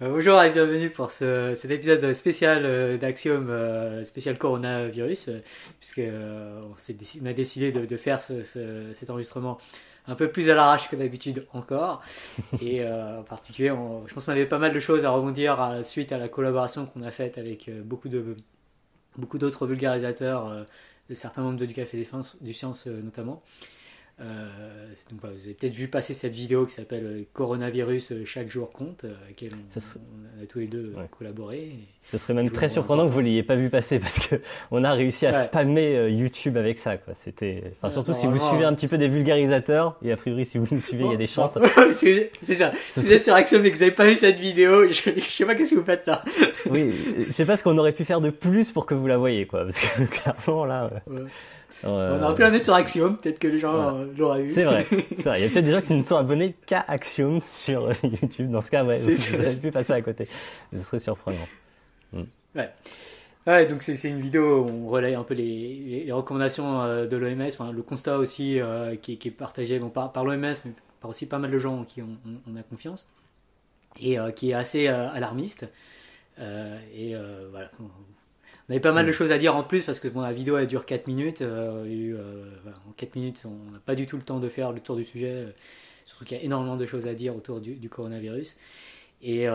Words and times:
Euh, 0.00 0.10
bonjour 0.10 0.40
et 0.40 0.52
bienvenue 0.52 0.90
pour 0.90 1.10
ce, 1.10 1.54
cet 1.56 1.72
épisode 1.72 2.12
spécial 2.12 2.64
euh, 2.64 2.96
d'Axiom, 2.98 3.50
euh, 3.50 4.04
spécial 4.04 4.38
coronavirus, 4.38 5.30
puisque 5.80 6.00
on, 6.00 7.26
a 7.26 7.32
décidé 7.32 7.72
de, 7.72 7.96
faire 7.96 8.22
cet 8.22 9.10
enregistrement 9.10 9.58
un 10.06 10.14
peu 10.14 10.30
plus 10.30 10.50
à 10.50 10.54
l'arrache 10.54 10.88
que 10.88 10.94
d'habitude 10.94 11.48
encore. 11.52 12.00
Et 12.62 12.86
en 12.86 13.24
particulier, 13.24 13.72
je 14.06 14.14
pense 14.14 14.26
qu'on 14.26 14.32
avait 14.32 14.46
pas 14.46 14.58
mal 14.58 14.72
de 14.72 14.78
choses 14.78 15.04
à 15.04 15.10
rebondir 15.10 15.80
suite 15.82 16.12
à 16.12 16.18
la 16.18 16.28
collaboration 16.28 16.86
qu'on 16.86 17.02
a 17.02 17.10
faite 17.10 17.36
avec 17.36 17.68
beaucoup 17.82 18.08
de 18.08 18.36
beaucoup 19.16 19.38
d'autres 19.38 19.66
vulgarisateurs, 19.66 20.64
de 21.10 21.14
certains 21.14 21.42
membres 21.42 21.58
du 21.58 21.74
Café 21.74 21.96
Défense, 21.96 22.36
du 22.40 22.54
Science 22.54 22.86
notamment. 22.86 23.42
Euh, 24.20 24.48
donc, 25.10 25.20
vous 25.22 25.28
avez 25.44 25.54
peut-être 25.54 25.74
vu 25.74 25.86
passer 25.86 26.12
cette 26.12 26.32
vidéo 26.32 26.66
qui 26.66 26.74
s'appelle 26.74 27.04
euh, 27.04 27.22
Coronavirus 27.32 28.12
euh, 28.12 28.24
chaque 28.24 28.50
jour 28.50 28.72
compte, 28.72 29.04
à 29.04 29.28
laquelle 29.28 29.52
on, 29.54 30.42
a 30.42 30.46
tous 30.46 30.58
les 30.58 30.66
deux 30.66 30.92
collaboré. 31.16 31.70
Ce 32.02 32.18
serait 32.18 32.34
même 32.34 32.50
très 32.50 32.68
surprenant 32.68 33.06
que 33.06 33.12
vous 33.12 33.20
l'ayez 33.20 33.44
pas 33.44 33.54
vu 33.54 33.70
passer 33.70 33.98
parce 34.00 34.18
que 34.18 34.36
on 34.70 34.82
a 34.82 34.92
réussi 34.92 35.26
à 35.26 35.32
spammer 35.32 36.10
YouTube 36.10 36.56
avec 36.56 36.78
ça. 36.78 36.96
Quoi. 36.96 37.14
C'était, 37.14 37.72
enfin, 37.76 37.90
surtout 37.90 38.12
si 38.12 38.26
vous 38.26 38.38
suivez 38.38 38.64
un 38.64 38.74
petit 38.74 38.88
peu 38.88 38.98
des 38.98 39.08
vulgarisateurs 39.08 39.96
et 40.02 40.10
a 40.10 40.16
priori 40.16 40.44
si 40.44 40.58
vous 40.58 40.66
nous 40.70 40.80
suivez, 40.80 41.04
il 41.04 41.10
y 41.12 41.14
a 41.14 41.18
des 41.18 41.26
chances. 41.26 41.56
c'est 41.92 42.54
ça. 42.54 42.72
Si 42.88 43.00
vous 43.00 43.12
êtes 43.12 43.24
sur 43.24 43.34
Axiom 43.34 43.64
et 43.64 43.70
que 43.70 43.76
vous 43.76 43.82
n'avez 43.82 43.94
pas 43.94 44.06
vu 44.06 44.16
cette 44.16 44.38
vidéo, 44.38 44.88
je, 44.92 45.10
je 45.16 45.30
sais 45.30 45.44
pas 45.44 45.54
qu'est-ce 45.54 45.70
que 45.70 45.78
vous 45.78 45.84
faites 45.84 46.06
là. 46.06 46.24
oui, 46.70 46.92
je 47.26 47.30
sais 47.30 47.44
pas 47.44 47.56
ce 47.56 47.62
qu'on 47.62 47.78
aurait 47.78 47.92
pu 47.92 48.04
faire 48.04 48.20
de 48.20 48.30
plus 48.30 48.72
pour 48.72 48.86
que 48.86 48.94
vous 48.94 49.06
la 49.06 49.16
voyez, 49.16 49.46
quoi. 49.46 49.64
Parce 49.64 49.78
que 49.78 50.02
clairement 50.04 50.64
là 50.64 50.90
on 51.84 52.22
aurait 52.22 52.34
pu 52.34 52.42
la 52.42 52.50
mettre 52.50 52.64
sur 52.64 52.74
Axiom, 52.74 53.16
peut-être 53.16 53.38
que 53.38 53.48
les 53.48 53.58
gens 53.58 53.98
l'auraient 54.16 54.44
eu. 54.44 54.50
C'est 54.50 54.64
vrai, 54.64 54.86
c'est 55.16 55.24
vrai. 55.24 55.40
Il 55.40 55.44
y 55.44 55.46
a 55.46 55.50
peut-être 55.50 55.64
des 55.64 55.72
gens 55.72 55.80
qui 55.80 55.94
ne 55.94 56.02
sont 56.02 56.16
abonnés 56.16 56.54
qu'à 56.66 56.84
Axiom 56.88 57.40
sur 57.40 57.90
YouTube. 58.02 58.50
Dans 58.50 58.60
ce 58.60 58.70
cas, 58.70 58.84
ouais, 58.84 58.98
vous 58.98 59.34
auriez 59.34 59.56
pu 59.56 59.70
passer 59.70 59.92
à 59.92 60.02
côté. 60.02 60.28
Ce 60.72 60.78
serait 60.78 60.98
surprenant. 60.98 61.48
Hmm. 62.12 62.24
Ouais. 62.54 62.70
Ouais, 63.48 63.64
donc 63.64 63.82
c'est 63.82 64.10
une 64.10 64.20
vidéo 64.20 64.64
où 64.64 64.68
on 64.68 64.88
relaye 64.90 65.14
un 65.14 65.22
peu 65.22 65.32
les, 65.32 66.04
les, 66.04 66.12
recommandations 66.12 66.82
euh, 66.82 67.06
de 67.06 67.16
l'OMS, 67.16 67.46
enfin, 67.46 67.72
le 67.72 67.80
constat 67.80 68.18
aussi 68.18 68.60
euh, 68.60 68.94
qui, 68.96 69.16
qui, 69.16 69.28
est 69.28 69.30
partagé 69.30 69.78
bon, 69.78 69.88
par, 69.88 70.12
par 70.12 70.22
l'OMS, 70.22 70.42
mais 70.42 70.72
par 71.00 71.10
aussi 71.10 71.26
pas 71.26 71.38
mal 71.38 71.50
de 71.50 71.58
gens 71.58 71.78
en 71.78 71.84
qui 71.84 72.02
on, 72.02 72.18
on, 72.46 72.56
a 72.56 72.62
confiance, 72.62 73.08
et 73.98 74.18
euh, 74.18 74.32
qui 74.32 74.50
est 74.50 74.54
assez 74.54 74.88
alarmiste. 74.88 75.66
et 76.38 77.14
voilà, 77.50 77.70
on 78.68 78.72
avait 78.72 78.80
pas 78.80 78.92
mal 78.92 79.06
de 79.06 79.10
mm. 79.10 79.14
choses 79.14 79.32
à 79.32 79.38
dire 79.38 79.56
en 79.56 79.62
plus 79.62 79.82
parce 79.82 79.98
que 79.98 80.08
bon, 80.08 80.20
la 80.20 80.32
vidéo 80.32 80.58
elle 80.58 80.66
dure 80.66 80.84
4 80.84 81.06
minutes. 81.06 81.40
Euh, 81.40 81.84
euh, 81.86 82.44
en 82.88 82.92
4 82.92 83.16
minutes, 83.16 83.44
on 83.46 83.72
n'a 83.72 83.78
pas 83.78 83.94
du 83.94 84.06
tout 84.06 84.16
le 84.16 84.22
temps 84.22 84.38
de 84.38 84.48
faire 84.48 84.72
le 84.72 84.80
tour 84.80 84.96
du 84.96 85.04
sujet. 85.04 85.32
Euh, 85.32 85.50
surtout 86.06 86.24
qu'il 86.24 86.36
y 86.36 86.40
a 86.40 86.44
énormément 86.44 86.76
de 86.76 86.86
choses 86.86 87.06
à 87.06 87.14
dire 87.14 87.34
autour 87.34 87.60
du, 87.60 87.88
coronavirus. 87.88 88.58
Et, 89.22 89.48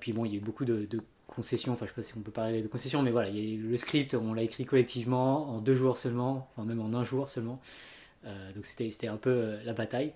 puis 0.00 0.12
bon, 0.12 0.24
il 0.24 0.32
y 0.32 0.34
a 0.34 0.38
eu 0.38 0.40
beaucoup 0.40 0.64
de, 0.64 0.86
concessions. 1.26 1.72
Enfin, 1.72 1.86
je 1.86 1.90
sais 1.90 1.94
pas 1.94 2.02
si 2.02 2.16
on 2.16 2.20
peut 2.20 2.32
parler 2.32 2.62
de 2.62 2.68
concessions, 2.68 3.02
mais 3.02 3.12
voilà, 3.12 3.28
il 3.28 3.38
y 3.38 3.56
a 3.56 3.70
le 3.70 3.76
script, 3.76 4.14
on 4.14 4.34
l'a 4.34 4.42
écrit 4.42 4.64
collectivement 4.64 5.48
en 5.50 5.60
deux 5.60 5.76
jours 5.76 5.96
seulement, 5.96 6.50
enfin 6.50 6.66
même 6.66 6.80
en 6.80 6.92
un 6.98 7.04
jour 7.04 7.30
seulement. 7.30 7.60
donc 8.24 8.66
c'était 8.66 9.06
un 9.06 9.16
peu 9.16 9.54
la 9.64 9.72
bataille. 9.72 10.12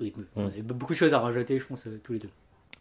Oui, 0.00 0.14
on 0.36 0.44
mm. 0.44 0.46
avait 0.46 0.62
beaucoup 0.62 0.94
de 0.94 0.98
choses 0.98 1.12
à 1.12 1.18
rajouter, 1.18 1.58
je 1.58 1.66
pense, 1.66 1.86
tous 2.02 2.14
les 2.14 2.20
deux. 2.20 2.30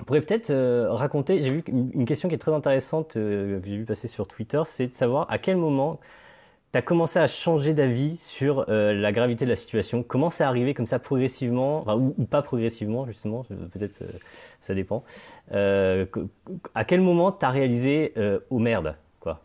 On 0.01 0.05
pourrait 0.05 0.21
peut-être 0.21 0.49
euh, 0.49 0.87
raconter, 0.91 1.41
j'ai 1.41 1.49
vu 1.49 1.63
une 1.67 2.05
question 2.05 2.29
qui 2.29 2.35
est 2.35 2.39
très 2.39 2.53
intéressante 2.53 3.17
euh, 3.17 3.59
que 3.59 3.67
j'ai 3.67 3.77
vu 3.77 3.85
passer 3.85 4.07
sur 4.07 4.27
Twitter, 4.27 4.61
c'est 4.65 4.87
de 4.87 4.93
savoir 4.93 5.29
à 5.29 5.37
quel 5.37 5.57
moment 5.57 5.99
tu 6.71 6.77
as 6.77 6.81
commencé 6.81 7.19
à 7.19 7.27
changer 7.27 7.73
d'avis 7.73 8.15
sur 8.15 8.65
euh, 8.69 8.93
la 8.93 9.11
gravité 9.11 9.43
de 9.43 9.49
la 9.49 9.57
situation. 9.57 10.01
Comment 10.01 10.29
c'est 10.29 10.45
arrivé 10.45 10.73
comme 10.73 10.85
ça 10.85 10.99
progressivement, 10.99 11.85
ou, 11.97 12.25
pas 12.25 12.41
progressivement 12.41 13.05
justement, 13.07 13.43
peut-être 13.73 14.03
ça 14.61 14.73
dépend. 14.73 15.03
à 15.51 16.85
quel 16.87 17.01
moment 17.01 17.33
tu 17.33 17.45
as 17.45 17.49
réalisé 17.49 18.13
oh 18.49 18.59
merde 18.59 18.95
quoi 19.19 19.41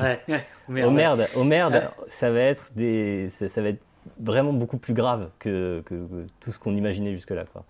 Ouais, 0.00 0.20
oh 0.68 0.90
merde. 0.90 1.26
Oh 1.36 1.44
merde, 1.44 1.90
ça 2.08 2.30
va 2.30 2.40
être 2.40 2.72
des, 2.74 3.28
ça, 3.28 3.60
va 3.60 3.68
être 3.68 3.82
vraiment 4.18 4.54
beaucoup 4.54 4.78
plus 4.78 4.94
grave 4.94 5.28
que, 5.38 5.82
que 5.84 6.26
tout 6.40 6.50
ce 6.50 6.58
qu'on 6.58 6.74
imaginait 6.74 7.12
jusque 7.12 7.30
là 7.30 7.44
quoi. 7.52 7.64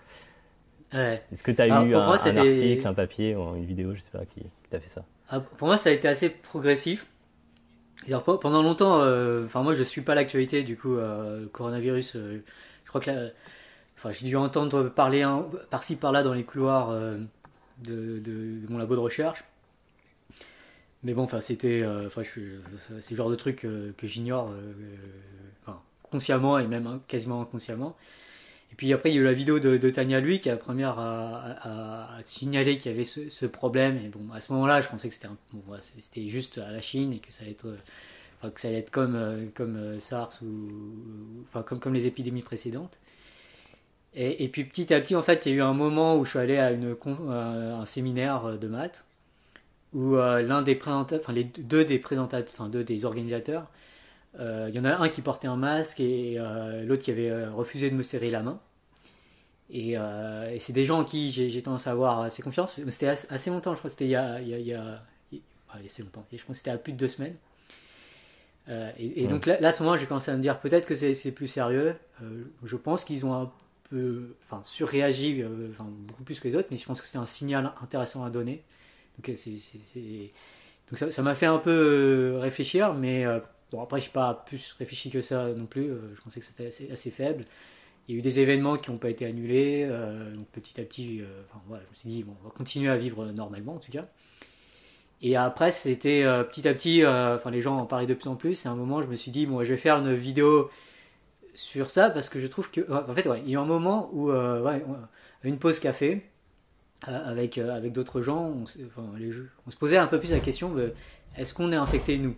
Est-ce 0.92 1.42
que 1.42 1.50
tu 1.50 1.62
as 1.62 1.69
eu 1.69 1.94
un, 1.94 2.10
article, 2.12 2.86
un 2.86 2.94
papier 2.94 3.34
ou 3.34 3.56
une 3.56 3.64
vidéo, 3.64 3.94
je 3.94 4.00
sais 4.00 4.10
pas, 4.10 4.25
qui, 4.26 4.42
t'a 4.70 4.78
fait 4.80 4.88
ça 4.88 5.04
ah, 5.28 5.41
Pour 5.41 5.69
moi, 5.69 5.76
ça 5.76 5.91
a 5.91 5.92
été 5.92 6.08
assez 6.08 6.28
progressif. 6.28 7.06
pendant 8.41 8.62
longtemps, 8.62 9.00
euh, 9.00 9.47
enfin 9.47 9.62
moi 9.62 9.75
je 9.75 9.82
suis 9.82 10.03
pas 10.03 10.14
l'actualité 10.14 10.62
du 10.62 10.76
coup 10.76 10.97
euh, 10.97 11.47
coronavirus. 11.53 12.16
Euh, 12.16 12.42
je 12.84 12.88
crois 12.88 13.00
que 13.00 13.30
enfin 13.97 14.12
j'ai 14.12 14.26
dû 14.26 14.36
entendre 14.36 14.88
parler 14.88 15.26
par-ci 15.70 15.97
par-là 15.97 16.22
dans 16.22 16.34
les 16.34 16.44
couloirs 16.44 16.92
de, 17.78 18.19
de, 18.19 18.60
mon 18.69 18.78
labo 18.78 18.94
de 18.94 19.00
recherche. 19.00 19.44
Mais 21.04 21.14
bon, 21.14 21.22
enfin 21.22 21.41
c'était, 21.41 21.84
enfin 22.06 22.22
c'est 23.00 23.10
le 23.10 23.16
genre 23.16 23.30
de 23.30 23.36
truc 23.36 23.60
que 23.97 24.06
j'ignore, 24.06 24.53
consciemment 26.03 26.59
et 26.59 26.66
même 26.66 26.86
hein, 26.86 27.00
quasiment 27.09 27.41
inconsciemment. 27.41 27.97
Et 28.72 28.75
puis 28.75 28.93
après, 28.93 29.10
il 29.10 29.15
y 29.15 29.19
a 29.19 29.21
eu 29.21 29.25
la 29.25 29.34
vidéo 29.34 29.59
de, 29.59 29.91
Tania 29.91 30.19
Lui 30.19 30.41
qui 30.41 30.49
est 30.49 30.53
la 30.53 30.59
première 30.59 30.99
à, 30.99 32.19
signaler 32.22 32.78
qu'il 32.78 32.91
y 32.91 32.94
avait 32.94 33.05
ce, 33.05 33.47
problème. 33.47 33.99
Et 34.05 34.09
bon, 34.09 34.33
à 34.33 34.41
ce 34.41 34.53
moment-là, 34.53 34.81
je 34.81 34.88
pensais 34.88 35.09
que 35.09 35.15
c'était 35.15 36.28
juste 36.28 36.59
à 36.59 36.71
la 36.71 36.81
Chine 36.81 37.12
et 37.12 37.19
que 37.19 37.33
ça 37.33 37.44
allait 37.44 38.78
être, 38.78 38.91
comme, 38.91 39.16
euh, 39.16 39.47
euh, 39.60 40.00
SARS 40.00 40.38
ou, 40.43 41.44
enfin, 41.49 41.62
comme, 41.62 41.94
les 41.94 42.06
épidémies 42.06 42.43
précédentes. 42.43 42.99
Et, 44.15 44.49
puis 44.49 44.65
petit 44.65 44.93
à 44.93 45.00
petit, 45.00 45.16
en 45.16 45.22
fait, 45.22 45.47
il 45.47 45.53
y 45.53 45.54
a 45.54 45.59
eu 45.59 45.62
un 45.62 45.72
moment 45.72 46.19
où 46.19 46.25
je 46.25 46.31
suis 46.31 46.39
allé 46.39 46.59
à 46.59 46.69
un 46.69 47.87
séminaire 47.87 48.59
de 48.59 48.69
maths 48.69 49.04
où 49.93 50.16
euh, 50.16 50.43
l'un 50.43 50.62
des 50.62 50.75
présentateurs, 50.75 51.21
enfin 51.22 51.33
les 51.33 51.44
deux 51.44 51.84
des 51.84 51.99
présentateurs, 51.99 52.53
enfin 52.54 52.69
deux 52.69 52.84
des 52.84 53.04
organisateurs, 53.04 53.66
il 54.38 54.75
y 54.75 54.78
en 54.78 54.84
a 54.84 54.97
un 54.97 55.09
qui 55.09 55.22
portait 55.22 55.48
un 55.48 55.56
masque 55.56 56.00
et 56.00 56.37
euh, 56.38 56.84
l'autre 56.84 57.03
qui 57.03 57.10
avait 57.10 57.31
euh, 57.31 57.50
refusé 57.50 57.91
de 57.91 57.94
me 57.94 58.03
serrer 58.03 58.31
la 58.31 58.43
main. 58.43 58.60
Et, 59.70 59.97
c'est 60.59 60.75
des 60.75 60.84
gens 60.84 61.00
en 61.00 61.04
qui 61.04 61.31
j'ai 61.31 61.62
tendance 61.62 61.87
à 61.87 61.93
avoir 61.93 62.20
assez 62.20 62.42
confiance. 62.42 62.78
C'était 62.88 63.09
assez, 63.09 63.48
longtemps, 63.48 63.72
je 63.72 63.78
crois 63.78 63.88
que 63.88 63.92
c'était 63.92 64.04
il 64.04 64.10
y 64.10 64.16
a, 64.16 64.41
il 64.41 64.48
y 64.48 64.75
a, 64.75 65.03
assez 65.87 66.03
longtemps. 66.03 66.26
Et 66.31 66.37
je 66.37 66.44
pense 66.44 66.56
que 66.56 66.59
c'était 66.59 66.71
à 66.71 66.76
plus 66.76 66.92
de 66.92 66.98
deux 66.98 67.09
semaines. 67.09 67.37
et, 68.98 69.26
donc 69.28 69.47
là, 69.47 69.56
à 69.66 69.72
ce 69.72 69.82
moment, 69.82 69.97
j'ai 69.97 70.04
commencé 70.04 70.31
à 70.31 70.37
me 70.37 70.42
dire 70.42 70.60
peut-être 70.60 70.84
que 70.84 70.94
c'est 70.94 71.32
plus 71.32 71.48
sérieux. 71.48 71.94
je 72.62 72.76
pense 72.76 73.04
qu'ils 73.06 73.25
ont 73.25 73.34
un 73.34 73.50
peu, 73.88 74.34
enfin, 74.44 74.60
surréagi, 74.62 75.42
beaucoup 75.78 76.22
plus 76.22 76.38
que 76.38 76.48
les 76.48 76.54
autres, 76.54 76.69
mais 76.71 76.76
je 76.76 76.84
pense 76.84 77.00
que 77.00 77.06
c'est 77.06 77.19
un 77.19 77.26
signal 77.26 77.72
intéressant 77.82 78.26
à 78.26 78.31
donner. 78.31 78.62
Donc, 79.19 79.34
donc 80.91 81.12
ça 81.12 81.22
m'a 81.22 81.34
fait 81.34 81.47
un 81.47 81.59
peu 81.59 82.37
réfléchir, 82.38 82.92
mais 82.92 83.25
Bon, 83.72 83.83
après, 83.83 84.00
je 84.00 84.06
n'ai 84.06 84.12
pas 84.12 84.44
plus 84.47 84.75
réfléchi 84.78 85.10
que 85.10 85.22
ça 85.22 85.49
non 85.49 85.66
plus. 85.66 85.91
Euh, 85.91 86.15
je 86.15 86.21
pensais 86.21 86.41
que 86.41 86.47
c'était 86.47 86.66
assez, 86.93 87.10
faible. 87.10 87.47
Il 88.06 88.15
y 88.15 88.16
a 88.16 88.19
eu 88.19 88.22
des 88.22 88.41
événements 88.41 88.77
qui 88.77 88.91
n'ont 88.91 88.99
pas 88.99 89.09
été 89.09 89.25
annulés. 89.25 89.87
Euh, 89.88 90.34
donc 90.34 90.47
petit 90.49 90.78
à 90.81 90.84
petit, 90.84 91.22
euh, 91.22 91.43
je 91.71 91.75
me 91.75 91.94
suis 91.94 92.09
dit, 92.09 92.22
bon, 92.22 92.37
on 92.43 92.49
va 92.49 92.55
continuer 92.55 92.91
à 92.91 92.97
vivre 92.97 93.25
normalement 93.27 93.75
en 93.75 93.78
tout 93.78 93.91
cas. 93.91 94.06
Et 95.22 95.37
après, 95.37 95.71
c'était 95.71 96.25
petit 96.50 96.66
à 96.66 96.75
petit, 96.75 97.06
enfin 97.06 97.53
les 97.53 97.60
gens 97.60 97.78
en 97.78 97.87
parlaient 97.87 98.09
de 98.09 98.15
plus 98.15 98.28
en 98.28 98.34
plus. 98.34 98.66
Et 98.66 98.69
à 98.69 98.72
un 98.72 98.75
moment, 98.75 99.03
je 99.03 99.06
me 99.06 99.15
suis 99.15 99.31
dit, 99.31 99.47
bon, 99.47 99.62
je 99.62 99.71
vais 99.71 99.77
faire 99.77 99.99
une 99.99 100.12
vidéo 100.15 100.69
sur 101.54 101.91
ça 101.91 102.10
parce 102.10 102.28
que 102.28 102.41
je 102.41 102.47
trouve 102.49 102.72
que, 102.72 102.81
en 102.91 103.15
fait, 103.15 103.28
ouais, 103.28 103.41
il 103.44 103.50
y 103.50 103.53
a 103.53 103.54
eu 103.54 103.62
un 103.62 103.65
moment 103.65 104.10
où, 104.12 104.33
ouais, 104.33 104.84
une 105.44 105.59
pause 105.59 105.78
café 105.78 106.27
avec 107.03 107.56
avec 107.56 107.93
d'autres 107.93 108.21
gens, 108.21 108.47
on, 108.47 108.65
on, 109.66 109.71
se 109.71 109.77
posait 109.77 109.97
un 109.97 110.09
peu 110.09 110.19
plus 110.19 110.33
la 110.33 110.41
question, 110.41 110.75
est-ce 111.37 111.54
qu'on 111.54 111.71
est 111.71 111.77
infecté 111.77 112.19
nous? 112.19 112.34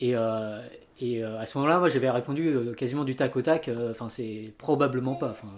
Et, 0.00 0.16
euh, 0.16 0.60
et 1.00 1.22
euh, 1.22 1.38
à 1.38 1.46
ce 1.46 1.56
moment-là, 1.58 1.78
moi, 1.78 1.88
j'avais 1.88 2.10
répondu 2.10 2.48
euh, 2.48 2.74
quasiment 2.74 3.04
du 3.04 3.16
tac 3.16 3.36
au 3.36 3.42
tac. 3.42 3.70
Enfin, 3.90 4.08
c'est 4.08 4.52
probablement 4.58 5.14
pas. 5.14 5.30
Enfin, 5.30 5.48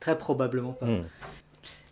très 0.00 0.16
probablement 0.16 0.72
pas. 0.72 0.86
Hmm. 0.86 1.04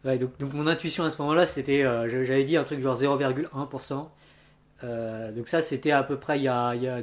Ouais, 0.04 0.18
donc, 0.18 0.38
donc, 0.38 0.52
mon 0.52 0.68
intuition 0.68 1.04
à 1.04 1.10
ce 1.10 1.20
moment-là, 1.22 1.46
c'était, 1.46 1.82
j'avais 2.08 2.44
dit 2.44 2.56
un 2.56 2.64
truc 2.64 2.80
genre 2.80 2.96
0,1%. 2.96 5.34
donc 5.34 5.48
ça, 5.48 5.62
c'était 5.62 5.90
à 5.90 6.04
peu 6.04 6.16
près 6.16 6.38
il 6.38 6.44
y 6.44 6.48
a, 6.48 6.74
il 6.76 6.82
y 6.82 6.88
a 6.88 7.02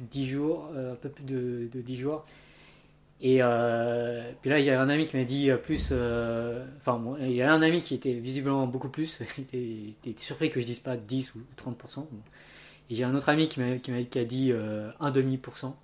10 0.00 0.28
jours, 0.28 0.68
un 0.76 0.96
peu 0.96 1.08
plus 1.08 1.22
de, 1.22 1.68
de 1.72 1.80
10 1.80 1.96
jours. 1.96 2.26
Et 3.20 3.40
puis 4.40 4.50
là, 4.50 4.58
il 4.58 4.64
y 4.64 4.70
a 4.70 4.80
un 4.80 4.88
ami 4.88 5.06
qui 5.06 5.16
m'a 5.16 5.22
dit 5.22 5.48
plus. 5.62 5.92
enfin, 6.80 7.00
il 7.20 7.32
y 7.32 7.42
a 7.42 7.52
un 7.52 7.62
ami 7.62 7.82
qui 7.82 7.94
était 7.94 8.14
visiblement 8.14 8.66
beaucoup 8.66 8.88
plus. 8.88 9.22
il 9.52 9.94
était, 10.04 10.20
surpris 10.20 10.50
que 10.50 10.60
je 10.60 10.66
dise 10.66 10.80
pas 10.80 10.96
10 10.96 11.36
ou 11.36 11.42
30%. 11.56 12.04
Et 12.90 12.96
j'ai 12.96 13.04
un 13.04 13.14
autre 13.14 13.28
ami 13.28 13.48
qui 13.48 13.60
m'a 13.60 13.76
qui, 13.76 14.18
a 14.18 14.24
dit 14.24 14.50
euh, 14.52 14.90
un 14.98 15.10
demi 15.12 15.38
pour 15.38 15.56
cent. 15.56 15.78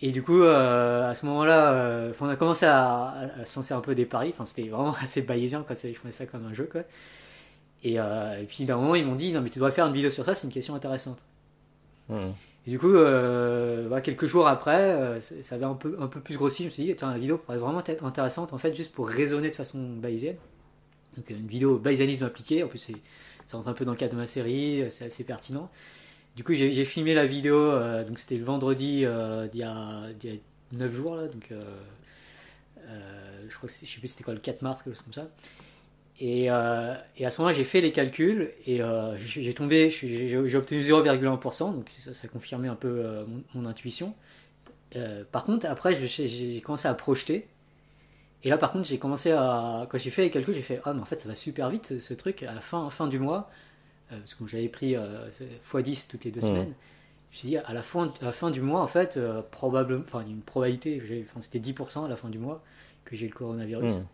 Et 0.00 0.10
du 0.10 0.22
coup, 0.22 0.42
euh, 0.42 1.08
à 1.08 1.14
ce 1.14 1.24
moment-là, 1.26 1.72
euh, 1.72 2.12
on 2.20 2.28
a 2.28 2.36
commencé 2.36 2.66
à, 2.66 3.30
se 3.44 3.56
lancer 3.56 3.74
un 3.74 3.80
peu 3.80 3.94
des 3.94 4.06
paris. 4.06 4.30
Enfin, 4.32 4.46
c'était 4.46 4.68
vraiment 4.68 4.94
assez 5.00 5.22
bayésien, 5.22 5.62
quoi. 5.62 5.76
Je 5.76 5.92
prenais 5.98 6.12
ça 6.12 6.26
comme 6.26 6.46
un 6.46 6.54
jeu, 6.54 6.68
quoi. 6.70 6.82
Et, 7.84 7.98
puis 8.48 8.64
d'un 8.64 8.76
moment, 8.76 8.94
ils 8.94 9.06
m'ont 9.06 9.14
dit 9.14 9.32
non 9.32 9.42
mais 9.42 9.50
tu 9.50 9.60
dois 9.60 9.70
faire 9.70 9.86
une 9.86 9.92
vidéo 9.92 10.10
sur 10.10 10.24
ça, 10.24 10.34
c'est 10.34 10.46
une 10.46 10.52
question 10.52 10.74
intéressante. 10.74 11.18
Mmh. 12.08 12.30
Et 12.66 12.70
du 12.70 12.80
coup, 12.80 12.92
bah, 12.92 14.00
quelques 14.00 14.26
jours 14.26 14.48
après, 14.48 15.20
ça 15.20 15.54
avait 15.54 15.66
un 15.66 15.74
peu, 15.74 15.96
un 16.00 16.08
peu 16.08 16.20
plus 16.20 16.36
grossi. 16.36 16.64
Je 16.64 16.68
me 16.68 16.72
suis 16.72 16.84
dit, 16.84 16.96
tiens, 16.96 17.12
la 17.12 17.18
vidéo 17.18 17.38
pourrait 17.38 17.58
vraiment 17.58 17.84
être 17.84 18.04
intéressante, 18.04 18.52
en 18.52 18.58
fait, 18.58 18.74
juste 18.74 18.92
pour 18.92 19.08
raisonner 19.08 19.50
de 19.50 19.54
façon 19.54 19.78
bayésienne. 19.78 20.36
Donc 21.16 21.30
une 21.30 21.46
vidéo 21.46 21.78
bayésanisme 21.78 22.24
appliqué, 22.24 22.64
en 22.64 22.68
plus 22.68 22.78
c'est, 22.78 22.96
ça 23.46 23.56
rentre 23.56 23.68
un 23.68 23.72
peu 23.72 23.84
dans 23.84 23.92
le 23.92 23.96
cadre 23.96 24.12
de 24.12 24.18
ma 24.18 24.26
série, 24.26 24.84
c'est 24.90 25.06
assez 25.06 25.24
pertinent. 25.24 25.70
Du 26.36 26.44
coup 26.44 26.52
j'ai, 26.52 26.84
filmé 26.84 27.14
la 27.14 27.26
vidéo, 27.26 27.72
donc 28.04 28.18
c'était 28.18 28.36
le 28.36 28.44
vendredi 28.44 28.86
d'il 28.98 29.00
y, 29.02 29.06
a, 29.06 30.02
il 30.22 30.30
y 30.30 30.34
a 30.34 30.38
9 30.72 30.94
jours 30.94 31.16
là, 31.16 31.28
donc 31.28 31.50
je 33.48 33.56
crois 33.56 33.68
que 33.68 33.74
je 33.74 33.86
sais 33.86 33.98
plus 33.98 34.08
c'était 34.08 34.24
quoi 34.24 34.34
le 34.34 34.40
4 34.40 34.62
mars, 34.62 34.82
quelque 34.82 34.94
chose 34.94 35.04
comme 35.04 35.14
ça. 35.14 35.28
Et, 36.18 36.50
euh, 36.50 36.94
à 36.94 37.30
ce 37.30 37.40
moment-là, 37.40 37.56
j'ai 37.56 37.64
fait 37.64 37.80
les 37.80 37.92
calculs 37.92 38.50
et 38.66 38.80
euh, 38.80 39.16
j'ai 39.18 39.52
tombé, 39.52 39.90
j'ai 39.90 40.56
obtenu 40.56 40.80
0,1%, 40.80 41.74
donc 41.74 41.90
ça, 41.98 42.14
ça, 42.14 42.28
confirmait 42.28 42.68
un 42.68 42.74
peu 42.74 42.88
euh, 42.88 43.24
mon, 43.54 43.66
intuition. 43.66 44.14
par 45.30 45.44
contre, 45.44 45.66
après, 45.66 45.94
j'ai 45.94 46.60
commencé 46.62 46.88
à 46.88 46.94
projeter. 46.94 47.46
Et 48.44 48.50
là, 48.50 48.58
par 48.58 48.72
contre, 48.72 48.86
j'ai 48.86 48.98
commencé 48.98 49.32
à. 49.32 49.86
Quand 49.90 49.98
j'ai 49.98 50.10
fait 50.10 50.22
les 50.22 50.30
calculs, 50.30 50.54
j'ai 50.54 50.62
fait 50.62 50.80
Ah, 50.84 50.92
mais 50.92 51.00
en 51.00 51.04
fait, 51.04 51.20
ça 51.20 51.28
va 51.28 51.34
super 51.34 51.70
vite 51.70 51.98
ce, 51.98 52.14
truc. 52.14 52.42
À 52.42 52.54
la 52.54 52.60
fin, 52.60 52.88
fin 52.90 53.08
du 53.08 53.18
mois, 53.18 53.50
parce 54.08 54.34
que 54.34 54.46
j'avais 54.46 54.68
pris 54.68 54.94
x10 54.94 56.06
toutes 56.08 56.24
les 56.24 56.30
deux 56.30 56.40
mmh. 56.40 56.42
semaines, 56.42 56.74
j'ai 57.32 57.48
dit 57.48 57.56
à 57.56 57.72
la, 57.72 57.82
fin, 57.82 58.12
à 58.20 58.26
la 58.26 58.32
fin 58.32 58.50
du 58.50 58.60
mois, 58.60 58.82
en 58.82 58.86
fait, 58.86 59.18
probablement. 59.50 60.04
Enfin, 60.06 60.22
il 60.22 60.28
y 60.28 60.30
a 60.30 60.34
une 60.34 60.42
probabilité, 60.42 61.02
c'était 61.40 61.58
10% 61.58 62.04
à 62.04 62.08
la 62.08 62.16
fin 62.16 62.28
du 62.28 62.38
mois 62.38 62.62
que 63.04 63.16
j'ai 63.16 63.26
le 63.26 63.34
coronavirus. 63.34 63.94
Mmh. 63.94 64.06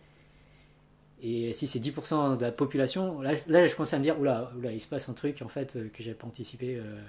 Et 1.23 1.53
si 1.53 1.69
c'est 1.69 1.79
10% 1.79 2.37
de 2.37 2.43
la 2.43 2.51
population, 2.51 3.21
là, 3.21 3.35
là, 3.47 3.67
je 3.67 3.75
commençais 3.77 3.95
à 3.95 4.01
me 4.01 4.05
dire, 4.05 4.19
oula, 4.19 4.51
oula, 4.59 4.73
il 4.73 4.81
se 4.81 4.89
passe 4.89 5.09
un 5.09 5.13
truc 5.13 5.41
en 5.43 5.49
fait 5.49 5.77
euh, 5.77 5.89
que 5.89 6.03
j'avais 6.03 6.17
pas 6.17 6.27
anticipé. 6.27 6.77
Euh. 6.77 7.01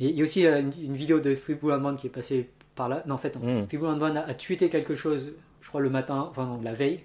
Et 0.00 0.10
il 0.10 0.16
y 0.16 0.20
a 0.20 0.24
aussi 0.24 0.46
euh, 0.46 0.60
une, 0.60 0.96
vidéo 0.96 1.18
de 1.18 1.34
One 1.62 1.96
qui 1.96 2.08
est 2.08 2.10
passée 2.10 2.50
par 2.74 2.90
là. 2.90 3.02
Non, 3.06 3.14
en 3.14 3.18
fait, 3.18 3.34
mm. 3.36 4.16
a, 4.16 4.20
a, 4.20 4.34
tweeté 4.34 4.68
quelque 4.68 4.94
chose, 4.94 5.28
je 5.28 5.32
crois, 5.72 5.80
le 5.80 5.90
matin, 5.90 6.28
enfin 6.30 6.46
non, 6.46 6.60
la 6.62 6.74
veille. 6.74 7.00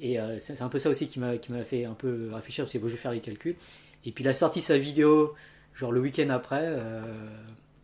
Et 0.00 0.18
c'est 0.38 0.62
un 0.62 0.68
peu 0.68 0.78
ça 0.78 0.90
aussi 0.90 1.06
qui 1.08 1.20
m'a 1.20 1.64
fait 1.64 1.84
un 1.84 1.94
peu 1.94 2.30
réfléchir, 2.32 2.64
parce 2.64 2.72
que 2.72 2.78
je 2.80 2.86
vais 2.86 2.96
faire 2.96 3.12
les 3.12 3.20
calculs. 3.20 3.54
Et 4.04 4.10
puis 4.10 4.24
il 4.24 4.28
a 4.28 4.32
sorti 4.32 4.60
sa 4.60 4.76
vidéo, 4.76 5.30
genre 5.74 5.92
le 5.92 6.00
week-end 6.00 6.28
après, 6.30 6.76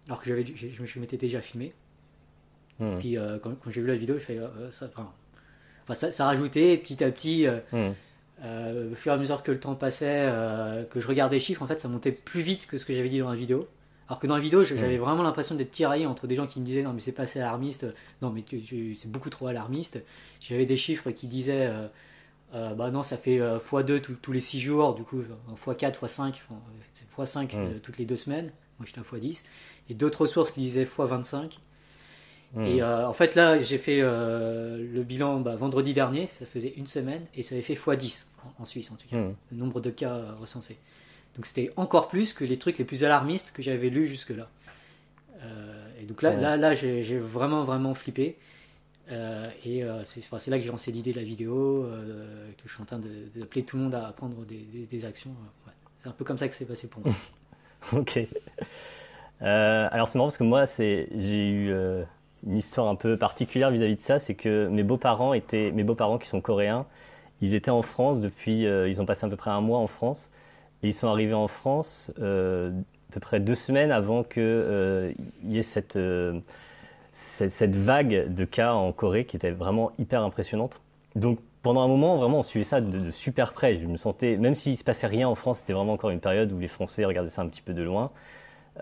alors 0.07 0.21
que 0.21 0.27
je, 0.27 0.85
je 0.85 0.99
m'étais 0.99 1.17
déjà 1.17 1.41
filmé. 1.41 1.73
Et 2.81 2.85
mm. 2.85 2.99
puis 2.99 3.17
quand, 3.43 3.55
quand 3.55 3.71
j'ai 3.71 3.83
vu 3.83 3.87
la 3.87 3.97
vidéo, 3.97 4.17
je 4.19 4.25
fais, 4.25 4.41
ça, 4.73 4.87
enfin, 4.87 5.13
ça, 5.95 6.13
ça, 6.13 6.27
rajoutait 6.27 6.77
petit 6.77 7.03
à 7.03 7.11
petit, 7.11 7.47
euh, 7.47 7.59
hmm. 7.73 7.93
euh, 8.45 8.93
au 8.93 8.95
fur 8.95 9.13
et 9.13 9.15
à 9.15 9.19
mesure 9.19 9.43
que 9.43 9.53
le 9.53 9.61
temps 9.61 9.75
passait, 9.75 10.27
euh, 10.29 10.85
que 10.85 11.01
je 11.01 11.07
regardais 11.07 11.37
les 11.37 11.41
chiffres, 11.41 11.63
en 11.63 11.67
fait, 11.67 11.81
ça 11.81 11.89
montait 11.89 12.13
plus 12.13 12.43
vite 12.43 12.67
que 12.67 12.79
ce 12.79 12.85
que 12.85 12.95
j'avais 12.95 13.09
dit 13.09 13.19
dans 13.19 13.31
la 13.31 13.37
vidéo. 13.37 13.69
Alors 14.09 14.19
que 14.19 14.27
dans 14.27 14.37
la 14.37 14.41
vidéo, 14.41 14.65
j'avais 14.65 14.97
hmm. 14.97 15.01
vraiment 15.01 15.23
l'impression 15.23 15.55
d'être 15.55 15.71
tiraillé 15.71 16.07
entre 16.07 16.27
des 16.27 16.35
gens 16.35 16.47
qui 16.47 16.61
me 16.61 16.65
disaient 16.65 16.83
non 16.83 16.93
mais 16.93 17.01
c'est 17.01 17.13
pas 17.13 17.25
assez 17.25 17.41
alarmiste, 17.41 17.87
non 18.23 18.31
mais 18.31 18.45
c'est 18.97 19.11
beaucoup 19.11 19.31
trop 19.31 19.49
alarmiste. 19.49 20.03
J'avais 20.41 20.67
des 20.67 20.77
chiffres 20.77 21.11
qui 21.11 21.27
disaient 21.27 21.71
bah 22.53 22.91
non 22.91 23.03
ça 23.03 23.19
fait 23.19 23.39
x2 23.39 24.01
tous 24.01 24.33
les 24.33 24.41
6 24.41 24.61
jours, 24.61 24.95
du 24.95 25.03
coup 25.03 25.23
x4, 25.67 25.99
x5, 26.01 26.35
x5 27.19 27.81
toutes 27.81 27.99
les 27.99 28.07
2 28.07 28.17
semaines, 28.17 28.51
moi 28.79 28.87
j'étais 28.87 29.01
à 29.01 29.03
x10. 29.03 29.45
Et 29.91 29.95
d'autres 29.95 30.27
sources 30.27 30.53
qui 30.53 30.61
disaient 30.61 30.85
x25. 30.85 31.59
Hmm. 32.55 32.65
Et 32.65 32.83
euh, 32.83 33.07
en 33.07 33.13
fait, 33.13 33.35
là, 33.35 33.61
j'ai 33.61 33.79
fait 33.79 33.99
euh, 34.01 34.79
le 34.79 35.03
bilan 35.03 35.41
bah, 35.41 35.57
vendredi 35.57 35.93
dernier, 35.93 36.29
ça 36.39 36.47
faisait 36.47 36.73
une 36.77 36.87
semaine, 36.87 37.27
et 37.35 37.43
ça 37.43 37.55
avait 37.55 37.63
fait 37.63 37.75
x10 37.75 38.27
en, 38.59 38.65
Suisse 38.65 38.91
en 38.91 38.97
tout 38.97 39.07
cas, 39.09 39.17
hmm. 39.17 39.35
le 39.53 39.57
nombre 39.57 39.81
de 39.81 39.91
cas 39.91 40.15
euh, 40.15 40.33
recensés. 40.41 40.79
Donc 41.37 41.47
c'était 41.47 41.73
encore 41.77 42.09
plus 42.09 42.33
que 42.33 42.45
les 42.45 42.59
trucs 42.59 42.79
les 42.79 42.85
plus 42.85 43.05
alarmistes 43.05 43.53
que 43.53 43.63
j'avais 43.63 43.91
lus 43.91 44.09
jusque-là. 44.09 44.49
et 46.01 46.05
donc 46.05 46.23
là, 46.23 46.35
là, 46.35 46.57
là 46.57 46.75
j'ai 46.75 47.19
vraiment, 47.19 47.65
vraiment 47.65 47.95
flippé. 47.95 48.37
et 49.11 49.85
c'est 50.05 50.49
là 50.49 50.59
que 50.59 50.65
j'ai 50.65 50.71
lancé 50.71 50.91
l'idée 50.91 51.13
de 51.13 51.19
la 51.19 51.25
vidéo, 51.25 51.89
que 52.57 52.69
je 52.69 52.73
suis 52.73 52.83
en 52.83 52.87
train 52.87 53.01
d'appeler 53.37 53.65
tout 53.65 53.77
le 53.77 53.85
monde 53.85 53.95
à 53.95 54.13
prendre 54.17 54.45
des, 54.45 55.05
actions. 55.05 55.31
C'est 55.99 56.09
un 56.09 56.13
peu 56.13 56.25
comme 56.25 56.39
ça 56.39 56.49
que 56.49 56.55
c'est 56.55 56.67
passé 56.67 56.89
pour 56.89 57.05
moi. 57.07 57.15
ok. 57.93 58.19
alors 59.41 60.09
c'est 60.09 60.19
marrant 60.19 60.29
parce 60.29 60.39
que 60.39 60.45
moi, 60.45 60.65
j'ai 60.67 61.49
eu 61.49 61.73
une 62.47 62.57
histoire 62.57 62.89
un 62.89 62.95
peu 62.95 63.17
particulière 63.17 63.71
vis-à-vis 63.71 63.97
de 63.97 64.01
ça, 64.01 64.19
c'est 64.19 64.35
que 64.35 64.69
mes 64.69 64.83
beaux-parents 64.83 65.35
étaient, 65.35 65.71
mes 65.73 65.85
beaux-parents 65.85 66.19
qui 66.19 66.29
sont 66.29 66.41
coréens, 66.41 66.87
ils 67.41 67.55
étaient 67.55 67.71
en 67.71 67.83
France 67.83 68.21
depuis, 68.21 68.67
euh, 68.67 68.89
ils 68.89 69.01
ont 69.01 69.07
passé 69.07 69.27
à 69.27 69.29
peu 69.29 69.37
près 69.37 69.51
un 69.51 69.61
mois 69.61 69.79
en 69.79 69.87
France, 69.87 70.31
ils 70.83 70.95
sont 70.95 71.09
arrivés 71.09 71.35
en 71.35 71.49
France 71.49 72.13
euh, 72.21 72.71
à 73.11 73.13
peu 73.15 73.21
près 73.21 73.41
deux 73.41 73.55
semaines 73.55 73.91
avant 73.91 74.23
qu'il 74.23 74.43
euh, 74.43 75.13
y 75.45 75.59
ait 75.59 75.63
cette, 75.63 75.99
cette, 77.11 77.77
vague 77.77 78.33
de 78.33 78.45
cas 78.45 78.73
en 78.73 78.93
Corée 78.93 79.25
qui 79.25 79.37
était 79.37 79.51
vraiment 79.51 79.93
hyper 79.99 80.23
impressionnante. 80.23 80.81
Donc 81.17 81.39
pendant 81.63 81.83
un 81.83 81.89
moment, 81.89 82.17
vraiment, 82.17 82.39
on 82.39 82.43
suivait 82.43 82.65
ça 82.65 82.81
de, 82.81 83.11
super 83.11 83.53
près. 83.53 83.79
Je 83.79 83.87
me 83.87 83.97
sentais, 83.97 84.37
même 84.37 84.55
s'il 84.55 84.77
se 84.77 84.85
passait 84.85 85.07
rien 85.07 85.29
en 85.29 85.35
France, 85.35 85.61
c'était 85.61 85.73
vraiment 85.73 85.95
encore 85.95 86.11
une 86.11 86.21
période 86.21 86.53
où 86.53 86.59
les 86.59 86.69
Français 86.69 87.05
regardaient 87.05 87.31
ça 87.31 87.43
un 87.43 87.49
petit 87.49 87.63
peu 87.63 87.75
de 87.75 87.83
loin. 87.83 88.11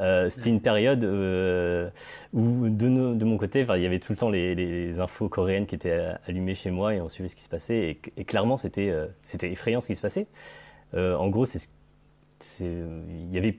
Euh, 0.00 0.28
c'était 0.28 0.50
une 0.50 0.60
période 0.60 1.04
euh, 1.04 1.88
où, 2.34 2.68
de, 2.68 3.24
mon 3.24 3.38
côté, 3.38 3.66
il 3.68 3.82
y 3.82 3.86
avait 3.86 3.98
tout 3.98 4.12
le 4.12 4.18
temps 4.18 4.28
les, 4.28 5.00
infos 5.00 5.28
coréennes 5.28 5.66
qui 5.66 5.74
étaient 5.74 5.98
allumées 6.28 6.54
chez 6.54 6.70
moi 6.70 6.94
et 6.94 7.00
on 7.00 7.08
suivait 7.08 7.28
ce 7.28 7.36
qui 7.36 7.42
se 7.42 7.48
passait. 7.48 7.98
Et, 8.16 8.24
clairement, 8.24 8.56
c'était 8.56 8.90
euh, 8.90 9.06
effrayant 9.42 9.80
ce 9.80 9.86
qui 9.86 9.96
se 9.96 10.02
passait. 10.02 10.26
en 10.94 11.28
gros, 11.28 11.46
c'est 11.46 11.68
il 12.60 13.30
y 13.32 13.38
avait 13.38 13.58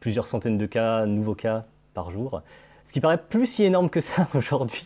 plusieurs 0.00 0.26
centaines 0.26 0.58
de 0.58 0.66
cas, 0.66 1.06
nouveaux 1.06 1.34
cas 1.34 1.64
par 1.94 2.10
jour. 2.10 2.42
Ce 2.86 2.92
qui 2.92 3.00
paraît 3.00 3.22
plus 3.22 3.46
si 3.46 3.64
énorme 3.64 3.88
que 3.88 4.00
ça 4.00 4.28
aujourd'hui. 4.34 4.84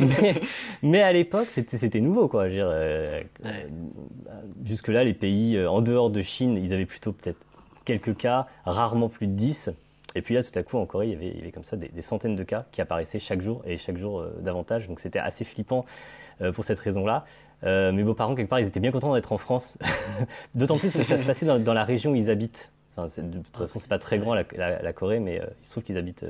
mais, 0.00 0.40
mais, 0.82 1.02
à 1.02 1.12
l'époque, 1.12 1.48
c'était 1.50 2.00
nouveau. 2.00 2.28
quoi. 2.28 2.48
Jusque-là, 4.64 5.04
les 5.04 5.14
pays 5.14 5.62
en 5.66 5.82
dehors 5.82 6.10
de 6.10 6.22
Chine, 6.22 6.56
ils 6.56 6.72
avaient 6.72 6.86
plutôt 6.86 7.12
peut-être 7.12 7.38
quelques 7.86 8.16
cas, 8.16 8.46
rarement 8.66 9.08
plus 9.08 9.26
de 9.26 9.32
10. 9.32 9.70
Et 10.14 10.22
puis 10.22 10.34
là, 10.34 10.42
tout 10.42 10.58
à 10.58 10.62
coup, 10.62 10.76
en 10.76 10.86
Corée, 10.86 11.08
il 11.08 11.12
y 11.12 11.14
avait, 11.14 11.28
il 11.28 11.36
y 11.36 11.40
avait 11.40 11.52
comme 11.52 11.64
ça 11.64 11.76
des, 11.76 12.02
centaines 12.02 12.36
de 12.36 12.42
cas 12.42 12.64
qui 12.72 12.80
apparaissaient 12.80 13.18
chaque 13.18 13.42
jour 13.42 13.62
et 13.66 13.76
chaque 13.76 13.96
jour 13.96 14.20
euh, 14.20 14.34
davantage. 14.40 14.88
Donc 14.88 15.00
c'était 15.00 15.18
assez 15.18 15.44
flippant 15.44 15.84
euh, 16.40 16.52
pour 16.52 16.64
cette 16.64 16.78
raison-là. 16.78 17.24
Euh, 17.64 17.92
mes 17.92 18.02
beaux-parents, 18.02 18.34
quelque 18.34 18.48
part, 18.48 18.60
ils 18.60 18.66
étaient 18.66 18.80
bien 18.80 18.92
contents 18.92 19.14
d'être 19.14 19.32
en 19.32 19.38
France. 19.38 19.76
D'autant 20.54 20.78
plus 20.78 20.92
que 20.92 21.02
ça 21.02 21.16
se 21.16 21.24
passait 21.24 21.46
dans, 21.46 21.74
la 21.74 21.84
région 21.84 22.12
où 22.12 22.14
ils 22.14 22.30
habitent. 22.30 22.72
Enfin, 22.96 23.22
de 23.22 23.38
toute 23.38 23.56
façon, 23.56 23.78
c'est 23.78 23.88
pas 23.88 23.98
très 23.98 24.18
grand 24.18 24.34
la, 24.34 24.92
Corée, 24.92 25.20
mais 25.20 25.36
il 25.36 25.64
se 25.64 25.70
trouve 25.70 25.82
qu'ils 25.82 25.98
habitent 25.98 26.24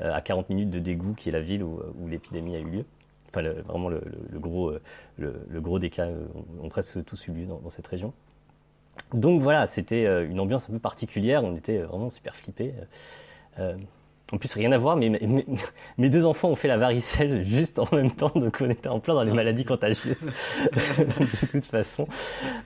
à 0.00 0.20
40 0.20 0.48
minutes 0.50 0.70
de 0.70 0.78
Daegu, 0.78 1.14
qui 1.14 1.28
est 1.28 1.32
la 1.32 1.40
ville 1.40 1.62
où, 1.62 1.80
l'épidémie 2.08 2.56
a 2.56 2.60
eu 2.60 2.64
lieu. 2.64 2.84
Enfin, 3.28 3.42
vraiment, 3.66 3.88
le, 3.88 4.00
gros, 4.34 4.72
le, 5.18 5.60
gros 5.60 5.78
des 5.78 5.90
cas 5.90 6.08
ont 6.62 6.68
presque 6.68 7.04
tous 7.04 7.28
eu 7.28 7.32
lieu 7.32 7.46
dans 7.46 7.70
cette 7.70 7.86
région. 7.86 8.12
Donc 9.12 9.40
voilà, 9.40 9.66
c'était 9.66 10.06
euh, 10.06 10.28
une 10.28 10.40
ambiance 10.40 10.68
un 10.68 10.72
peu 10.72 10.78
particulière, 10.78 11.44
on 11.44 11.56
était 11.56 11.78
vraiment 11.78 12.10
super 12.10 12.34
flippés. 12.36 12.74
Euh, 14.32 14.36
en 14.36 14.38
plus, 14.38 14.52
rien 14.54 14.72
à 14.72 14.78
voir, 14.78 14.96
mais 14.96 15.10
mes, 15.98 16.08
deux 16.08 16.26
enfants 16.26 16.48
ont 16.48 16.56
fait 16.56 16.68
la 16.68 16.78
varicelle 16.78 17.44
juste 17.44 17.78
en 17.78 17.88
même 17.92 18.10
temps, 18.10 18.32
donc 18.34 18.58
on 18.60 18.70
était 18.70 18.88
en 18.88 19.00
plein 19.00 19.14
dans 19.14 19.22
les 19.22 19.32
maladies 19.32 19.64
contagieuses. 19.64 20.26
de 20.26 21.46
toute 21.52 21.66
façon, 21.66 22.06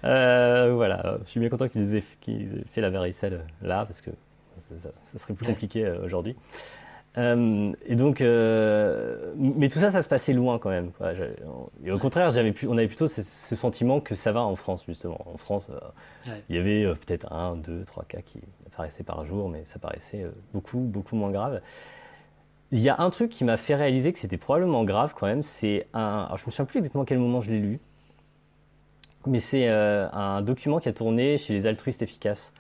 euh, 0.04 0.72
voilà, 0.74 1.18
je 1.24 1.30
suis 1.30 1.40
bien 1.40 1.48
content 1.48 1.68
qu'ils 1.68 1.96
aient, 1.96 2.04
fait 2.72 2.80
la 2.80 2.90
varicelle 2.90 3.40
là, 3.62 3.84
parce 3.84 4.00
que 4.00 4.10
ça 4.70 5.18
serait 5.18 5.34
plus 5.34 5.46
compliqué 5.46 5.88
aujourd'hui. 6.04 6.36
Euh, 7.18 7.72
et 7.86 7.96
donc, 7.96 8.20
euh, 8.20 9.32
mais 9.36 9.68
tout 9.68 9.78
ça, 9.78 9.90
ça 9.90 10.02
se 10.02 10.08
passait 10.08 10.34
loin 10.34 10.58
quand 10.58 10.68
même. 10.68 10.90
et 11.84 11.90
au 11.90 11.98
contraire, 11.98 12.30
j'avais 12.30 12.54
on 12.66 12.76
avait 12.76 12.88
plutôt 12.88 13.08
ce, 13.08 13.22
sentiment 13.22 14.00
que 14.00 14.14
ça 14.14 14.32
va 14.32 14.42
en 14.42 14.54
France 14.54 14.84
justement. 14.86 15.18
En 15.26 15.38
France, 15.38 15.70
euh, 15.70 16.30
il 16.48 16.56
y 16.56 16.58
avait 16.58 16.84
peut-être 16.94 17.32
un, 17.32 17.56
deux, 17.56 17.84
trois 17.84 18.04
cas 18.04 18.20
qui 18.20 18.40
apparaissaient 18.76 19.04
par 19.04 19.24
jour, 19.24 19.48
mais 19.48 19.64
ça 19.64 19.78
paraissait 19.78 20.26
beaucoup, 20.52 20.78
beaucoup 20.78 21.16
moins 21.16 21.30
grave. 21.30 21.60
Il 22.72 22.80
y 22.80 22.88
a 22.88 22.96
un 22.98 23.10
truc 23.10 23.30
qui 23.30 23.44
m'a 23.44 23.56
fait 23.56 23.74
réaliser 23.74 24.12
que 24.12 24.18
c'était 24.18 24.36
probablement 24.36 24.84
grave 24.84 25.14
quand 25.16 25.26
même. 25.26 25.42
C'est 25.42 25.86
un, 25.94 26.24
alors 26.26 26.36
je 26.36 26.46
me 26.46 26.50
souviens 26.50 26.64
plus 26.64 26.78
exactement 26.78 27.04
à 27.04 27.06
quel 27.06 27.18
moment 27.18 27.40
je 27.40 27.50
l'ai 27.50 27.60
lu, 27.60 27.78
mais 29.26 29.38
c'est 29.38 29.68
un 29.68 30.42
document 30.42 30.78
qui 30.78 30.88
a 30.88 30.92
tourné 30.92 31.38
chez 31.38 31.52
les 31.52 31.66
altruistes 31.66 32.02
efficaces. 32.02 32.52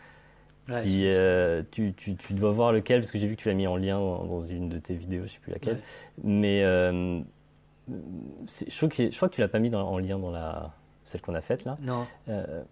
Euh, 0.70 1.62
tu, 1.70 1.94
tu, 1.96 2.16
tu, 2.16 2.34
dois 2.34 2.50
voir 2.50 2.72
lequel, 2.72 3.00
parce 3.00 3.12
que 3.12 3.18
j'ai 3.18 3.26
vu 3.26 3.36
que 3.36 3.42
tu 3.42 3.48
l'as 3.48 3.54
mis 3.54 3.66
en 3.66 3.76
lien 3.76 3.98
dans 3.98 4.44
une 4.46 4.68
de 4.68 4.78
tes 4.78 4.94
vidéos, 4.94 5.24
je 5.24 5.32
sais 5.32 5.38
plus 5.40 5.52
laquelle. 5.52 5.80
Mais 6.24 6.64
euh, 6.64 7.20
je, 7.88 8.76
crois 8.76 8.88
que, 8.88 9.10
je 9.10 9.16
crois 9.16 9.28
que 9.28 9.34
tu 9.34 9.40
l'as 9.40 9.48
pas 9.48 9.58
mis 9.58 9.74
en 9.74 9.98
lien 9.98 10.18
dans 10.18 10.30
la, 10.30 10.72
celle 11.04 11.20
qu'on 11.20 11.34
a 11.34 11.40
faite 11.40 11.64
là. 11.64 11.78
Non. 11.80 12.06
Euh, 12.28 12.62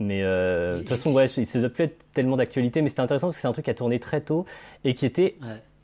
mais 0.00 0.22
de 0.22 0.78
toute 0.78 0.88
façon, 0.88 1.12
ouais, 1.12 1.26
ça 1.26 1.60
doit 1.60 1.68
plus 1.68 1.84
être 1.84 2.12
tellement 2.12 2.36
d'actualité, 2.36 2.82
mais 2.82 2.88
c'était 2.88 3.00
intéressant 3.00 3.28
parce 3.28 3.36
que 3.36 3.40
c'est 3.40 3.48
un 3.48 3.52
truc 3.52 3.64
qui 3.64 3.70
a 3.70 3.74
tourné 3.74 3.98
très 3.98 4.20
tôt 4.20 4.44
et 4.84 4.94
qui 4.94 5.06
était 5.06 5.36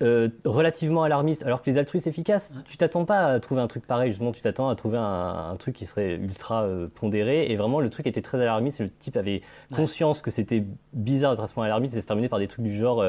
euh, 0.02 0.28
relativement 0.44 1.04
alarmiste, 1.04 1.44
alors 1.44 1.62
que 1.62 1.70
les 1.70 1.78
altruistes 1.78 2.08
efficaces, 2.08 2.52
tu 2.64 2.76
t'attends 2.76 3.04
pas 3.04 3.26
à 3.26 3.40
trouver 3.40 3.60
un 3.60 3.68
truc 3.68 3.86
pareil, 3.86 4.10
justement, 4.10 4.32
tu 4.32 4.40
t'attends 4.40 4.68
à 4.68 4.74
trouver 4.74 4.98
un, 4.98 5.54
truc 5.60 5.76
qui 5.76 5.86
serait 5.86 6.14
ultra 6.14 6.64
euh, 6.64 6.88
pondéré, 6.92 7.52
et 7.52 7.56
vraiment 7.56 7.78
le 7.78 7.88
truc 7.88 8.08
était 8.08 8.22
très 8.22 8.40
alarmiste, 8.40 8.80
et 8.80 8.84
le 8.84 8.90
type 8.90 9.16
avait 9.16 9.42
conscience 9.72 10.20
que 10.20 10.32
c'était 10.32 10.64
bizarre 10.92 11.32
d'être 11.32 11.44
à 11.44 11.46
ce 11.46 11.54
point 11.54 11.66
alarmiste, 11.66 11.94
et 11.94 12.00
c'est 12.00 12.06
terminé 12.06 12.28
par 12.28 12.40
des 12.40 12.48
trucs 12.48 12.64
du 12.64 12.76
genre, 12.76 13.04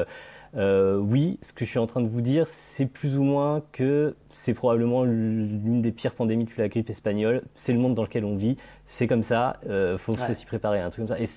euh, 0.56 0.96
oui, 0.98 1.38
ce 1.42 1.52
que 1.52 1.64
je 1.64 1.70
suis 1.70 1.78
en 1.78 1.86
train 1.86 2.00
de 2.00 2.08
vous 2.08 2.20
dire, 2.20 2.46
c'est 2.46 2.86
plus 2.86 3.16
ou 3.16 3.22
moins 3.22 3.62
que 3.72 4.14
c'est 4.30 4.54
probablement 4.54 5.04
l'une 5.04 5.82
des 5.82 5.92
pires 5.92 6.14
pandémies 6.14 6.44
depuis 6.44 6.60
la 6.60 6.68
grippe 6.68 6.90
espagnole, 6.90 7.42
c'est 7.54 7.72
le 7.72 7.78
monde 7.78 7.94
dans 7.94 8.02
lequel 8.02 8.24
on 8.24 8.36
vit, 8.36 8.56
c'est 8.86 9.06
comme 9.06 9.22
ça, 9.22 9.58
il 9.68 9.96
faut, 9.98 10.14
s'y 10.32 10.46
préparer, 10.46 10.80
un 10.80 10.90
truc 10.90 11.06
comme 11.06 11.16
ça. 11.16 11.22
Et, 11.22 11.28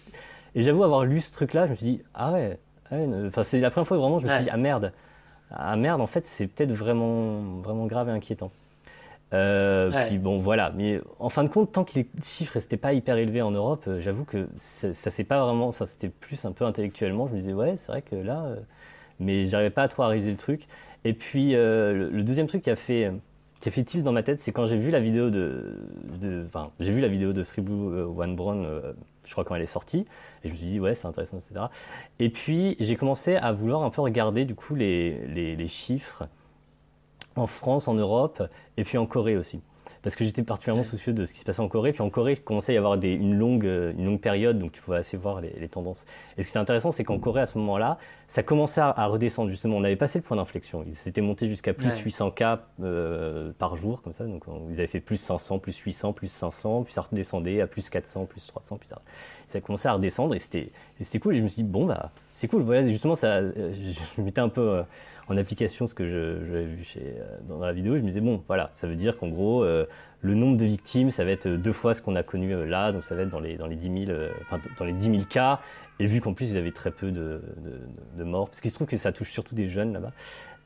et 0.55 0.61
j'avoue 0.61 0.83
avoir 0.83 1.05
lu 1.05 1.19
ce 1.19 1.31
truc-là, 1.31 1.65
je 1.65 1.71
me 1.71 1.75
suis 1.75 1.85
dit, 1.85 2.01
ah 2.13 2.31
ouais, 2.31 2.59
enfin 3.27 3.43
c'est 3.43 3.59
la 3.59 3.69
première 3.71 3.87
fois 3.87 3.97
vraiment 3.97 4.19
je 4.19 4.27
me 4.27 4.31
suis 4.31 4.43
dit, 4.43 4.49
ah 4.51 4.57
merde 4.57 4.91
ah 5.51 5.75
merde, 5.75 6.01
en 6.01 6.07
fait, 6.07 6.25
c'est 6.25 6.47
peut-être 6.47 6.71
vraiment, 6.71 7.41
vraiment 7.61 7.85
grave 7.85 8.09
et 8.09 8.11
inquiétant. 8.11 8.51
Euh, 9.33 10.07
Puis 10.07 10.17
bon, 10.17 10.39
voilà. 10.39 10.71
Mais 10.75 11.01
en 11.19 11.29
fin 11.29 11.43
de 11.43 11.49
compte, 11.49 11.71
tant 11.71 11.83
que 11.83 11.93
les 11.95 12.07
chiffres 12.23 12.53
restaient 12.53 12.77
pas 12.77 12.93
hyper 12.93 13.17
élevés 13.17 13.41
en 13.41 13.51
Europe, 13.51 13.83
euh, 13.87 13.99
j'avoue 13.99 14.23
que 14.23 14.47
ça, 14.55 14.93
ça 14.93 15.09
c'est 15.09 15.25
pas 15.25 15.43
vraiment, 15.43 15.71
ça 15.71 15.85
c'était 15.85 16.09
plus 16.09 16.45
un 16.45 16.53
peu 16.53 16.65
intellectuellement. 16.65 17.27
Je 17.27 17.33
me 17.33 17.39
disais 17.39 17.53
ouais, 17.53 17.75
c'est 17.75 17.91
vrai 17.91 18.01
que 18.01 18.15
là, 18.15 18.45
euh, 18.45 18.55
mais 19.19 19.45
j'arrivais 19.45 19.69
pas 19.69 19.83
à 19.83 19.87
trop 19.87 20.03
à 20.03 20.07
réaliser 20.07 20.31
le 20.31 20.37
truc. 20.37 20.67
Et 21.03 21.13
puis 21.13 21.55
euh, 21.55 22.09
le, 22.11 22.23
deuxième 22.23 22.47
truc 22.47 22.63
qui 22.63 22.69
a 22.69 22.75
fait 22.75 23.11
qui 23.61 23.69
a 23.69 23.71
fait 23.71 23.83
tilt 23.83 24.03
dans 24.03 24.11
ma 24.11 24.23
tête, 24.23 24.39
c'est 24.39 24.51
quand 24.51 24.65
j'ai 24.65 24.77
vu 24.77 24.91
la 24.91 24.99
vidéo 24.99 25.29
de, 25.31 25.75
enfin, 26.45 26.69
j'ai 26.79 26.91
vu 26.91 27.01
la 27.01 27.07
vidéo 27.07 27.33
de 27.33 27.43
Three 27.43 27.63
Blue 27.63 28.03
One 28.03 28.35
Brown, 28.35 28.67
je 29.25 29.31
crois 29.31 29.43
quand 29.43 29.55
elle 29.55 29.63
est 29.63 29.65
sortie, 29.65 30.05
et 30.43 30.49
je 30.49 30.53
me 30.53 30.57
suis 30.57 30.67
dit, 30.67 30.79
ouais, 30.79 30.93
c'est 30.93 31.07
intéressant, 31.07 31.37
etc. 31.37 31.65
Et 32.19 32.29
puis, 32.29 32.75
j'ai 32.79 32.95
commencé 32.95 33.35
à 33.35 33.51
vouloir 33.53 33.81
un 33.81 33.89
peu 33.89 34.01
regarder, 34.01 34.45
du 34.45 34.53
coup, 34.53 34.75
les, 34.75 35.25
les 35.27 35.67
chiffres 35.67 36.27
en 37.35 37.47
France, 37.47 37.87
en 37.87 37.95
Europe, 37.95 38.43
et 38.77 38.83
puis 38.83 38.99
en 38.99 39.07
Corée 39.07 39.37
aussi 39.37 39.59
parce 40.03 40.15
que 40.15 40.23
j'étais 40.23 40.43
particulièrement 40.43 40.83
soucieux 40.83 41.13
de 41.13 41.25
ce 41.25 41.33
qui 41.33 41.39
se 41.39 41.45
passait 41.45 41.61
en 41.61 41.67
Corée. 41.67 41.93
Puis 41.93 42.01
en 42.01 42.09
Corée, 42.09 42.33
il 42.33 42.41
commençait 42.41 42.73
à 42.73 42.75
y 42.75 42.77
avoir 42.77 42.97
des, 42.97 43.11
une, 43.11 43.35
longue, 43.35 43.65
une 43.65 44.05
longue 44.05 44.21
période, 44.21 44.59
donc 44.59 44.71
tu 44.71 44.81
pouvais 44.81 44.97
assez 44.97 45.17
voir 45.17 45.41
les, 45.41 45.53
les 45.59 45.69
tendances. 45.69 46.05
Et 46.37 46.43
ce 46.43 46.51
qui 46.51 46.57
est 46.57 46.61
intéressant, 46.61 46.91
c'est 46.91 47.03
qu'en 47.03 47.19
Corée, 47.19 47.41
à 47.41 47.45
ce 47.45 47.57
moment-là, 47.57 47.97
ça 48.27 48.43
commençait 48.43 48.81
à, 48.81 49.05
redescendre, 49.05 49.49
justement. 49.49 49.77
On 49.77 49.83
avait 49.83 49.95
passé 49.95 50.19
le 50.19 50.23
point 50.23 50.35
d'inflexion. 50.35 50.83
Ils 50.85 50.95
s'étaient 50.95 51.21
montés 51.21 51.47
jusqu'à 51.47 51.73
plus 51.73 51.97
800 51.97 52.31
cas 52.31 52.61
euh, 52.83 53.51
par 53.57 53.77
jour, 53.77 54.01
comme 54.01 54.13
ça. 54.13 54.25
Donc 54.25 54.43
ils 54.69 54.75
avaient 54.75 54.87
fait 54.87 54.99
plus 54.99 55.17
500, 55.17 55.59
plus 55.59 55.77
800, 55.77 56.11
plus 56.13 56.27
500, 56.27 56.83
puis 56.83 56.93
ça 56.93 57.01
redescendait 57.01 57.61
à 57.61 57.67
plus 57.67 57.89
400, 57.89 58.25
plus 58.25 58.45
300, 58.47 58.77
puis 58.77 58.89
ça, 58.89 59.01
ça 59.47 59.59
a 59.59 59.61
commencé 59.61 59.87
à 59.87 59.93
redescendre 59.93 60.35
et 60.35 60.39
c'était 60.39 61.19
cool. 61.19 61.35
Et 61.35 61.37
je 61.37 61.43
me 61.43 61.47
suis 61.47 61.63
dit, 61.63 61.69
bon, 61.69 61.85
bah, 61.85 62.11
c'est 62.33 62.49
cool. 62.49 62.63
Voilà, 62.63 62.85
justement, 62.87 63.15
ça, 63.15 63.41
je 63.41 64.21
mettais 64.21 64.41
un 64.41 64.49
peu 64.49 64.69
euh, 64.69 64.83
en 65.29 65.37
application 65.37 65.87
ce 65.87 65.93
que 65.93 66.07
j'avais 66.07 66.65
vu 66.65 66.83
chez, 66.83 67.01
euh, 67.01 67.37
dans 67.47 67.59
la 67.59 67.73
vidéo. 67.73 67.97
Je 67.97 68.01
me 68.01 68.07
disais, 68.07 68.21
bon, 68.21 68.43
voilà, 68.47 68.69
ça 68.73 68.87
veut 68.87 68.95
dire 68.95 69.17
qu'en 69.17 69.27
gros, 69.27 69.63
euh, 69.63 69.85
le 70.21 70.33
nombre 70.33 70.57
de 70.57 70.65
victimes, 70.65 71.11
ça 71.11 71.25
va 71.25 71.31
être 71.31 71.47
deux 71.47 71.71
fois 71.71 71.93
ce 71.93 72.01
qu'on 72.01 72.15
a 72.15 72.23
connu 72.23 72.65
là, 72.65 72.91
donc 72.91 73.03
ça 73.03 73.15
va 73.15 73.23
être 73.23 73.29
dans 73.29 73.39
les, 73.39 73.55
dans 73.57 73.67
les 73.67 73.75
10 73.75 74.05
000, 74.05 74.19
enfin, 74.41 74.59
dans 74.77 74.85
les 74.85 74.93
10 74.93 75.05
000 75.11 75.17
cas. 75.29 75.59
Et 75.99 76.05
vu 76.05 76.21
qu'en 76.21 76.33
plus, 76.33 76.51
ils 76.51 76.57
avaient 76.57 76.71
très 76.71 76.91
peu 76.91 77.11
de, 77.11 77.41
de, 77.57 77.79
de, 78.17 78.23
morts, 78.23 78.47
parce 78.47 78.61
qu'il 78.61 78.71
se 78.71 78.75
trouve 78.75 78.87
que 78.87 78.97
ça 78.97 79.11
touche 79.11 79.31
surtout 79.31 79.55
des 79.55 79.67
jeunes 79.67 79.93
là-bas, 79.93 80.11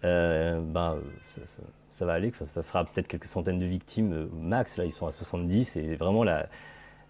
euh, 0.04 0.62
ben, 0.62 0.98
ça, 1.30 1.42
ça, 1.46 1.64
ça, 1.94 2.06
va 2.06 2.14
aller, 2.14 2.32
ça 2.44 2.62
sera 2.62 2.84
peut-être 2.86 3.08
quelques 3.08 3.26
centaines 3.26 3.60
de 3.60 3.66
victimes 3.66 4.30
max. 4.34 4.78
Là, 4.78 4.86
ils 4.86 4.92
sont 4.92 5.08
à 5.08 5.12
70, 5.12 5.78
et 5.78 5.96
vraiment 5.96 6.24
la 6.24 6.48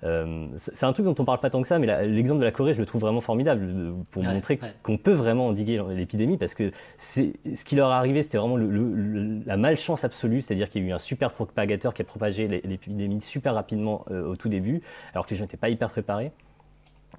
euh, 0.04 0.48
c'est 0.58 0.86
un 0.86 0.94
truc 0.94 1.06
dont 1.06 1.16
on 1.20 1.26
parle 1.26 1.40
pas 1.40 1.50
tant 1.50 1.62
que 1.62 1.68
ça, 1.68 1.78
mais 1.78 2.08
l'exemple 2.08 2.40
de 2.40 2.46
la 2.46 2.52
Corée, 2.52 2.74
je 2.74 2.80
le 2.80 2.86
trouve 2.86 3.02
vraiment 3.02 3.22
formidable 3.22 3.94
pour 4.10 4.24
montrer 4.24 4.60
qu'on 4.82 4.98
peut 4.98 5.14
vraiment 5.14 5.48
endiguer 5.48 5.82
l'épidémie 5.90 6.38
parce 6.38 6.56
que 6.56 6.72
c'est 6.98 7.34
ce 7.54 7.66
qui 7.66 7.76
leur 7.76 7.92
est 7.92 7.96
arrivé, 7.96 8.24
c'était 8.24 8.38
vraiment 8.38 8.58
le, 8.58 9.42
la 9.46 9.58
malchance 9.58 10.04
absolue, 10.04 10.42
c'est-à-dire 10.42 10.70
qu'il 10.70 10.84
y 10.84 10.86
a 10.86 10.90
eu 10.90 10.94
un 10.94 11.00
super 11.00 11.32
propagateur 11.32 11.94
qui 11.94 12.02
a 12.02 12.06
propagé 12.06 12.48
l'épidémie 12.48 13.22
super 13.22 13.54
rapidement 13.54 14.06
euh, 14.12 14.26
au 14.26 14.36
tout 14.36 14.50
début, 14.50 14.82
alors 15.14 15.26
que 15.26 15.32
les 15.32 15.38
gens 15.38 15.46
n'étaient 15.46 15.58
pas 15.58 15.70
hyper 15.70 15.90
préparés. 15.90 16.32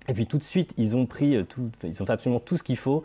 Et 0.08 0.14
puis 0.14 0.26
tout 0.26 0.38
de 0.38 0.42
suite, 0.42 0.74
ils 0.76 0.96
ont 0.96 1.06
pris 1.06 1.36
euh, 1.36 1.44
tout, 1.44 1.70
ils 1.84 2.02
ont 2.02 2.06
fait 2.06 2.12
absolument 2.12 2.40
tout 2.40 2.56
ce 2.56 2.62
qu'il 2.62 2.76
faut. 2.76 3.04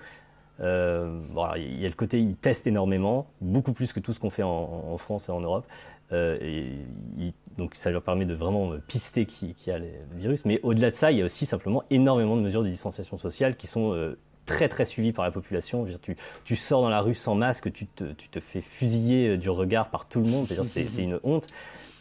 Euh, 0.60 1.20
bon, 1.30 1.46
il 1.56 1.80
y 1.80 1.86
a 1.86 1.90
le 1.90 1.96
côté, 1.96 2.20
ils 2.20 2.36
testent 2.36 2.66
énormément, 2.66 3.28
beaucoup 3.42 3.74
plus 3.74 3.94
que 3.94 4.00
tout 4.00 4.14
ce 4.14 4.20
qu'on 4.20 4.32
fait 4.32 4.44
en, 4.44 4.50
en, 4.92 4.98
France 4.98 5.30
et 5.30 5.32
en 5.32 5.40
Europe. 5.40 5.66
Euh, 6.14 6.38
et 6.42 7.34
donc 7.58 7.76
ça 7.76 7.92
leur 7.92 8.02
permet 8.02 8.26
de 8.26 8.34
vraiment 8.34 8.74
pister 8.88 9.26
qui, 9.26 9.54
qui 9.54 9.72
a 9.72 9.80
le 9.80 9.88
virus. 10.16 10.46
Mais 10.46 10.60
au-delà 10.64 10.90
de 10.90 10.96
ça, 10.96 11.12
il 11.12 11.18
y 11.18 11.22
a 11.22 11.26
aussi 11.26 11.46
simplement 11.46 11.84
énormément 11.90 12.38
de 12.38 12.42
mesures 12.42 12.64
de 12.64 12.70
distanciation 12.70 13.18
sociale 13.18 13.56
qui 13.56 13.68
sont 13.68 13.94
euh, 13.94 14.18
très 14.46 14.70
très 14.70 14.86
suivies 14.86 15.12
par 15.12 15.26
la 15.26 15.32
population. 15.32 15.84
Dire, 15.84 16.00
tu, 16.00 16.16
tu, 16.46 16.56
sors 16.56 16.82
dans 16.82 16.90
la 16.90 17.02
rue 17.02 17.16
sans 17.16 17.36
masque, 17.36 17.72
tu 17.74 17.88
te, 17.88 18.06
tu 18.14 18.30
te 18.30 18.40
fais 18.40 18.62
fusiller 18.62 19.30
euh, 19.30 19.38
du 19.38 19.50
regard 19.50 19.90
par 19.90 20.08
tout 20.08 20.22
le 20.22 20.28
monde. 20.28 20.48
C'est 20.68 21.04
une 21.04 21.20
honte. 21.24 21.48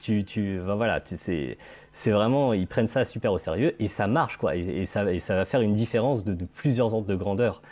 Tu, 0.02 0.24
tu, 0.24 0.60
ben 0.64 0.76
voilà, 0.76 1.00
c'est 1.04 1.58
c'est 1.90 2.10
vraiment, 2.10 2.52
ils 2.52 2.66
prennent 2.66 2.86
ça 2.86 3.04
super 3.04 3.32
au 3.32 3.38
sérieux 3.38 3.74
et 3.82 3.88
ça 3.88 4.06
marche 4.06 4.36
quoi. 4.36 4.54
Et, 4.54 4.60
et, 4.60 4.84
ça, 4.84 5.10
et 5.10 5.18
ça 5.18 5.34
va 5.34 5.46
faire 5.46 5.62
une 5.62 5.72
différence 5.72 6.24
de, 6.24 6.34
de 6.34 6.44
plusieurs 6.44 6.94
ordres 6.94 7.08
de 7.08 7.16
grandeur. 7.16 7.62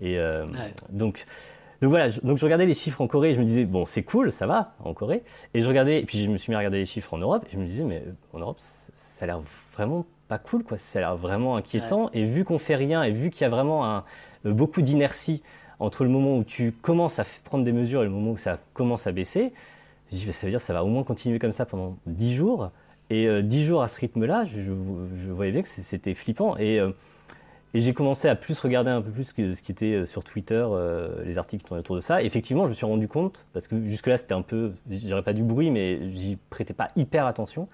Et 0.00 0.18
euh, 0.18 0.46
ouais. 0.46 0.74
donc 0.90 1.24
donc 1.80 1.90
voilà, 1.90 2.08
je, 2.08 2.20
donc 2.20 2.38
je 2.38 2.44
regardais 2.44 2.66
les 2.66 2.74
chiffres 2.74 3.00
en 3.00 3.06
Corée 3.06 3.30
et 3.30 3.34
je 3.34 3.40
me 3.40 3.44
disais, 3.44 3.64
bon, 3.64 3.86
c'est 3.86 4.02
cool, 4.02 4.32
ça 4.32 4.46
va 4.46 4.74
en 4.84 4.94
Corée. 4.94 5.22
Et 5.54 5.60
je 5.60 5.68
regardais, 5.68 6.00
et 6.00 6.04
puis 6.04 6.22
je 6.22 6.30
me 6.30 6.36
suis 6.36 6.50
mis 6.50 6.54
à 6.54 6.58
regarder 6.58 6.78
les 6.78 6.86
chiffres 6.86 7.12
en 7.14 7.18
Europe 7.18 7.44
et 7.48 7.54
je 7.54 7.58
me 7.58 7.66
disais, 7.66 7.84
mais 7.84 8.02
en 8.32 8.38
Europe, 8.38 8.58
ça 8.58 9.24
a 9.24 9.26
l'air 9.26 9.40
vraiment 9.74 10.06
pas 10.28 10.38
cool, 10.38 10.64
quoi. 10.64 10.76
Ça 10.76 10.98
a 10.98 11.02
l'air 11.02 11.16
vraiment 11.16 11.56
inquiétant. 11.56 12.04
Ouais. 12.04 12.10
Et 12.20 12.24
vu 12.24 12.44
qu'on 12.44 12.58
fait 12.58 12.76
rien 12.76 13.02
et 13.02 13.10
vu 13.10 13.30
qu'il 13.30 13.42
y 13.42 13.44
a 13.44 13.50
vraiment 13.50 13.86
un, 13.86 14.04
euh, 14.46 14.52
beaucoup 14.52 14.82
d'inertie 14.82 15.42
entre 15.80 16.04
le 16.04 16.10
moment 16.10 16.38
où 16.38 16.44
tu 16.44 16.72
commences 16.72 17.18
à 17.18 17.26
prendre 17.44 17.64
des 17.64 17.72
mesures 17.72 18.02
et 18.02 18.04
le 18.04 18.10
moment 18.10 18.32
où 18.32 18.36
ça 18.36 18.58
commence 18.72 19.06
à 19.06 19.12
baisser, 19.12 19.52
je 20.10 20.16
dis, 20.16 20.26
bah, 20.26 20.32
ça 20.32 20.46
veut 20.46 20.50
dire 20.50 20.60
que 20.60 20.64
ça 20.64 20.72
va 20.72 20.84
au 20.84 20.88
moins 20.88 21.02
continuer 21.02 21.38
comme 21.38 21.52
ça 21.52 21.66
pendant 21.66 21.96
10 22.06 22.34
jours. 22.34 22.70
Et 23.10 23.26
euh, 23.26 23.42
10 23.42 23.64
jours 23.66 23.82
à 23.82 23.88
ce 23.88 24.00
rythme-là, 24.00 24.44
je, 24.44 24.60
je, 24.62 25.30
voyais 25.30 25.52
bien 25.52 25.62
que 25.62 25.68
c'était 25.68 26.14
flippant. 26.14 26.56
Et 26.56 26.80
euh, 26.80 26.90
et 27.74 27.80
j'ai 27.80 27.92
commencé 27.92 28.28
à 28.28 28.36
plus 28.36 28.58
regarder 28.60 28.90
un 28.90 29.02
peu 29.02 29.10
plus 29.10 29.32
que 29.32 29.52
ce 29.52 29.60
qui 29.60 29.72
était 29.72 29.94
euh, 29.94 30.06
sur 30.06 30.22
Twitter, 30.22 30.64
euh, 30.64 31.24
les 31.24 31.38
articles 31.38 31.62
qui 31.62 31.68
tournaient 31.68 31.80
autour 31.80 31.96
de 31.96 32.00
ça. 32.00 32.22
Et 32.22 32.26
effectivement, 32.26 32.64
je 32.64 32.68
me 32.68 32.74
suis 32.74 32.86
rendu 32.86 33.08
compte, 33.08 33.44
parce 33.52 33.66
que 33.66 33.84
jusque-là, 33.84 34.16
c'était 34.16 34.34
un 34.34 34.42
peu, 34.42 34.72
je 34.88 34.98
dirais 34.98 35.22
pas 35.22 35.32
du 35.32 35.42
bruit, 35.42 35.72
mais 35.72 36.12
j'y 36.12 36.36
prêtais 36.50 36.72
pas 36.72 36.90
hyper 36.94 37.26
attention. 37.26 37.68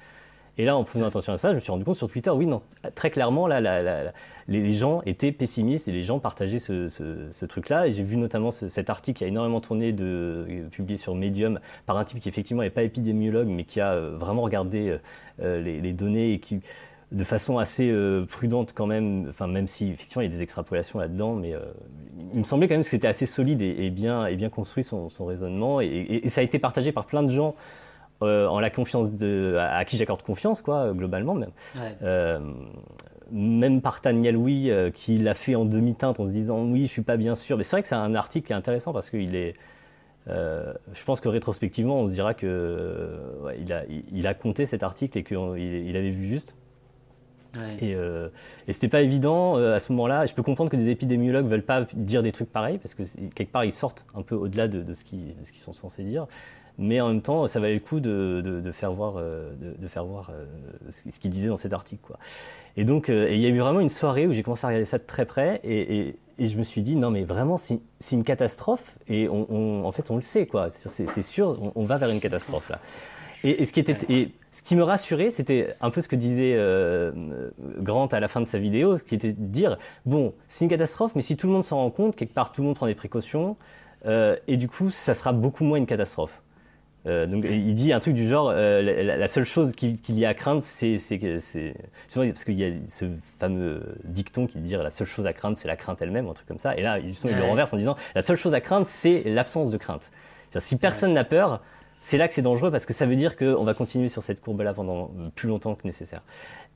Et 0.57 0.65
là, 0.65 0.77
en 0.77 0.85
faisant 0.85 1.07
attention 1.07 1.33
à 1.33 1.37
ça, 1.37 1.51
je 1.51 1.55
me 1.57 1.61
suis 1.61 1.71
rendu 1.71 1.85
compte 1.85 1.97
sur 1.97 2.11
Twitter, 2.11 2.31
oui, 2.31 2.47
non, 2.47 2.61
très 2.95 3.11
clairement, 3.11 3.47
là, 3.47 3.61
la, 3.61 3.83
la, 3.83 4.05
la, 4.05 4.13
les 4.49 4.73
gens 4.73 5.01
étaient 5.07 5.33
pessimistes 5.33 5.87
et 5.87 5.93
les 5.93 6.03
gens 6.03 6.19
partageaient 6.19 6.59
ce, 6.59 6.89
ce, 6.89 7.31
ce 7.31 7.47
truc-là. 7.47 7.87
Et 7.87 7.93
j'ai 7.93 8.03
vu 8.03 8.17
notamment 8.17 8.51
ce, 8.51 8.69
cet 8.69 8.91
article 8.91 9.19
qui 9.19 9.25
a 9.25 9.27
énormément 9.27 9.61
tourné, 9.61 9.93
de, 9.93 10.05
euh, 10.49 10.69
publié 10.71 10.97
sur 10.97 11.15
Medium, 11.15 11.61
par 11.87 11.97
un 11.99 12.05
type 12.05 12.21
qui 12.21 12.29
effectivement 12.29 12.63
n'est 12.63 12.71
pas 12.71 12.83
épidémiologue, 12.83 13.49
mais 13.49 13.65
qui 13.65 13.81
a 13.81 13.99
vraiment 14.01 14.43
regardé 14.43 14.99
euh, 15.41 15.61
les, 15.63 15.81
les, 15.81 15.93
données 15.93 16.33
et 16.33 16.41
qui 16.41 16.61
de 17.13 17.25
façon 17.25 17.59
assez 17.59 17.91
euh, 17.91 18.25
prudente 18.25 18.73
quand 18.75 18.87
même, 18.87 19.27
enfin 19.29 19.47
même 19.47 19.67
si 19.67 19.91
effectivement 19.91 20.23
il 20.23 20.31
y 20.31 20.33
a 20.33 20.37
des 20.37 20.43
extrapolations 20.43 20.99
là-dedans, 20.99 21.35
mais 21.35 21.55
euh, 21.55 21.61
il 22.33 22.39
me 22.39 22.45
semblait 22.45 22.69
quand 22.69 22.75
même 22.75 22.83
que 22.83 22.89
c'était 22.89 23.09
assez 23.09 23.27
solide 23.27 23.63
et, 23.63 23.87
et, 23.87 23.91
bien 23.91 24.27
et 24.27 24.37
bien 24.37 24.49
construit 24.49 24.85
son, 24.85 25.09
son 25.09 25.27
raisonnement 25.27 25.81
et, 25.81 25.87
et, 25.87 26.27
et, 26.27 26.29
ça 26.29 26.41
a 26.41 26.45
été 26.45 26.59
partagé 26.59 26.93
par 26.93 27.07
plein 27.07 27.23
de 27.23 27.29
gens 27.29 27.57
euh, 28.23 28.47
en 28.47 28.61
la 28.61 28.71
confiance 28.71 29.13
de 29.13 29.57
à, 29.59 29.79
à 29.79 29.85
qui 29.85 29.97
j'accorde 29.97 30.23
confiance 30.23 30.61
quoi 30.61 30.93
globalement 30.93 31.35
même. 31.35 31.53
Ouais. 31.75 32.39
Même 33.33 33.81
par 33.81 34.01
Tania 34.01 34.33
Louis 34.33 34.71
qui 34.93 35.17
l'a 35.17 35.35
fait 35.35 35.55
en 35.55 35.65
demi-teinte 35.65 36.19
en 36.19 36.27
se 36.27 36.33
disant 36.33 36.65
oui 36.65 36.85
je 36.85 36.91
suis 36.91 37.03
pas 37.03 37.17
bien 37.17 37.37
sûr 37.37 37.57
mais 37.57 37.63
c'est 37.63 37.77
vrai 37.77 37.83
que 37.83 37.89
c'est 37.89 37.95
un 37.95 38.17
article 38.17 38.49
qui 38.49 38.53
est 38.53 38.57
intéressant 38.57 38.93
parce 38.93 39.09
qu'il 39.09 39.37
est 39.37 39.55
euh, 40.29 40.73
je 40.93 41.05
pense 41.05 41.21
que 41.21 41.29
rétrospectivement, 41.29 42.01
on 42.01 42.07
se 42.07 42.13
dira 42.13 42.35
que 42.35 43.19
ouais, 43.43 43.59
il, 43.61 43.73
a, 43.73 43.85
il, 43.87 44.05
il, 44.13 44.27
a 44.27 44.35
compté 44.35 44.67
cet 44.67 44.83
article 44.83 45.19
et 45.19 45.25
qu'il 45.25 45.39
il 45.39 45.97
avait 45.97 46.11
vu 46.11 46.29
juste. 46.29 46.55
Et, 47.81 47.95
euh, 47.95 48.29
et 48.69 48.73
c'était 48.73 48.89
pas 48.89 49.03
évident 49.03 49.59
euh, 49.59 49.75
à 49.75 49.81
ce 49.81 49.93
moment-là. 49.93 50.27
Je 50.27 50.35
peux 50.35 50.43
comprendre 50.43 50.71
que 50.71 50.77
des 50.77 50.91
épidémiologues 50.91 51.47
veulent 51.47 51.63
pas 51.63 51.87
dire 51.95 52.23
des 52.23 52.33
trucs 52.33 52.51
pareils 52.51 52.79
parce 52.79 52.95
que 52.95 53.03
quelque 53.35 53.51
part 53.51 53.65
ils 53.65 53.73
sortent 53.73 54.05
un 54.15 54.23
peu 54.23 54.35
au-delà 54.35 54.69
de, 54.69 54.93
ce 54.95 55.05
qu'ils 55.05 55.35
qu 55.53 55.59
sont 55.59 55.73
censés 55.73 56.05
dire. 56.05 56.27
Mais 56.81 56.99
en 57.01 57.09
même 57.09 57.21
temps, 57.21 57.47
ça 57.47 57.61
valait 57.61 57.75
le 57.75 57.81
coup 57.81 58.01
de, 58.01 58.63
faire 58.73 58.91
voir, 58.91 59.17
euh, 59.19 59.53
de, 59.79 59.87
faire 59.87 60.05
voir 60.05 60.31
euh, 60.31 60.47
ce, 60.89 61.11
ce 61.11 61.21
qu'il 61.21 61.31
disait 61.31 61.49
dans 61.49 61.59
cet 61.59 61.75
article. 61.75 62.15
Et 62.79 62.85
donc, 62.85 63.11
euh, 63.11 63.29
il 63.31 63.39
y 63.39 63.45
a 63.45 63.51
eu 63.51 63.59
vraiment 63.59 63.81
une 63.81 63.91
soirée 63.91 64.27
où 64.27 64.33
j'ai 64.33 64.43
commencé 64.43 64.65
à 64.65 64.69
regarder 64.69 64.87
ça 64.87 64.97
de 64.97 65.05
très 65.05 65.27
près 65.27 65.61
et, 65.63 66.17
je 66.39 66.57
me 66.57 66.63
suis 66.63 66.81
dit 66.81 66.97
non 66.97 67.11
mais 67.11 67.23
vraiment 67.23 67.59
c'est 67.59 67.83
une 68.13 68.25
catastrophe 68.25 68.97
et 69.09 69.29
en 69.29 69.93
fait 69.93 70.11
on 70.11 70.17
le 70.17 70.23
sait. 70.23 70.49
C'est 70.71 71.21
sûr, 71.21 71.71
on, 71.75 71.85
va 71.85 71.99
vers 71.99 72.09
une 72.09 72.21
catastrophe 72.21 72.71
là. 72.71 72.79
Et, 73.45 73.67
ce 73.67 73.75
qui 73.75 73.81
était 73.81 74.31
ce 74.53 74.63
qui 74.63 74.75
me 74.75 74.83
rassurait, 74.83 75.31
c'était 75.31 75.75
un 75.81 75.91
peu 75.91 76.01
ce 76.01 76.09
que 76.09 76.17
disait 76.17 76.55
euh, 76.57 77.13
Grant 77.79 78.07
à 78.07 78.19
la 78.19 78.29
fin 78.29 78.41
de 78.41 78.47
sa 78.47 78.59
vidéo, 78.59 78.99
ce 78.99 79.05
qui 79.05 79.15
était 79.15 79.33
de 79.33 79.47
dire 79.47 79.79
bon, 80.07 80.35
c'est 80.49 80.65
une 80.65 80.71
catastrophe, 80.71 81.15
mais 81.15 81.23
si 81.23 81.37
tout 81.37 81.47
le 81.47 81.53
monde 81.53 81.65
s'en 81.65 81.77
rend 81.77 81.91
compte, 81.91 82.17
quelque 82.17 82.35
part 82.35 82.51
tout 82.51 82.63
le 82.63 82.67
monde 82.67 82.77
prend 82.77 82.87
des 82.87 82.95
précautions, 82.95 83.57
euh, 84.07 84.37
et 84.49 84.57
du 84.57 84.69
coup, 84.69 84.91
ça 84.91 85.15
sera 85.15 85.33
beaucoup 85.33 85.63
moins 85.63 85.79
une 85.79 85.87
catastrophe. 85.87 86.43
donc 87.07 87.45
il 87.45 87.75
dit 87.75 87.93
un 87.93 88.01
truc 88.01 88.15
du 88.15 88.29
genre 88.29 88.53
la, 88.53 89.29
seule 89.29 89.45
chose 89.45 89.75
qu'il 89.75 90.19
y 90.19 90.25
a 90.27 90.31
à 90.31 90.35
craindre 90.35 90.63
c'est 90.63 90.99
que 91.19 91.39
c'est 91.39 91.75
parce 92.13 92.45
qu'il 92.45 92.61
y 92.61 92.65
a 92.65 92.73
ce 92.89 93.07
fameux 93.39 93.97
dicton 94.05 94.47
qui 94.47 94.59
dit 94.59 94.73
la 94.73 94.91
seule 94.91 95.07
chose 95.07 95.27
à 95.27 95.33
craindre 95.33 95.57
c'est 95.57 95.69
la 95.69 95.77
crainte 95.77 96.03
elle-même 96.03 96.29
un 96.29 96.35
truc 96.35 96.47
comme 96.47 96.59
ça 96.59 96.77
et 96.77 96.83
là 96.83 96.99
il, 96.99 97.15
il 97.25 97.37
le 97.37 97.45
renverse 97.45 97.73
en 97.73 97.79
disant 97.79 97.97
la 98.15 98.21
seule 98.21 98.37
chose 98.37 98.53
à 98.53 98.61
craindre 98.61 98.87
c'est 98.87 99.23
l'absence 99.25 99.71
de 99.71 99.79
crainte. 99.79 100.11
Si 100.59 100.77
personne 100.77 101.15
n'a 101.15 101.25
peur 101.25 101.63
c'est 102.01 102.17
là 102.17 102.29
que 102.29 102.35
c'est 102.35 102.43
dangereux 102.43 102.71
parce 102.71 102.87
que 102.87 102.93
ça 102.93 103.07
veut 103.07 103.17
dire 103.17 103.37
qu'on 103.37 103.65
va 103.65 103.75
continuer 103.75 104.09
sur 104.09 104.23
cette 104.23 104.41
courbe-là 104.41 104.75
pendant 104.75 105.11
plus 105.35 105.49
longtemps 105.49 105.75
que 105.75 105.87
nécessaire. 105.87 106.23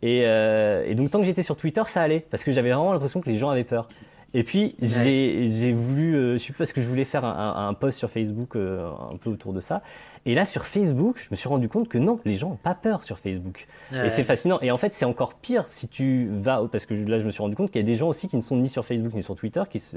Et, 0.03 0.23
euh, 0.25 0.85
et 0.87 0.95
donc 0.95 1.11
tant 1.11 1.21
que 1.21 1.25
j'étais 1.25 1.43
sur 1.43 1.57
Twitter, 1.57 1.83
ça 1.87 2.03
allait 2.03 2.27
parce 2.31 2.45
que 2.45 2.53
j'avais 2.53 2.71
vraiment 2.73 2.93
l'impression 2.93 3.21
que 3.21 3.31
les 3.31 3.37
gens 3.37 3.51
avaient 3.51 3.65
peur. 3.65 3.89
Et 4.37 4.43
puis 4.43 4.75
j'ai 4.83 5.73
voulu, 5.73 6.17
euh, 6.17 6.33
je 6.35 6.39
sais 6.39 6.53
plus 6.53 6.59
parce 6.59 6.73
que 6.73 6.83
je 6.83 6.89
voulais 6.89 7.05
faire 7.05 7.25
un, 7.25 7.69
un, 7.69 7.73
post 7.73 7.99
sur 7.99 8.11
Facebook 8.11 8.57
euh, 8.57 8.91
un 9.13 9.17
peu 9.17 9.31
autour 9.31 9.53
de 9.53 9.61
ça. 9.61 9.81
Et 10.27 10.35
là 10.35 10.45
sur 10.45 10.65
Facebook, 10.65 11.23
je 11.23 11.29
me 11.31 11.37
suis 11.37 11.49
rendu 11.49 11.69
compte 11.69 11.89
que 11.89 11.99
non, 11.99 12.19
les 12.25 12.37
gens 12.37 12.51
n'ont 12.51 12.57
pas 12.57 12.75
peur 12.75 13.05
sur 13.05 13.19
Facebook. 13.19 13.69
Et 13.93 14.09
c'est 14.09 14.25
fascinant. 14.25 14.59
Et 14.61 14.73
en 14.73 14.77
fait, 14.77 14.93
c'est 14.93 15.05
encore 15.05 15.35
pire 15.35 15.69
si 15.69 15.87
tu 15.87 16.29
vas 16.33 16.67
parce 16.71 16.85
que 16.85 16.95
là 16.95 17.19
je 17.19 17.25
me 17.25 17.31
suis 17.31 17.43
rendu 17.43 17.55
compte 17.55 17.71
qu'il 17.71 17.81
y 17.81 17.85
a 17.85 17.87
des 17.87 17.95
gens 17.95 18.09
aussi 18.09 18.27
qui 18.27 18.37
ne 18.37 18.43
sont 18.43 18.57
ni 18.57 18.69
sur 18.69 18.85
Facebook 18.85 19.15
ni 19.15 19.23
sur 19.23 19.37
Twitter 19.37 19.63
qui 19.71 19.79
se 19.79 19.97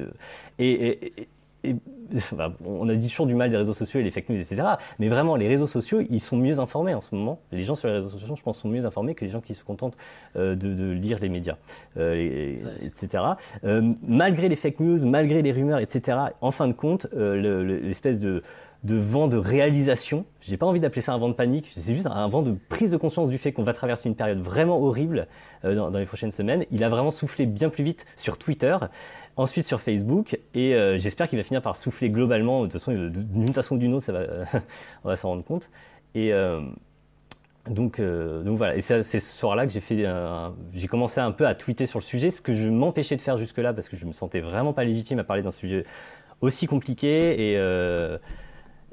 et, 0.59 1.07
et, 1.19 1.27
on 2.65 2.89
a 2.89 2.95
dit 2.95 3.09
toujours 3.09 3.27
du 3.27 3.35
mal 3.35 3.49
des 3.49 3.57
réseaux 3.57 3.73
sociaux 3.73 3.99
et 3.99 4.03
les 4.03 4.11
fake 4.11 4.29
news, 4.29 4.39
etc. 4.39 4.63
Mais 4.99 5.07
vraiment, 5.07 5.35
les 5.35 5.47
réseaux 5.47 5.67
sociaux, 5.67 6.01
ils 6.09 6.19
sont 6.19 6.37
mieux 6.37 6.59
informés 6.59 6.93
en 6.93 7.01
ce 7.01 7.13
moment. 7.13 7.39
Les 7.51 7.63
gens 7.63 7.75
sur 7.75 7.87
les 7.87 7.95
réseaux 7.95 8.09
sociaux, 8.09 8.35
je 8.35 8.43
pense, 8.43 8.59
sont 8.59 8.69
mieux 8.69 8.85
informés 8.85 9.15
que 9.15 9.25
les 9.25 9.31
gens 9.31 9.41
qui 9.41 9.53
se 9.53 9.63
contentent 9.63 9.97
euh, 10.35 10.55
de, 10.55 10.91
lire 10.91 11.19
les 11.19 11.29
médias, 11.29 11.57
euh, 11.97 12.57
etc. 12.81 13.23
Euh, 13.63 13.93
malgré 14.07 14.49
les 14.49 14.55
fake 14.55 14.79
news, 14.79 15.05
malgré 15.05 15.41
les 15.41 15.51
rumeurs, 15.51 15.79
etc. 15.79 16.17
En 16.41 16.51
fin 16.51 16.67
de 16.67 16.73
compte, 16.73 17.07
l'espèce 17.13 18.19
de 18.19 18.43
de 18.83 18.95
vent 18.95 19.27
de 19.27 19.37
réalisation. 19.37 20.23
J'ai 20.39 20.55
pas 20.55 20.67
envie 20.67 20.79
d'appeler 20.79 21.01
ça 21.01 21.11
un 21.11 21.17
vent 21.17 21.29
de 21.29 21.33
panique. 21.33 21.71
C'est 21.75 21.95
juste 21.95 22.05
un 22.05 22.27
vent 22.27 22.43
de 22.43 22.55
prise 22.69 22.91
de 22.91 22.97
conscience 22.97 23.27
du 23.27 23.39
fait 23.39 23.51
qu'on 23.51 23.63
va 23.63 23.73
traverser 23.73 24.07
une 24.07 24.15
période 24.15 24.39
vraiment 24.39 24.79
horrible 24.79 25.27
dans, 25.63 25.89
les 25.89 26.05
prochaines 26.05 26.31
semaines. 26.31 26.63
Il 26.69 26.83
a 26.83 26.89
vraiment 26.89 27.09
soufflé 27.09 27.47
bien 27.47 27.69
plus 27.69 27.83
vite 27.83 28.05
sur 28.15 28.37
Twitter 28.37 28.77
ensuite 29.37 29.65
sur 29.65 29.79
Facebook, 29.79 30.39
et 30.53 30.73
euh, 30.73 30.97
j'espère 30.97 31.29
qu'il 31.29 31.37
va 31.37 31.43
finir 31.43 31.61
par 31.61 31.77
souffler 31.77 32.09
globalement. 32.09 32.61
De 32.61 32.65
toute 32.65 32.73
façon, 32.73 32.91
d'une 32.93 33.53
façon 33.53 33.75
ou 33.75 33.77
d'une 33.77 33.93
autre, 33.93 34.05
ça 34.05 34.11
va, 34.11 34.21
on 35.03 35.07
va 35.07 35.15
s'en 35.15 35.29
rendre 35.29 35.43
compte. 35.43 35.69
Et 36.15 36.33
euh, 36.33 36.61
donc, 37.69 37.99
euh, 37.99 38.43
donc 38.43 38.57
voilà. 38.57 38.75
Et 38.75 38.81
c'est 38.81 39.03
ce 39.03 39.19
soir-là 39.19 39.67
que 39.67 39.71
j'ai 39.71 39.79
fait, 39.79 40.05
j'ai 40.73 40.87
commencé 40.87 41.21
un 41.21 41.31
peu 41.31 41.45
à 41.45 41.53
tweeter 41.53 41.85
sur 41.85 41.99
le 41.99 42.03
sujet, 42.03 42.31
ce 42.31 42.41
que 42.41 42.53
je 42.53 42.67
m'empêchais 42.69 43.15
de 43.15 43.21
faire 43.21 43.37
jusque-là 43.37 43.73
parce 43.73 43.87
que 43.87 43.95
je 43.95 44.05
me 44.05 44.11
sentais 44.11 44.39
vraiment 44.39 44.73
pas 44.73 44.83
légitime 44.83 45.19
à 45.19 45.23
parler 45.23 45.43
d'un 45.43 45.51
sujet 45.51 45.85
aussi 46.41 46.65
compliqué. 46.65 47.51
Et 47.51 47.57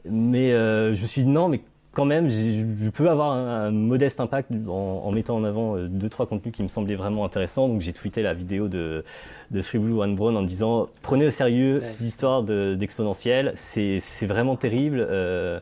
mais 0.06 0.50
je 0.50 1.00
me 1.00 1.06
suis 1.06 1.22
dit 1.22 1.30
non, 1.30 1.48
mais 1.48 1.62
quand 1.94 2.04
même, 2.04 2.28
je 2.28 2.90
peux 2.90 3.08
avoir 3.08 3.32
un, 3.32 3.70
modeste 3.70 4.20
impact 4.20 4.50
en, 4.68 5.10
mettant 5.12 5.36
en 5.36 5.44
avant 5.44 5.76
euh, 5.76 5.88
deux 5.88 6.08
trois 6.08 6.26
contenus 6.26 6.54
qui 6.54 6.62
me 6.62 6.68
semblaient 6.68 6.96
vraiment 6.96 7.24
intéressants. 7.24 7.68
Donc 7.68 7.80
j'ai 7.80 7.92
tweeté 7.92 8.22
la 8.22 8.34
vidéo 8.34 8.68
de 8.68 9.04
de 9.50 9.60
Three 9.62 9.78
Blue 9.78 9.98
One 10.00 10.14
Brown 10.16 10.36
en 10.36 10.42
disant 10.42 10.88
prenez 11.02 11.26
au 11.26 11.30
sérieux 11.30 11.80
ouais. 11.80 11.88
ces 11.88 12.06
histoires 12.06 12.42
d'exponentiel, 12.42 13.52
c'est 13.54 13.98
c'est 14.00 14.26
vraiment 14.26 14.56
terrible 14.56 15.06
euh, 15.08 15.60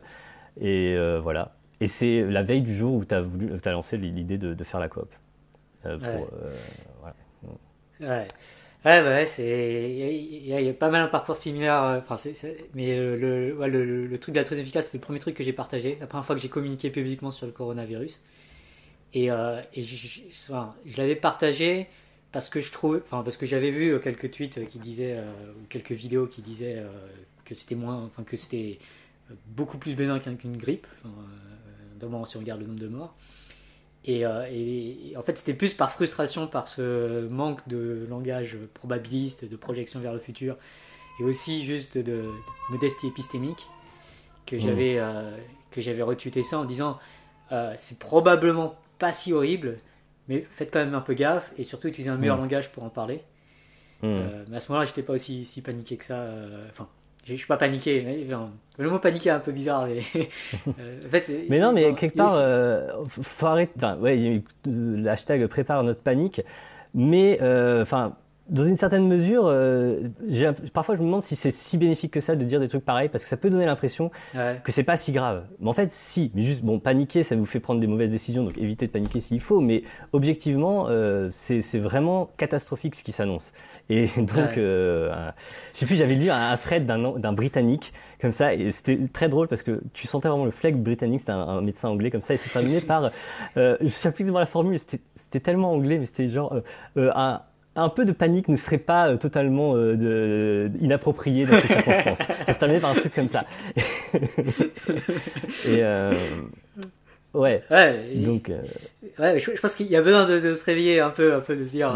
et 0.59 0.95
euh, 0.97 1.19
voilà. 1.21 1.53
Et 1.79 1.87
c'est 1.87 2.21
la 2.21 2.43
veille 2.43 2.61
du 2.61 2.75
jour 2.75 2.95
où 2.95 3.05
tu 3.05 3.13
as 3.13 3.21
voulu 3.21 3.51
as 3.63 3.71
lancé 3.71 3.97
l'idée 3.97 4.37
de, 4.37 4.53
de, 4.53 4.63
faire 4.63 4.79
la 4.79 4.87
coop. 4.87 5.09
Euh, 5.85 5.97
pour, 5.97 6.07
ouais. 6.07 7.11
voilà. 7.99 8.17
ouais. 8.17 8.27
Ouais, 8.85 9.01
bah 9.01 9.11
ouais, 9.11 9.25
c'est 9.25 9.95
il 9.95 10.45
y, 10.45 10.69
a 10.69 10.73
pas 10.73 10.89
mal 10.89 11.01
un 11.03 11.07
parcours 11.07 11.37
similaire. 11.37 11.81
Euh, 11.83 11.99
enfin, 11.99 12.17
c'est, 12.17 12.67
mais 12.73 12.97
euh, 12.97 13.15
le, 13.15 13.67
le, 13.67 14.07
le, 14.07 14.19
truc 14.19 14.35
de 14.35 14.39
la 14.41 14.45
très 14.45 14.59
efficace, 14.59 14.89
c'est 14.91 14.97
le 14.97 15.01
premier 15.01 15.19
truc 15.19 15.35
que 15.37 15.43
j'ai 15.43 15.53
partagé, 15.53 15.97
la 16.01 16.07
première 16.07 16.25
fois 16.25 16.35
que 16.35 16.41
j'ai 16.41 16.49
communiqué 16.49 16.89
publiquement 16.89 17.31
sur 17.31 17.45
le 17.45 17.53
coronavirus. 17.53 18.21
Et, 19.13 19.31
euh, 19.31 19.61
et 19.73 19.83
je, 19.83 20.21
l'avais 20.97 21.15
partagé 21.15 21.87
parce 22.33 22.49
que 22.49 22.59
je 22.59 22.71
trouve, 22.73 23.01
enfin 23.05 23.23
parce 23.23 23.37
que 23.37 23.45
j'avais 23.45 23.71
vu 23.71 23.97
quelques 24.01 24.31
tweets 24.31 24.67
qui 24.67 24.79
disaient 24.79 25.17
ou 25.55 25.65
quelques 25.69 25.91
vidéos 25.91 26.27
qui 26.27 26.41
disaient 26.41 26.83
que 27.45 27.55
c'était 27.55 27.75
moins, 27.75 28.03
enfin 28.03 28.23
que 28.23 28.35
c'était 28.35 28.79
beaucoup 29.47 29.77
plus 29.77 29.93
bénin 29.95 30.19
qu'une 30.19 30.57
grippe, 30.57 30.87
notamment 31.93 32.25
si 32.25 32.37
on 32.37 32.39
regarde 32.39 32.61
le 32.61 32.67
nombre 32.67 32.79
de 32.79 32.87
morts. 32.87 33.15
Euh, 34.09 34.45
et, 34.51 35.15
en 35.17 35.21
fait, 35.21 35.37
c'était 35.37 35.53
plus 35.53 35.73
par 35.73 35.91
frustration, 35.91 36.47
par 36.47 36.67
ce 36.67 37.27
manque 37.27 37.67
de 37.67 38.05
langage 38.09 38.57
probabiliste, 38.73 39.49
de 39.49 39.55
projection 39.55 39.99
vers 39.99 40.13
le 40.13 40.19
futur, 40.19 40.57
et 41.19 41.23
aussi 41.23 41.65
juste 41.65 41.97
de, 41.97 42.25
modestie 42.69 43.07
épistémique, 43.07 43.67
que 44.45 44.55
mmh. 44.55 44.59
j'avais 44.59 44.97
euh, 44.97 45.35
que 45.71 45.81
j'avais 45.81 46.01
retweeté 46.01 46.43
ça 46.43 46.59
en 46.59 46.65
disant 46.65 46.99
euh, 47.51 47.73
c'est 47.77 47.97
probablement 47.97 48.75
pas 48.99 49.13
si 49.13 49.31
horrible, 49.31 49.77
mais 50.27 50.45
faites 50.51 50.71
quand 50.71 50.79
même 50.79 50.93
un 50.93 51.01
peu 51.01 51.13
gaffe 51.13 51.51
et 51.57 51.63
surtout 51.63 51.87
utilisez 51.87 52.09
un 52.09 52.17
meilleur 52.17 52.37
mmh. 52.37 52.41
langage 52.41 52.71
pour 52.71 52.83
en 52.83 52.89
parler. 52.89 53.23
Mmh. 54.01 54.19
mais 54.49 54.57
à 54.57 54.59
ce 54.59 54.69
moment-là, 54.69 54.85
j'étais 54.85 55.01
pas 55.01 55.13
aussi 55.13 55.45
si 55.45 55.61
paniqué 55.61 55.95
que 55.95 56.03
ça. 56.03 56.27
Enfin, 56.71 56.89
je 57.25 57.35
suis 57.35 57.47
pas 57.47 57.57
paniqué. 57.57 58.05
le 58.77 58.89
mot 58.89 58.99
paniqué 58.99 59.29
est 59.29 59.33
un 59.33 59.39
peu 59.39 59.51
bizarre, 59.51 59.87
mais 59.87 59.99
euh, 60.79 60.99
en 61.05 61.09
fait. 61.09 61.31
Mais 61.49 61.59
non, 61.59 61.71
mais 61.71 61.93
quelque 61.95 62.17
part, 62.17 62.35
euh, 62.35 62.89
faut 63.07 63.45
arrêter. 63.45 63.73
Enfin, 63.77 63.97
ouais, 63.97 64.43
l'hashtag 64.65 65.45
prépare 65.47 65.83
notre 65.83 66.01
panique, 66.01 66.41
mais 66.93 67.39
euh, 67.41 67.81
enfin 67.81 68.15
dans 68.49 68.65
une 68.65 68.75
certaine 68.75 69.07
mesure, 69.07 69.43
euh, 69.45 70.09
parfois 70.73 70.95
je 70.95 71.01
me 71.01 71.05
demande 71.05 71.23
si 71.23 71.35
c'est 71.35 71.51
si 71.51 71.77
bénéfique 71.77 72.11
que 72.11 72.19
ça 72.19 72.35
de 72.35 72.43
dire 72.43 72.59
des 72.59 72.67
trucs 72.67 72.83
pareils, 72.83 73.09
parce 73.09 73.23
que 73.23 73.29
ça 73.29 73.37
peut 73.37 73.49
donner 73.49 73.65
l'impression 73.65 74.11
que 74.33 74.71
c'est 74.71 74.83
pas 74.83 74.97
si 74.97 75.11
grave. 75.11 75.43
Mais 75.59 75.69
en 75.69 75.73
fait, 75.73 75.91
si. 75.91 76.31
Mais 76.35 76.41
juste, 76.41 76.63
bon, 76.63 76.79
paniquer, 76.79 77.23
ça 77.23 77.35
vous 77.35 77.45
fait 77.45 77.59
prendre 77.59 77.79
des 77.79 77.87
mauvaises 77.87 78.11
décisions, 78.11 78.43
donc 78.43 78.57
évitez 78.57 78.87
de 78.87 78.91
paniquer 78.91 79.21
s'il 79.21 79.39
faut. 79.39 79.59
Mais 79.59 79.83
objectivement, 80.11 80.87
euh, 80.89 81.29
c'est 81.31 81.79
vraiment 81.79 82.29
catastrophique 82.37 82.95
ce 82.95 83.03
qui 83.03 83.11
s'annonce. 83.11 83.51
Et 83.89 84.07
donc, 84.17 84.57
euh, 84.57 85.31
je 85.73 85.79
sais 85.79 85.85
plus, 85.85 85.95
j'avais 85.95 86.15
lu 86.15 86.29
un, 86.29 86.55
thread 86.55 86.85
d'un 86.85 87.33
Britannique 87.33 87.93
comme 88.21 88.31
ça, 88.31 88.53
et 88.53 88.71
c'était 88.71 88.99
très 89.11 89.27
drôle 89.27 89.47
parce 89.47 89.63
que 89.63 89.81
tu 89.93 90.07
sentais 90.07 90.29
vraiment 90.29 90.45
le 90.45 90.51
flag 90.51 90.75
britannique, 90.77 91.19
c'était 91.19 91.33
un, 91.33 91.61
médecin 91.61 91.89
anglais 91.89 92.09
comme 92.09 92.21
ça, 92.21 92.33
et 92.33 92.37
c'est 92.37 92.51
terminé 92.51 92.79
par, 92.81 93.11
euh, 93.57 93.77
je 93.81 93.89
sais 93.89 94.11
plus 94.11 94.21
exactement 94.21 94.39
la 94.39 94.45
formule, 94.45 94.79
c'était 94.79 95.39
tellement 95.41 95.73
anglais, 95.73 95.97
mais 95.97 96.05
c'était 96.05 96.29
genre 96.29 96.55
euh, 96.97 97.11
un 97.15 97.41
un 97.75 97.89
peu 97.89 98.05
de 98.05 98.11
panique 98.11 98.47
ne 98.47 98.55
serait 98.55 98.77
pas 98.77 99.09
euh, 99.09 99.17
totalement 99.17 99.75
euh, 99.75 99.95
de, 99.95 100.71
inapproprié 100.79 101.45
dans 101.45 101.59
ces 101.59 101.67
circonstances. 101.67 102.19
ça 102.45 102.53
se 102.53 102.59
terminait 102.59 102.79
par 102.79 102.91
un 102.91 102.95
truc 102.95 103.13
comme 103.13 103.27
ça. 103.27 103.45
et 103.75 105.81
euh, 105.81 106.11
ouais. 107.33 107.63
ouais 107.71 108.09
Donc. 108.15 108.49
Euh, 108.49 108.61
ouais, 109.17 109.39
je, 109.39 109.51
je, 109.55 109.59
pense 109.59 109.75
qu'il 109.75 109.87
y 109.87 109.95
a 109.95 110.01
besoin 110.01 110.25
de, 110.25 110.39
de, 110.39 110.53
se 110.53 110.63
réveiller 110.65 110.99
un 110.99 111.09
peu, 111.09 111.33
un 111.33 111.39
peu 111.39 111.55
de 111.55 111.65
se 111.65 111.71
dire, 111.71 111.91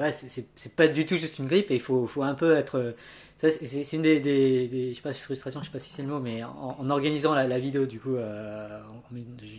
ouais, 0.00 0.12
c'est 0.12 0.76
pas 0.76 0.86
du 0.86 1.04
tout 1.04 1.16
juste 1.16 1.38
une 1.38 1.46
grippe 1.46 1.70
et 1.70 1.76
il 1.76 1.80
faut, 1.80 2.06
faut 2.06 2.22
un 2.22 2.34
peu 2.34 2.54
être. 2.54 2.94
C'est 3.36 3.92
une 3.92 4.02
des, 4.02 4.18
des, 4.18 4.66
des, 4.66 4.90
je 4.90 4.96
sais 4.96 5.02
pas 5.02 5.12
frustration, 5.12 5.60
je 5.60 5.66
sais 5.66 5.72
pas 5.72 5.78
si 5.78 5.92
c'est 5.92 6.02
le 6.02 6.08
mot, 6.08 6.18
mais 6.18 6.42
en, 6.42 6.76
en 6.76 6.90
organisant 6.90 7.34
la, 7.34 7.46
la, 7.46 7.60
vidéo, 7.60 7.86
du 7.86 8.00
coup, 8.00 8.16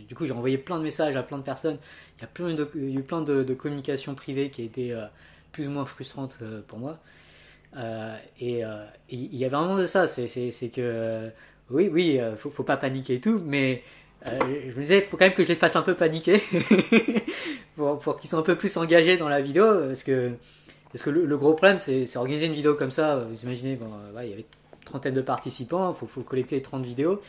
du 0.06 0.14
coup, 0.14 0.26
j'ai 0.26 0.32
envoyé 0.32 0.58
plein 0.58 0.76
de 0.76 0.82
messages 0.82 1.16
à 1.16 1.22
plein 1.22 1.38
de 1.38 1.42
personnes. 1.42 1.78
Il 2.18 2.20
y 2.20 2.24
a 2.24 2.26
plein 2.26 2.52
de, 2.52 2.70
il 2.74 2.90
y 2.90 2.96
a 2.98 3.00
eu 3.00 3.02
plein 3.02 3.22
de, 3.22 3.42
de 3.42 3.54
communications 3.54 4.14
privées 4.14 4.50
qui 4.50 4.60
a 4.60 4.64
été 4.66 4.94
plus 5.52 5.66
ou 5.66 5.70
moins 5.70 5.84
frustrante 5.84 6.36
euh, 6.42 6.60
pour 6.66 6.78
moi. 6.78 6.98
Euh, 7.76 8.16
et 8.40 8.62
il 9.10 9.36
y 9.36 9.44
avait 9.44 9.54
vraiment 9.54 9.76
de 9.76 9.86
ça, 9.86 10.08
c'est 10.08 10.72
que 10.74 11.30
oui, 11.70 11.88
oui, 11.92 12.18
faut, 12.36 12.50
faut 12.50 12.64
pas 12.64 12.76
paniquer 12.76 13.14
et 13.14 13.20
tout, 13.20 13.40
mais 13.44 13.84
je 14.26 14.74
me 14.74 14.80
disais, 14.80 15.02
faut 15.02 15.16
quand 15.16 15.24
même 15.24 15.34
que 15.34 15.44
je 15.44 15.48
les 15.48 15.54
fasse 15.54 15.76
un 15.76 15.82
peu 15.82 15.94
paniquer 15.94 16.42
pour, 17.76 18.16
qu'ils 18.16 18.28
soient 18.28 18.40
un 18.40 18.42
peu 18.42 18.56
plus 18.56 18.76
engagés 18.76 19.16
dans 19.16 19.28
la 19.28 19.40
vidéo, 19.40 19.86
parce 19.86 20.02
que, 20.02 20.32
parce 20.92 21.04
que 21.04 21.10
le, 21.10 21.36
gros 21.36 21.54
problème, 21.54 21.78
c'est 21.78 22.16
organiser 22.16 22.46
une 22.46 22.54
vidéo 22.54 22.74
comme 22.74 22.90
ça. 22.90 23.16
Vous 23.16 23.40
imaginez, 23.42 23.78
il 23.78 24.28
y 24.28 24.32
avait 24.32 24.40
une 24.40 24.84
trentaine 24.84 25.14
de 25.14 25.22
participants, 25.22 25.94
faut, 25.94 26.08
faut, 26.08 26.22
collecter 26.22 26.60
30 26.60 26.84
vidéos, 26.84 27.22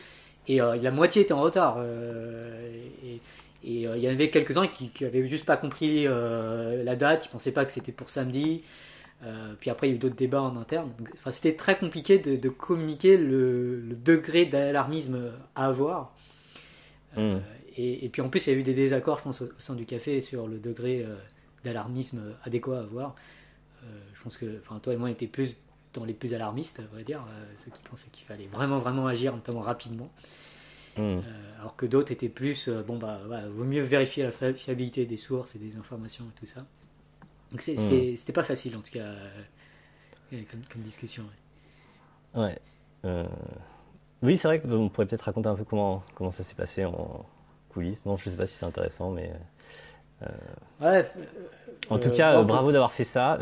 et 0.47 0.57
la 0.57 0.91
moitié 0.91 1.21
était 1.21 1.33
en 1.33 1.41
retard. 1.41 1.77
et, 1.83 3.19
et 3.63 3.87
euh, 3.87 3.97
il 3.97 4.03
y 4.03 4.07
en 4.07 4.11
avait 4.11 4.29
quelques-uns 4.29 4.67
qui, 4.67 4.89
qui 4.89 5.05
avaient 5.05 5.27
juste 5.27 5.45
pas 5.45 5.57
compris 5.57 6.07
euh, 6.07 6.83
la 6.83 6.95
date, 6.95 7.25
ils 7.25 7.29
pensaient 7.29 7.51
pas 7.51 7.65
que 7.65 7.71
c'était 7.71 7.91
pour 7.91 8.09
samedi. 8.09 8.63
Euh, 9.23 9.53
puis 9.59 9.69
après, 9.69 9.87
il 9.87 9.91
y 9.91 9.93
a 9.93 9.95
eu 9.97 9.99
d'autres 9.99 10.15
débats 10.15 10.41
en 10.41 10.57
interne. 10.57 10.91
Enfin, 11.13 11.29
c'était 11.29 11.55
très 11.55 11.77
compliqué 11.77 12.17
de, 12.17 12.35
de 12.35 12.49
communiquer 12.49 13.17
le, 13.17 13.79
le 13.79 13.95
degré 13.95 14.45
d'alarmisme 14.45 15.31
à 15.55 15.67
avoir. 15.67 16.15
Hmm. 17.15 17.39
et, 17.75 18.05
et, 18.05 18.09
puis 18.09 18.21
en 18.21 18.29
plus, 18.29 18.47
il 18.47 18.53
y 18.53 18.55
a 18.55 18.59
eu 18.59 18.63
des 18.63 18.73
désaccords, 18.73 19.17
je 19.17 19.23
pense, 19.23 19.41
au, 19.41 19.49
sein 19.57 19.75
du 19.75 19.85
café 19.85 20.21
sur 20.21 20.47
le 20.47 20.59
degré 20.59 21.03
euh, 21.03 21.15
d'alarmisme 21.65 22.35
adéquat 22.45 22.79
à 22.79 22.81
avoir. 22.81 23.15
je 24.15 24.23
pense 24.23 24.37
que, 24.37 24.59
enfin, 24.59 24.79
toi 24.79 24.93
et 24.93 24.97
moi, 24.97 25.09
on 25.09 25.11
était 25.11 25.27
plus 25.27 25.57
dans 25.93 26.05
les 26.05 26.13
plus 26.13 26.33
alarmistes, 26.33 26.81
on 26.93 26.95
va 26.95 27.03
dire, 27.03 27.21
ceux 27.57 27.69
qui 27.69 27.83
pensaient 27.83 28.09
qu'il 28.11 28.25
fallait 28.25 28.47
vraiment, 28.47 28.79
vraiment 28.79 29.07
agir, 29.07 29.35
notamment 29.35 29.59
rapidement. 29.59 30.09
Hmm. 30.97 31.19
Euh, 31.19 31.21
alors 31.59 31.75
que 31.75 31.85
d'autres 31.85 32.11
étaient 32.11 32.29
plus, 32.29 32.67
euh, 32.67 32.81
bon 32.83 32.97
bah, 32.97 33.19
vaut 33.49 33.63
mieux 33.63 33.81
vérifier 33.81 34.23
la 34.23 34.53
fiabilité 34.53 35.05
des 35.05 35.17
sources 35.17 35.55
et 35.55 35.59
des 35.59 35.77
informations 35.77 36.25
et 36.25 36.39
tout 36.39 36.45
ça. 36.45 36.65
Donc 37.51 37.61
hmm. 37.61 38.15
c'était 38.15 38.33
pas 38.33 38.43
facile 38.43 38.75
en 38.75 38.81
tout 38.81 38.91
cas 38.91 39.13
euh, 40.33 40.41
comme, 40.71 40.81
discussion. 40.81 41.23
Ouais. 42.33 42.57
Oui, 44.21 44.37
c'est 44.37 44.47
vrai 44.47 44.59
qu'on 44.59 44.89
pourrait 44.89 45.07
peut-être 45.07 45.23
raconter 45.23 45.49
un 45.49 45.55
peu 45.55 45.63
comment, 45.63 46.03
comment 46.15 46.31
ça 46.31 46.43
s'est 46.43 46.55
passé 46.55 46.85
en 46.85 47.25
coulisses. 47.69 48.05
Non, 48.05 48.15
je 48.17 48.29
ne 48.29 48.31
sais 48.31 48.37
pas 48.37 48.45
si 48.45 48.55
c'est 48.55 48.65
intéressant, 48.65 49.11
mais. 49.11 49.31
ouais. 50.79 51.09
En 51.89 51.97
tout 51.97 52.11
cas, 52.11 52.41
bravo 52.43 52.71
d'avoir 52.71 52.91
fait 52.91 53.03
ça. 53.03 53.37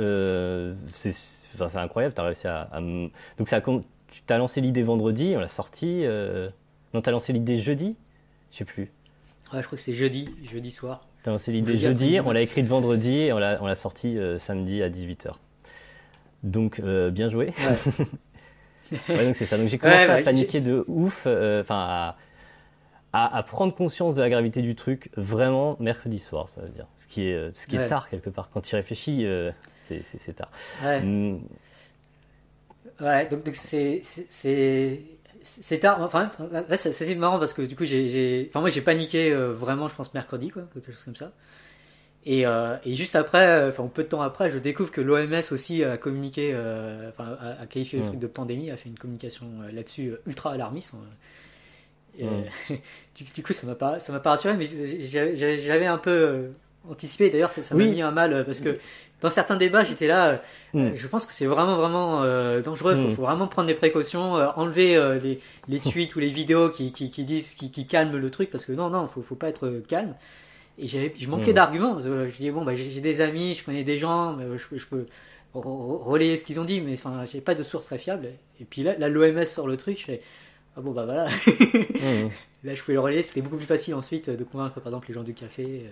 c'est 0.94 1.76
incroyable, 1.76 2.16
tu 2.16 2.22
as 2.22 2.24
réussi 2.24 2.48
à. 2.48 2.70
Donc, 3.38 3.48
ça, 3.48 3.62
tu 3.62 4.22
t'as 4.26 4.38
lancé 4.38 4.62
l'idée 4.62 4.84
vendredi, 4.84 5.34
on 5.36 5.40
l'a 5.40 5.50
sorti. 5.50 6.06
Non, 6.94 7.02
tu 7.02 7.10
as 7.10 7.12
lancé 7.12 7.34
l'idée 7.34 7.60
jeudi 7.60 7.96
Je 8.52 8.58
sais 8.58 8.66
plus. 8.66 8.92
Ouais, 9.54 9.62
je 9.62 9.66
crois 9.66 9.78
que 9.78 9.84
c'est 9.84 9.96
jeudi, 9.96 10.30
jeudi 10.52 10.72
soir. 10.72 11.08
Tu 11.24 11.30
as 11.30 11.32
lancé 11.32 11.52
l'idée 11.52 11.78
jeudi, 11.78 12.20
on 12.24 12.32
l'a 12.32 12.42
écrite 12.42 12.68
vendredi 12.68 13.16
et 13.16 13.34
on 13.34 13.40
l'a 13.40 13.76
sorti 13.76 14.18
samedi 14.38 14.82
à 14.82 14.90
18h. 14.90 15.34
Donc, 16.44 16.82
bien 16.82 17.28
joué. 17.30 17.48
Ouais. 17.48 18.06
ouais, 19.10 19.26
donc 19.26 19.36
c'est 19.36 19.46
ça. 19.46 19.58
Donc 19.58 19.68
j'ai 19.68 19.78
commencé 19.78 20.10
à 20.10 20.22
paniquer 20.22 20.62
de 20.62 20.84
ouf, 20.88 21.24
euh, 21.26 21.62
enfin 21.62 22.16
à, 23.14 23.38
à, 23.38 23.44
prendre 23.44 23.74
conscience 23.74 24.16
de 24.16 24.22
la 24.22 24.30
gravité 24.30 24.62
du 24.62 24.76
truc 24.76 25.10
vraiment 25.16 25.78
mercredi 25.80 26.20
soir, 26.20 26.50
ça 26.50 26.62
veut 26.62 26.70
dire. 26.70 26.88
Ce 26.98 27.08
qui 27.08 27.28
est, 27.28 27.34
euh, 27.34 27.52
ce 27.52 27.68
qui 27.68 27.76
est 27.76 27.88
tard 27.88 28.10
quelque 28.10 28.30
part. 28.30 28.50
Quand 28.52 28.62
tu 28.62 28.74
y 28.74 28.76
réfléchis, 28.76 29.26
euh, 29.26 29.52
c'est 29.88 30.36
tard. 30.36 30.52
Ouais. 30.84 31.02
Mm. 31.02 31.42
ouais 33.02 33.28
donc 33.28 33.42
c'est 33.54 34.02
c'est 35.44 35.80
tard. 35.80 36.02
Enfin, 36.02 36.32
c'est 36.76 37.16
marrant 37.16 37.40
parce 37.40 37.54
que 37.54 37.62
du 37.62 37.76
coup 37.76 37.86
j'ai, 37.86 38.48
enfin 38.50 38.60
moi 38.60 38.70
j'ai 38.70 38.82
paniqué 38.82 39.34
vraiment, 39.34 39.88
je 39.88 39.96
pense 39.96 40.14
mercredi 40.14 40.50
quoi, 40.50 40.64
quelque 40.74 40.92
chose 40.92 41.04
comme 41.04 41.16
ça. 41.16 41.32
Et, 42.26 42.46
euh, 42.46 42.76
et, 42.84 42.96
juste 42.96 43.16
après, 43.16 43.46
euh, 43.48 43.70
enfin 43.70 43.88
peu 43.88 44.04
de 44.04 44.10
temps 44.10 44.22
après, 44.22 44.50
je 44.50 44.58
découvre 44.58 44.92
que 44.92 45.00
l'OMS 45.00 45.42
aussi 45.52 45.84
a 45.84 45.98
communiqué, 45.98 46.52
euh, 46.54 47.10
enfin 47.10 47.38
a, 47.60 47.66
qualifié 47.66 48.00
le 48.00 48.06
truc 48.06 48.20
de 48.20 48.28
pandémie, 48.28 48.72
a 48.72 48.78
fait 48.78 48.90
une 48.90 49.00
communication 49.00 49.48
euh, 49.62 49.72
là-dessus 49.72 50.10
euh, 50.10 50.22
ultra 50.28 50.52
alarmiste. 50.52 50.94
Hein. 50.94 52.44
du, 53.16 53.24
du, 53.24 53.44
coup, 53.44 53.54
ça 53.54 53.66
m'a 53.66 53.76
pas, 53.76 54.00
ça 54.00 54.12
m'a 54.12 54.20
pas 54.20 54.32
rassuré, 54.32 54.58
mais 54.58 54.66
j'avais 54.66 55.86
un 55.86 55.98
peu 55.98 56.50
anticipé. 56.90 57.30
D'ailleurs, 57.30 57.52
ça 57.52 57.76
m'a 57.76 57.86
mis 57.86 58.02
un 58.02 58.12
mal 58.12 58.46
parce 58.46 58.60
que 58.62 58.78
dans 59.22 59.30
certains 59.30 59.58
débats, 59.58 59.84
j'étais 59.84 60.08
là. 60.08 60.42
Mm. 60.74 60.90
Je 60.96 61.08
pense 61.08 61.26
que 61.26 61.34
c'est 61.34 61.46
vraiment 61.46 61.78
vraiment 61.78 62.22
dangereux. 62.62 62.96
Il 62.98 63.04
faut, 63.04 63.10
mm. 63.10 63.16
faut, 63.16 63.22
vraiment 63.24 63.48
prendre 63.48 63.68
des 63.68 63.76
précautions, 63.76 64.34
enlever 64.34 64.96
les, 65.22 65.40
les 65.68 65.80
tweets 65.80 66.16
ou 66.16 66.20
les 66.20 66.30
vidéos 66.30 66.70
qui, 66.70 66.92
qui, 66.92 67.12
qui 67.12 67.24
disent, 67.24 67.54
qui, 67.54 67.72
qui 67.72 67.88
calment 67.88 68.18
le 68.18 68.30
truc, 68.32 68.50
parce 68.50 68.66
que 68.66 68.72
non, 68.72 68.90
non, 68.90 69.08
faut, 69.08 69.22
faut 69.22 69.36
pas 69.36 69.50
être 69.50 69.82
calme. 69.88 70.16
Et 70.78 70.88
je 70.88 71.30
manquais 71.30 71.52
hmm. 71.52 71.56
d'arguments. 71.56 72.00
Je 72.00 72.38
dis 72.38 72.52
bon, 72.52 72.64
bah, 72.64 72.76
j'ai 72.76 73.02
des 73.02 73.22
amis, 73.22 73.54
je 73.54 73.64
connais 73.64 73.84
des 73.84 73.98
gens, 73.98 74.38
je, 74.40 74.78
je 74.78 74.86
peux 74.86 75.06
relayer 75.54 76.36
ce 76.38 76.46
qu'ils 76.46 76.60
ont 76.60 76.66
dit, 76.66 76.82
mais 76.82 76.94
enfin, 76.94 77.26
j'ai 77.26 77.42
pas 77.42 77.56
de 77.56 77.64
source 77.64 77.86
très 77.86 77.98
fiable. 77.98 78.28
Et 78.62 78.66
puis 78.66 78.84
là, 78.84 78.96
l'OMS 79.10 79.46
sort 79.46 79.68
le 79.68 79.78
truc, 79.78 80.00
je 80.00 80.06
fais 80.06 80.22
ah 80.80 80.82
bon 80.82 80.92
bah 80.92 81.04
voilà. 81.04 81.28
Là, 82.64 82.76
je 82.76 82.82
pouvais 82.82 82.94
le 82.94 83.00
relayer. 83.00 83.24
C'était 83.24 83.42
beaucoup 83.42 83.58
plus 83.58 83.66
facile 83.66 83.96
ensuite 83.96 84.30
de 84.30 84.44
convaincre, 84.44 84.80
par 84.80 84.88
exemple, 84.88 85.08
les 85.08 85.14
gens 85.14 85.24
du 85.24 85.34
café. 85.34 85.86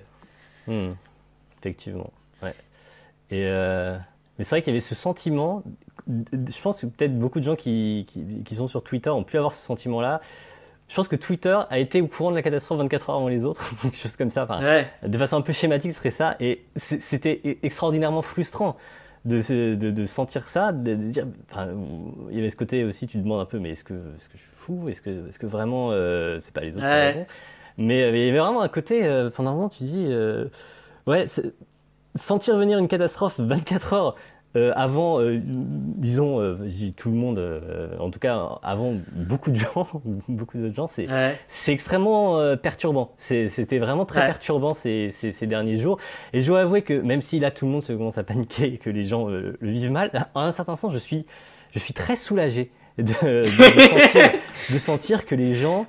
Hmm. 0.68 0.94
Effectivement. 1.60 2.12
Ouais. 2.44 2.54
Et 3.32 3.48
euh... 3.48 3.98
mais 4.38 4.44
c'est 4.44 4.52
vrai 4.52 4.62
qu'il 4.62 4.72
y 4.72 4.76
avait 4.76 4.80
ce 4.80 4.96
sentiment. 4.96 5.64
Je 6.08 6.62
pense 6.62 6.82
que 6.82 6.86
peut-être 6.86 7.18
beaucoup 7.18 7.40
de 7.40 7.46
gens 7.46 7.56
qui, 7.56 8.06
qui, 8.10 8.44
qui 8.44 8.56
sont 8.56 8.68
sur 8.68 8.84
Twitter 8.84 9.10
ont 9.10 9.24
pu 9.24 9.38
avoir 9.38 9.52
ce 9.52 9.66
sentiment-là 9.66 10.22
je 10.88 10.96
pense 10.96 11.08
que 11.08 11.16
Twitter 11.16 11.58
a 11.70 11.80
été 11.80 12.02
au 12.02 12.08
courant 12.08 12.32
de 12.32 12.36
la 12.36 12.42
catastrophe 12.42 12.80
24 12.80 13.10
heures 13.10 13.18
avant 13.18 13.28
les 13.28 13.44
autres, 13.44 13.74
quelque 13.82 13.98
chose 13.98 14.16
comme 14.16 14.32
ça. 14.32 14.44
Enfin, 14.44 14.86
De 15.04 15.18
façon 15.18 15.38
un 15.38 15.42
peu 15.42 15.54
schématique, 15.54 15.92
ce 15.92 15.98
serait 15.98 16.12
ça. 16.12 16.36
Et 16.40 16.64
c'était 16.76 17.42
e-, 17.46 17.58
extraordinairement 17.64 18.22
frustrant 18.22 18.78
de, 19.26 19.76
de, 19.76 19.92
de 19.92 20.06
sentir 20.06 20.48
ça, 20.48 20.72
de, 20.72 20.96
dire. 20.96 21.28
Enfin, 21.52 21.68
il 22.30 22.38
y 22.38 22.40
avait 22.40 22.50
ce 22.50 22.56
côté 22.56 22.86
aussi, 22.86 23.08
tu 23.08 23.18
demandes 23.18 23.42
un 23.42 23.46
peu, 23.46 23.60
mais 23.60 23.72
est-ce 23.72 23.84
que, 23.84 23.94
est-ce 23.94 24.30
que 24.30 24.38
je 24.38 24.44
suis 24.44 24.56
fou? 24.56 24.88
Est-ce 24.88 25.02
que, 25.02 25.28
est-ce 25.28 25.40
que 25.40 25.46
vraiment 25.46 25.90
euh, 25.92 26.40
c'est 26.42 26.54
pas 26.54 26.62
les 26.62 26.76
autres 26.78 26.86
ouais. 26.86 27.28
Mais, 27.78 28.10
il 28.10 28.26
y 28.26 28.30
avait 28.30 28.40
vraiment 28.40 28.62
un 28.62 28.70
côté, 28.70 29.06
euh, 29.06 29.30
pendant 29.30 29.52
un 29.52 29.56
moment, 29.56 29.70
tu 29.70 29.84
dis, 29.84 30.06
euh, 30.08 30.46
ouais, 31.06 31.26
sentir 32.16 32.58
venir 32.58 32.80
une 32.80 32.88
catastrophe 32.88 33.40
24 33.40 33.94
heures 33.94 34.16
euh, 34.56 34.72
avant, 34.76 35.22
euh, 35.22 35.40
disons, 35.44 36.40
euh, 36.42 36.58
tout 36.96 37.12
le 37.12 37.16
monde, 37.16 37.40
en 38.00 38.10
tout 38.10 38.20
cas 38.20 38.60
avant 38.64 38.96
beaucoup 39.14 39.52
de 39.52 39.56
gens, 39.56 39.88
beaucoup 40.28 40.58
de 40.58 40.74
gens, 40.74 40.88
c'est 40.88 41.08
c'est 41.48 41.74
extrêmement 41.74 42.56
perturbant. 42.58 43.14
C'était 43.18 43.80
vraiment 43.80 44.06
très 44.06 44.22
perturbant 44.22 44.74
ces, 44.74 45.12
ces, 45.12 45.32
ces, 45.32 45.48
derniers 45.48 45.78
jours. 45.78 46.00
Et 46.34 46.42
je 46.42 46.48
dois 46.48 46.62
avouer 46.62 46.82
que 46.82 46.94
même 46.94 47.22
si 47.22 47.40
là 47.40 47.52
tout 47.52 47.66
le 47.66 47.72
monde 47.72 47.84
se 47.84 47.94
commence 47.94 48.18
à 48.18 48.24
paniquer 48.24 48.74
et 48.74 48.78
que 48.78 48.90
les 48.90 49.04
gens 49.04 49.28
le 49.28 49.58
vivent 49.62 49.92
mal, 49.92 50.12
en 50.34 50.42
un 50.42 50.52
certain 50.52 50.76
sens, 50.76 50.94
je 50.94 51.00
suis 51.00 51.26
je 51.72 51.80
suis 51.80 51.94
très 51.94 52.16
soulagé. 52.16 52.72
De, 52.98 53.04
de, 53.04 53.46
sentir, 53.46 54.32
de 54.72 54.78
sentir 54.80 55.26
que 55.26 55.36
les 55.36 55.54
gens 55.54 55.86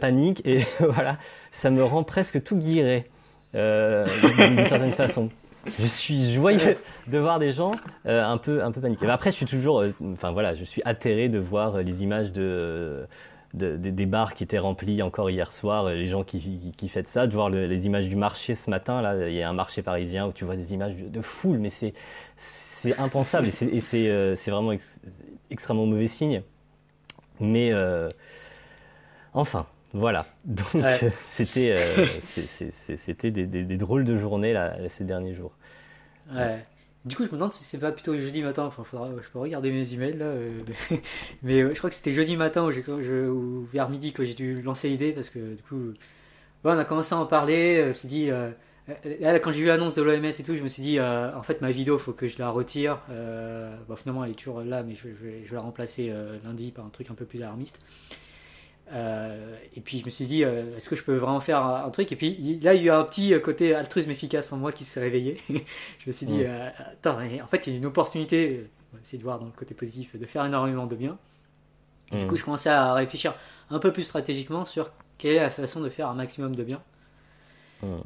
paniquent 0.00 0.46
et 0.46 0.60
voilà, 0.78 1.18
ça 1.50 1.70
me 1.70 1.82
rend 1.82 2.04
presque 2.04 2.42
tout 2.44 2.56
guiré 2.56 3.06
d'une 3.52 4.66
certaine 4.66 4.92
façon 4.92 5.30
je 5.66 5.86
suis 5.86 6.32
joyeux 6.32 6.76
de 7.06 7.18
voir 7.18 7.38
des 7.38 7.52
gens 7.52 7.72
euh, 8.06 8.24
un 8.24 8.38
peu 8.38 8.62
un 8.62 8.72
peu 8.72 8.80
paniqués. 8.80 9.08
Après, 9.08 9.30
je 9.30 9.36
suis 9.36 9.46
toujours, 9.46 9.80
euh, 9.80 9.94
enfin 10.12 10.32
voilà, 10.32 10.54
je 10.54 10.64
suis 10.64 10.82
atterré 10.84 11.28
de 11.28 11.38
voir 11.38 11.78
les 11.78 12.02
images 12.02 12.32
de, 12.32 13.06
de, 13.54 13.76
des 13.76 14.06
bars 14.06 14.34
qui 14.34 14.44
étaient 14.44 14.58
remplis 14.58 15.02
encore 15.02 15.30
hier 15.30 15.50
soir, 15.50 15.88
les 15.88 16.06
gens 16.06 16.24
qui, 16.24 16.38
qui, 16.38 16.72
qui 16.76 16.88
fêtent 16.88 17.08
ça, 17.08 17.26
de 17.26 17.32
voir 17.32 17.50
les 17.50 17.86
images 17.86 18.08
du 18.08 18.16
marché 18.16 18.54
ce 18.54 18.70
matin. 18.70 19.00
Là, 19.00 19.28
il 19.28 19.34
y 19.34 19.42
a 19.42 19.48
un 19.48 19.54
marché 19.54 19.82
parisien 19.82 20.26
où 20.26 20.32
tu 20.32 20.44
vois 20.44 20.56
des 20.56 20.74
images 20.74 20.94
de, 20.96 21.20
foule, 21.22 21.58
mais 21.58 21.70
c'est 21.70 21.94
c'est 22.36 22.98
impensable 22.98 23.46
et 23.46 23.80
c'est 23.80 24.08
euh, 24.08 24.34
vraiment 24.46 24.72
extrêmement 25.54 25.86
mauvais 25.86 26.08
signe. 26.08 26.42
Mais 27.40 27.72
enfin, 29.32 29.66
voilà. 29.94 30.26
Donc 30.44 30.66
c'était 31.22 31.74
euh, 31.78 32.06
c'était 32.96 33.30
des, 33.30 33.46
des, 33.46 33.76
drôles 33.76 34.04
de 34.04 34.18
journées 34.18 34.52
là, 34.52 34.76
ces 34.88 35.04
derniers 35.04 35.34
jours. 35.34 35.52
Ouais. 36.32 36.64
Du 37.04 37.16
coup, 37.16 37.24
je 37.24 37.28
me 37.28 37.34
demande 37.34 37.52
si 37.52 37.62
c'est 37.64 37.78
pas 37.78 37.92
plutôt 37.92 38.16
jeudi 38.16 38.42
matin. 38.42 38.64
Enfin, 38.64 38.82
faudra, 38.82 39.10
je 39.22 39.28
peux 39.28 39.38
regarder 39.38 39.70
mes 39.70 39.92
emails 39.92 40.16
là. 40.16 40.24
Euh, 40.24 40.62
mais 41.42 41.60
je 41.60 41.76
crois 41.76 41.90
que 41.90 41.96
c'était 41.96 42.12
jeudi 42.12 42.36
matin 42.36 42.66
ou 42.66 43.68
vers 43.72 43.90
midi 43.90 44.12
que 44.12 44.24
j'ai 44.24 44.34
dû 44.34 44.62
lancer 44.62 44.88
l'idée 44.88 45.12
parce 45.12 45.28
que 45.28 45.54
du 45.54 45.62
coup, 45.62 45.92
on 46.64 46.78
a 46.78 46.84
commencé 46.84 47.14
à 47.14 47.18
en 47.18 47.26
parler. 47.26 47.82
Je 47.82 47.88
me 47.88 47.92
suis 47.92 48.08
dit, 48.08 48.30
euh, 48.30 48.50
quand 48.86 49.52
j'ai 49.52 49.60
vu 49.60 49.66
l'annonce 49.66 49.94
de 49.94 50.02
l'OMS 50.02 50.24
et 50.24 50.42
tout, 50.44 50.56
je 50.56 50.62
me 50.62 50.68
suis 50.68 50.82
dit, 50.82 51.00
en 51.00 51.42
fait, 51.42 51.60
ma 51.60 51.70
vidéo, 51.70 51.98
faut 51.98 52.12
que 52.12 52.28
je 52.28 52.38
la 52.38 52.50
retire. 52.50 52.98
bon, 53.88 53.96
finalement, 53.96 54.24
elle 54.24 54.32
est 54.32 54.34
toujours 54.34 54.60
là, 54.60 54.82
mais 54.82 54.94
je, 54.94 55.08
je, 55.08 55.26
vais, 55.26 55.42
je 55.44 55.50
vais, 55.50 55.56
la 55.56 55.62
remplacer 55.62 56.12
lundi 56.44 56.70
par 56.70 56.84
un 56.84 56.90
truc 56.90 57.10
un 57.10 57.14
peu 57.14 57.24
plus 57.24 57.42
alarmiste. 57.42 57.80
Euh, 58.92 59.56
et 59.74 59.80
puis 59.80 59.98
je 59.98 60.04
me 60.04 60.10
suis 60.10 60.26
dit, 60.26 60.44
euh, 60.44 60.76
est-ce 60.76 60.88
que 60.88 60.96
je 60.96 61.02
peux 61.02 61.16
vraiment 61.16 61.40
faire 61.40 61.64
un, 61.64 61.90
truc? 61.90 62.12
Et 62.12 62.16
puis 62.16 62.58
là, 62.60 62.74
il 62.74 62.82
y 62.82 62.90
a 62.90 62.94
eu 62.94 62.96
un 62.96 63.04
petit 63.04 63.34
côté 63.42 63.74
altruisme 63.74 64.10
efficace 64.10 64.52
en 64.52 64.58
moi 64.58 64.72
qui 64.72 64.84
s'est 64.84 65.00
réveillé. 65.00 65.40
je 65.48 66.06
me 66.06 66.12
suis 66.12 66.26
dit, 66.26 66.44
euh, 66.44 66.68
attends, 66.78 67.18
en 67.18 67.46
fait, 67.46 67.66
il 67.66 67.72
y 67.72 67.76
a 67.76 67.78
une 67.78 67.86
opportunité, 67.86 68.68
on 68.92 68.96
va 68.96 69.02
essayer 69.02 69.18
de 69.18 69.22
voir 69.22 69.38
dans 69.38 69.46
le 69.46 69.52
côté 69.52 69.74
positif, 69.74 70.16
de 70.16 70.26
faire 70.26 70.44
énormément 70.44 70.86
de 70.86 70.96
bien. 70.96 71.18
Du 72.12 72.26
coup, 72.26 72.36
je 72.36 72.44
commençais 72.44 72.70
à 72.70 72.92
réfléchir 72.92 73.34
un 73.70 73.78
peu 73.78 73.92
plus 73.92 74.02
stratégiquement 74.02 74.64
sur 74.64 74.92
quelle 75.18 75.36
est 75.36 75.40
la 75.40 75.50
façon 75.50 75.80
de 75.80 75.88
faire 75.88 76.08
un 76.08 76.14
maximum 76.14 76.54
de 76.54 76.62
bien. 76.62 76.80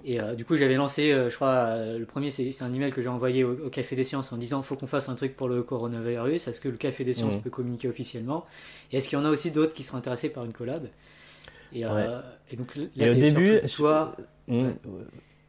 Et 0.05 0.21
euh, 0.21 0.35
du 0.35 0.45
coup, 0.45 0.57
j'avais 0.57 0.75
lancé, 0.75 1.13
euh, 1.13 1.31
je 1.31 1.35
crois, 1.37 1.55
euh, 1.55 1.99
le 1.99 2.05
premier, 2.05 2.31
c'est 2.31 2.63
un 2.63 2.73
email 2.73 2.93
que 2.93 3.03
j'ai 3.03 3.09
envoyé 3.09 3.45
au, 3.45 3.69
Café 3.71 3.97
des 3.97 4.05
Sciences 4.05 4.33
en 4.33 4.37
disant 4.37 4.63
faut 4.63 4.77
qu'on 4.77 4.87
fasse 4.87 5.09
un 5.09 5.15
truc 5.15 5.37
pour 5.37 5.49
le 5.49 5.63
coronavirus. 5.63 6.49
Est-ce 6.49 6.61
que 6.61 6.69
le 6.69 6.77
Café 6.77 7.05
des 7.05 7.15
Sciences 7.15 7.37
peut 7.37 7.51
communiquer 7.51 7.89
officiellement? 7.89 8.47
Et 8.93 8.97
est-ce 8.97 9.09
qu'il 9.09 9.19
y 9.19 9.21
en 9.21 9.25
a 9.25 9.31
aussi 9.31 9.51
d'autres 9.51 9.75
qui 9.75 9.83
seraient 9.83 9.99
intéressés 9.99 10.31
par 10.31 10.45
une 10.45 10.53
collab? 10.53 10.89
Et, 11.73 11.83
donc, 11.83 12.77
là, 12.97 13.11
au 13.11 13.15
début, 13.15 13.61
soit. 13.67 14.17
Ouais, 14.49 14.75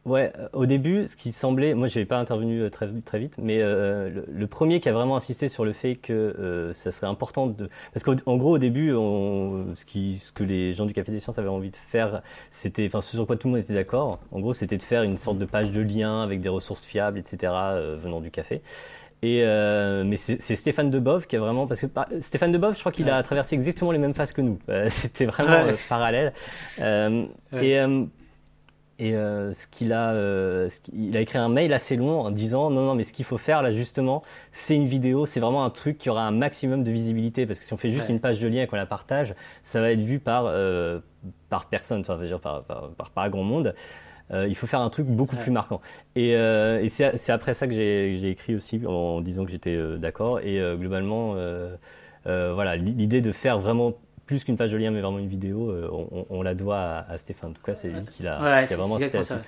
euh, 0.08 0.48
au 0.52 0.66
début, 0.66 1.06
ce 1.06 1.16
qui 1.16 1.30
semblait, 1.30 1.74
moi, 1.74 1.88
n'avais 1.88 2.06
pas 2.06 2.18
intervenu 2.18 2.62
euh, 2.62 2.70
très, 2.70 2.88
très 3.04 3.18
vite, 3.18 3.34
mais 3.38 3.58
euh, 3.60 4.22
le, 4.26 4.46
premier 4.46 4.80
qui 4.80 4.88
a 4.88 4.92
vraiment 4.92 5.16
insisté 5.16 5.48
sur 5.48 5.64
le 5.64 5.72
fait 5.72 5.96
que 5.96 6.70
ça 6.74 6.90
serait 6.90 7.06
important 7.06 7.46
de, 7.46 7.68
parce 7.92 8.04
qu'en 8.04 8.36
gros, 8.36 8.54
au 8.54 8.58
début, 8.58 8.90
ce, 8.90 9.84
qui, 9.84 10.16
ce 10.16 10.32
que 10.32 10.42
les 10.42 10.72
gens 10.72 10.86
du 10.86 10.92
Café 10.92 11.12
des 11.12 11.20
Sciences 11.20 11.38
avaient 11.38 11.48
envie 11.48 11.70
de 11.70 11.76
faire, 11.76 12.22
c'était, 12.50 12.86
enfin, 12.86 13.00
ce 13.00 13.10
sur 13.16 13.26
quoi 13.26 13.36
tout 13.36 13.48
le 13.48 13.52
monde 13.52 13.62
était 13.62 13.74
d'accord. 13.74 14.18
En 14.32 14.40
gros, 14.40 14.54
c'était 14.54 14.78
de 14.78 14.82
faire 14.82 15.02
une 15.02 15.18
sorte 15.18 15.38
de 15.38 15.44
page 15.44 15.70
de 15.70 15.80
lien 15.80 16.22
avec 16.22 16.40
des 16.40 16.48
ressources 16.48 16.84
fiables, 16.84 17.18
etc., 17.18 17.52
venant 17.98 18.20
du 18.20 18.30
café. 18.30 18.62
Et 19.22 19.44
mais 19.44 20.16
c'est 20.16 20.56
Stéphane 20.56 20.90
Debov 20.90 21.26
qui 21.26 21.36
a 21.36 21.40
vraiment 21.40 21.66
parce 21.66 21.80
que 21.80 21.86
Stéphane 22.20 22.52
Debov, 22.52 22.74
je 22.74 22.80
crois 22.80 22.92
qu'il 22.92 23.10
a 23.10 23.22
traversé 23.22 23.54
exactement 23.54 23.92
les 23.92 23.98
mêmes 23.98 24.14
phases 24.14 24.32
que 24.32 24.40
nous. 24.40 24.58
C'était 24.88 25.26
vraiment 25.26 25.72
parallèle. 25.88 26.32
Et 26.78 27.78
et 29.00 29.14
euh, 29.14 29.50
ce 29.54 29.66
qu'il 29.66 29.94
a, 29.94 30.12
euh, 30.12 30.68
il 30.92 31.16
a 31.16 31.20
écrit 31.20 31.38
un 31.38 31.48
mail 31.48 31.72
assez 31.72 31.96
long 31.96 32.20
en 32.20 32.30
disant 32.30 32.68
non 32.68 32.84
non 32.84 32.94
mais 32.94 33.02
ce 33.02 33.14
qu'il 33.14 33.24
faut 33.24 33.38
faire 33.38 33.62
là 33.62 33.72
justement 33.72 34.22
c'est 34.52 34.76
une 34.76 34.84
vidéo, 34.84 35.24
c'est 35.24 35.40
vraiment 35.40 35.64
un 35.64 35.70
truc 35.70 35.96
qui 35.96 36.10
aura 36.10 36.22
un 36.26 36.30
maximum 36.30 36.84
de 36.84 36.90
visibilité 36.90 37.46
parce 37.46 37.58
que 37.58 37.64
si 37.64 37.72
on 37.72 37.78
fait 37.78 37.90
juste 37.90 38.10
une 38.10 38.20
page 38.20 38.38
de 38.40 38.46
lien 38.46 38.62
et 38.62 38.66
qu'on 38.66 38.76
la 38.76 38.84
partage, 38.84 39.34
ça 39.62 39.80
va 39.80 39.90
être 39.90 40.02
vu 40.02 40.18
par 40.18 40.44
euh, 40.46 41.00
par 41.48 41.66
personne, 41.66 42.02
enfin 42.02 42.18
dire 42.18 42.40
par 42.40 42.62
par, 42.64 42.90
par, 42.90 43.10
par 43.10 43.30
grand 43.30 43.42
monde. 43.42 43.74
Euh, 44.32 44.46
il 44.46 44.54
faut 44.54 44.66
faire 44.66 44.80
un 44.80 44.90
truc 44.90 45.06
beaucoup 45.06 45.34
plus 45.34 45.50
marquant. 45.50 45.80
Et, 46.14 46.36
euh, 46.36 46.80
et 46.80 46.88
c'est 46.88 47.32
après 47.32 47.54
ça 47.54 47.66
que 47.66 47.72
j'ai 47.72 48.30
écrit 48.30 48.54
aussi 48.54 48.82
en 48.86 49.20
disant 49.22 49.44
que 49.44 49.50
j'étais 49.50 49.78
d'accord. 49.98 50.40
Et 50.40 50.60
globalement, 50.76 51.34
voilà, 52.24 52.76
l'idée 52.76 53.22
de 53.22 53.32
faire 53.32 53.58
vraiment 53.58 53.94
plus 54.30 54.44
qu'une 54.44 54.56
page 54.56 54.70
de 54.70 54.76
lien, 54.76 54.92
mais 54.92 55.00
vraiment 55.00 55.18
une 55.18 55.26
vidéo, 55.26 55.74
on, 56.30 56.42
la 56.42 56.54
doit 56.54 56.78
à, 56.78 57.18
Stéphane. 57.18 57.50
En 57.50 57.52
tout 57.52 57.62
cas, 57.62 57.74
c'est 57.74 57.88
lui 57.88 58.04
qui 58.12 58.22
l'a 58.22 58.64
vraiment 58.64 58.94
incité 58.94 59.24
ça. 59.24 59.42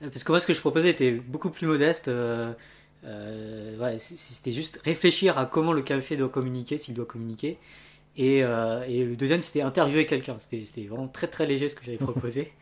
Parce 0.00 0.22
que 0.22 0.30
moi, 0.30 0.40
ce 0.40 0.46
que 0.46 0.54
je 0.54 0.60
proposais 0.60 0.90
était 0.90 1.10
beaucoup 1.10 1.50
plus 1.50 1.66
modeste. 1.66 2.08
c'était 3.98 4.52
juste 4.52 4.80
réfléchir 4.84 5.38
à 5.38 5.46
comment 5.46 5.72
le 5.72 5.82
café 5.82 6.16
doit 6.16 6.28
communiquer, 6.28 6.78
s'il 6.78 6.94
doit 6.94 7.04
communiquer. 7.04 7.58
Et, 8.16 8.38
et 8.38 9.04
le 9.04 9.16
deuxième, 9.16 9.42
c'était 9.42 9.62
interviewer 9.62 10.06
quelqu'un. 10.06 10.36
C'était 10.38 10.82
vraiment 10.82 11.08
très 11.08 11.26
très 11.26 11.44
léger 11.44 11.68
ce 11.68 11.74
que 11.74 11.84
j'avais 11.84 11.96
proposé. 11.98 12.52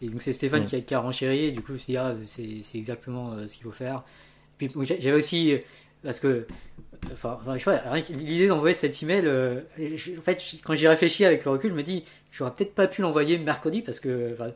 Et 0.00 0.08
donc 0.08 0.22
c'est 0.22 0.32
Stéphane 0.32 0.64
qui, 0.66 0.74
a, 0.74 0.80
qui 0.80 0.92
a 0.92 0.98
renchéri, 0.98 1.44
et 1.44 1.52
du 1.52 1.60
coup 1.60 1.68
je 1.68 1.72
me 1.74 1.78
suis 1.78 1.92
dit, 1.92 1.96
ah, 1.96 2.16
c'est 2.26 2.76
exactement 2.76 3.46
ce 3.46 3.54
qu'il 3.54 3.62
faut 3.62 3.70
faire. 3.70 4.02
Puis 4.58 4.68
j'avais 4.82 5.12
aussi, 5.12 5.56
parce 6.02 6.20
que 6.20 6.46
enfin, 7.12 7.38
l'idée 8.10 8.48
d'envoyer 8.48 8.74
cet 8.74 9.02
email, 9.02 9.26
euh, 9.26 9.60
en 10.18 10.22
fait, 10.22 10.40
quand 10.64 10.74
j'y 10.74 10.88
réfléchis 10.88 11.24
avec 11.24 11.44
le 11.44 11.52
recul, 11.52 11.70
je 11.70 11.76
me 11.76 11.82
dis, 11.82 12.04
j'aurais 12.30 12.52
peut-être 12.52 12.74
pas 12.74 12.86
pu 12.86 13.02
l'envoyer 13.02 13.38
mercredi 13.38 13.82
parce 13.82 14.00
que, 14.00 14.34
enfin, 14.34 14.52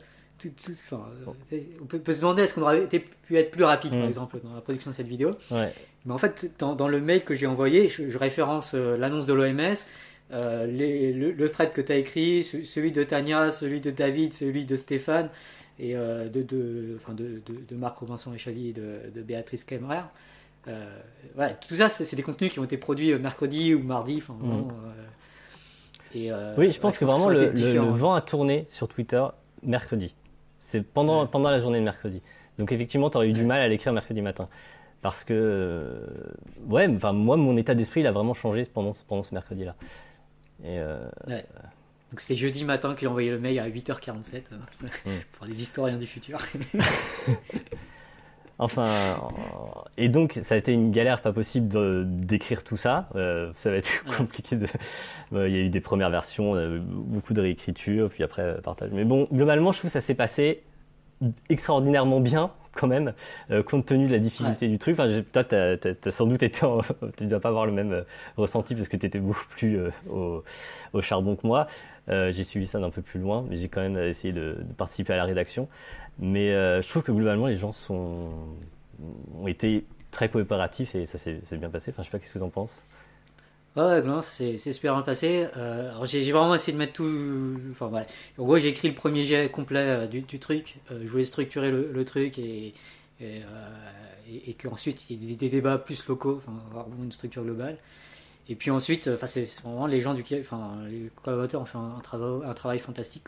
on 1.81 1.85
peut, 1.85 2.13
se 2.13 2.19
demander 2.19 2.43
est-ce 2.43 2.55
qu'on 2.55 2.61
aurait 2.61 2.87
pu 2.87 3.37
être 3.37 3.51
plus 3.51 3.63
rapide, 3.63 3.91
par 3.91 4.01
mm. 4.01 4.07
exemple, 4.07 4.39
dans 4.43 4.53
la 4.53 4.61
production 4.61 4.91
de 4.91 4.95
cette 4.95 5.07
vidéo. 5.07 5.31
Mais 5.51 6.13
en 6.13 6.17
fait, 6.17 6.51
dans, 6.59 6.87
le 6.87 7.01
mail 7.01 7.23
que 7.23 7.35
j'ai 7.35 7.47
envoyé, 7.47 7.89
je, 7.89 8.17
référence 8.17 8.73
euh, 8.75 8.95
l'annonce 8.95 9.25
de 9.25 9.33
l'OMS, 9.33 9.75
euh, 10.31 10.67
le, 10.67 11.47
thread 11.49 11.73
que 11.73 11.81
tu 11.81 11.91
as 11.91 11.97
écrit, 11.97 12.43
celui 12.43 12.91
de 12.91 13.03
Tania, 13.03 13.49
celui 13.49 13.81
de 13.81 13.91
David, 13.91 14.33
celui 14.33 14.65
de 14.65 14.75
Stéphane 14.75 15.29
et 15.79 15.93
de, 15.93 16.41
de, 16.41 16.97
enfin 16.99 17.13
de, 17.13 17.39
de, 17.45 17.75
Marc 17.75 17.99
Robinson 17.99 18.33
et 18.33 18.73
de, 18.73 19.11
de 19.13 19.21
Béatrice 19.21 19.63
Kemmerer. 19.63 20.01
Euh, 20.67 21.49
tout 21.67 21.75
ça, 21.75 21.89
c'est 21.89 22.15
des 22.15 22.23
contenus 22.23 22.51
qui 22.51 22.59
ont 22.59 22.63
été 22.63 22.77
produits 22.77 23.11
euh, 23.11 23.19
mercredi 23.19 23.73
ou 23.73 23.83
mardi. 23.83 24.17
Enfin, 24.17 24.33
mm. 24.33 24.71
euh, 26.15 26.55
oui, 26.57 26.71
je 26.71 26.79
pense 26.79 26.97
que 26.97 27.05
vraiment 27.05 27.29
le, 27.29 27.79
vent 27.79 28.15
a 28.15 28.21
tourné 28.21 28.65
sur 28.69 28.87
Twitter 28.87 29.23
mercredi. 29.63 30.13
C'est 30.57 30.81
pendant, 30.81 31.25
pendant 31.27 31.49
la 31.49 31.59
journée 31.59 31.79
de 31.79 31.83
mercredi. 31.83 32.21
Donc 32.57 32.71
effectivement, 32.71 33.09
tu 33.09 33.17
aurais 33.17 33.29
eu 33.29 33.33
du 33.33 33.45
mal 33.45 33.61
à 33.61 33.67
l'écrire 33.67 33.93
mercredi 33.93 34.21
matin. 34.21 34.49
Parce 35.01 35.23
que, 35.23 36.01
ouais, 36.67 36.87
enfin, 36.93 37.13
moi, 37.13 37.37
mon 37.37 37.55
état 37.55 37.75
d'esprit, 37.75 38.01
il 38.01 38.07
a 38.07 38.11
vraiment 38.11 38.33
changé 38.33 38.65
pendant, 38.65 38.93
pendant 39.07 39.23
ce 39.23 39.33
mercredi-là. 39.33 39.75
Et 40.65 40.79
Donc 41.29 42.19
c'est 42.19 42.35
jeudi 42.35 42.65
matin 42.65 42.95
qu'il 42.95 43.07
a 43.07 43.11
envoyé 43.11 43.29
le 43.29 43.39
mail 43.39 43.59
à 43.59 43.69
8h47 43.69 44.41
mm. 44.51 45.09
pour 45.33 45.45
les 45.45 45.61
historiens 45.61 45.97
du 45.97 46.07
futur. 46.07 46.39
Enfin, 48.59 48.87
et 49.97 50.09
donc 50.09 50.39
ça 50.41 50.55
a 50.55 50.57
été 50.57 50.73
une 50.73 50.91
galère 50.91 51.21
pas 51.21 51.31
possible 51.31 51.67
d'écrire 52.25 52.63
tout 52.63 52.77
ça. 52.77 53.07
Euh, 53.15 53.51
ça 53.55 53.69
va 53.69 53.77
être 53.77 54.03
compliqué. 54.17 54.55
De... 54.55 54.67
il 55.31 55.55
y 55.55 55.57
a 55.57 55.61
eu 55.61 55.69
des 55.69 55.81
premières 55.81 56.09
versions, 56.09 56.55
euh, 56.55 56.79
beaucoup 56.81 57.33
de 57.33 57.41
réécriture, 57.41 58.09
puis 58.09 58.23
après 58.23 58.41
euh, 58.41 58.61
partage. 58.61 58.89
Mais 58.93 59.05
bon, 59.05 59.27
globalement, 59.31 59.71
je 59.71 59.79
trouve 59.79 59.91
que 59.91 59.93
ça 59.93 60.01
s'est 60.01 60.15
passé 60.15 60.63
extraordinairement 61.49 62.19
bien 62.19 62.51
quand 62.73 62.85
même, 62.85 63.13
compte 63.65 63.87
tenu 63.87 64.05
de 64.05 64.11
la 64.11 64.19
difficulté 64.19 64.67
du 64.67 64.77
truc. 64.77 64.99
Enfin, 64.99 65.23
toi, 65.33 65.43
tu 65.43 65.55
as, 65.55 66.11
sans 66.11 66.27
doute 66.27 66.43
été, 66.43 66.59
tu 67.17 67.23
ne 67.23 67.29
dois 67.29 67.39
pas 67.39 67.49
avoir 67.49 67.65
le 67.65 67.71
même 67.71 68.03
ressenti 68.37 68.75
parce 68.75 68.87
que 68.87 68.97
tu 68.97 69.07
étais 69.07 69.17
beaucoup 69.17 69.47
plus 69.49 69.79
au, 70.11 70.43
au, 70.93 71.01
charbon 71.01 71.35
que 71.35 71.47
moi. 71.47 71.65
j'ai 72.07 72.43
suivi 72.43 72.67
ça 72.67 72.79
d'un 72.79 72.91
peu 72.91 73.01
plus 73.01 73.19
loin, 73.19 73.43
mais 73.49 73.55
j'ai 73.55 73.67
quand 73.67 73.81
même 73.81 73.97
essayé 73.97 74.31
de, 74.31 74.57
de, 74.59 74.73
participer 74.77 75.13
à 75.13 75.17
la 75.17 75.23
rédaction. 75.23 75.67
Mais 76.19 76.51
euh, 76.53 76.81
je 76.81 76.89
trouve 76.89 77.03
que 77.03 77.11
globalement, 77.11 77.47
les 77.47 77.57
gens 77.57 77.73
ont 77.89 79.47
été 79.47 79.85
très 80.11 80.29
coopératifs 80.29 80.95
et 80.95 81.05
ça 81.05 81.17
s'est 81.17 81.41
bien 81.57 81.69
passé. 81.69 81.91
Enfin, 81.91 82.03
je 82.03 82.07
sais 82.07 82.11
pas, 82.11 82.19
qu'est-ce 82.19 82.33
que 82.33 82.39
tu 82.39 82.43
en 82.43 82.49
penses? 82.49 82.81
Ouais, 83.75 84.01
non, 84.01 84.23
c'est 84.23 84.57
super 84.57 84.95
bien 84.95 85.03
passé. 85.03 85.47
Euh, 85.55 85.91
j'ai 86.05 86.31
vraiment 86.31 86.55
essayé 86.55 86.73
de 86.73 86.79
mettre 86.79 86.93
tout. 86.93 87.57
Enfin, 87.71 87.87
voilà. 87.87 88.07
En 88.39 88.43
gros, 88.43 88.57
j'ai 88.57 88.69
écrit 88.69 88.87
le 88.87 88.95
premier 88.95 89.23
jet 89.23 89.51
complet 89.51 89.79
euh, 89.79 90.07
du, 90.07 90.39
truc. 90.39 90.77
Je 90.89 91.07
voulais 91.07 91.25
structurer 91.25 91.69
le, 91.69 92.05
truc 92.05 92.39
et, 92.39 92.73
et, 93.21 93.43
et, 94.47 94.53
qu'ensuite 94.55 95.11
il 95.11 95.23
y 95.23 95.33
ait 95.33 95.35
des, 95.35 95.49
débats 95.49 95.77
plus 95.77 96.07
locaux, 96.07 96.41
enfin, 96.43 96.57
avoir 96.71 96.87
une 97.03 97.11
structure 97.11 97.43
globale. 97.43 97.77
Et 98.49 98.55
puis 98.55 98.71
ensuite, 98.71 99.07
enfin, 99.13 99.27
c'est 99.27 99.61
vraiment 99.61 99.85
les 99.85 100.01
gens 100.01 100.15
du. 100.15 100.23
Enfin, 100.39 100.77
les 100.89 101.11
collaborateurs 101.23 101.61
ont 101.61 101.65
fait 101.65 101.77
un 101.77 102.53
travail 102.55 102.79
fantastique 102.79 103.27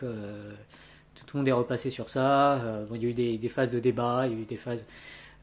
tout 1.26 1.38
le 1.38 1.40
monde 1.40 1.48
est 1.48 1.54
repassé 1.54 1.90
sur 1.90 2.10
ça. 2.10 2.54
Euh, 2.54 2.86
il 2.96 3.04
y 3.04 3.06
a 3.06 3.10
eu 3.10 3.38
des, 3.38 3.50
phases 3.50 3.72
de 3.72 3.80
débat, 3.80 4.24
il 4.28 4.34
y 4.34 4.36
a 4.36 4.40
eu 4.42 4.46
des 4.46 4.58
phases 4.58 4.88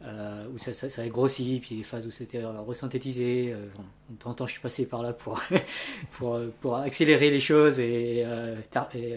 euh, 0.05 0.47
où 0.55 0.59
ça, 0.59 1.03
a 1.03 1.09
grossi, 1.09 1.61
puis 1.63 1.77
des 1.77 1.85
phases 1.85 2.07
où 2.07 2.11
c'était 2.11 2.45
resynthétisé. 2.45 3.53
Euh, 3.53 3.67
de 4.11 4.17
temps 4.17 4.31
en 4.31 4.35
temps, 4.35 4.47
je 4.47 4.53
suis 4.53 4.61
passé 4.61 4.89
par 4.89 5.03
là 5.03 5.13
pour, 5.13 5.41
accélérer 6.77 7.31
les 7.31 7.41
choses 7.41 7.81
et, 7.81 8.25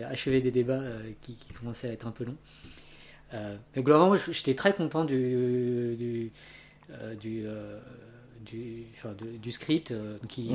achever 0.09 0.41
des 0.41 0.51
débats 0.51 0.83
qui, 1.21 1.37
commençaient 1.59 1.89
à 1.89 1.93
être 1.93 2.07
un 2.07 2.11
peu 2.11 2.25
longs. 2.25 2.37
mais 3.75 3.81
globalement, 3.81 4.15
j'étais 4.15 4.55
très 4.55 4.73
content 4.73 5.05
du, 5.05 6.31
script 9.51 9.93
qui. 10.27 10.51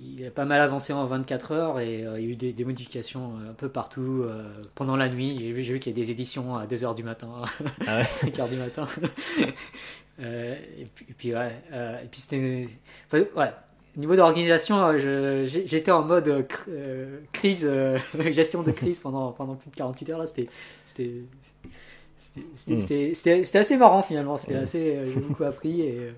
Il 0.00 0.26
a 0.26 0.30
pas 0.30 0.44
mal 0.44 0.60
avancé 0.60 0.92
en 0.92 1.06
24 1.06 1.52
heures 1.52 1.80
et 1.80 2.04
euh, 2.04 2.20
il 2.20 2.26
y 2.26 2.28
a 2.28 2.32
eu 2.32 2.52
des, 2.52 2.64
modifications 2.64 3.32
euh, 3.40 3.50
un 3.50 3.54
peu 3.54 3.68
partout 3.68 4.22
euh, 4.22 4.44
pendant 4.74 4.96
la 4.96 5.08
nuit. 5.08 5.38
J'ai 5.38 5.52
vu, 5.52 5.62
vu 5.62 5.80
qu'il 5.80 5.96
y 5.96 6.00
a 6.00 6.02
des 6.02 6.10
éditions 6.10 6.56
à 6.56 6.66
2 6.66 6.84
heures 6.84 6.94
du 6.94 7.02
matin, 7.02 7.42
à 7.86 8.04
5 8.04 8.38
heures 8.38 8.48
du 8.48 8.56
matin. 8.56 8.86
et 10.20 10.86
puis, 11.16 11.34
ouais, 11.34 11.52
et 11.72 12.06
puis 12.10 12.20
c'était. 12.20 12.68
ouais. 13.12 13.52
Au 13.96 14.00
niveau 14.00 14.14
d'organisation, 14.14 14.96
j'étais 15.46 15.90
en 15.90 16.04
mode 16.04 16.46
crise, 17.32 17.68
gestion 18.30 18.62
de 18.62 18.70
crise 18.70 18.98
pendant, 18.98 19.32
pendant 19.32 19.56
plus 19.56 19.70
de 19.70 19.76
48 19.76 20.10
heures. 20.10 20.18
Là, 20.20 20.26
c'était. 20.26 20.48
C'était 22.54 23.42
hmm. 23.42 23.56
assez 23.56 23.76
marrant 23.76 24.02
finalement, 24.04 24.36
c'était 24.36 24.54
hmm. 24.54 24.62
assez, 24.62 25.00
j'ai 25.08 25.20
beaucoup 25.20 25.42
appris 25.42 25.80
et 25.80 26.12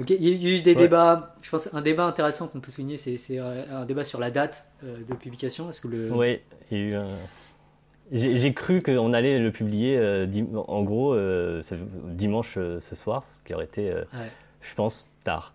il 0.00 0.24
y 0.24 0.46
a 0.46 0.58
eu 0.58 0.62
des 0.62 0.74
débats. 0.74 1.34
Je 1.42 1.50
pense 1.50 1.72
un 1.72 1.80
débat 1.80 2.04
intéressant 2.04 2.48
qu'on 2.48 2.60
peut 2.60 2.70
souligner, 2.70 2.96
c'est 2.96 3.18
euh, 3.38 3.62
un 3.70 3.84
débat 3.84 4.04
sur 4.04 4.18
la 4.18 4.30
date 4.30 4.66
euh, 4.82 4.96
de 5.08 5.14
publication. 5.14 5.70
Est-ce 5.70 5.80
que 5.80 5.88
le 5.88 6.12
Oui, 6.12 6.40
il 6.70 6.78
y 6.78 6.80
a 6.80 6.84
eu 6.84 6.94
un... 6.94 7.08
J'ai 8.12 8.52
cru 8.52 8.82
qu'on 8.82 9.14
allait 9.14 9.38
le 9.38 9.50
publier 9.50 9.96
euh, 9.96 10.26
en 10.68 10.82
gros 10.82 11.16
dimanche 12.04 12.54
ce 12.54 12.94
soir, 12.94 13.24
ce 13.26 13.42
qui 13.46 13.54
aurait 13.54 13.64
été, 13.64 13.92
je 14.60 14.74
pense, 14.74 15.10
tard. 15.24 15.54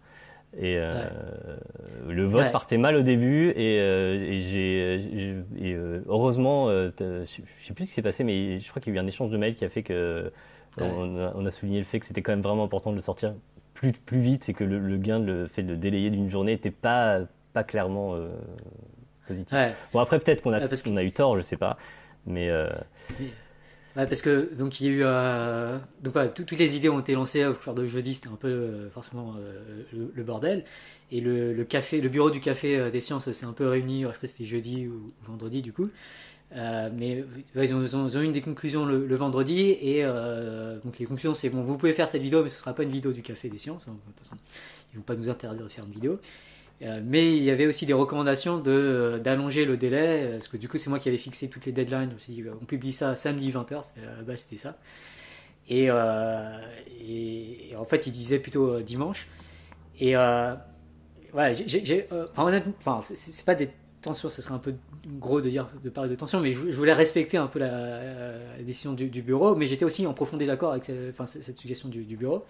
Et 0.60 0.80
le 2.08 2.24
vote 2.24 2.52
partait 2.52 2.80
mal 2.80 2.96
au 2.96 3.04
début 3.04 3.52
et, 3.52 4.40
j'ai 4.42 5.38
heureusement, 6.08 6.70
je 6.72 7.26
sais 7.28 7.74
plus 7.74 7.86
ce 7.86 7.90
qui 7.90 7.94
s'est 7.96 8.02
passé, 8.02 8.24
mais 8.24 8.60
je 8.60 8.70
crois 8.70 8.82
qu'il 8.82 8.94
y 8.94 8.98
a 8.98 9.00
eu 9.00 9.04
un 9.04 9.08
échange 9.08 9.30
de 9.30 9.38
mails 9.38 9.56
qui 9.56 9.64
a 9.64 9.70
fait 9.70 9.84
que 9.84 10.32
on, 10.78 11.20
a, 11.20 11.34
on, 11.36 11.46
a, 11.46 11.52
souligné 11.52 11.80
le 11.80 11.86
fait 11.86 12.00
que 12.00 12.06
c'était 12.06 12.22
quand 12.22 12.32
même 12.32 12.42
vraiment 12.42 12.64
important 12.64 12.92
de 12.92 12.96
le 12.96 13.02
sortir 13.02 13.34
plus, 13.80 13.94
plus 13.94 14.20
vite 14.20 14.50
et 14.50 14.54
que 14.54 14.66
le, 14.66 14.98
gain, 14.98 15.20
le 15.20 15.48
fait 15.48 15.64
de 15.64 15.74
délayer 15.74 16.10
d'une 16.10 16.30
journée 16.30 16.52
n'était 16.52 16.70
pas, 16.70 17.22
pas 17.54 17.64
clairement 17.64 18.14
euh, 18.14 18.28
positif. 19.26 19.56
Bon, 19.94 20.00
après, 20.00 20.20
peut-être 20.20 20.42
qu'on 20.42 20.52
a, 20.52 20.68
qu'on 20.68 20.98
a 20.98 21.04
eu 21.04 21.14
tort, 21.14 21.38
je 21.38 21.42
sais 21.42 21.56
pas. 21.56 21.78
Mais. 22.26 22.50
Euh... 22.50 22.68
Ouais, 23.96 24.06
parce 24.06 24.22
que 24.22 24.54
donc 24.56 24.80
il 24.80 24.86
y 24.86 24.90
a 24.90 24.92
eu 24.92 25.02
euh, 25.04 25.78
donc 26.02 26.14
toutes 26.36 26.52
les 26.52 26.78
idées 26.78 26.90
ont 26.90 27.00
été 27.00 27.14
lancées 27.14 27.46
au 27.46 27.56
cours 27.56 27.74
de 27.74 27.88
jeudi 27.88 28.14
c'était 28.14 28.30
un 28.30 28.36
peu 28.36 28.48
euh, 28.48 28.90
forcément 28.92 29.34
le, 29.92 30.24
bordel 30.24 30.64
et 31.12 31.20
le, 31.20 31.54
le, 31.54 31.64
café 31.66 32.00
le 32.00 32.08
bureau 32.08 32.30
du 32.30 32.40
café 32.40 32.92
des 32.92 33.02
sciences 33.02 33.32
s'est 33.32 33.46
un 33.48 33.52
peu 33.52 33.68
réuni 33.68 34.04
je 34.04 34.08
sais 34.10 34.14
pas 34.14 34.28
si 34.28 34.34
c'était 34.34 34.46
jeudi 34.46 34.88
ou 34.88 35.12
vendredi 35.24 35.64
du 35.64 35.74
coup 35.74 35.90
euh, 36.56 36.90
mais 36.98 37.24
ils 37.56 37.76
ont, 37.76 38.08
ils, 38.08 38.18
eu 38.18 38.32
des 38.32 38.42
conclusions 38.42 38.84
le, 38.84 39.16
vendredi 39.16 39.78
et 39.82 40.04
euh, 40.04 40.80
donc 40.84 40.98
les 40.98 41.06
conclusions 41.06 41.36
c'est 41.36 41.50
bon 41.50 41.62
vous 41.62 41.78
pouvez 41.78 41.94
faire 41.94 42.08
cette 42.08 42.24
vidéo 42.24 42.42
mais 42.42 42.50
ce 42.50 42.58
sera 42.58 42.74
pas 42.74 42.82
une 42.82 42.92
vidéo 42.92 43.12
du 43.12 43.22
café 43.22 43.50
des 43.50 43.60
sciences 43.60 43.88
hein, 43.88 43.96
de 44.08 44.38
ils 44.94 44.98
vont 44.98 45.04
pas 45.04 45.16
nous 45.16 45.30
interdire 45.30 45.64
de 45.64 45.70
faire 45.70 45.86
une 45.86 45.92
vidéo. 45.92 46.20
Euh, 46.82 47.02
mais 47.04 47.38
il 47.38 47.44
y 47.44 47.52
avait 47.52 47.68
aussi 47.68 47.86
des 47.86 47.94
recommandations 47.94 48.58
de 48.58 49.22
d'allonger 49.24 49.66
le 49.66 49.78
délai 49.78 50.30
parce 50.32 50.48
que 50.48 50.58
du 50.58 50.68
coup 50.68 50.80
c'est 50.80 50.90
moi 50.90 50.98
qui 50.98 51.10
avais 51.10 51.20
fixé 51.20 51.50
toutes 51.50 51.68
les 51.68 51.72
deadlines. 51.72 52.16
On 52.60 52.66
publie 52.66 52.94
ça 52.94 53.16
samedi 53.16 53.52
20h 53.52 53.76
à 53.76 54.18
la 54.18 54.24
base 54.24 54.40
c'était 54.40 54.58
ça. 54.58 54.76
Et, 55.70 55.92
en 55.92 57.86
fait 57.86 58.08
il 58.08 58.12
disait 58.12 58.40
plutôt 58.40 58.80
dimanche. 58.82 59.28
Et 60.00 60.14
voilà 60.14 61.54
j'ai 61.54 62.08
enfin 62.34 62.60
enfin 62.80 63.02
c'est 63.02 63.46
pas 63.46 63.54
des 63.54 63.70
tension, 64.02 64.30
ça 64.30 64.42
serait 64.42 64.56
un 64.56 64.60
peu 64.60 64.76
gros 65.06 65.42
de 65.42 65.50
dire 65.50 65.68
de 65.84 65.90
parler 65.90 66.10
de 66.10 66.16
tension, 66.16 66.40
mais 66.40 66.52
je, 66.52 66.72
voulais 66.72 66.94
respecter 66.94 67.38
un 67.38 67.48
peu 67.48 67.60
la, 67.60 68.00
décision 68.64 68.94
du, 68.94 69.22
bureau, 69.22 69.56
mais 69.56 69.66
j'étais 69.66 69.86
aussi 69.86 70.06
en 70.06 70.14
profond 70.14 70.38
désaccord 70.38 70.72
avec 70.72 70.92
enfin, 71.10 71.26
cette 71.26 71.58
suggestion 71.58 71.90
du, 71.90 72.16
bureau. 72.16 72.46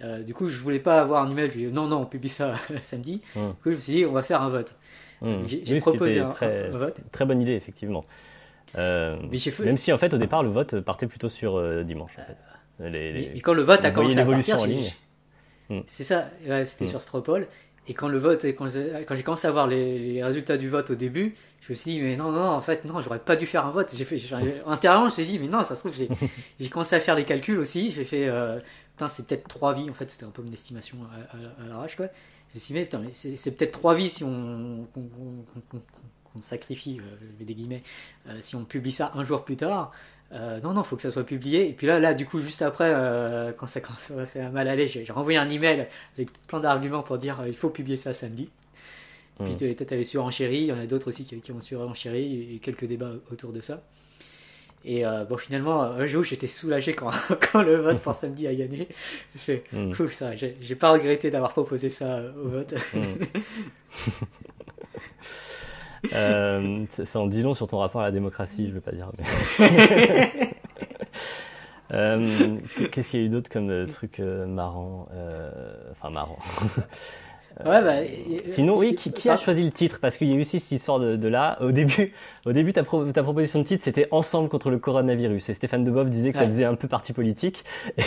Euh, 0.00 0.22
du 0.22 0.32
coup, 0.32 0.48
je 0.48 0.58
voulais 0.58 0.78
pas 0.78 1.00
avoir 1.00 1.24
un 1.24 1.30
email, 1.30 1.50
je 1.50 1.58
dis 1.58 1.66
non, 1.66 1.86
non, 1.86 2.02
on 2.02 2.06
publie 2.06 2.28
ça 2.28 2.54
samedi. 2.82 3.20
Du 3.34 3.40
coup, 3.40 3.70
je 3.70 3.70
me 3.70 3.78
suis 3.80 3.92
dit, 3.94 4.06
on 4.06 4.12
va 4.12 4.22
faire 4.22 4.42
un 4.42 4.48
vote. 4.48 4.76
J'ai 5.46 5.80
proposé 5.80 6.20
un, 6.20 6.28
très, 6.28 6.68
vote. 6.70 6.96
Très 7.10 7.24
bonne 7.24 7.42
idée, 7.42 7.54
effectivement. 7.54 8.04
Euh, 8.76 9.16
même 9.60 9.76
si 9.76 9.92
en 9.92 9.96
fait, 9.96 10.12
au 10.12 10.18
départ, 10.18 10.42
le 10.42 10.50
vote 10.50 10.80
partait 10.80 11.06
plutôt 11.06 11.28
sur 11.28 11.56
euh, 11.56 11.82
dimanche. 11.84 12.12
En 12.18 12.24
fait. 12.24 12.90
mais, 12.90 13.40
quand 13.40 13.54
le 13.54 13.62
vote 13.62 13.84
a 13.84 13.90
commencé 13.90 14.18
à 14.18 14.26
partir, 14.26 14.60
en 14.60 14.64
ligne. 14.64 14.90
C'est 15.86 16.04
ça, 16.04 16.30
c'était 16.64 16.86
sur 16.86 17.02
Stropol. 17.02 17.46
Et 17.88 17.94
quand 17.94 18.08
le 18.08 18.18
vote, 18.18 18.44
quand 18.44 18.68
j'ai 18.68 19.22
commencé 19.22 19.48
à 19.48 19.50
voir 19.50 19.66
les, 19.66 20.22
résultats 20.22 20.58
du 20.58 20.68
vote 20.68 20.90
au 20.90 20.94
début, 20.94 21.34
je 21.62 21.72
me 21.72 21.74
suis 21.74 21.92
dit, 21.92 22.02
mais 22.02 22.16
non, 22.16 22.30
non, 22.30 22.46
en 22.46 22.60
fait, 22.60 22.84
non, 22.84 23.00
j'aurais 23.00 23.18
pas 23.18 23.34
dû 23.34 23.46
faire 23.46 23.64
un 23.66 23.70
vote. 23.70 23.90
J'ai 23.94 24.04
fait, 24.04 24.20
intérieurement, 24.66 25.08
je 25.08 25.20
me 25.20 25.24
suis 25.24 25.26
dit, 25.26 25.38
mais 25.38 25.48
non, 25.48 25.64
ça 25.64 25.74
se 25.74 25.80
trouve, 25.80 25.94
j'ai 26.60 26.68
commencé 26.70 26.96
à 26.96 27.00
faire 27.00 27.14
les 27.14 27.24
calculs 27.24 27.58
aussi. 27.58 27.90
J'ai 27.90 28.04
fait, 28.04 28.28
euh, 28.28 28.60
putain, 28.92 29.08
c'est 29.08 29.26
peut-être 29.26 29.48
trois 29.48 29.72
vies. 29.72 29.88
En 29.88 29.94
fait, 29.94 30.10
c'était 30.10 30.24
un 30.24 30.30
peu 30.30 30.42
une 30.42 30.52
estimation 30.52 30.98
à, 31.32 31.66
l'arrache, 31.66 31.96
quoi. 31.96 32.06
Je 32.50 32.54
me 32.56 32.60
suis 32.60 32.74
dit, 32.74 32.78
mais 32.78 32.84
putain, 32.84 32.98
mais 32.98 33.12
c'est 33.12 33.56
peut-être 33.56 33.72
trois 33.72 33.94
vies 33.94 34.10
si 34.10 34.22
on, 34.22 34.86
qu'on 34.92 36.42
sacrifie, 36.42 37.00
euh, 37.00 37.44
des 37.44 37.54
guillemets, 37.54 37.82
euh, 38.28 38.36
si 38.40 38.54
on 38.54 38.64
publie 38.64 38.92
ça 38.92 39.12
un 39.14 39.24
jour 39.24 39.44
plus 39.44 39.56
tard. 39.56 39.92
Euh, 40.32 40.60
non, 40.60 40.74
non, 40.74 40.84
faut 40.84 40.96
que 40.96 41.02
ça 41.02 41.10
soit 41.10 41.24
publié. 41.24 41.68
Et 41.68 41.72
puis 41.72 41.86
là, 41.86 41.98
là, 42.00 42.14
du 42.14 42.26
coup, 42.26 42.40
juste 42.40 42.62
après, 42.62 42.92
euh, 42.94 43.52
quand 43.56 43.66
ça 43.66 43.80
commence 44.08 44.36
à 44.36 44.50
mal 44.50 44.68
aller, 44.68 44.86
j'ai 44.86 45.04
renvoyé 45.10 45.38
un 45.38 45.48
email 45.48 45.86
avec 46.16 46.30
plein 46.46 46.60
d'arguments 46.60 47.02
pour 47.02 47.18
dire 47.18 47.40
euh, 47.40 47.48
il 47.48 47.56
faut 47.56 47.70
publier 47.70 47.96
ça 47.96 48.12
samedi. 48.12 48.48
Puis 49.40 49.52
mmh. 49.52 49.56
peut-être 49.56 49.92
avait 49.92 50.04
surenchéri, 50.04 50.62
il 50.62 50.66
y 50.66 50.72
en 50.72 50.78
a 50.80 50.86
d'autres 50.86 51.08
aussi 51.08 51.24
qui, 51.24 51.40
qui 51.40 51.52
ont 51.52 51.60
surenchéri, 51.60 52.54
et 52.54 52.58
quelques 52.58 52.86
débats 52.86 53.12
autour 53.30 53.52
de 53.52 53.60
ça. 53.60 53.84
Et 54.84 55.04
bon, 55.28 55.36
finalement, 55.36 55.82
un 55.82 56.06
jour, 56.06 56.24
j'étais 56.24 56.48
soulagé 56.48 56.92
quand, 56.92 57.12
quand 57.52 57.62
le 57.62 57.76
vote 57.76 58.00
pour 58.00 58.14
samedi 58.14 58.48
a 58.48 58.54
gagné. 58.54 58.88
Je 59.34 59.38
fais, 59.38 59.64
mmh. 59.72 59.92
ça, 60.10 60.34
j'ai 60.34 60.74
pas 60.74 60.90
regretté 60.90 61.30
d'avoir 61.30 61.52
proposé 61.52 61.88
ça 61.88 62.20
au 62.42 62.48
vote. 62.48 62.74
Mmh. 62.94 63.00
Euh, 66.12 66.84
ça 66.90 67.20
en 67.20 67.26
dit 67.26 67.42
long 67.42 67.54
sur 67.54 67.66
ton 67.66 67.78
rapport 67.78 68.00
à 68.00 68.04
la 68.04 68.10
démocratie, 68.10 68.68
je 68.68 68.72
veux 68.72 68.80
pas 68.80 68.92
dire. 68.92 69.10
euh, 71.92 72.56
Qu'est-ce 72.90 73.10
qu'il 73.10 73.20
y 73.20 73.22
a 73.22 73.26
eu 73.26 73.28
d'autre 73.28 73.50
comme 73.50 73.70
euh, 73.70 73.86
truc 73.86 74.20
euh, 74.20 74.46
marrant 74.46 75.08
Enfin, 75.92 76.10
marrant. 76.10 76.38
Ouais, 77.64 77.82
bah, 77.82 77.96
Sinon, 78.46 78.78
oui, 78.78 78.94
qui, 78.94 79.10
qui, 79.12 79.28
a 79.28 79.36
choisi 79.36 79.64
le 79.64 79.72
titre? 79.72 79.98
Parce 80.00 80.16
qu'il 80.16 80.28
y 80.28 80.32
a 80.32 80.36
eu 80.36 80.42
aussi 80.42 80.60
cette 80.60 80.70
histoire 80.70 81.00
de, 81.00 81.16
de, 81.16 81.26
là. 81.26 81.58
Au 81.60 81.72
début, 81.72 82.12
au 82.46 82.52
début 82.52 82.72
ta, 82.72 82.84
ta 82.84 83.22
proposition 83.24 83.58
de 83.58 83.64
titre, 83.64 83.82
c'était 83.82 84.06
Ensemble 84.12 84.48
contre 84.48 84.70
le 84.70 84.78
coronavirus. 84.78 85.48
Et 85.48 85.54
Stéphane 85.54 85.82
Debov 85.82 86.08
disait 86.08 86.30
que 86.30 86.38
ça 86.38 86.46
faisait 86.46 86.64
un 86.64 86.76
peu 86.76 86.86
parti 86.86 87.12
politique 87.12 87.64
et 87.98 88.02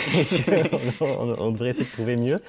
qu'on 0.98 1.36
on 1.38 1.50
devrait 1.50 1.70
essayer 1.70 1.84
de 1.84 1.90
trouver 1.90 2.16
mieux. 2.16 2.40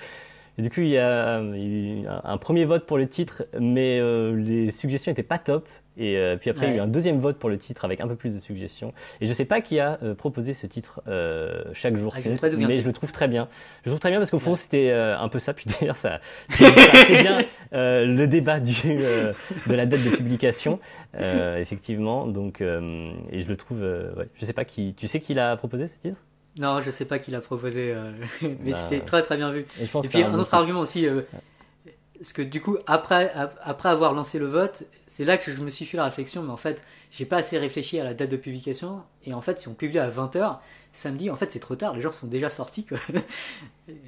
Et 0.57 0.61
du 0.61 0.69
coup, 0.69 0.81
il 0.81 0.89
y 0.89 0.97
a 0.97 1.41
eu 1.41 2.03
un 2.23 2.37
premier 2.37 2.65
vote 2.65 2.85
pour 2.85 2.97
le 2.97 3.07
titre, 3.07 3.43
mais 3.59 3.99
euh, 3.99 4.35
les 4.35 4.71
suggestions 4.71 5.11
n'étaient 5.11 5.23
pas 5.23 5.39
top. 5.39 5.67
Et 5.95 6.17
euh, 6.17 6.37
puis 6.37 6.49
après, 6.49 6.67
il 6.67 6.71
y 6.71 6.73
a 6.73 6.77
eu 6.77 6.79
un 6.79 6.87
deuxième 6.87 7.19
vote 7.19 7.37
pour 7.37 7.49
le 7.49 7.57
titre 7.57 7.85
avec 7.85 8.01
un 8.01 8.07
peu 8.07 8.15
plus 8.15 8.33
de 8.33 8.39
suggestions. 8.39 8.93
Et 9.21 9.27
je 9.27 9.33
sais 9.33 9.45
pas 9.45 9.61
qui 9.61 9.79
a 9.79 9.99
euh, 10.01 10.15
proposé 10.15 10.53
ce 10.53 10.65
titre 10.65 11.01
chaque 11.73 11.97
jour, 11.97 12.13
ah, 12.15 12.19
mais 12.57 12.79
je 12.79 12.85
le 12.85 12.93
trouve 12.93 13.11
très 13.11 13.27
bien. 13.27 13.47
Je 13.83 13.89
le 13.89 13.91
trouve 13.91 13.99
très 13.99 14.09
bien 14.09 14.19
parce 14.19 14.31
qu'au 14.31 14.39
fond, 14.39 14.55
c'était 14.55 14.91
un 14.91 15.29
peu 15.29 15.39
ça. 15.39 15.53
Puis 15.53 15.65
d'ailleurs, 15.67 15.95
ça, 15.95 16.19
c'est 16.49 17.21
bien 17.21 17.39
le 17.71 18.25
débat 18.25 18.59
du 18.59 18.73
de 18.83 19.73
la 19.73 19.85
date 19.85 20.03
de 20.03 20.09
publication, 20.09 20.79
effectivement. 21.17 22.27
Donc, 22.27 22.61
et 22.61 23.39
je 23.39 23.47
le 23.47 23.57
trouve. 23.57 23.81
ouais. 23.81 24.29
Je 24.35 24.45
sais 24.45 24.53
pas 24.53 24.65
qui. 24.65 24.93
Tu 24.95 25.07
sais 25.07 25.19
qui 25.19 25.33
l'a 25.33 25.55
proposé 25.57 25.87
ce 25.87 25.97
titre? 25.99 26.17
Non, 26.57 26.81
je 26.81 26.91
sais 26.91 27.05
pas 27.05 27.19
qui 27.19 27.31
l'a 27.31 27.41
proposé, 27.41 27.91
euh, 27.91 28.11
mais 28.41 28.71
bah, 28.71 28.77
c'était 28.77 29.03
très 29.03 29.23
très 29.23 29.37
bien 29.37 29.51
vu. 29.51 29.65
Et, 29.81 29.85
puis 30.07 30.23
un, 30.23 30.33
autre 30.33 30.53
argument 30.53 30.81
aussi, 30.81 31.07
euh, 31.07 31.21
parce 32.17 32.33
que 32.33 32.41
du 32.41 32.61
coup, 32.61 32.77
après, 32.85 33.33
après 33.61 33.89
avoir 33.89 34.13
lancé 34.13 34.39
le 34.39 34.45
vote, 34.45 34.83
c'est 35.07 35.25
là 35.25 35.37
que 35.37 35.51
je 35.51 35.61
me 35.61 35.69
suis 35.69 35.85
fait 35.85 35.97
la 35.97 36.05
réflexion, 36.05 36.43
mais 36.43 36.51
en 36.51 36.57
fait, 36.57 36.83
j'ai 37.11 37.25
pas 37.25 37.37
assez 37.37 37.57
réfléchi 37.57 37.99
à 37.99 38.03
la 38.03 38.13
date 38.13 38.29
de 38.29 38.37
publication, 38.37 39.01
et 39.25 39.33
en 39.33 39.41
fait, 39.41 39.59
si 39.59 39.67
on 39.67 39.73
publie 39.73 39.99
à 39.99 40.09
20h, 40.09 40.57
samedi, 40.91 41.31
en 41.31 41.35
fait, 41.35 41.51
c'est 41.51 41.59
trop 41.59 41.75
tard, 41.75 41.95
les 41.95 42.01
gens 42.01 42.11
sont 42.11 42.27
déjà 42.27 42.49
sortis, 42.49 42.85
quoi. 42.85 42.99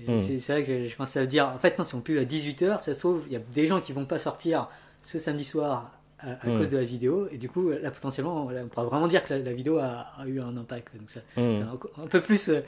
Hmm. 0.07 0.21
C'est 0.21 0.53
vrai 0.53 0.63
que 0.63 0.87
je 0.87 0.95
pensais 0.95 1.19
à 1.19 1.25
dire, 1.25 1.49
en 1.49 1.57
fait, 1.57 1.77
non, 1.77 1.83
si 1.83 1.95
on 1.95 1.99
publie 1.99 2.21
à 2.21 2.23
18h, 2.23 2.79
ça 2.79 2.93
se 2.93 2.99
trouve, 2.99 3.23
il 3.27 3.33
y 3.33 3.35
a 3.35 3.39
des 3.39 3.67
gens 3.67 3.81
qui 3.81 3.91
vont 3.91 4.05
pas 4.05 4.19
sortir 4.19 4.69
ce 5.03 5.19
samedi 5.19 5.43
soir 5.43 5.91
à, 6.25 6.45
cause 6.45 6.71
de 6.71 6.77
la 6.77 6.83
vidéo. 6.83 7.27
Et 7.31 7.37
du 7.37 7.49
coup, 7.49 7.69
là, 7.69 7.91
potentiellement, 7.91 8.47
on 8.47 8.67
pourra 8.67 8.85
vraiment 8.85 9.07
dire 9.07 9.23
que 9.23 9.33
la, 9.33 9.53
vidéo 9.53 9.77
a, 9.79 10.07
eu 10.25 10.39
un 10.39 10.55
impact. 10.57 10.95
Donc 10.97 11.09
ça, 11.09 11.21
hmm. 11.37 11.63
un, 11.97 12.07
peu 12.07 12.21
plus 12.21 12.49
euh, 12.49 12.61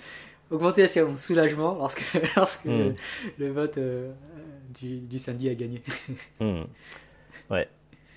augmenter 0.51 0.87
son 0.87 1.15
soulagement 1.17 1.75
lorsque, 1.75 2.03
lorsque 2.35 2.65
hmm. 2.65 2.93
le, 3.37 3.51
vote 3.51 3.77
euh, 3.77 4.11
du, 4.79 4.99
du, 4.99 5.19
samedi 5.19 5.49
a 5.49 5.55
gagné. 5.55 5.81
Ouais. 7.49 7.69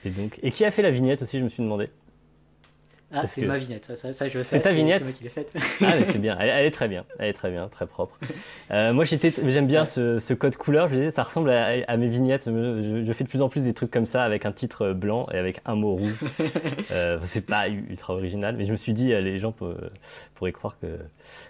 Et 0.05 0.11
donc, 0.11 0.40
et 0.42 0.50
qui 0.50 0.64
a 0.64 0.72
fait 0.72 0.83
la 0.83 0.90
vignette 0.90 1.22
aussi, 1.22 1.38
je 1.38 1.44
me 1.44 1.48
suis 1.48 1.62
demandé? 1.62 1.88
Ah, 3.12 3.27
c'est 3.27 3.44
ma 3.44 3.59
vignette, 3.59 3.87
ça, 3.87 3.96
ça, 3.96 4.12
ça 4.12 4.29
je 4.29 4.40
sais. 4.40 4.57
C'est 4.57 4.62
ta 4.62 4.73
vignette 4.73 4.99
C'est 4.99 5.05
moi 5.05 5.12
qui 5.12 5.25
l'ai 5.25 5.31
faite. 5.31 5.53
ah, 5.83 6.05
c'est 6.05 6.20
bien, 6.20 6.38
elle, 6.38 6.64
est 6.64 6.70
très 6.70 6.87
bien, 6.87 7.05
elle 7.18 7.31
est 7.31 7.33
très 7.33 7.51
bien, 7.51 7.68
très 7.68 7.87
propre. 7.87 8.16
Euh, 8.70 8.92
moi, 8.92 9.05
j'étais, 9.05 9.33
j'aime 9.49 9.66
bien 9.66 9.85
ce, 9.85 10.20
ce, 10.20 10.33
code 10.33 10.55
couleur, 10.57 10.88
je 10.88 10.94
disais, 10.94 11.11
ça 11.11 11.25
ressemble 11.25 11.51
à, 11.51 11.73
à 11.88 11.96
mes 11.96 12.09
vignettes. 12.09 12.44
Je, 12.46 13.03
je, 13.05 13.12
fais 13.12 13.25
de 13.25 13.29
plus 13.29 13.42
en 13.42 13.49
plus 13.49 13.64
des 13.64 13.75
trucs 13.75 13.90
comme 13.90 14.07
ça 14.07 14.23
avec 14.23 14.46
un 14.46 14.53
titre 14.53 14.92
blanc 14.92 15.27
et 15.33 15.38
avec 15.38 15.61
un 15.64 15.75
mot 15.75 15.96
rouge. 15.96 16.20
euh, 16.92 17.18
c'est 17.25 17.46
pas 17.46 17.68
ultra 17.68 18.14
original, 18.14 18.55
mais 18.57 18.64
je 18.64 18.70
me 18.70 18.77
suis 18.77 18.92
dit, 18.92 19.12
euh, 19.12 19.20
les 19.20 19.40
gens 19.40 19.53
pourraient 20.35 20.53
croire 20.53 20.79
que. 20.81 20.87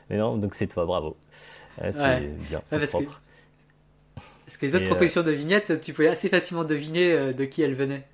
Mais 0.09 0.17
non, 0.17 0.39
donc 0.39 0.55
c'est 0.55 0.67
toi, 0.67 0.87
bravo. 0.87 1.19
Euh, 1.83 1.91
c'est 1.93 2.49
bien, 2.49 2.63
c'est 2.65 2.89
propre. 2.89 3.21
Que... 4.17 4.23
Parce 4.47 4.57
que 4.57 4.67
les 4.67 4.75
autres 4.77 4.87
propositions 4.87 5.23
de 5.23 5.31
vignettes, 5.31 5.81
tu 5.83 5.93
pouvais 5.93 6.09
assez 6.09 6.31
facilement 6.31 6.65
deviner 6.65 7.35
de 7.35 7.45
qui 7.45 7.61
elles 7.63 7.75
venaient. 7.75 8.05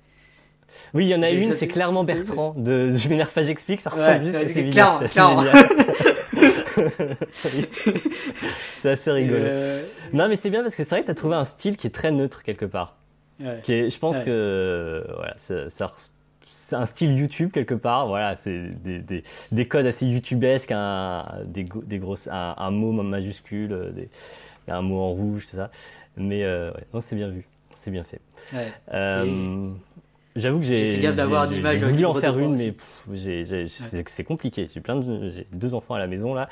Oui, 0.93 1.05
il 1.05 1.09
y 1.09 1.15
en 1.15 1.23
a 1.23 1.29
une, 1.29 1.53
c'est 1.53 1.67
clairement 1.67 2.03
Bertrand 2.03 2.53
de 2.57 2.95
Je 2.95 3.09
m'énerve 3.09 3.31
pas, 3.31 3.43
j'explique, 3.43 3.81
ça 3.81 3.89
ressemble 3.89 4.23
juste 4.23 4.35
à 4.35 4.45
ses 4.45 4.71
c'est 8.79 8.91
assez 8.91 9.11
rigolo. 9.11 9.39
Euh, 9.41 9.81
non, 10.13 10.27
mais 10.27 10.35
c'est 10.35 10.51
bien 10.51 10.61
parce 10.61 10.75
que 10.75 10.83
c'est 10.83 10.91
vrai 10.91 11.01
que 11.01 11.07
tu 11.07 11.11
as 11.11 11.15
trouvé 11.15 11.35
un 11.35 11.43
style 11.43 11.75
qui 11.77 11.87
est 11.87 11.91
très 11.91 12.11
neutre 12.11 12.43
quelque 12.43 12.65
part. 12.65 12.97
Qui 13.63 13.73
est, 13.73 13.89
je 13.89 13.97
pense 13.99 14.19
que 14.19 15.03
voilà, 15.15 15.33
c'est 15.37 16.75
un 16.75 16.85
style 16.85 17.17
YouTube 17.17 17.51
quelque 17.51 17.75
part. 17.75 18.07
Voilà, 18.07 18.35
c'est 18.35 18.69
des, 18.83 18.99
des, 18.99 19.23
des, 19.51 19.67
codes 19.67 19.85
assez 19.85 20.05
YouTubesques, 20.05 20.71
un, 20.71 21.25
des, 21.45 21.65
des 21.85 21.99
grosses, 21.99 22.27
un, 22.31 22.55
un 22.57 22.71
mot 22.71 22.91
majuscule, 22.91 23.93
des, 23.95 24.09
un 24.67 24.81
mot 24.81 24.99
en 24.99 25.11
rouge, 25.11 25.47
tout 25.49 25.55
ça. 25.55 25.69
Mais 26.17 26.43
euh, 26.43 26.71
ouais, 26.71 26.83
non, 26.93 27.01
c'est 27.01 27.15
bien 27.15 27.29
vu, 27.29 27.47
c'est 27.75 27.91
bien 27.91 28.03
fait. 28.03 28.21
Euh, 28.93 29.69
J'avoue 30.37 30.59
que 30.59 30.65
j'ai 30.65 30.99
voulu 31.77 32.05
en 32.05 32.13
faire 32.13 32.37
une, 32.37 32.55
mais 32.57 32.73
c'est 34.05 34.23
compliqué. 34.23 34.67
J'ai 34.73 34.81
plein 34.81 34.95
de, 34.95 35.29
j'ai 35.29 35.47
deux 35.51 35.73
enfants 35.73 35.95
à 35.95 35.99
la 35.99 36.07
maison 36.07 36.33
là 36.33 36.47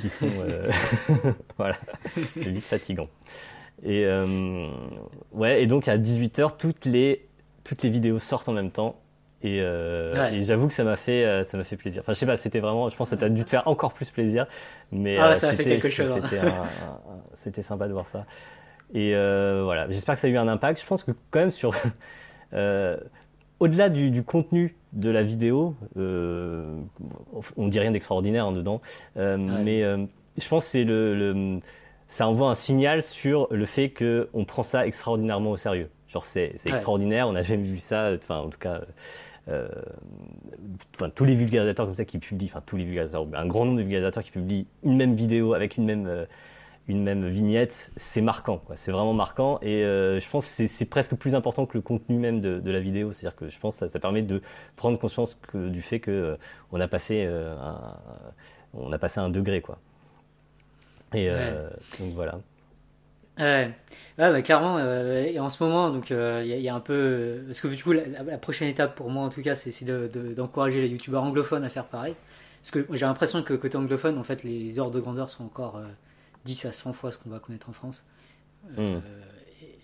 qui 0.00 0.08
sont, 0.08 0.26
euh, 0.48 0.70
voilà, 1.58 1.76
c'est 2.14 2.50
vite 2.50 2.64
fatigant. 2.64 3.08
Et 3.82 4.04
euh, 4.06 4.68
ouais, 5.32 5.62
et 5.62 5.66
donc 5.66 5.88
à 5.88 5.98
18h, 5.98 6.56
toutes 6.56 6.86
les 6.86 7.26
toutes 7.64 7.82
les 7.82 7.90
vidéos 7.90 8.18
sortent 8.18 8.48
en 8.48 8.52
même 8.52 8.70
temps. 8.70 9.00
Et, 9.42 9.60
euh, 9.60 10.30
et 10.30 10.42
j'avoue 10.42 10.68
que 10.68 10.72
ça 10.72 10.84
m'a 10.84 10.96
fait 10.96 11.44
ça 11.44 11.58
m'a 11.58 11.64
fait 11.64 11.76
plaisir. 11.76 12.00
Enfin, 12.00 12.14
je 12.14 12.18
sais 12.18 12.26
pas, 12.26 12.38
c'était 12.38 12.60
vraiment, 12.60 12.88
je 12.88 12.96
pense 12.96 13.10
que 13.10 13.16
ça 13.16 13.20
t'a 13.20 13.28
dû 13.28 13.44
te 13.44 13.50
faire 13.50 13.68
encore 13.68 13.92
plus 13.92 14.08
plaisir. 14.08 14.46
Mais 14.90 15.18
ah 15.18 15.36
ça 15.36 15.50
a 15.50 15.54
fait 15.54 15.64
quelque 15.64 15.90
chose. 15.90 16.12
Hein. 16.12 16.64
C'était 17.34 17.62
sympa 17.62 17.86
de 17.86 17.92
voir 17.92 18.06
ça. 18.06 18.24
Et 18.94 19.12
voilà, 19.12 19.86
j'espère 19.90 20.14
que 20.14 20.20
ça 20.20 20.28
a 20.28 20.30
eu 20.30 20.38
un 20.38 20.48
impact. 20.48 20.80
Je 20.80 20.86
pense 20.86 21.04
que 21.04 21.12
quand 21.30 21.40
même 21.40 21.50
sur 21.50 21.74
au-delà 23.60 23.88
du, 23.88 24.22
contenu 24.22 24.74
de 24.92 25.10
la 25.10 25.22
vidéo, 25.22 25.74
euh, 25.96 26.76
on 27.56 27.68
dit 27.68 27.80
rien 27.80 27.90
d'extraordinaire 27.90 28.46
en 28.46 28.50
hein, 28.50 28.52
dedans, 28.52 28.80
euh, 29.16 29.36
mais 29.38 29.82
je 30.36 30.48
pense 30.48 30.70
que 30.70 30.78
le, 30.78 31.60
ça 32.06 32.28
envoie 32.28 32.50
un 32.50 32.54
signal 32.54 33.02
sur 33.02 33.48
le 33.50 33.64
fait 33.64 33.90
qu'on 33.90 34.44
prend 34.44 34.62
ça 34.62 34.86
extraordinairement 34.86 35.52
au 35.52 35.56
sérieux. 35.56 35.88
Genre 36.08 36.24
c'est 36.24 36.54
extraordinaire, 36.66 37.28
on 37.28 37.32
n'a 37.32 37.42
jamais 37.42 37.62
vu 37.62 37.78
ça, 37.78 38.12
enfin 38.16 38.38
en 38.38 38.48
tout 38.48 38.58
cas, 38.58 38.82
enfin 39.48 41.10
tous 41.14 41.24
les 41.24 41.34
vulgarisateurs 41.34 41.86
comme 41.86 41.94
ça 41.94 42.04
qui 42.04 42.18
publient, 42.18 42.50
enfin 42.50 42.62
tous 42.66 42.76
les 42.76 42.84
vulgarisateurs, 42.84 43.26
un 43.34 43.46
grand 43.46 43.64
nombre 43.64 43.78
de 43.78 43.82
vulgarisateurs 43.82 44.22
qui 44.22 44.30
publient 44.30 44.66
une 44.82 44.96
même 44.96 45.14
vidéo 45.14 45.54
avec 45.54 45.76
une 45.76 45.86
même 45.86 46.26
une 46.86 47.02
même 47.02 47.26
vignette, 47.26 47.92
c'est 47.96 48.20
marquant, 48.20 48.62
c'est 48.76 48.90
vraiment 48.90 49.14
marquant. 49.14 49.58
Et 49.62 49.84
euh, 49.84 50.20
je 50.20 50.28
pense 50.28 50.54
que 50.54 50.66
c'est 50.66 50.84
presque 50.84 51.14
plus 51.14 51.34
important 51.34 51.64
que 51.64 51.78
le 51.78 51.80
contenu 51.80 52.18
même 52.18 52.40
de, 52.40 52.60
de 52.60 52.70
la 52.70 52.80
vidéo. 52.80 53.12
C'est-à-dire 53.12 53.36
que 53.36 53.48
je 53.48 53.58
pense 53.58 53.74
que 53.74 53.80
ça, 53.80 53.88
ça, 53.88 53.98
permet 53.98 54.22
de 54.22 54.42
prendre 54.76 54.98
conscience 54.98 55.38
que, 55.48 55.68
du 55.68 55.80
fait 55.80 56.00
que 56.00 56.10
euh, 56.10 56.36
on 56.72 56.80
a 56.80 56.88
passé 56.88 57.24
euh, 57.26 57.56
un, 57.58 57.96
on 58.74 58.92
a 58.92 58.98
passé 58.98 59.18
un 59.20 59.30
degré, 59.30 59.62
quoi. 59.62 59.78
Et 61.14 61.30
donc 62.00 62.12
voilà. 62.14 62.40
Ouais, 63.38 63.70
ouais 64.18 64.32
bah, 64.32 64.42
clairement. 64.42 64.80
et 64.80 65.38
en 65.38 65.48
ce 65.48 65.62
moment, 65.62 65.90
donc 65.90 66.10
il 66.10 66.46
y, 66.46 66.60
y, 66.60 66.68
a 66.68 66.74
un 66.74 66.80
peu 66.80 67.44
parce 67.46 67.60
que 67.60 67.68
du 67.68 67.80
coup, 67.80 67.92
la, 67.92 68.36
prochaine 68.36 68.68
étape 68.68 68.96
pour 68.96 69.10
moi, 69.10 69.22
en 69.22 69.28
tout 69.28 69.40
cas, 69.40 69.54
c'est 69.54 69.84
d'encourager 69.84 70.78
de, 70.78 70.82
les 70.82 70.88
youtubeurs 70.88 71.22
anglophones 71.22 71.62
à 71.62 71.68
faire 71.68 71.84
pareil. 71.84 72.16
Parce 72.62 72.72
que 72.72 72.96
j'ai 72.96 73.06
l'impression 73.06 73.44
que 73.44 73.54
côté 73.54 73.76
anglophone, 73.76 74.18
en 74.18 74.24
fait, 74.24 74.42
les 74.42 74.76
ordres 74.80 74.96
de 74.96 75.00
grandeur 75.00 75.30
sont 75.30 75.44
encore 75.44 75.80
10 76.44 76.66
à 76.66 76.72
100 76.72 76.92
fois 76.92 77.12
ce 77.12 77.18
qu'on 77.18 77.30
va 77.30 77.38
connaître 77.38 77.68
en 77.68 77.72
France. 77.72 78.06
Euh, 78.78 78.98
hmm. 78.98 79.02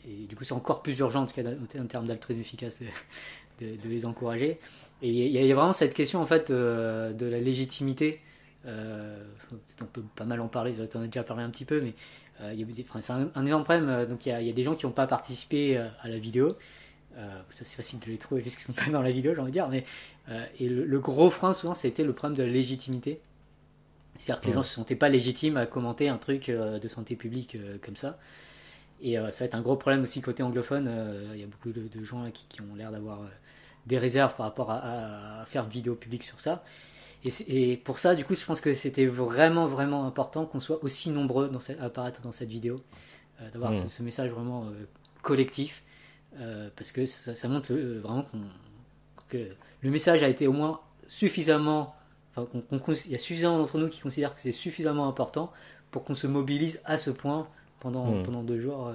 et, 0.08 0.26
du 0.26 0.36
coup, 0.36 0.44
c'est 0.44 0.54
encore 0.54 0.82
plus 0.82 0.98
urgent, 0.98 1.22
en 1.22 1.26
tout 1.26 1.34
cas, 1.34 1.42
en 1.78 1.86
termes 1.86 2.06
d'altruisme 2.06 2.40
efficace, 2.40 2.82
de, 3.60 3.66
les 3.84 4.06
encourager. 4.06 4.58
Et 5.02 5.08
il 5.08 5.32
y, 5.32 5.52
a 5.52 5.54
vraiment 5.54 5.72
cette 5.72 5.94
question, 5.94 6.20
en 6.20 6.26
fait, 6.26 6.50
euh, 6.50 7.12
de 7.12 7.26
la 7.26 7.40
légitimité 7.40 8.20
on 8.66 9.86
peut 9.86 10.02
pas 10.16 10.26
mal 10.26 10.38
en 10.38 10.48
parler, 10.48 10.74
tu 10.74 10.96
en 10.98 11.00
as 11.00 11.06
déjà 11.06 11.22
parlé 11.22 11.42
un 11.42 11.48
petit 11.48 11.64
peu, 11.64 11.80
mais 11.80 11.94
c'est 13.00 13.10
un, 13.10 13.30
un, 13.34 13.46
énorme 13.46 13.64
problème. 13.64 14.04
Donc 14.04 14.26
il 14.26 14.38
y, 14.38 14.44
y, 14.44 14.50
a 14.50 14.52
des 14.52 14.62
gens 14.62 14.74
qui 14.74 14.84
n'ont 14.84 14.92
pas 14.92 15.06
participé 15.06 15.78
à 15.78 16.08
la 16.08 16.18
vidéo. 16.18 16.58
ça 17.16 17.64
c'est 17.64 17.74
facile 17.74 18.00
de 18.00 18.04
les 18.04 18.18
trouver 18.18 18.42
puisqu'ils 18.42 18.64
sont 18.64 18.74
pas 18.74 18.90
dans 18.90 19.00
la 19.00 19.12
vidéo, 19.12 19.34
j'ai 19.34 19.40
envie 19.40 19.50
de 19.50 19.54
dire. 19.54 19.68
Mais 19.68 19.86
et 20.58 20.68
le, 20.68 20.98
gros 21.00 21.30
frein 21.30 21.54
souvent, 21.54 21.74
c'était 21.74 22.04
le 22.04 22.12
problème 22.12 22.36
de 22.36 22.42
la 22.42 22.52
légitimité. 22.52 23.22
C'est-à-dire 24.20 24.42
que 24.42 24.46
les 24.48 24.52
gens 24.52 24.60
ne 24.60 24.64
se 24.64 24.74
sentaient 24.74 24.96
pas 24.96 25.08
légitimes 25.08 25.56
à 25.56 25.66
commenter 25.66 26.08
un 26.08 26.18
truc 26.18 26.50
de 26.50 26.88
santé 26.88 27.16
publique 27.16 27.56
comme 27.82 27.96
ça. 27.96 28.18
Et 29.00 29.16
ça 29.16 29.40
va 29.40 29.44
être 29.46 29.54
un 29.54 29.62
gros 29.62 29.76
problème 29.76 30.02
aussi 30.02 30.20
côté 30.20 30.42
anglophone. 30.42 30.90
Il 31.32 31.40
y 31.40 31.42
a 31.42 31.46
beaucoup 31.46 31.70
de, 31.70 32.04
gens 32.04 32.30
qui, 32.30 32.44
qui, 32.48 32.60
ont 32.60 32.74
l'air 32.76 32.92
d'avoir 32.92 33.20
des 33.86 33.98
réserves 33.98 34.34
par 34.36 34.46
rapport 34.46 34.70
à, 34.70 35.44
faire 35.46 35.64
une 35.64 35.70
vidéo 35.70 35.94
publique 35.94 36.24
sur 36.24 36.38
ça. 36.38 36.62
Et, 37.48 37.76
pour 37.76 37.98
ça, 37.98 38.14
du 38.14 38.24
coup, 38.24 38.34
je 38.34 38.44
pense 38.44 38.60
que 38.60 38.72
c'était 38.72 39.06
vraiment, 39.06 39.66
vraiment 39.66 40.06
important 40.06 40.46
qu'on 40.46 40.60
soit 40.60 40.82
aussi 40.82 41.10
nombreux 41.10 41.48
dans 41.48 41.60
cette, 41.60 41.80
à 41.80 41.84
apparaître 41.84 42.22
dans 42.22 42.32
cette 42.32 42.48
vidéo, 42.48 42.80
euh, 43.40 43.50
d'avoir 43.50 43.72
mmh. 43.72 43.88
ce, 43.88 44.02
message 44.02 44.30
vraiment 44.30 44.64
euh, 44.64 44.86
collectif, 45.22 45.82
euh, 46.38 46.70
parce 46.76 46.92
que 46.92 47.04
ça, 47.04 47.48
montre 47.48 47.74
vraiment 47.74 48.26
que 49.28 49.48
le 49.82 49.90
message 49.90 50.22
a 50.22 50.28
été 50.28 50.46
au 50.46 50.52
moins 50.52 50.80
suffisamment, 51.08 51.94
enfin, 52.36 52.48
il 53.06 53.10
y 53.10 53.14
a 53.14 53.18
suffisamment 53.18 53.58
d'entre 53.58 53.78
nous 53.78 53.88
qui 53.88 54.00
considèrent 54.00 54.34
que 54.34 54.40
c'est 54.40 54.52
suffisamment 54.52 55.08
important 55.08 55.52
pour 55.90 56.04
qu'on 56.04 56.14
se 56.14 56.26
mobilise 56.26 56.80
à 56.84 56.96
ce 56.96 57.10
point 57.10 57.48
pendant, 57.80 58.06
mmh. 58.06 58.22
pendant 58.24 58.42
deux 58.42 58.60
jours. 58.60 58.92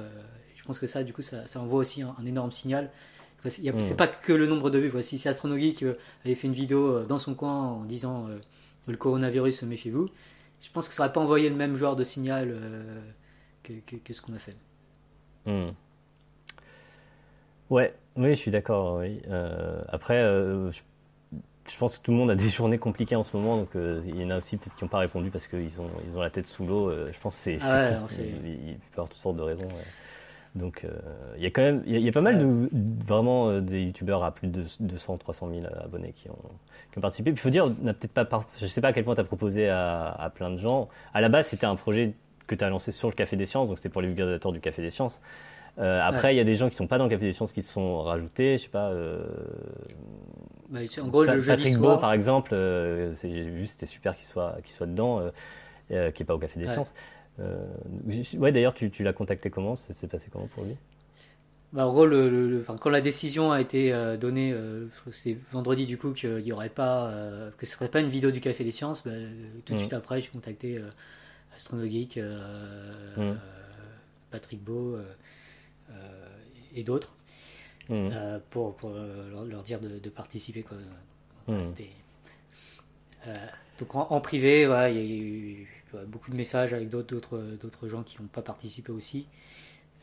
je 0.55 0.63
pense 0.63 0.79
que 0.79 0.87
ça, 0.87 1.03
du 1.03 1.13
coup, 1.13 1.21
ça, 1.21 1.43
envoie 1.57 1.79
aussi 1.79 2.01
un 2.01 2.25
énorme 2.25 2.51
signal 2.51 2.91
c'est 3.49 3.71
hmm. 3.71 3.95
pas 3.95 4.07
que 4.07 4.33
le 4.33 4.47
nombre 4.47 4.69
de 4.69 4.79
vues. 4.79 4.89
Voici, 4.89 5.17
si 5.17 5.27
Astronogeek 5.27 5.83
avait 6.23 6.35
fait 6.35 6.47
une 6.47 6.53
vidéo 6.53 6.87
euh, 6.87 7.05
dans 7.05 7.19
son 7.19 7.35
coin 7.35 7.53
en 7.53 7.83
disant 7.83 8.27
euh, 8.27 8.39
le 8.87 8.97
coronavirus, 8.97 9.63
méfiez-vous, 9.63 10.09
je 10.61 10.69
pense 10.71 10.87
que 10.87 10.93
ça 10.93 11.03
n'aurait 11.03 11.13
pas 11.13 11.21
envoyé 11.21 11.49
le 11.49 11.55
même 11.55 11.75
genre 11.75 11.95
de 11.95 12.03
signal 12.03 12.49
euh, 12.51 13.01
que, 13.63 14.13
ce 14.13 14.21
qu'on 14.21 14.33
a 14.33 14.39
fait. 14.39 14.55
Hmm. 15.45 15.71
Ouais, 17.69 17.93
oui, 18.15 18.29
je 18.29 18.35
suis 18.35 18.51
d'accord. 18.51 19.01
après, 19.89 20.21
je, 20.21 20.81
pense 21.77 21.97
que 21.97 22.03
tout 22.03 22.11
le 22.11 22.17
monde 22.17 22.31
a 22.31 22.35
des 22.35 22.49
journées 22.49 22.77
compliquées 22.77 23.15
en 23.15 23.23
ce 23.23 23.35
moment, 23.35 23.57
donc 23.57 23.69
il 23.75 24.21
y 24.21 24.25
en 24.25 24.29
a 24.29 24.37
aussi 24.37 24.57
peut-être 24.57 24.75
qui 24.75 24.83
n'ont 24.83 24.89
pas 24.89 24.99
répondu 24.99 25.31
parce 25.31 25.47
qu'ils 25.47 25.81
ont, 25.81 25.89
ils 26.07 26.17
ont 26.17 26.21
la 26.21 26.29
tête 26.29 26.47
sous 26.47 26.65
l'eau. 26.65 26.91
je 26.91 27.19
pense 27.19 27.35
que 27.35 27.41
c'est. 27.41 27.57
Ah 27.61 27.99
il, 28.11 28.17
peut 28.17 28.49
y 28.49 28.77
avoir 28.93 29.09
toutes 29.09 29.17
sortes 29.17 29.37
de 29.37 29.43
raisons. 29.43 29.67
Donc, 30.55 30.85
euh, 30.85 30.89
il 31.35 31.43
y 31.43 31.45
a 31.45 31.49
quand 31.49 31.61
même, 31.61 31.83
il 31.85 31.99
y, 31.99 32.07
a 32.07 32.11
pas 32.13 32.21
mal 32.21 32.39
de 32.39 32.69
vraiment 33.05 33.49
euh, 33.49 33.59
des 33.59 33.83
youtubeurs 33.83 34.23
à 34.23 34.31
plus 34.33 34.47
de 34.47 34.63
200, 34.79 35.17
300 35.17 35.49
000 35.49 35.65
abonnés 35.83 36.13
qui 36.13 36.29
ont, 36.29 36.39
qui 36.91 36.97
ont 36.97 37.01
participé. 37.01 37.31
Puis 37.33 37.41
il 37.41 37.43
faut 37.43 37.49
dire, 37.49 37.69
n'a 37.81 37.93
peut-être 37.93 38.13
pas, 38.13 38.45
je 38.61 38.65
sais 38.65 38.79
pas 38.79 38.87
à 38.87 38.93
quel 38.93 39.03
point 39.03 39.15
tu 39.15 39.21
as 39.21 39.25
proposé 39.25 39.67
à, 39.67 40.07
à, 40.07 40.29
plein 40.29 40.49
de 40.49 40.57
gens. 40.57 40.87
À 41.13 41.19
la 41.19 41.27
base, 41.27 41.47
c'était 41.47 41.65
un 41.65 41.75
projet 41.75 42.13
que 42.47 42.55
tu 42.55 42.63
as 42.63 42.69
lancé 42.69 42.93
sur 42.93 43.09
le 43.09 43.13
Café 43.13 43.35
des 43.35 43.45
Sciences, 43.45 43.67
donc 43.67 43.77
c'était 43.77 43.89
pour 43.89 44.01
les 44.01 44.07
vulgarisateurs 44.07 44.53
du 44.53 44.61
Café 44.61 44.81
des 44.81 44.91
Sciences. 44.91 45.19
Euh, 45.77 45.99
après, 46.01 46.33
il 46.33 46.37
y 46.37 46.41
a 46.41 46.45
des 46.45 46.55
gens 46.55 46.69
qui 46.69 46.75
sont 46.75 46.87
pas 46.87 46.97
dans 46.97 47.03
le 47.03 47.09
Café 47.09 47.25
des 47.25 47.33
Sciences 47.33 47.51
qui 47.51 47.61
se 47.61 47.73
sont 47.73 48.01
rajoutés, 48.01 48.57
je 48.57 48.63
sais 48.63 48.69
pas. 48.69 48.91
Euh, 48.91 49.25
bah, 50.69 50.79
en 51.01 51.07
gros, 51.07 51.23
le 51.23 51.41
Patrick 51.41 51.77
Beau, 51.77 51.97
par 51.97 52.13
exemple, 52.13 52.51
j'ai 53.21 53.43
vu, 53.43 53.67
c'était 53.67 53.85
super 53.85 54.15
qu'il 54.15 54.25
soit, 54.25 54.57
qu'il 54.63 54.73
soit 54.73 54.87
dedans, 54.87 55.31
qui 55.89 55.95
est 55.95 56.25
pas 56.25 56.35
au 56.35 56.39
Café 56.39 56.59
des 56.59 56.67
Sciences. 56.67 56.93
Euh, 57.39 57.65
ouais, 58.37 58.51
d'ailleurs, 58.51 58.73
tu, 58.73 58.89
tu 58.89 59.03
l'as 59.03 59.13
contacté 59.13 59.49
comment? 59.49 59.75
Ça 59.75 59.93
s'est 59.93 60.07
passé 60.07 60.29
comment 60.31 60.47
pour 60.47 60.63
lui? 60.63 60.75
Bah, 61.73 61.87
en 61.87 61.91
gros, 61.91 62.05
le, 62.05 62.63
quand 62.79 62.89
la 62.89 63.01
décision 63.01 63.51
a 63.51 63.59
été 63.59 63.91
euh, 63.91 64.15
donnée, 64.15 64.53
euh, 64.53 64.87
c'est 65.11 65.37
vendredi 65.51 65.85
du 65.85 65.97
coup 65.97 66.11
qu'il 66.11 66.39
y 66.41 66.53
aurait 66.53 66.69
pas, 66.69 67.11
que 67.57 67.65
ce 67.65 67.73
serait 67.73 67.89
pas 67.89 67.99
une 67.99 68.09
vidéo 68.09 68.31
du 68.31 68.39
Café 68.39 68.63
des 68.63 68.71
Sciences. 68.71 69.05
Bah, 69.05 69.11
tout 69.65 69.73
de 69.73 69.77
mm. 69.77 69.79
suite 69.79 69.93
après, 69.93 70.21
j'ai 70.21 70.29
contacté 70.29 70.81
Astronogeek, 71.55 72.19
mm. 73.17 73.33
Patrick 74.31 74.63
Beau 74.63 74.97
et 76.73 76.83
d'autres 76.83 77.13
mm. 77.89 78.39
pour, 78.49 78.75
pour 78.75 78.89
leur, 78.89 79.63
dire 79.63 79.79
de, 79.79 80.09
participer. 80.09 80.63
Quoi. 80.63 80.77
donc 83.79 83.95
en, 83.95 84.21
privé, 84.21 84.61
il 84.61 84.67
y 84.67 84.71
a 84.71 85.03
eu 85.03 85.67
beaucoup 86.07 86.31
de 86.31 86.35
messages 86.35 86.73
avec 86.73 86.89
d'autres 86.89 87.87
gens 87.87 88.03
qui 88.03 88.21
n'ont 88.21 88.27
pas 88.27 88.41
participé 88.41 88.91
aussi. 88.91 89.27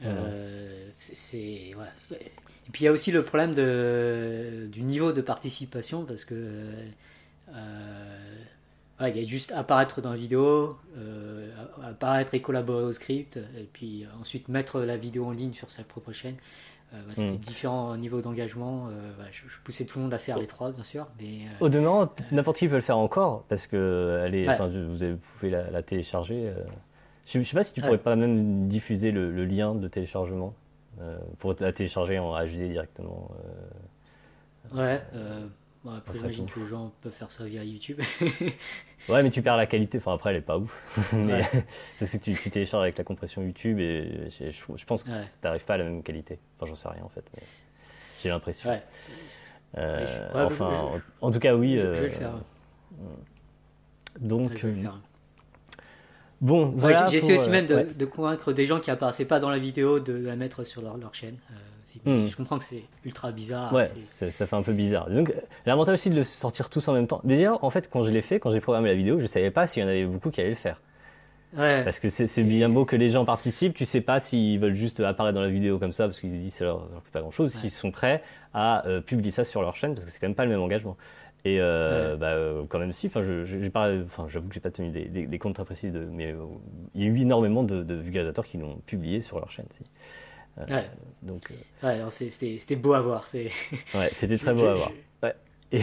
Euh, 0.05 0.89
c'est 0.91 1.37
Et 1.37 1.75
puis 2.73 2.83
il 2.83 2.85
y 2.85 2.89
a 2.89 2.93
aussi 2.93 3.13
le 3.13 3.23
problème 3.23 3.55
de, 3.55 4.69
du 4.71 4.83
niveau 4.83 5.13
de 5.13 5.21
participation 5.21 6.05
parce 6.05 6.25
que 6.25 6.35
euh, 7.55 8.35
il 9.01 9.17
y 9.17 9.21
a 9.21 9.27
juste 9.27 9.53
apparaître 9.53 10.01
dans 10.01 10.11
la 10.11 10.17
vidéo, 10.17 10.77
euh, 10.97 11.51
apparaître 11.83 12.35
et 12.35 12.41
collaborer 12.41 12.85
au 12.85 12.93
script, 12.93 13.37
et 13.37 13.69
puis 13.73 14.07
ensuite 14.21 14.49
mettre 14.49 14.81
la 14.81 14.97
vidéo 14.97 15.25
en 15.25 15.33
ligne 15.33 15.53
sur 15.53 15.71
sa 15.71 15.83
propre 15.83 16.13
chaîne. 16.13 16.37
Euh, 16.93 16.99
bah, 17.07 17.13
c'était 17.15 17.33
mm. 17.33 17.37
différents 17.39 17.97
niveaux 17.97 18.21
d'engagement. 18.21 18.89
Euh, 18.89 19.13
bah, 19.19 19.25
je, 19.31 19.43
poussais 19.65 19.85
tout 19.85 19.99
le 19.99 20.05
monde 20.05 20.15
à 20.15 20.19
faire 20.19 20.39
les 20.39 20.47
trois, 20.47 20.73
bien 20.73 20.85
sûr. 20.85 21.07
Mais, 21.19 21.47
euh, 21.47 21.65
Au 21.65 21.69
demeurant, 21.69 22.09
n'importe 22.31 22.59
qui 22.59 22.69
peut 22.69 22.75
le 22.75 22.81
faire 22.81 22.99
encore 22.99 23.45
parce 23.49 23.67
que 23.67 24.23
elle 24.25 24.35
est, 24.35 24.47
vous, 24.59 25.17
pouvez 25.17 25.51
la, 25.51 25.83
télécharger. 25.83 26.53
Je 27.27 27.39
ne 27.39 27.45
sais 27.45 27.57
pas 27.57 27.63
si 27.63 27.73
tu 27.73 27.81
pourrais 27.81 27.99
pas 27.99 28.17
même 28.17 28.67
diffuser 28.67 29.11
le, 29.11 29.45
lien 29.45 29.75
de 29.75 29.89
téléchargement 29.89 30.55
pour 31.39 31.55
la 31.61 31.73
télécharger 31.73 32.19
en 32.19 32.39
HD 32.45 32.69
directement. 32.69 33.31
Ouais. 34.75 35.01
Bon, 35.85 35.93
après, 35.95 36.17
j'imagine 36.17 36.47
que 36.47 36.61
les 36.61 36.67
gens 36.67 36.93
peuvent 37.01 37.13
faire 37.13 37.31
ça 37.31 37.45
via 37.45 37.65
YouTube. 37.65 38.01
ouais, 39.09 39.23
mais 39.23 39.31
tu 39.31 39.43
perds 39.43 39.57
la 39.57 39.67
qualité. 39.67 39.99
Enfin, 39.99 40.15
après, 40.15 40.31
elle 40.31 40.37
est 40.37 40.41
pas 40.41 40.59
ouf. 40.59 40.83
parce 41.99 42.11
que 42.11 42.17
tu, 42.19 42.35
télécharges 42.35 42.85
avec 42.85 42.99
la 42.99 43.05
compression 43.05 43.43
YouTube 43.43 43.81
et 43.81 44.29
je, 44.31 44.85
pense 44.85 45.03
que 45.03 45.11
ça 45.11 45.23
n'arrive 45.43 45.65
pas 45.65 45.75
à 45.75 45.79
la 45.79 45.85
même 45.85 46.03
qualité. 46.03 46.39
Enfin, 46.57 46.67
j'en 46.69 46.77
sais 46.77 46.89
rien 46.89 47.03
en 47.03 47.09
fait. 47.09 47.25
J'ai 48.23 48.29
l'impression. 48.29 48.71
Ouais. 48.71 48.83
Euh, 49.79 50.29
enfin, 50.35 51.01
en, 51.21 51.31
tout 51.31 51.41
cas, 51.41 51.57
oui. 51.57 51.79
Je, 51.79 51.87
vais 51.87 52.01
le 52.01 52.07
euh, 52.07 52.11
faire. 52.11 52.33
Donc. 54.21 54.65
Euh, 54.65 54.85
bon, 56.41 56.73
voilà. 56.77 57.09
J'ai 57.09 57.17
essayé 57.17 57.39
aussi 57.39 57.51
même 57.51 57.67
de, 57.67 58.05
convaincre 58.05 58.53
des 58.53 58.67
gens 58.67 58.79
qui 58.79 58.93
apparaissaient 58.93 59.25
pas 59.25 59.41
dans 59.41 59.51
la 59.51 59.59
vidéo 59.59 59.99
de 59.99 60.13
la 60.13 60.37
mettre 60.37 60.63
sur 60.63 60.83
leur, 60.83 60.97
leur 60.97 61.15
chaîne. 61.15 61.37
Hmm. 62.05 62.27
Je 62.27 62.37
comprends 62.37 62.59
que 62.59 62.65
c'est 62.65 62.85
ultra 63.05 63.33
bizarre. 63.33 63.73
Ouais, 63.73 63.87
ça, 63.87 64.31
fait 64.31 64.57
un 64.57 64.63
peu 64.63 64.73
bizarre. 64.73 65.11
Donc, 65.11 65.33
l'avantage 65.67 65.95
aussi 65.95 66.11
de 66.11 66.17
le 66.17 66.25
sortir 66.25 66.71
tous 66.71 66.87
en 66.89 66.93
même 66.93 67.07
temps. 67.07 67.21
D'ailleurs, 67.25 67.63
en 67.65 67.71
fait, 67.71 67.91
quand 67.91 68.03
je 68.03 68.11
l'ai 68.11 68.23
fait, 68.23 68.41
quand 68.41 68.51
j'ai 68.51 68.61
programmé 68.61 68.89
la 68.89 68.95
vidéo, 68.95 69.19
je 69.19 69.27
savais 69.27 69.51
pas 69.51 69.67
s'il 69.67 69.83
y 69.83 69.87
en 69.87 69.89
avait 69.89 70.07
beaucoup 70.07 70.31
qui 70.31 70.41
allaient 70.41 70.51
le 70.51 70.57
faire. 70.57 70.81
Ouais. 71.57 71.85
Parce 71.85 72.01
que 72.01 72.09
c'est 72.09 72.45
bien 72.45 72.71
beau 72.71 72.85
que 72.85 72.97
les 72.97 73.11
gens 73.11 73.25
participent, 73.27 73.75
tu 73.75 73.85
sais 73.85 74.01
pas 74.01 74.21
s'ils 74.21 74.59
veulent 74.59 74.75
juste 74.75 75.01
apparaître 75.01 75.35
dans 75.35 75.43
la 75.43 75.51
vidéo 75.51 75.79
comme 75.79 75.93
ça 75.93 76.07
parce 76.07 76.19
qu'ils 76.19 76.41
disent 76.41 76.55
ça 76.55 76.65
leur, 76.65 76.89
leur 76.91 77.03
fait 77.03 77.11
pas 77.11 77.21
grand 77.21 77.31
chose, 77.31 77.53
s'ils 77.53 77.71
sont 77.71 77.91
prêts 77.91 78.23
à 78.55 78.87
euh, 78.87 79.03
publier 79.03 79.31
ça 79.31 79.45
sur 79.45 79.61
leur 79.61 79.77
chaîne 79.77 79.95
parce 79.95 80.07
que 80.07 80.11
c'est 80.11 80.19
quand 80.19 80.29
même 80.29 80.35
pas 80.35 80.45
le 80.45 80.51
même 80.51 80.63
engagement. 80.63 80.97
Et 81.45 81.59
euh, 81.61 82.17
bah, 82.17 82.29
euh, 82.29 82.63
quand 82.69 82.79
même 82.79 82.93
si, 82.93 83.09
enfin, 83.09 83.23
je, 83.23 84.05
enfin, 84.05 84.29
j'avoue 84.29 84.49
que 84.49 84.55
j'ai 84.55 84.61
pas 84.61 84.71
tenu 84.71 84.91
des, 84.91 85.27
des, 85.27 85.39
comptes 85.39 85.55
très 85.55 85.65
précis 85.65 85.91
de, 85.91 86.07
mais 86.11 86.35
il 86.95 87.03
y 87.03 87.05
a 87.05 87.09
eu 87.09 87.21
énormément 87.21 87.65
de, 87.65 87.83
de 87.83 87.95
vulgarisateurs 87.95 88.47
qui 88.47 88.59
l'ont 88.59 88.77
publié 88.87 89.21
sur 89.21 89.39
leur 89.39 89.51
chaîne. 89.51 89.67
Si. 89.73 89.83
Euh, 90.59 90.67
ouais. 90.69 90.91
Donc, 91.23 91.51
euh, 91.83 92.11
c'était 92.11 92.77
beau 92.77 92.93
à 92.93 93.01
voir. 93.01 93.27
ouais, 93.33 94.11
c'était 94.13 94.39
très 94.39 94.55
beau 94.55 94.67
à 94.67 94.75
voir. 94.75 94.93
Ouais. 95.23 95.35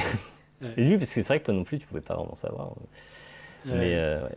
Et, 0.78 0.90
oui, 0.90 0.98
parce 0.98 1.10
que 1.10 1.22
c'est 1.22 1.28
vrai 1.28 1.40
que 1.40 1.46
toi 1.46 1.54
non 1.54 1.64
plus, 1.64 1.80
tu 1.80 1.88
pouvais 1.88 2.02
pas 2.02 2.16
vraiment 2.16 2.36
savoir. 2.36 2.74
Mais 3.66 3.96
euh, 3.96 4.28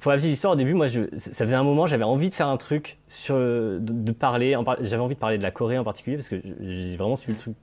pour 0.00 0.10
la 0.10 0.18
petite 0.18 0.32
histoire, 0.32 0.54
au 0.54 0.56
début, 0.56 0.74
moi, 0.74 0.88
je, 0.88 1.02
ça 1.16 1.44
faisait 1.44 1.54
un 1.54 1.62
moment, 1.62 1.86
j'avais 1.86 2.04
envie 2.04 2.30
de 2.30 2.34
faire 2.34 2.48
un 2.48 2.56
truc 2.56 2.98
sur, 3.06 3.36
de, 3.36 3.78
de 3.80 4.12
parler, 4.12 4.56
j'avais 4.80 5.02
envie 5.02 5.14
de 5.14 5.20
parler 5.20 5.38
de 5.38 5.42
la 5.42 5.52
Corée 5.52 5.78
en 5.78 5.84
particulier 5.84 6.16
parce 6.16 6.28
que 6.28 6.40
j'ai 6.60 6.96
vraiment 6.96 7.16
suivi 7.16 7.38
le 7.38 7.40
truc 7.40 7.56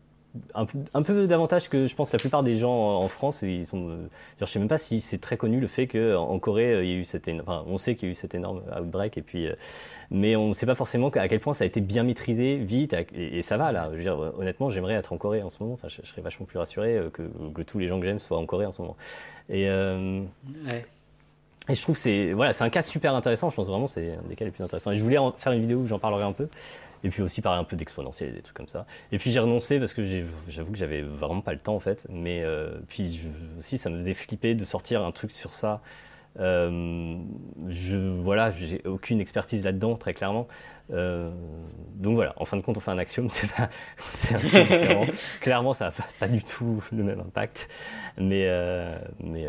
un, 0.53 0.65
un, 0.93 1.01
peu 1.01 1.27
davantage 1.27 1.69
que 1.69 1.87
je 1.87 1.95
pense 1.95 2.11
la 2.11 2.19
plupart 2.19 2.43
des 2.43 2.57
gens 2.57 2.71
en 2.71 3.07
France. 3.07 3.41
Ils 3.41 3.65
sont, 3.65 3.89
euh, 3.89 4.07
je 4.39 4.45
sais 4.45 4.59
même 4.59 4.67
pas 4.67 4.77
si 4.77 5.01
c'est 5.01 5.19
très 5.19 5.37
connu 5.37 5.59
le 5.59 5.67
fait 5.67 5.87
qu'en 5.87 6.37
Corée, 6.39 6.73
euh, 6.73 6.83
il 6.83 6.89
y 6.89 6.93
a 6.93 6.97
eu 6.97 7.05
cette, 7.05 7.29
enfin, 7.41 7.63
on 7.67 7.77
sait 7.77 7.95
qu'il 7.95 8.07
y 8.07 8.11
a 8.11 8.13
eu 8.13 8.15
cet 8.15 8.35
énorme 8.35 8.61
outbreak 8.79 9.17
et 9.17 9.21
puis, 9.21 9.47
euh, 9.47 9.55
mais 10.11 10.35
on 10.35 10.49
ne 10.49 10.53
sait 10.53 10.65
pas 10.65 10.75
forcément 10.75 11.09
à 11.09 11.27
quel 11.27 11.39
point 11.39 11.53
ça 11.53 11.63
a 11.63 11.67
été 11.67 11.81
bien 11.81 12.03
maîtrisé 12.03 12.57
vite 12.57 12.95
et, 13.15 13.41
ça 13.41 13.57
va 13.57 13.71
là. 13.71 13.89
Je 13.91 13.97
veux 13.97 14.03
dire, 14.03 14.19
honnêtement, 14.37 14.69
j'aimerais 14.69 14.93
être 14.93 15.13
en 15.13 15.17
Corée 15.17 15.41
en 15.41 15.49
ce 15.49 15.61
moment. 15.61 15.73
Enfin, 15.73 15.87
je, 15.89 16.05
serais 16.05 16.21
vachement 16.21 16.45
plus 16.45 16.59
rassuré 16.59 17.01
que, 17.13 17.23
que, 17.53 17.61
tous 17.61 17.79
les 17.79 17.87
gens 17.87 17.99
que 17.99 18.05
j'aime 18.05 18.19
soient 18.19 18.37
en 18.37 18.45
Corée 18.45 18.65
en 18.65 18.71
ce 18.71 18.81
moment. 18.81 18.95
Et 19.49 19.69
euh, 19.69 20.21
ouais. 20.71 20.85
Et 21.69 21.73
je 21.73 21.81
trouve 21.81 21.97
c'est 21.97 22.31
voilà, 22.31 22.53
c'est 22.53 22.63
un 22.63 22.69
cas 22.69 22.81
super 22.81 23.13
intéressant. 23.13 23.49
Je 23.49 23.55
pense 23.55 23.67
vraiment 23.67 23.87
c'est 23.87 24.13
un 24.13 24.27
des 24.27 24.35
cas 24.35 24.45
les 24.45 24.51
plus 24.51 24.63
intéressants. 24.63 24.91
Et 24.91 24.97
je 24.97 25.03
voulais 25.03 25.17
en 25.17 25.31
faire 25.33 25.51
une 25.51 25.61
vidéo 25.61 25.79
où 25.79 25.87
j'en 25.87 25.99
parlerai 25.99 26.23
un 26.23 26.31
peu 26.31 26.47
et 27.03 27.09
puis 27.09 27.21
aussi 27.21 27.41
parler 27.41 27.59
un 27.59 27.63
peu 27.63 27.75
d'exponentiel 27.75 28.29
et 28.29 28.33
des 28.33 28.41
trucs 28.41 28.57
comme 28.57 28.67
ça. 28.67 28.85
Et 29.11 29.17
puis 29.17 29.31
j'ai 29.31 29.39
renoncé 29.39 29.79
parce 29.79 29.93
que 29.93 30.03
j'avoue 30.47 30.71
que 30.71 30.77
j'avais 30.77 31.01
vraiment 31.01 31.41
pas 31.41 31.53
le 31.53 31.59
temps 31.59 31.75
en 31.75 31.79
fait, 31.79 32.05
mais 32.09 32.41
euh, 32.43 32.79
puis 32.87 33.21
aussi 33.57 33.77
ça 33.77 33.89
me 33.89 33.97
faisait 33.97 34.13
flipper 34.13 34.55
de 34.55 34.65
sortir 34.65 35.03
un 35.03 35.11
truc 35.11 35.31
sur 35.31 35.53
ça. 35.53 35.81
Euh, 36.39 37.17
je 37.67 37.97
voilà, 37.97 38.51
j'ai 38.51 38.81
aucune 38.85 39.19
expertise 39.19 39.63
là-dedans 39.63 39.95
très 39.95 40.13
clairement. 40.13 40.47
Euh, 40.91 41.31
donc 41.95 42.15
voilà, 42.15 42.33
en 42.37 42.45
fin 42.45 42.57
de 42.57 42.61
compte, 42.61 42.77
on 42.77 42.79
fait 42.79 42.91
un 42.91 42.97
axiome, 42.97 43.29
c'est 43.31 43.51
pas, 43.51 43.69
Clairement, 45.41 45.73
ça 45.73 45.85
n'a 45.85 45.91
pas, 45.91 46.05
pas, 46.19 46.27
du 46.27 46.43
tout 46.43 46.81
le 46.91 47.03
même 47.03 47.19
impact, 47.19 47.69
mais 48.17 48.45
euh, 48.47 48.97
mais. 49.19 49.47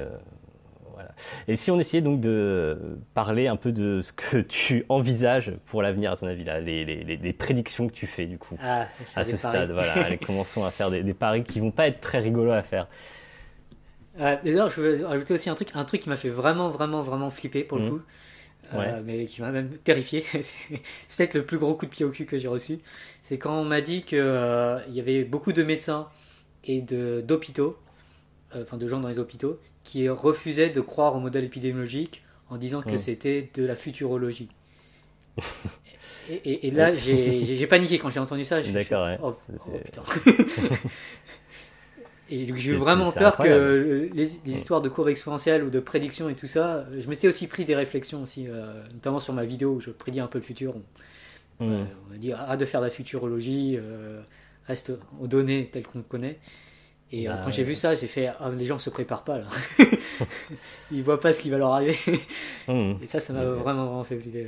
Et 1.47 1.57
si 1.57 1.71
on 1.71 1.79
essayait 1.79 2.03
donc 2.03 2.21
de 2.21 2.99
parler 3.15 3.47
un 3.47 3.57
peu 3.57 3.73
de 3.73 4.01
ce 4.01 4.13
que 4.13 4.39
tu 4.49 4.85
envisages 4.89 5.53
pour 5.67 5.83
l'avenir, 5.83 6.13
à 6.13 6.17
ton 6.17 6.27
avis, 6.27 6.45
là, 6.45 6.61
les, 6.61 6.85
les, 6.85 7.05
les, 7.05 7.33
prédictions 7.33 7.89
que 7.89 7.93
tu 7.93 8.07
fais, 8.07 8.27
du 8.27 8.39
coup, 8.39 8.57
ah, 8.63 8.87
à 9.15 9.25
ce 9.25 9.37
stade. 9.37 9.71
voilà, 9.71 9.93
allez, 9.93 10.19
commençons 10.27 10.65
à 10.65 10.71
faire 10.71 10.91
des, 10.91 11.03
des, 11.03 11.15
paris 11.15 11.45
qui 11.45 11.61
vont 11.61 11.71
pas 11.71 11.89
être 11.89 12.01
très 12.01 12.19
rigolos 12.19 12.53
à 12.53 12.63
faire. 12.63 12.89
D'ailleurs, 14.19 14.69
je 14.69 14.81
veux 14.81 15.07
rajouter 15.07 15.35
aussi 15.35 15.49
un 15.49 15.55
truc, 15.55 15.71
un 15.75 15.85
truc 15.85 16.03
qui 16.03 16.09
m'a 16.09 16.17
fait 16.17 16.29
vraiment, 16.29 16.71
vraiment, 16.71 17.03
vraiment 17.03 17.31
flipper 17.31 17.63
pour 17.63 17.79
le 17.79 17.85
mmh. 17.85 17.91
coup. 17.91 18.01
Euh, 18.75 19.01
mais 19.05 19.27
qui 19.27 19.41
m'a 19.41 19.51
même 19.51 19.71
terrifié. 19.79 20.25
c'est 20.43 21.17
peut-être 21.17 21.35
le 21.35 21.45
plus 21.45 21.59
gros 21.59 21.75
coup 21.75 21.87
de 21.87 21.91
pied 21.91 22.05
au 22.05 22.11
cul 22.11 22.27
que 22.27 22.39
j'ai 22.39 22.49
reçu. 22.49 22.79
C'est 23.23 23.39
quand 23.39 23.59
on 23.59 23.65
m'a 23.65 23.81
dit 23.81 24.03
qu'il 24.03 24.19
euh, 24.19 24.79
y 24.91 25.01
avait 25.01 25.25
beaucoup 25.25 25.53
de 25.53 25.63
médecins 25.63 26.09
et 26.65 26.83
d'hôpitaux, 26.83 27.79
euh, 28.55 28.63
enfin 28.63 28.77
de 28.77 28.87
gens 28.87 29.01
dans 29.01 29.09
les 29.09 29.19
hôpitaux, 29.19 29.59
qui 29.89 30.09
refusaient 30.09 30.69
de 30.69 30.83
croire 30.83 31.17
au 31.17 31.21
modèle 31.21 31.45
épidémiologique 31.45 32.23
en 32.51 32.59
disant 32.59 32.83
que 32.83 32.91
mmh. 32.91 32.99
c'était 32.99 33.51
de 33.55 33.65
la 33.65 33.75
futurologie. 33.75 34.49
et, 36.31 36.71
là, 36.71 36.93
j'ai 36.93 37.67
paniqué 37.67 37.99
quand 37.99 38.11
j'ai 38.11 38.21
entendu 38.21 38.45
ça. 38.45 38.61
D'accord, 38.61 39.07
ouais. 39.07 39.19
oh, 39.23 39.35
oh 39.67 39.79
putain. 39.85 40.03
Et 42.31 42.45
j'ai 42.45 42.73
eu 42.73 42.77
vraiment 42.77 43.11
peur 43.11 43.39
que 43.39 44.11
les, 44.13 44.37
histoires 44.47 44.83
de 44.83 44.91
cours 44.91 45.09
exponentielles 45.09 45.65
ou 45.65 45.71
de 45.71 45.81
prédictions 45.81 46.29
et 46.29 46.35
tout 46.35 46.47
ça, 46.47 46.85
je 46.99 47.09
m'étais 47.09 47.27
aussi 47.27 47.47
pris 47.47 47.65
des 47.65 47.75
réflexions 47.75 48.23
aussi, 48.23 48.47
euh, 48.49 48.83
notamment 48.93 49.19
sur 49.19 49.33
ma 49.33 49.47
vidéo 49.47 49.77
où 49.77 49.81
je 49.81 49.91
prédis 49.91 50.21
un 50.21 50.27
peu 50.27 50.37
le 50.37 50.45
futur. 50.45 50.75
On, 51.61 51.67
mm. 51.67 51.73
euh, 51.73 51.85
on 52.11 52.15
a 52.15 52.19
dit 52.19 52.33
arrête 52.35 52.61
de 52.61 52.67
faire 52.67 52.81
de 52.81 52.87
la 52.87 52.91
futurologie, 52.91 53.79
euh, 53.79 54.21
reste 54.67 54.93
aux 55.19 55.27
données 55.27 55.71
telles 55.73 55.87
qu'on 55.87 56.03
connaît. 56.03 56.39
Et 57.11 57.27
bah 57.27 57.41
quand 57.43 57.51
j'ai 57.51 57.65
vu 57.65 57.75
ça, 57.75 57.95
j'ai 57.95 58.07
fait 58.07 58.27
ah, 58.27 58.51
les 58.51 58.67
gens 58.67 58.79
se 58.79 58.91
préparent 58.91 59.25
pas 59.25 59.39
là. 59.39 59.47
Ils 60.93 61.03
voient 61.03 61.21
pas 61.21 61.33
ce 61.33 61.41
qui 61.41 61.51
va 61.51 61.59
leur 61.59 61.73
arriver. 61.73 61.97
Mm. 62.69 63.03
Et 63.03 63.07
ça, 63.07 63.19
ça 63.19 63.33
m'a 63.33 63.45
vraiment, 63.45 63.87
vraiment 63.87 64.05
fait 64.05 64.19
flipper 64.19 64.47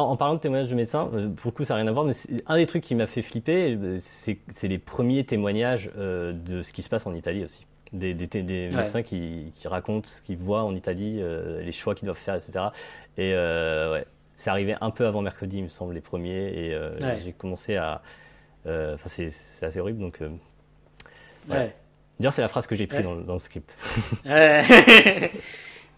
en 0.00 0.16
parlant 0.16 0.34
de 0.34 0.40
témoignages 0.40 0.68
de 0.68 0.74
médecins, 0.74 1.10
euh, 1.14 1.28
pour 1.28 1.50
le 1.50 1.56
coup, 1.56 1.64
ça 1.64 1.74
n'a 1.74 1.80
rien 1.80 1.88
à 1.88 1.92
voir, 1.92 2.04
mais 2.04 2.14
un 2.46 2.56
des 2.56 2.66
trucs 2.66 2.82
qui 2.82 2.94
m'a 2.94 3.06
fait 3.06 3.22
flipper, 3.22 3.76
euh, 3.80 3.98
c'est 4.00 4.38
les 4.62 4.78
premiers 4.78 5.24
témoignages 5.24 5.90
euh, 5.96 6.32
de 6.32 6.62
ce 6.62 6.72
qui 6.72 6.82
se 6.82 6.88
passe 6.88 7.06
en 7.06 7.14
Italie 7.14 7.44
aussi. 7.44 7.66
Des, 7.92 8.14
médecins 8.72 9.02
qui, 9.02 9.52
racontent 9.64 10.08
ce 10.08 10.20
qu'ils 10.20 10.36
voient 10.36 10.64
en 10.64 10.74
Italie, 10.74 11.22
les 11.22 11.70
choix 11.70 11.94
qu'ils 11.94 12.06
doivent 12.06 12.18
faire, 12.18 12.34
etc. 12.34 12.70
Et 13.16 13.32
ouais, 13.34 14.04
c'est 14.36 14.50
arrivé 14.50 14.74
un 14.80 14.90
peu 14.90 15.06
avant 15.06 15.22
mercredi, 15.22 15.58
il 15.58 15.64
me 15.64 15.68
semble, 15.68 15.94
les 15.94 16.00
premiers, 16.00 16.48
et 16.48 16.76
j'ai 17.22 17.32
commencé 17.32 17.76
à. 17.76 18.02
Enfin, 18.66 19.06
c'est 19.06 19.30
assez 19.62 19.78
horrible, 19.78 20.00
donc. 20.00 20.18
Ouais. 21.48 21.74
D'ailleurs, 22.18 22.32
c'est 22.32 22.42
la 22.42 22.48
phrase 22.48 22.66
que 22.66 22.76
j'ai 22.76 22.86
prise 22.86 23.02
dans, 23.02 23.16
dans, 23.16 23.32
le 23.34 23.38
script. 23.38 23.76
ouais. 24.24 25.32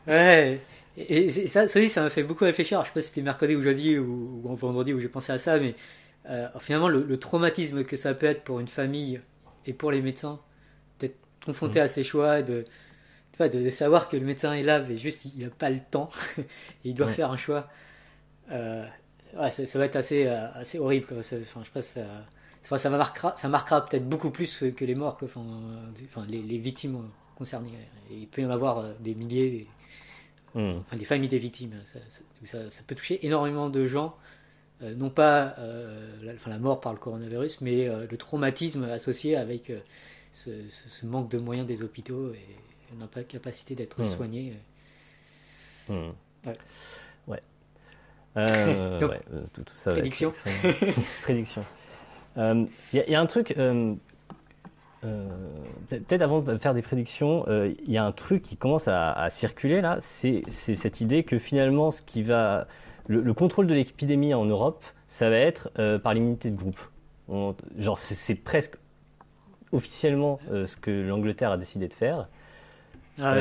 ouais. 0.07 0.61
Et, 0.97 1.29
ça, 1.29 1.69
ça, 1.69 1.89
ça 1.89 2.03
m'a 2.03 2.11
fait 2.11 2.23
beaucoup 2.23 2.45
réfléchir. 2.45 2.81
je 2.83 2.87
sais 2.87 2.95
pas 2.95 3.01
si 3.03 3.09
c'était 3.09 3.23
mercredi 3.23 3.55
ou 3.55 3.63
jeudi 3.63 3.99
ou, 3.99 4.41
ou 4.43 4.57
vendredi 4.57 4.95
où 4.95 5.01
j'ai 5.01 5.09
pensé 5.09 5.33
à 5.33 5.39
ça, 5.39 5.59
mais 5.59 5.75
euh, 6.29 6.49
finalement, 6.59 6.89
le, 6.89 7.19
traumatisme 7.19 7.85
que 7.85 7.97
ça 7.97 8.15
peut 8.15 8.27
être 8.27 8.43
pour 8.43 8.61
une 8.61 8.69
famille 8.69 9.21
et 9.67 9.73
pour 9.73 9.91
les 9.91 10.01
médecins 10.01 10.41
d'être 10.99 11.17
confronté 11.45 11.81
mmh. 11.81 11.83
à 11.83 11.89
ces 11.89 12.03
choix, 12.03 12.43
de, 12.43 12.65
de, 13.39 13.71
savoir 13.71 14.09
que 14.09 14.17
le 14.17 14.25
médecin 14.25 14.55
est 14.55 14.63
là, 14.63 14.81
mais 14.81 14.97
juste 14.97 15.25
il 15.25 15.45
n'a 15.45 15.51
pas 15.51 15.71
le 15.71 15.81
temps 15.81 16.11
et 16.39 16.43
il 16.85 16.95
doit 16.95 17.09
faire 17.09 17.31
un 17.31 17.37
choix. 17.37 17.69
Euh, 18.51 18.85
ouais, 19.39 19.51
ça, 19.51 19.79
va 19.79 19.85
être 19.85 19.97
assez, 19.97 20.27
euh, 20.27 20.51
assez 20.55 20.79
horrible. 20.79 21.07
enfin, 21.11 21.63
je 21.63 21.71
pense 21.71 21.85
ça, 21.85 22.01
ça, 22.69 22.91
marquera, 22.91 23.35
ça 23.37 23.49
marquera 23.49 23.85
peut-être 23.85 24.09
beaucoup 24.09 24.31
plus 24.31 24.65
que, 24.77 24.85
les 24.85 24.95
morts, 24.95 25.19
enfin, 25.23 25.43
enfin 26.05 26.27
les, 26.29 26.43
les, 26.43 26.59
victimes 26.59 27.09
concernées. 27.37 27.71
il 28.11 28.27
peut 28.27 28.43
y 28.43 28.47
en 28.47 28.51
avoir 28.51 28.85
des 29.01 29.15
milliers. 29.15 29.67
Hmm. 30.55 30.79
Enfin, 30.81 30.97
les 30.97 31.05
familles 31.05 31.29
des 31.29 31.39
victimes. 31.39 31.75
Ça, 32.45 32.59
peut 32.87 32.95
toucher 32.95 33.25
énormément 33.27 33.69
de 33.69 33.87
gens, 33.87 34.17
euh, 34.83 34.95
non 34.95 35.11
pas 35.11 35.55
euh, 35.59 36.11
la, 36.23 36.33
enfin, 36.33 36.51
la, 36.51 36.59
mort 36.59 36.81
par 36.81 36.93
le 36.93 36.99
coronavirus, 36.99 37.61
mais 37.61 37.89
euh, 37.89 38.07
le 38.11 38.17
traumatisme 38.17 38.85
associé 38.85 39.37
avec 39.37 39.71
ce, 40.33 40.51
manque 41.05 41.31
de 41.31 41.39
moyens 41.39 41.67
des 41.67 41.83
hôpitaux 41.83 42.33
et 42.33 42.95
n'a 42.99 43.07
pas 43.07 43.23
capacité 43.23 43.75
d'être 43.75 44.01
hmm. 44.01 44.05
soignés. 44.05 44.57
Hmm. 45.89 46.11
Ouais. 46.47 46.57
ouais. 47.27 47.43
tout, 49.53 49.65
ça 49.75 49.93
prédiction. 49.93 50.33
prédiction. 51.23 51.65
Il 52.37 52.69
y, 52.93 53.15
a 53.15 53.21
un 53.21 53.27
truc 53.27 53.57
euh, 55.07 55.27
peut-être 55.89 56.23
avant 56.23 56.41
de 56.41 56.57
faire 56.57 56.75
des 56.75 56.83
prédictions, 56.83 57.45
euh, 57.49 57.73
il 57.85 57.93
y 57.93 57.99
a 57.99 58.05
un 58.05 58.13
truc 58.13 58.43
qui 58.43 58.57
commence 58.57 58.89
à, 58.89 59.29
circuler 59.31 59.81
là, 59.81 59.99
c'est 60.01 60.43
cette 60.49 61.01
idée 61.01 61.23
que 61.23 61.39
finalement, 61.39 61.91
ce 61.91 62.03
qui 62.03 62.23
va, 62.23 62.67
le, 63.07 63.33
contrôle 63.35 63.67
de 63.67 63.75
l'épidémie 63.75 64.35
en 64.35 64.45
Europe, 64.45 64.83
ça 65.09 65.31
va 65.31 65.37
être 65.37 65.71
euh, 65.79 65.99
par 65.99 66.15
l'immunité 66.15 66.51
de 66.51 66.57
groupe. 66.57 66.81
genre, 67.79 67.99
c'est 67.99 68.35
presque 68.35 68.77
officiellement 69.73 70.39
ce 70.51 70.77
que 70.77 70.91
l'Angleterre 70.91 71.51
a 71.51 71.59
décidé 71.59 71.89
de 71.89 71.95
faire. 71.95 72.29
Ah 73.19 73.35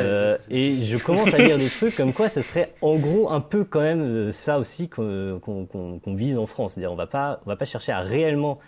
et 0.50 0.82
je 0.82 0.98
commence 0.98 1.34
à 1.34 1.38
lire 1.38 1.58
des 1.58 1.68
trucs 1.68 1.98
comme 1.98 2.14
quoi 2.14 2.30
ce 2.30 2.42
serait 2.42 2.74
en 2.82 2.96
gros 2.96 3.30
un 3.30 3.42
peu 3.42 3.66
quand 3.66 3.82
même 3.82 4.32
ça 4.32 4.58
aussi 4.58 4.88
qu'on 4.88 5.42
vise 6.08 6.38
en 6.38 6.46
France. 6.46 6.74
C'est-à-dire 6.74 6.94
on 6.94 6.96
va 6.96 7.08
pas 7.08 7.42
on 7.46 7.50
va 7.50 7.58
pas 7.58 7.66
chercher 7.66 7.92
à 7.92 8.00
réellement 8.00 8.60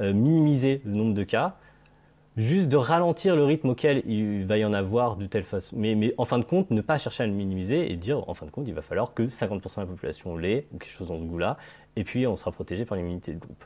minimiser 0.00 0.80
le 0.84 0.92
nombre 0.92 1.14
de 1.14 1.24
cas, 1.24 1.56
juste 2.36 2.68
de 2.68 2.76
ralentir 2.76 3.36
le 3.36 3.44
rythme 3.44 3.70
auquel 3.70 4.02
il 4.06 4.44
va 4.44 4.56
y 4.56 4.64
en 4.64 4.72
avoir 4.72 5.16
de 5.16 5.26
telle 5.26 5.44
façon. 5.44 5.76
Mais, 5.76 5.94
mais 5.94 6.14
en 6.18 6.24
fin 6.24 6.38
de 6.38 6.44
compte, 6.44 6.70
ne 6.70 6.80
pas 6.80 6.98
chercher 6.98 7.24
à 7.24 7.26
le 7.26 7.32
minimiser 7.32 7.90
et 7.92 7.96
dire, 7.96 8.28
en 8.28 8.34
fin 8.34 8.46
de 8.46 8.50
compte, 8.50 8.66
il 8.68 8.74
va 8.74 8.82
falloir 8.82 9.14
que 9.14 9.24
50% 9.24 9.76
de 9.76 9.80
la 9.80 9.86
population 9.86 10.36
l'ait, 10.36 10.66
ou 10.72 10.78
quelque 10.78 10.92
chose 10.92 11.08
dans 11.08 11.18
ce 11.18 11.24
goût-là, 11.24 11.56
et 11.96 12.04
puis 12.04 12.26
on 12.26 12.36
sera 12.36 12.52
protégé 12.52 12.84
par 12.84 12.96
l'immunité 12.96 13.32
de 13.32 13.38
groupe. 13.38 13.64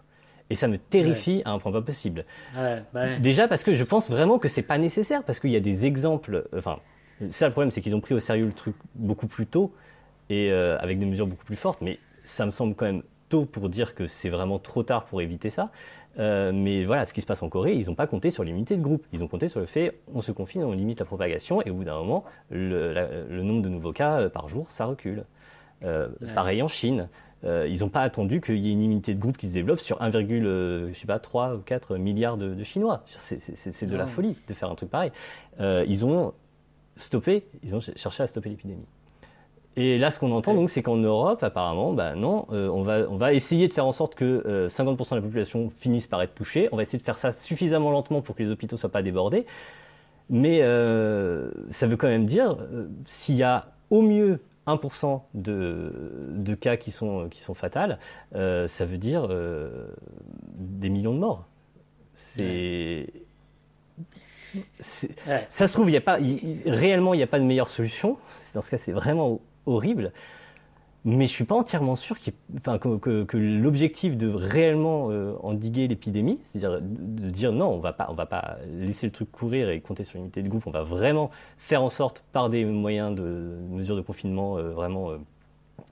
Et 0.51 0.57
ça 0.57 0.68
me 0.68 0.76
terrifie 0.76 1.43
à 1.45 1.53
un 1.53 1.59
point 1.59 1.72
pas 1.72 1.82
possible. 1.82 2.24
Déjà 3.20 3.49
parce 3.49 3.64
que 3.64 3.72
je 3.72 3.85
pense 3.85 4.11
vraiment 4.11 4.39
que 4.39 4.49
c'est 4.49 4.62
pas 4.62 4.78
nécessaire, 4.78 5.22
parce 5.22 5.41
qu'il 5.41 5.51
y 5.51 5.57
a 5.57 5.61
des 5.61 5.87
exemples, 5.87 6.47
enfin, 6.57 6.78
ça 7.28 7.47
le 7.47 7.53
problème, 7.53 7.70
c'est 7.70 7.80
qu'ils 7.80 7.95
ont 7.95 8.01
pris 8.01 8.14
au 8.14 8.20
sérieux 8.20 8.47
le 8.47 8.53
truc 8.53 8.76
beaucoup 8.95 9.26
plus 9.26 9.47
tôt, 9.47 9.72
et 10.30 10.51
euh, 10.51 10.78
avec 10.80 10.99
des 10.99 11.07
mesures 11.07 11.26
beaucoup 11.26 11.45
plus 11.45 11.57
fortes, 11.57 11.80
mais 11.80 11.99
ça 12.24 12.47
me 12.47 12.51
semble 12.51 12.74
quand 12.74 12.87
même 12.87 13.03
tôt 13.28 13.45
pour 13.45 13.68
dire 13.68 13.95
que 13.95 14.07
c'est 14.07 14.28
vraiment 14.28 14.59
trop 14.59 14.82
tard 14.82 15.05
pour 15.05 15.22
éviter 15.22 15.51
ça. 15.51 15.70
Euh, 16.18 16.52
mais 16.54 16.84
voilà, 16.84 17.04
ce 17.04 17.12
qui 17.12 17.20
se 17.20 17.26
passe 17.26 17.42
en 17.42 17.48
Corée, 17.48 17.74
ils 17.74 17.86
n'ont 17.86 17.94
pas 17.94 18.06
compté 18.06 18.30
sur 18.30 18.44
l'unité 18.44 18.76
de 18.76 18.82
groupe. 18.82 19.04
Ils 19.12 19.22
ont 19.22 19.28
compté 19.28 19.48
sur 19.48 19.60
le 19.60 19.66
fait, 19.66 20.00
on 20.12 20.20
se 20.20 20.32
confine, 20.32 20.64
on 20.64 20.72
limite 20.72 21.00
la 21.00 21.06
propagation, 21.06 21.62
et 21.62 21.70
au 21.70 21.74
bout 21.74 21.84
d'un 21.84 21.96
moment, 21.96 22.24
le, 22.50 23.42
nombre 23.42 23.62
de 23.62 23.68
nouveaux 23.68 23.92
cas 23.92 24.20
euh, 24.20 24.28
par 24.28 24.48
jour, 24.48 24.70
ça 24.70 24.86
recule. 24.86 25.24
Euh, 25.82 26.08
pareil 26.34 26.62
en 26.62 26.68
Chine. 26.68 27.08
ils 27.42 27.80
n'ont 27.80 27.90
pas 27.90 28.00
attendu 28.00 28.40
qu'il 28.40 28.56
y 28.56 28.70
ait 28.70 28.72
une 28.72 28.80
immunité 28.80 29.12
de 29.12 29.20
groupe 29.20 29.36
qui 29.36 29.48
se 29.48 29.52
développe 29.52 29.80
sur 29.80 30.00
1,3 30.00 31.56
ou 31.56 31.58
4 31.58 31.96
milliards 31.98 32.38
de, 32.38 32.62
Chinois. 32.62 33.02
C'est 33.06 33.86
de 33.86 33.96
la 33.96 34.06
folie 34.06 34.38
de 34.48 34.54
faire 34.54 34.70
un 34.70 34.74
truc 34.76 34.88
pareil. 34.88 35.10
ils 35.60 36.06
ont 36.06 36.32
stoppé, 36.96 37.46
ils 37.62 37.74
ont 37.74 37.80
cherché 37.80 38.22
à 38.22 38.26
stopper 38.26 38.48
l'épidémie. 38.48 38.86
Et 39.76 39.98
là, 39.98 40.10
ce 40.10 40.20
qu'on 40.20 40.30
entend, 40.30 40.54
donc, 40.54 40.70
c'est 40.70 40.82
qu'en 40.82 40.96
Europe, 40.96 41.42
apparemment, 41.42 41.92
bah 41.92 42.14
non, 42.14 42.46
euh, 42.52 42.68
on, 42.68 42.82
va, 42.82 43.00
on 43.10 43.16
va 43.16 43.32
essayer 43.32 43.66
de 43.66 43.72
faire 43.72 43.86
en 43.86 43.92
sorte 43.92 44.14
que 44.14 44.68
50% 44.68 44.78
euh, 44.78 44.94
de 45.10 45.14
la 45.16 45.22
population 45.22 45.68
finisse 45.70 46.06
par 46.06 46.22
être 46.22 46.34
touchée. 46.34 46.68
On 46.70 46.76
va 46.76 46.82
essayer 46.82 46.98
de 46.98 47.04
faire 47.04 47.18
ça 47.18 47.32
suffisamment 47.32 47.90
lentement 47.90 48.22
pour 48.22 48.36
que 48.36 48.42
les 48.42 48.52
hôpitaux 48.52 48.76
ne 48.76 48.80
soient 48.80 48.92
pas 48.92 49.02
débordés. 49.02 49.46
Mais 50.30 50.60
euh, 50.62 51.50
ça 51.70 51.86
veut 51.86 51.96
quand 51.96 52.08
même 52.08 52.24
dire, 52.24 52.56
s'il 53.04 53.34
y 53.34 53.42
a 53.42 53.72
au 53.90 54.00
mieux 54.00 54.40
1% 54.66 55.20
de, 55.34 55.92
de, 56.30 56.54
cas 56.54 56.76
qui 56.76 56.90
sont, 56.90 57.28
qui 57.28 57.40
sont 57.40 57.52
fatals, 57.52 57.98
ça 58.32 58.84
veut 58.84 58.96
dire 58.96 59.28
des 60.56 60.88
millions 60.88 61.12
de 61.12 61.18
morts. 61.18 61.46
C'est. 62.14 63.12
Ça 64.78 65.66
se 65.66 65.72
trouve, 65.72 65.90
il 65.90 65.94
y 65.94 65.96
a 65.96 66.00
pas, 66.00 66.16
réellement, 66.64 67.12
il 67.12 67.16
n'y 67.16 67.24
a 67.24 67.26
pas 67.26 67.40
de 67.40 67.44
meilleure 67.44 67.68
solution. 67.68 68.18
Dans 68.54 68.62
ce 68.62 68.70
cas, 68.70 68.76
c'est 68.76 68.92
vraiment 68.92 69.40
horrible. 69.66 70.12
Mais 71.06 71.26
je 71.26 71.32
suis 71.32 71.44
pas 71.44 71.54
entièrement 71.54 71.96
sûr 71.96 72.16
que, 72.18 73.36
l'objectif 73.36 74.16
de 74.16 74.28
réellement 74.28 75.10
euh, 75.10 75.34
endiguer 75.42 75.86
l'épidémie, 75.86 76.40
c'est-à-dire 76.44 76.80
de 76.80 77.28
dire 77.28 77.52
non, 77.52 77.66
on 77.66 77.78
va 77.78 77.92
pas, 77.92 78.06
on 78.08 78.14
va 78.14 78.24
pas 78.24 78.56
laisser 78.72 79.06
le 79.06 79.12
truc 79.12 79.30
courir 79.30 79.68
et 79.68 79.82
compter 79.82 80.04
sur 80.04 80.16
l'unité 80.16 80.42
de 80.42 80.48
groupe, 80.48 80.66
on 80.66 80.70
va 80.70 80.82
vraiment 80.82 81.30
faire 81.58 81.82
en 81.82 81.90
sorte 81.90 82.24
par 82.32 82.48
des 82.48 82.64
moyens 82.64 83.14
de 83.14 83.22
mesures 83.68 83.96
de 83.96 84.00
confinement 84.00 84.56
euh, 84.56 84.70
vraiment 84.70 85.10
euh, 85.10 85.18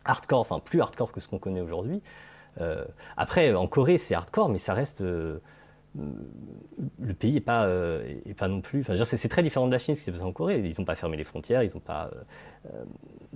hardcore, 0.07 0.41
enfin 0.41 0.61
plus 0.61 0.81
hardcore 0.81 1.13
que 1.13 1.21
ce 1.21 1.29
qu'on 1.29 1.39
connaît 1.39 1.61
aujourd'hui. 1.61 2.01
après, 3.17 3.55
en 3.55 3.67
Corée, 3.67 3.99
c'est 3.99 4.15
hardcore, 4.15 4.49
mais 4.49 4.59
ça 4.59 4.73
reste 4.73 5.03
le 5.03 5.41
pays 7.19 7.35
n'est 7.35 7.41
pas, 7.41 7.69
pas 8.37 8.49
non 8.49 8.61
plus. 8.61 8.81
Enfin, 8.81 8.95
c'est 9.05 9.29
très 9.29 9.43
différent 9.43 9.67
de 9.67 9.73
la 9.73 9.79
Chine, 9.79 9.95
ce 9.95 10.01
qui 10.01 10.05
s'est 10.07 10.13
passé 10.13 10.25
en 10.25 10.33
Corée. 10.33 10.59
Ils 10.59 10.75
n'ont 10.79 10.85
pas 10.85 10.95
fermé 10.95 11.17
les 11.17 11.25
frontières, 11.25 11.63
ils 11.63 11.73
n'ont 11.75 11.81
pas. 11.81 12.11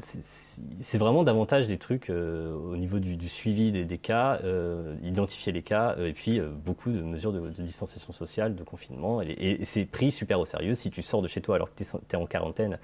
C'est 0.00 0.98
vraiment 0.98 1.22
davantage 1.22 1.66
des 1.66 1.78
trucs 1.78 2.10
au 2.10 2.76
niveau 2.76 2.98
du, 2.98 3.28
suivi 3.28 3.72
des, 3.72 3.98
cas, 3.98 4.40
identifier 5.02 5.52
les 5.52 5.62
cas, 5.62 5.96
et 5.98 6.12
puis 6.12 6.40
beaucoup 6.40 6.90
de 6.90 7.00
mesures 7.00 7.32
de, 7.32 7.48
distanciation 7.62 8.12
sociale, 8.12 8.54
de 8.54 8.62
confinement. 8.62 9.22
Et, 9.22 9.58
c'est 9.64 9.84
pris 9.84 10.12
super 10.12 10.38
au 10.38 10.44
sérieux. 10.44 10.74
Si 10.74 10.90
tu 10.90 11.02
sors 11.02 11.22
de 11.22 11.28
chez 11.28 11.40
toi 11.40 11.56
alors 11.56 11.72
que 11.72 11.82
tu 11.82 11.84
es, 11.84 12.16
en 12.16 12.26
quarantaine, 12.26 12.78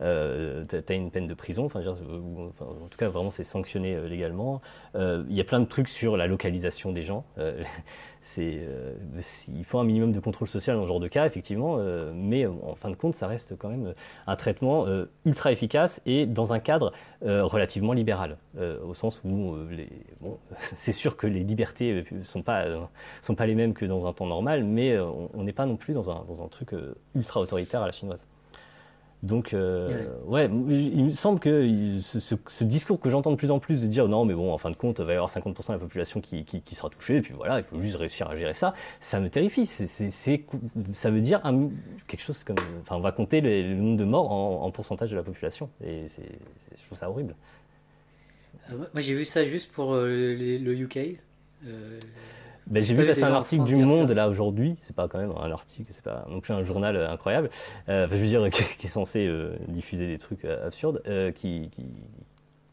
euh, 0.00 0.64
tu 0.68 0.76
as 0.76 0.94
une 0.94 1.10
peine 1.10 1.26
de 1.26 1.34
prison, 1.34 1.64
enfin, 1.64 1.80
en 1.80 2.88
tout 2.88 2.98
cas 2.98 3.08
vraiment 3.08 3.30
c'est 3.30 3.44
sanctionné 3.44 3.94
euh, 3.94 4.06
légalement. 4.06 4.60
Euh, 4.94 5.24
il 5.28 5.34
y 5.36 5.40
a 5.40 5.44
plein 5.44 5.58
de 5.60 5.64
trucs 5.64 5.88
sur 5.88 6.16
la 6.16 6.26
localisation 6.26 6.92
des 6.92 7.02
gens. 7.02 7.24
il 8.36 9.64
faut 9.64 9.78
un 9.78 9.84
minimum 9.84 10.12
de 10.12 10.20
contrôle 10.20 10.48
social 10.48 10.76
dans 10.76 10.82
ce 10.82 10.88
genre 10.88 11.00
de 11.00 11.08
cas, 11.08 11.26
effectivement, 11.26 11.78
mais 12.14 12.46
en 12.46 12.74
fin 12.74 12.90
de 12.90 12.96
compte, 12.96 13.14
ça 13.14 13.26
reste 13.26 13.56
quand 13.56 13.68
même 13.68 13.94
un 14.26 14.36
traitement 14.36 14.86
ultra 15.24 15.50
efficace 15.50 15.87
et 16.06 16.26
dans 16.26 16.52
un 16.52 16.58
cadre 16.58 16.92
relativement 17.22 17.92
libéral, 17.92 18.38
au 18.58 18.94
sens 18.94 19.20
où 19.24 19.56
bon, 20.20 20.38
c'est 20.58 20.92
sûr 20.92 21.16
que 21.16 21.26
les 21.26 21.44
libertés 21.44 22.04
pas 22.44 22.64
sont 23.22 23.34
pas 23.34 23.46
les 23.46 23.54
mêmes 23.54 23.74
que 23.74 23.84
dans 23.84 24.06
un 24.06 24.12
temps 24.12 24.26
normal, 24.26 24.64
mais 24.64 24.98
on 24.98 25.42
n'est 25.42 25.52
pas 25.52 25.66
non 25.66 25.76
plus 25.76 25.94
dans 25.94 26.10
un, 26.10 26.24
dans 26.28 26.42
un 26.42 26.48
truc 26.48 26.74
ultra 27.14 27.40
autoritaire 27.40 27.82
à 27.82 27.86
la 27.86 27.92
chinoise. 27.92 28.20
Donc, 29.24 29.52
euh, 29.52 30.06
ouais. 30.26 30.44
il 30.46 31.04
me 31.04 31.10
semble 31.10 31.40
que 31.40 31.98
ce, 32.00 32.64
discours 32.64 33.00
que 33.00 33.10
j'entends 33.10 33.32
de 33.32 33.36
plus 33.36 33.50
en 33.50 33.58
plus 33.58 33.82
de 33.82 33.86
dire 33.88 34.06
non, 34.06 34.24
mais 34.24 34.34
bon, 34.34 34.52
en 34.52 34.58
fin 34.58 34.70
de 34.70 34.76
compte, 34.76 35.00
il 35.00 35.04
va 35.04 35.12
y 35.12 35.16
avoir 35.16 35.30
50% 35.30 35.68
de 35.68 35.72
la 35.72 35.78
population 35.78 36.20
qui, 36.20 36.44
qui, 36.44 36.74
sera 36.74 36.88
touchée, 36.88 37.16
et 37.16 37.20
puis 37.20 37.34
voilà, 37.34 37.58
il 37.58 37.64
faut 37.64 37.80
juste 37.80 37.96
réussir 37.96 38.28
à 38.28 38.36
gérer 38.36 38.54
ça, 38.54 38.74
ça 39.00 39.18
me 39.18 39.28
terrifie. 39.28 39.66
C'est, 39.66 39.88
ça 40.92 41.10
veut 41.10 41.20
dire 41.20 41.42
quelque 42.06 42.22
chose 42.22 42.44
comme. 42.44 42.56
Enfin, 42.80 42.94
on 42.94 43.00
va 43.00 43.10
compter 43.10 43.40
le, 43.40 43.74
nombre 43.74 43.96
de 43.96 44.04
morts 44.04 44.30
en, 44.30 44.70
pourcentage 44.70 45.10
de 45.10 45.16
la 45.16 45.24
population, 45.24 45.68
et 45.84 46.06
je 46.76 46.84
trouve 46.84 46.98
ça 46.98 47.10
horrible. 47.10 47.34
Euh, 48.70 48.76
moi, 48.76 49.00
j'ai 49.00 49.14
vu 49.14 49.24
ça 49.24 49.44
juste 49.46 49.72
pour 49.72 49.94
euh, 49.94 50.06
le, 50.06 50.72
UK. 50.74 50.98
Ben, 52.68 52.82
j'ai 52.82 52.94
vu 52.94 53.06
passer 53.06 53.24
un 53.24 53.32
article 53.32 53.64
du 53.64 53.76
Monde 53.76 54.10
là 54.10 54.28
aujourd'hui. 54.28 54.76
C'est 54.82 54.94
pas 54.94 55.08
quand 55.08 55.18
même 55.18 55.32
un 55.40 55.50
article, 55.50 55.90
c'est 55.92 56.04
pas 56.04 56.26
plus 56.42 56.52
un 56.52 56.62
journal 56.62 56.96
euh, 56.96 57.10
incroyable. 57.10 57.48
Euh, 57.88 58.06
je 58.10 58.16
veux 58.16 58.26
dire 58.26 58.48
qui, 58.78 58.86
est 58.86 58.90
censé 58.90 59.26
euh, 59.26 59.56
diffuser 59.68 60.06
des 60.06 60.18
trucs 60.18 60.44
absurdes, 60.44 61.02
qui, 61.34 61.70
qui, 61.70 61.86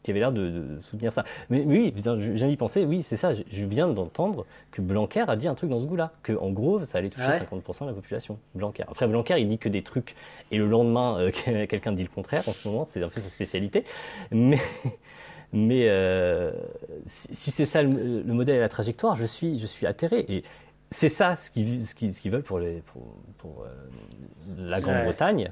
qui, 0.02 0.10
avait 0.10 0.20
l'air 0.20 0.32
de, 0.32 0.78
soutenir 0.82 1.12
ça. 1.12 1.24
Mais, 1.48 1.64
oui, 1.66 1.94
je 1.96 2.32
viens 2.32 2.48
d'y 2.48 2.56
penser. 2.56 2.84
Oui, 2.84 3.02
c'est 3.02 3.16
ça. 3.16 3.32
Je, 3.32 3.64
viens 3.64 3.88
d'entendre 3.88 4.44
que 4.70 4.82
Blanquer 4.82 5.24
a 5.28 5.36
dit 5.36 5.48
un 5.48 5.54
truc 5.54 5.70
dans 5.70 5.80
ce 5.80 5.86
goût-là, 5.86 6.12
que 6.22 6.34
en 6.34 6.50
gros, 6.50 6.84
ça 6.84 6.98
allait 6.98 7.08
toucher 7.08 7.26
50% 7.26 7.84
de 7.84 7.88
la 7.88 7.94
population. 7.94 8.38
Blanquer. 8.54 8.82
Après, 8.82 9.06
Blanquer, 9.06 9.36
il 9.38 9.48
dit 9.48 9.58
que 9.58 9.70
des 9.70 9.82
trucs 9.82 10.14
et 10.50 10.58
le 10.58 10.66
lendemain, 10.66 11.30
quelqu'un 11.68 11.92
dit 11.92 12.02
le 12.02 12.10
contraire. 12.10 12.46
En 12.46 12.52
ce 12.52 12.68
moment, 12.68 12.84
c'est 12.84 13.02
un 13.02 13.08
peu 13.08 13.20
sa 13.20 13.30
spécialité. 13.30 13.84
Mais 14.30 14.58
mais 15.56 15.88
euh, 15.88 16.52
si, 17.06 17.50
c'est 17.50 17.64
ça 17.64 17.82
le, 17.82 18.22
modèle 18.24 18.56
et 18.56 18.60
la 18.60 18.68
trajectoire, 18.68 19.16
je 19.16 19.24
suis, 19.24 19.58
je 19.58 19.66
suis 19.66 19.86
atterré. 19.86 20.26
Et 20.28 20.44
c'est 20.90 21.08
ça 21.08 21.34
ce 21.34 21.50
qu'ils 21.50 21.86
ce 21.86 21.94
ce 21.94 22.28
veulent 22.28 22.42
pour, 22.42 22.58
les, 22.58 22.82
pour, 22.82 23.16
pour 23.38 23.64
euh, 23.64 23.68
la 24.58 24.82
Grande-Bretagne. 24.82 25.50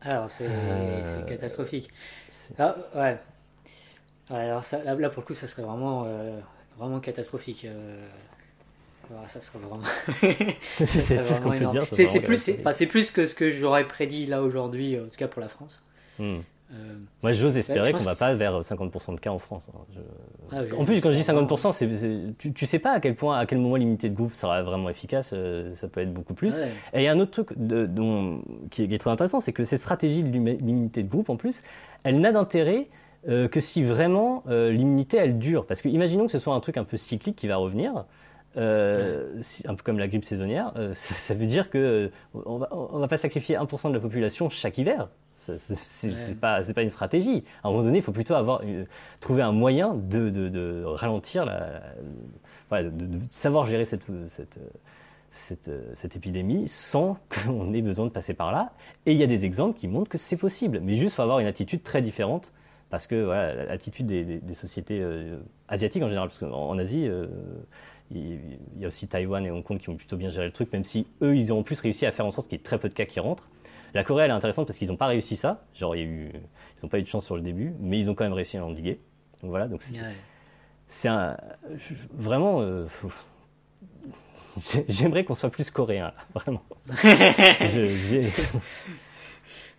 Alors, 0.00 0.28
c'est 0.28 0.48
euh, 0.48 1.22
catastrophique. 1.22 1.88
Ah, 2.58 2.74
ouais. 2.96 3.16
Alors, 4.28 4.64
ça, 4.64 4.82
là, 4.82 5.08
pour 5.08 5.22
le 5.22 5.26
coup, 5.26 5.34
ça 5.34 5.46
serait 5.46 5.62
vraiment, 5.62 6.08
vraiment 6.76 6.98
catastrophique. 6.98 7.68
ça 9.28 9.40
serait 9.40 9.60
vraiment. 9.60 9.84
c'est 10.84 10.86
ce 11.24 11.40
qu'on 11.40 11.50
peut 11.50 11.66
dire. 11.66 11.86
C'est 11.92 12.20
plus, 12.20 12.88
plus 12.88 13.12
que 13.12 13.26
ce 13.26 13.36
que 13.36 13.50
j'aurais 13.50 13.86
prédit 13.86 14.26
là 14.26 14.42
aujourd'hui, 14.42 14.98
en 14.98 15.04
tout 15.04 15.16
cas 15.16 15.28
pour 15.28 15.40
la 15.40 15.48
France. 15.48 15.80
Hmm. 16.18 16.40
Euh, 16.72 16.94
Moi, 17.22 17.32
j'ose 17.32 17.56
espérer 17.56 17.92
qu'on 17.92 17.98
ne 17.98 18.04
va 18.04 18.14
pas 18.14 18.34
vers 18.34 18.60
50% 18.60 19.14
de 19.14 19.20
cas 19.20 19.30
en 19.30 19.38
France. 19.38 19.70
Hein. 19.74 20.00
Ah, 20.52 20.60
en 20.78 20.84
plus, 20.84 21.00
quand 21.00 21.10
je 21.10 21.16
dis 21.16 21.22
50%, 21.22 21.72
c'est, 21.72 21.88
tu, 22.38 22.48
ne 22.48 22.66
sais 22.66 22.78
pas 22.78 22.92
à 22.92 23.00
quel 23.00 23.14
point, 23.14 23.38
à 23.38 23.46
quel 23.46 23.58
moment 23.58 23.76
l'immunité 23.76 24.08
de 24.08 24.14
groupe 24.14 24.32
sera 24.32 24.62
vraiment 24.62 24.88
efficace. 24.88 25.30
Euh, 25.32 25.74
ça 25.76 25.88
peut 25.88 26.00
être 26.00 26.12
beaucoup 26.12 26.34
plus. 26.34 26.58
Et 26.58 27.00
il 27.00 27.02
y 27.02 27.08
a 27.08 27.12
un 27.12 27.20
autre 27.20 27.30
truc 27.30 27.48
de, 27.56 27.86
dont, 27.86 28.42
qui, 28.70 28.84
est, 28.84 28.98
très 28.98 29.10
intéressant, 29.10 29.40
c'est 29.40 29.52
que 29.52 29.64
cette 29.64 29.80
stratégie 29.80 30.22
de 30.22 30.30
l'immunité 30.30 31.02
de 31.02 31.08
groupe, 31.08 31.28
en 31.28 31.36
plus, 31.36 31.62
elle 32.04 32.20
n'a 32.20 32.32
d'intérêt 32.32 32.88
euh, 33.28 33.48
que 33.48 33.60
si 33.60 33.82
vraiment 33.84 34.42
l'immunité 34.48 35.18
elle 35.18 35.38
dure. 35.38 35.66
Parce 35.66 35.82
que 35.82 35.88
imaginons 35.88 36.26
que 36.26 36.32
ce 36.32 36.38
soit 36.38 36.54
un 36.54 36.60
truc 36.60 36.78
un 36.78 36.84
peu 36.84 36.96
cyclique 36.96 37.36
qui 37.36 37.48
va 37.48 37.56
revenir. 37.56 38.06
un 38.56 39.74
peu 39.74 39.82
comme 39.84 39.98
la 39.98 40.08
grippe 40.08 40.24
saisonnière, 40.24 40.72
ça, 40.92 41.34
veut 41.34 41.46
dire 41.46 41.68
que 41.68 42.10
on 42.32 42.56
va, 42.56 42.68
on 42.72 42.98
va 42.98 43.08
pas 43.08 43.18
sacrifier 43.18 43.56
1% 43.56 43.88
de 43.88 43.94
la 43.94 44.00
population 44.00 44.48
chaque 44.48 44.78
hiver. 44.78 45.08
C'est 45.74 46.38
pas, 46.40 46.62
pas 46.62 46.82
une 46.82 46.90
stratégie. 46.90 47.44
À 47.62 47.68
un 47.68 47.70
moment 47.70 47.84
donné, 47.84 47.98
il 47.98 48.02
faut 48.02 48.12
plutôt 48.12 48.34
avoir, 48.34 48.60
euh, 48.64 48.84
trouver 49.20 49.42
un 49.42 49.52
moyen 49.52 49.94
de, 49.94 50.30
de, 50.30 50.48
de 50.48 50.84
ralentir, 50.84 51.44
la, 51.44 51.82
de, 52.82 53.18
savoir 53.30 53.66
gérer 53.66 53.84
cette, 53.84 54.04
cette, 54.28 54.58
cette, 55.30 55.70
cette 55.94 56.16
épidémie 56.16 56.68
sans 56.68 57.16
qu'on 57.44 57.72
ait 57.72 57.82
besoin 57.82 58.06
de 58.06 58.10
passer 58.10 58.34
par 58.34 58.52
là. 58.52 58.72
Et 59.06 59.12
il 59.12 59.18
y 59.18 59.22
a 59.22 59.26
des 59.26 59.44
exemples 59.44 59.78
qui 59.78 59.88
montrent 59.88 60.10
que 60.10 60.18
c'est 60.18 60.36
possible. 60.36 60.80
Mais 60.80 60.94
juste, 60.94 61.14
il 61.14 61.16
faut 61.16 61.22
avoir 61.22 61.38
une 61.38 61.46
attitude 61.46 61.82
très 61.82 62.02
différente 62.02 62.52
parce 62.92 63.06
que 63.06 63.24
voilà, 63.24 63.64
l'attitude 63.64 64.04
des, 64.06 64.22
des, 64.22 64.54
sociétés 64.54 65.00
euh, 65.00 65.38
asiatiques 65.66 66.02
en 66.02 66.08
général, 66.08 66.28
parce 66.28 66.38
qu'en 66.38 66.76
Asie, 66.76 67.06
euh, 67.08 67.26
il 68.10 68.58
y 68.78 68.84
a 68.84 68.88
aussi 68.88 69.08
Taïwan 69.08 69.46
et 69.46 69.50
Hong 69.50 69.64
Kong 69.64 69.78
qui 69.78 69.88
ont 69.88 69.96
plutôt 69.96 70.18
bien 70.18 70.28
géré 70.28 70.44
le 70.44 70.52
truc, 70.52 70.70
même 70.74 70.84
si 70.84 71.06
eux, 71.22 71.34
ils 71.34 71.54
ont 71.54 71.60
en 71.60 71.62
plus 71.62 71.80
réussi 71.80 72.04
à 72.04 72.12
faire 72.12 72.26
en 72.26 72.30
sorte 72.30 72.48
qu'il 72.48 72.58
y 72.58 72.60
ait 72.60 72.62
très 72.62 72.78
peu 72.78 72.90
de 72.90 72.94
cas 72.94 73.06
qui 73.06 73.18
rentrent. 73.18 73.48
La 73.94 74.04
Corée, 74.04 74.24
elle 74.24 74.30
est 74.30 74.34
intéressante 74.34 74.66
parce 74.66 74.78
qu'ils 74.78 74.88
n'ont 74.88 74.96
pas 74.96 75.06
réussi 75.06 75.36
ça. 75.36 75.64
Genre, 75.74 75.94
il 75.96 75.98
y 75.98 76.02
a 76.02 76.06
eu, 76.06 76.30
ils 76.32 76.82
n'ont 76.82 76.88
pas 76.88 76.98
eu 76.98 77.02
de 77.02 77.06
chance 77.06 77.24
sur 77.24 77.36
le 77.36 77.42
début, 77.42 77.74
mais 77.80 77.98
ils 77.98 78.10
ont 78.10 78.14
quand 78.14 78.24
même 78.24 78.32
réussi 78.32 78.56
à 78.56 78.60
l'endiguer. 78.60 79.00
Donc 79.42 79.50
voilà, 79.50 79.68
donc 79.68 79.82
c'est 80.88 81.08
un. 81.08 81.36
Vraiment. 82.12 82.62
Euh, 82.62 82.86
j'aimerais 84.88 85.24
qu'on 85.24 85.34
soit 85.34 85.50
plus 85.50 85.70
coréen, 85.70 86.12
vraiment. 86.34 86.62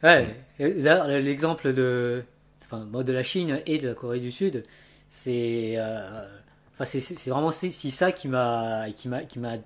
ouais, 0.03 0.36
l'exemple 0.59 1.74
de, 1.74 2.24
enfin, 2.64 2.86
de 2.86 3.14
la 3.14 3.24
Chine 3.24 3.61
et 3.66 3.78
de 3.78 3.88
la 3.88 3.93
Corée 3.93 4.20
du 4.20 4.32
Sud, 4.32 4.64
c'est, 5.09 5.74
euh, 5.78 6.26
enfin, 6.74 6.86
c'est, 6.86 7.30
vraiment 7.30 7.51
c'est, 7.51 7.70
ça 7.70 8.11
qui 8.11 8.28
m'a, 8.28 8.88
qui 8.95 9.07
m'a, 9.09 9.24
qui 9.24 9.39
m'a 9.39 9.57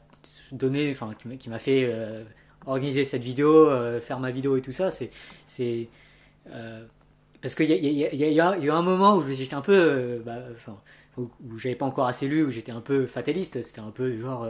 donné, 0.52 0.92
enfin, 0.92 1.14
qui 1.40 1.50
m'a, 1.50 1.60
fait 1.60 1.86
euh, 1.86 2.24
organiser 2.66 3.06
cette 3.06 3.22
vidéo, 3.22 3.70
euh, 3.70 4.00
faire 4.00 4.20
ma 4.20 4.32
vidéo 4.32 4.58
et 4.58 4.62
tout 4.62 4.72
ça, 4.72 4.92
c'est 4.92 5.10
euh, 6.50 6.86
parce 7.42 7.56
qu'il 7.56 7.70
y 7.70 7.74
a, 7.74 7.76
y, 7.76 8.16
y, 8.16 8.34
y 8.34 8.40
a, 8.40 8.76
un 8.76 8.82
moment 8.82 9.16
où 9.16 9.24
j'étais 9.30 9.54
un 9.54 9.62
peu, 9.62 9.76
euh, 9.76 10.20
bah, 10.26 10.40
où, 11.18 11.30
j'avais 11.58 11.76
pas 11.76 11.86
encore 11.86 12.08
assez 12.08 12.28
lu, 12.28 12.44
où 12.44 12.50
j'étais 12.50 12.72
un 12.72 12.82
peu 12.82 13.06
fataliste, 13.06 13.62
c'était 13.62 13.82
un 13.82 13.92
peu 13.92 14.20
genre 14.20 14.48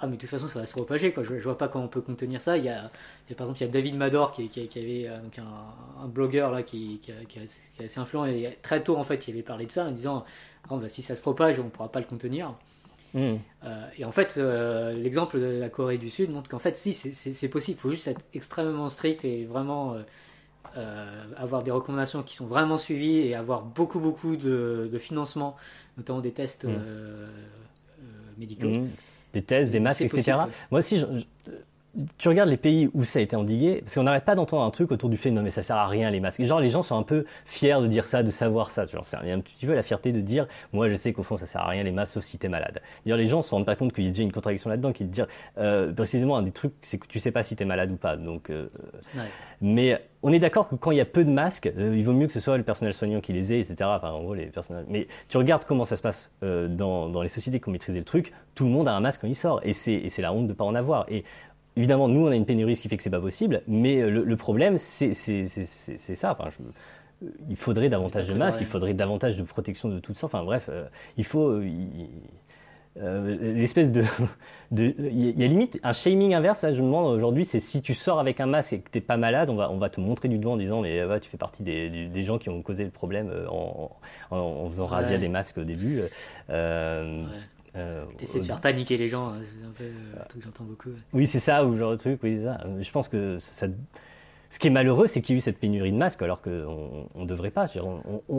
ah 0.00 0.06
mais 0.06 0.14
de 0.14 0.20
toute 0.20 0.30
façon 0.30 0.46
ça 0.46 0.60
va 0.60 0.66
se 0.66 0.72
propager 0.72 1.12
quoi. 1.12 1.24
Je, 1.24 1.38
je, 1.38 1.42
vois 1.42 1.58
pas 1.58 1.66
comment 1.66 1.86
on 1.86 1.88
peut 1.88 2.00
contenir 2.00 2.40
ça. 2.40 2.56
Il 2.56 2.64
y 2.64 2.68
a, 2.68 2.88
par 3.36 3.46
exemple 3.46 3.58
il 3.58 3.62
y 3.62 3.68
a 3.68 3.72
David 3.72 3.96
Mador 3.96 4.32
qui, 4.32 4.48
qui, 4.48 4.78
avait 4.78 5.08
donc 5.22 5.38
un, 5.38 6.06
blogueur 6.06 6.52
là 6.52 6.62
qui, 6.62 7.00
est 7.08 7.84
assez 7.84 8.00
influent 8.00 8.24
et 8.26 8.58
très 8.62 8.82
tôt 8.82 8.96
en 8.96 9.04
fait 9.04 9.26
il 9.26 9.32
avait 9.32 9.42
parlé 9.42 9.66
de 9.66 9.72
ça 9.72 9.86
en 9.86 9.90
disant 9.90 10.24
oh, 10.70 10.76
bah, 10.76 10.88
si 10.88 11.02
ça 11.02 11.16
se 11.16 11.20
propage 11.20 11.58
on 11.58 11.68
pourra 11.68 11.90
pas 11.90 12.00
le 12.00 12.06
contenir. 12.06 12.54
Hmm. 13.14 13.36
Euh, 13.64 13.86
et 13.96 14.04
en 14.04 14.12
fait, 14.12 14.34
euh, 14.36 14.92
l'exemple 14.92 15.40
de 15.40 15.46
la 15.46 15.68
Corée 15.68 15.98
du 15.98 16.10
Sud 16.10 16.30
montre 16.30 16.48
qu'en 16.50 16.58
fait, 16.58 16.76
si, 16.76 16.92
c'est 16.92 17.48
possible. 17.48 17.78
Il 17.78 17.80
faut 17.80 17.90
juste 17.90 18.08
être 18.08 18.20
extrêmement 18.34 18.88
strict 18.88 19.24
et 19.24 19.44
vraiment 19.44 19.96
euh, 20.76 21.24
avoir 21.36 21.62
des 21.62 21.70
recommandations 21.70 22.22
qui 22.22 22.36
sont 22.36 22.46
vraiment 22.46 22.76
suivies 22.76 23.20
et 23.20 23.34
avoir 23.34 23.62
beaucoup, 23.62 24.00
beaucoup 24.00 24.36
de, 24.36 24.90
financement, 24.98 25.56
notamment 25.96 26.20
des 26.20 26.32
tests 26.32 26.64
hmm. 26.64 26.78
médicaux. 28.38 28.68
Hmm. 28.68 28.88
Des 29.32 29.42
tests, 29.42 29.70
des 29.70 29.80
masques, 29.80 30.02
etc. 30.02 30.36
Moi 30.70 30.80
aussi, 30.80 30.98
je, 30.98 31.06
tu 32.18 32.28
regardes 32.28 32.48
les 32.48 32.56
pays 32.56 32.88
où 32.94 33.04
ça 33.04 33.18
a 33.18 33.22
été 33.22 33.36
endigué, 33.36 33.80
parce 33.82 33.94
qu'on 33.94 34.04
n'arrête 34.04 34.24
pas 34.24 34.34
d'entendre 34.34 34.62
un 34.62 34.70
truc 34.70 34.92
autour 34.92 35.08
du 35.08 35.16
fait 35.16 35.30
non 35.30 35.42
mais 35.42 35.50
ça 35.50 35.62
sert 35.62 35.76
à 35.76 35.86
rien 35.86 36.10
les 36.10 36.20
masques. 36.20 36.42
genre 36.42 36.60
les 36.60 36.68
gens 36.68 36.82
sont 36.82 36.96
un 36.96 37.02
peu 37.02 37.24
fiers 37.44 37.80
de 37.80 37.86
dire 37.86 38.06
ça, 38.06 38.22
de 38.22 38.30
savoir 38.30 38.70
ça. 38.70 38.86
Genre, 38.86 39.04
c'est 39.04 39.16
un 39.16 39.40
petit 39.40 39.66
peu 39.66 39.74
la 39.74 39.82
fierté 39.82 40.12
de 40.12 40.20
dire 40.20 40.46
moi 40.72 40.88
je 40.88 40.94
sais 40.94 41.12
qu'au 41.12 41.22
fond 41.22 41.36
ça 41.36 41.46
sert 41.46 41.60
à 41.60 41.68
rien 41.68 41.82
les 41.82 41.90
masques 41.90 42.14
sauf 42.14 42.24
si 42.24 42.38
t'es 42.38 42.48
malade. 42.48 42.80
Dire 43.04 43.16
les 43.16 43.26
gens 43.26 43.42
se 43.42 43.50
rendent 43.50 43.66
pas 43.66 43.76
compte 43.76 43.92
qu'il 43.92 44.04
y 44.04 44.08
a 44.08 44.10
déjà 44.10 44.22
une 44.22 44.32
contradiction 44.32 44.70
là-dedans 44.70 44.92
qui 44.92 45.02
est 45.02 45.06
de 45.06 45.12
dire 45.12 45.26
euh, 45.58 45.92
précisément 45.92 46.36
un 46.36 46.42
des 46.42 46.52
trucs 46.52 46.74
c'est 46.82 46.98
que 46.98 47.06
tu 47.06 47.20
sais 47.20 47.32
pas 47.32 47.42
si 47.42 47.56
t'es 47.56 47.64
malade 47.64 47.90
ou 47.90 47.96
pas. 47.96 48.16
Donc, 48.16 48.50
euh, 48.50 48.68
mais 49.60 50.00
on 50.22 50.32
est 50.32 50.38
d'accord 50.38 50.68
que 50.68 50.76
quand 50.76 50.92
il 50.92 50.98
y 50.98 51.00
a 51.00 51.04
peu 51.04 51.24
de 51.24 51.30
masques, 51.30 51.72
euh, 51.76 51.96
il 51.96 52.04
vaut 52.04 52.12
mieux 52.12 52.26
que 52.26 52.32
ce 52.32 52.40
soit 52.40 52.56
le 52.56 52.62
personnel 52.62 52.92
soignant 52.92 53.20
qui 53.20 53.32
les 53.32 53.52
ait, 53.52 53.60
etc. 53.60 53.76
Enfin, 53.82 54.10
en 54.10 54.22
gros, 54.22 54.34
les 54.34 54.46
personnels. 54.46 54.84
Mais 54.88 55.08
tu 55.28 55.36
regardes 55.36 55.64
comment 55.64 55.84
ça 55.84 55.96
se 55.96 56.02
passe 56.02 56.30
dans, 56.42 57.08
dans 57.08 57.22
les 57.22 57.28
sociétés 57.28 57.60
qui 57.60 57.68
ont 57.68 57.72
maîtrisé 57.72 57.98
le 57.98 58.04
truc, 58.04 58.32
tout 58.54 58.64
le 58.64 58.70
monde 58.70 58.88
a 58.88 58.92
un 58.92 59.00
masque 59.00 59.20
quand 59.20 59.28
il 59.28 59.36
sort, 59.36 59.60
et 59.62 59.72
c'est 59.72 60.10
la 60.18 60.32
honte 60.32 60.48
de 60.48 60.52
pas 60.52 60.64
en 60.64 60.74
avoir. 60.74 61.06
Et 61.08 61.24
Évidemment, 61.78 62.08
nous, 62.08 62.26
on 62.26 62.30
a 62.30 62.34
une 62.34 62.44
pénurie, 62.44 62.74
ce 62.74 62.82
qui 62.82 62.88
fait 62.88 62.96
que 62.96 63.04
c'est 63.04 63.08
pas 63.08 63.20
possible, 63.20 63.62
mais 63.68 64.02
euh, 64.02 64.10
le, 64.10 64.36
problème, 64.36 64.78
c'est 64.78 65.14
ça. 65.14 66.32
Enfin, 66.32 66.48
il 67.48 67.56
faudrait 67.56 67.88
davantage 67.88 68.26
de 68.26 68.34
masques, 68.34 68.60
il 68.60 68.66
faudrait 68.66 68.94
davantage 68.94 69.36
de 69.36 69.44
protection 69.44 69.88
de 69.88 70.00
toutes 70.00 70.18
sortes. 70.18 70.34
Enfin 70.34 70.44
bref, 70.44 70.68
euh, 70.68 70.86
il 71.16 71.24
faut. 71.24 71.60
l'espèce 72.96 73.92
de, 73.92 74.02
il 74.76 75.40
y 75.40 75.44
a 75.44 75.46
limite 75.46 75.78
un 75.84 75.92
shaming 75.92 76.34
inverse. 76.34 76.62
Là, 76.62 76.72
je 76.72 76.80
me 76.80 76.86
demande 76.86 77.14
aujourd'hui, 77.14 77.44
c'est 77.44 77.60
si 77.60 77.80
tu 77.80 77.94
sors 77.94 78.18
avec 78.18 78.40
un 78.40 78.46
masque 78.46 78.72
et 78.72 78.80
que 78.80 78.90
t'es 78.90 79.00
pas 79.00 79.16
malade, 79.16 79.48
on 79.48 79.54
va, 79.54 79.70
on 79.70 79.78
va 79.78 79.88
te 79.88 80.00
montrer 80.00 80.26
du 80.26 80.38
doigt 80.38 80.54
en 80.54 80.56
disant 80.56 80.80
mais 80.80 81.04
ouais, 81.04 81.20
tu 81.20 81.30
fais 81.30 81.38
partie 81.38 81.62
des, 81.62 82.08
des, 82.08 82.22
gens 82.24 82.38
qui 82.38 82.48
ont 82.48 82.60
causé 82.60 82.82
le 82.82 82.90
problème 82.90 83.30
en, 83.48 83.92
en, 84.32 84.68
faisant 84.68 84.86
razzia 84.86 85.16
des 85.16 85.28
masques 85.28 85.58
au 85.58 85.64
début. 85.64 86.00
Euh, 86.50 87.24
euh, 87.76 88.04
T'essaies 88.16 88.40
de 88.40 88.44
faire 88.44 88.60
paniquer 88.60 88.96
les 88.96 89.08
gens, 89.08 89.28
hein, 89.28 89.38
c'est 89.40 89.66
un 89.66 89.70
peu 89.70 89.84
un 90.20 90.24
truc 90.24 90.40
que 90.40 90.46
j'entends 90.46 90.64
beaucoup. 90.64 90.90
Oui, 91.12 91.26
c'est 91.26 91.40
ça, 91.40 91.64
ou 91.64 91.76
genre 91.76 91.92
de 91.92 91.96
truc, 91.96 92.20
oui, 92.22 92.40
ça. 92.42 92.64
Je 92.80 92.90
pense 92.90 93.08
que 93.08 93.38
ça, 93.38 93.66
ce 94.50 94.58
qui 94.58 94.68
est 94.68 94.70
malheureux, 94.70 95.06
c'est 95.06 95.20
qu'il 95.20 95.34
y 95.34 95.36
a 95.36 95.38
eu 95.38 95.42
cette 95.42 95.58
pénurie 95.58 95.92
de 95.92 95.96
masques 95.96 96.22
alors 96.22 96.40
qu'on 96.40 97.06
ne 97.14 97.26
devrait 97.26 97.50
pas. 97.50 97.66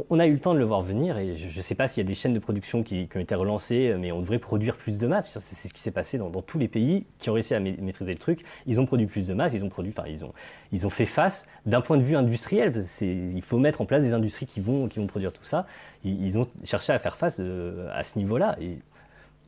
On, 0.10 0.20
a 0.20 0.26
eu 0.26 0.34
le 0.34 0.40
temps 0.40 0.56
de 0.56 0.60
le 0.60 0.66
voir 0.66 0.82
venir 0.82 1.20
et 1.20 1.36
je 1.36 1.56
ne 1.56 1.62
sais 1.62 1.76
pas 1.76 1.88
s'il 1.88 2.02
y 2.04 2.06
a 2.06 2.08
des 2.08 2.16
chaînes 2.16 2.34
de 2.34 2.40
production 2.40 2.82
qui, 2.82 3.08
ont 3.16 3.20
été 3.20 3.36
relancées, 3.36 3.96
mais 4.00 4.12
on 4.12 4.20
devrait 4.20 4.40
produire 4.40 4.76
plus 4.76 4.98
de 4.98 5.06
masques. 5.06 5.40
C'est 5.40 5.68
ce 5.68 5.74
qui 5.74 5.80
s'est 5.80 5.92
passé 5.92 6.18
dans, 6.18 6.32
tous 6.42 6.58
les 6.58 6.68
pays 6.68 7.06
qui 7.20 7.30
ont 7.30 7.34
réussi 7.34 7.54
à 7.54 7.60
maîtriser 7.60 8.14
le 8.14 8.18
truc. 8.18 8.44
Ils 8.66 8.80
ont 8.80 8.88
produit 8.88 9.06
plus 9.06 9.28
de 9.28 9.36
masques, 9.36 9.56
ils 9.56 9.64
ont 9.64 9.70
produit, 9.70 9.94
enfin, 9.96 10.10
ils 10.10 10.26
ont, 10.26 10.34
ils 10.72 10.88
ont 10.88 10.90
fait 10.90 11.06
face 11.06 11.46
d'un 11.68 11.82
point 11.82 11.98
de 11.98 12.04
vue 12.04 12.16
industriel. 12.16 12.74
il 13.02 13.44
faut 13.44 13.60
mettre 13.60 13.82
en 13.82 13.86
place 13.86 14.02
des 14.02 14.16
industries 14.16 14.48
qui 14.48 14.62
vont, 14.62 14.88
qui 14.88 14.98
vont 14.98 15.08
produire 15.08 15.32
tout 15.32 15.46
ça. 15.46 15.68
Ils, 16.04 16.40
ont 16.40 16.48
cherché 16.64 16.92
à 16.92 16.98
faire 16.98 17.18
face 17.18 17.38
euh, 17.40 17.88
à 17.94 18.02
ce 18.02 18.18
niveau-là. 18.18 18.56
Et 18.60 18.80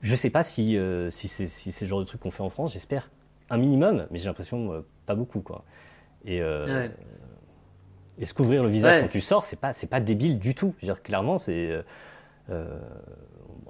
je 0.02 0.12
ne 0.12 0.16
sais 0.16 0.30
pas 0.30 0.44
si, 0.44 0.78
euh, 0.78 1.10
si 1.12 1.28
c'est 1.28 1.82
le 1.82 1.88
genre 1.88 2.00
de 2.00 2.06
truc 2.06 2.22
qu'on 2.22 2.32
fait 2.32 2.44
en 2.44 2.50
France. 2.50 2.74
J'espère 2.74 3.10
un 3.50 3.58
minimum, 3.58 4.08
mais 4.10 4.18
j'ai 4.18 4.26
l'impression 4.26 4.74
euh, 4.74 4.86
pas 5.06 5.16
beaucoup, 5.16 5.42
quoi. 5.42 5.64
Et, 6.26 6.42
euh, 6.42 6.88
et 8.18 8.26
se 8.26 8.34
couvrir 8.34 8.64
le 8.64 8.70
visage 8.70 9.02
quand 9.02 9.10
tu 9.10 9.22
sors, 9.22 9.46
c'est 9.46 9.60
pas, 9.60 9.72
pas 9.90 10.00
débile 10.00 10.40
du 10.40 10.56
tout. 10.56 10.74
Je 10.78 10.86
veux 10.86 10.94
dire, 10.94 11.02
clairement, 11.04 11.38
c'est. 11.38 11.84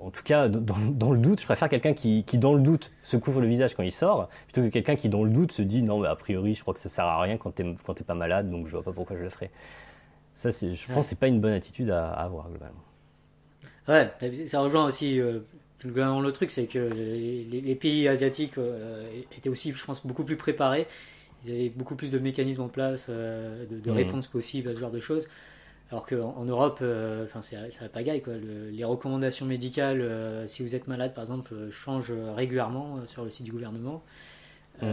En 0.04 0.10
tout 0.10 0.24
cas, 0.24 0.48
dans, 0.48 0.76
dans, 0.80 1.12
le 1.12 1.20
doute, 1.20 1.42
je 1.42 1.46
préfère 1.46 1.70
quelqu'un 1.70 1.94
qui, 1.94 2.24
qui, 2.24 2.40
dans 2.40 2.56
le 2.56 2.62
doute, 2.62 2.92
se 3.04 3.18
couvre 3.18 3.40
le 3.40 3.46
visage 3.46 3.76
quand 3.76 3.84
il 3.84 3.92
sort, 3.92 4.30
plutôt 4.46 4.62
que 4.64 4.70
quelqu'un 4.70 4.96
qui, 4.96 5.10
dans 5.10 5.24
le 5.24 5.30
doute, 5.30 5.52
se 5.52 5.62
dit 5.62 5.84
non, 5.84 6.00
mais 6.00 6.08
a 6.08 6.16
priori, 6.16 6.56
je 6.56 6.62
crois 6.62 6.74
que 6.74 6.80
ça 6.80 6.90
sert 6.90 7.06
à 7.06 7.22
rien 7.22 7.38
quand 7.38 7.52
t'es, 7.52 8.04
pas 8.04 8.16
malade, 8.16 8.50
donc 8.50 8.66
je 8.66 8.72
vois 8.72 8.82
pas 8.82 8.94
pourquoi 8.94 9.16
je 9.16 9.22
le 9.22 9.30
ferais. 9.30 9.52
Ça, 10.34 10.50
je 10.50 10.92
pense 10.92 11.06
que 11.06 11.10
c'est 11.10 11.20
pas 11.20 11.28
une 11.28 11.40
bonne 11.40 11.54
attitude 11.54 11.92
à, 11.92 12.10
avoir, 12.10 12.50
globalement. 12.50 12.82
Ouais, 13.88 14.10
ça 14.48 14.62
rejoint 14.62 14.86
aussi. 14.86 15.22
Le 15.84 16.30
truc, 16.32 16.52
c'est 16.52 16.68
que 16.68 16.80
les, 16.80 17.44
les, 17.44 17.76
pays 17.76 18.08
asiatiques 18.08 18.56
étaient 19.38 19.50
aussi, 19.50 19.72
je 19.72 19.84
pense, 19.84 20.06
beaucoup 20.06 20.24
plus 20.24 20.38
préparés 20.38 20.88
ils 21.44 21.52
avaient 21.52 21.70
beaucoup 21.70 21.96
plus 21.96 22.12
de 22.12 22.20
mécanismes 22.20 22.62
en 22.62 22.68
place, 22.68 23.08
euh, 23.10 23.66
de, 23.66 23.80
de 23.80 23.92
mmh. 23.92 23.96
réponses 23.96 24.28
possibles 24.28 24.70
à 24.70 24.74
ce 24.74 24.80
genre 24.80 24.92
de 24.92 25.00
choses. 25.00 25.28
Alors 25.90 26.06
qu'en 26.06 26.36
en 26.38 26.46
Europe, 26.46 26.80
euh, 26.82 27.26
enfin 27.26 27.42
c'est 27.42 27.58
ça 27.72 27.90
pagaille 27.90 28.22
quoi. 28.22 28.34
les 28.72 28.84
recommandations 28.86 29.46
médicales, 29.46 30.00
euh, 30.00 30.48
si 30.48 30.64
vous 30.64 30.74
êtes 30.74 30.88
malade 30.88 31.14
par 31.14 31.24
exemple, 31.24 31.54
changent 31.72 32.14
régulièrement 32.36 33.06
sur 33.06 33.26
le 33.26 33.30
site 33.30 33.46
du 33.46 33.52
gouvernement. 33.52 34.02
Mmh. 34.82 34.88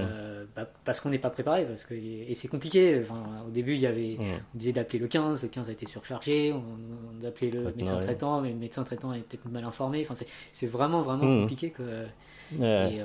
Bah, 0.54 0.68
parce 0.84 1.00
qu'on 1.00 1.08
n'est 1.08 1.18
pas 1.18 1.30
préparé, 1.30 1.64
parce 1.64 1.84
que 1.84 1.94
et 1.94 2.34
c'est 2.34 2.48
compliqué. 2.48 3.00
Enfin, 3.02 3.22
au 3.46 3.50
début, 3.50 3.74
il 3.74 3.80
y 3.80 3.86
avait, 3.86 4.16
mmh. 4.18 4.22
on 4.54 4.58
disait 4.58 4.72
d'appeler 4.72 4.98
le 4.98 5.08
15, 5.08 5.42
le 5.42 5.48
15 5.48 5.68
a 5.68 5.72
été 5.72 5.86
surchargé, 5.86 6.52
on, 6.52 6.62
on 6.62 7.26
appelait 7.26 7.50
le 7.50 7.72
médecin 7.74 7.98
traitant, 7.98 8.40
mais 8.40 8.50
le 8.50 8.56
médecin 8.56 8.84
traitant 8.84 9.12
est 9.14 9.20
peut-être 9.20 9.48
mal 9.48 9.64
informé. 9.64 10.06
Enfin, 10.08 10.22
c'est 10.52 10.66
vraiment 10.66 11.02
vraiment 11.02 11.42
compliqué 11.42 11.70
que. 11.70 12.04
Et, 12.60 13.00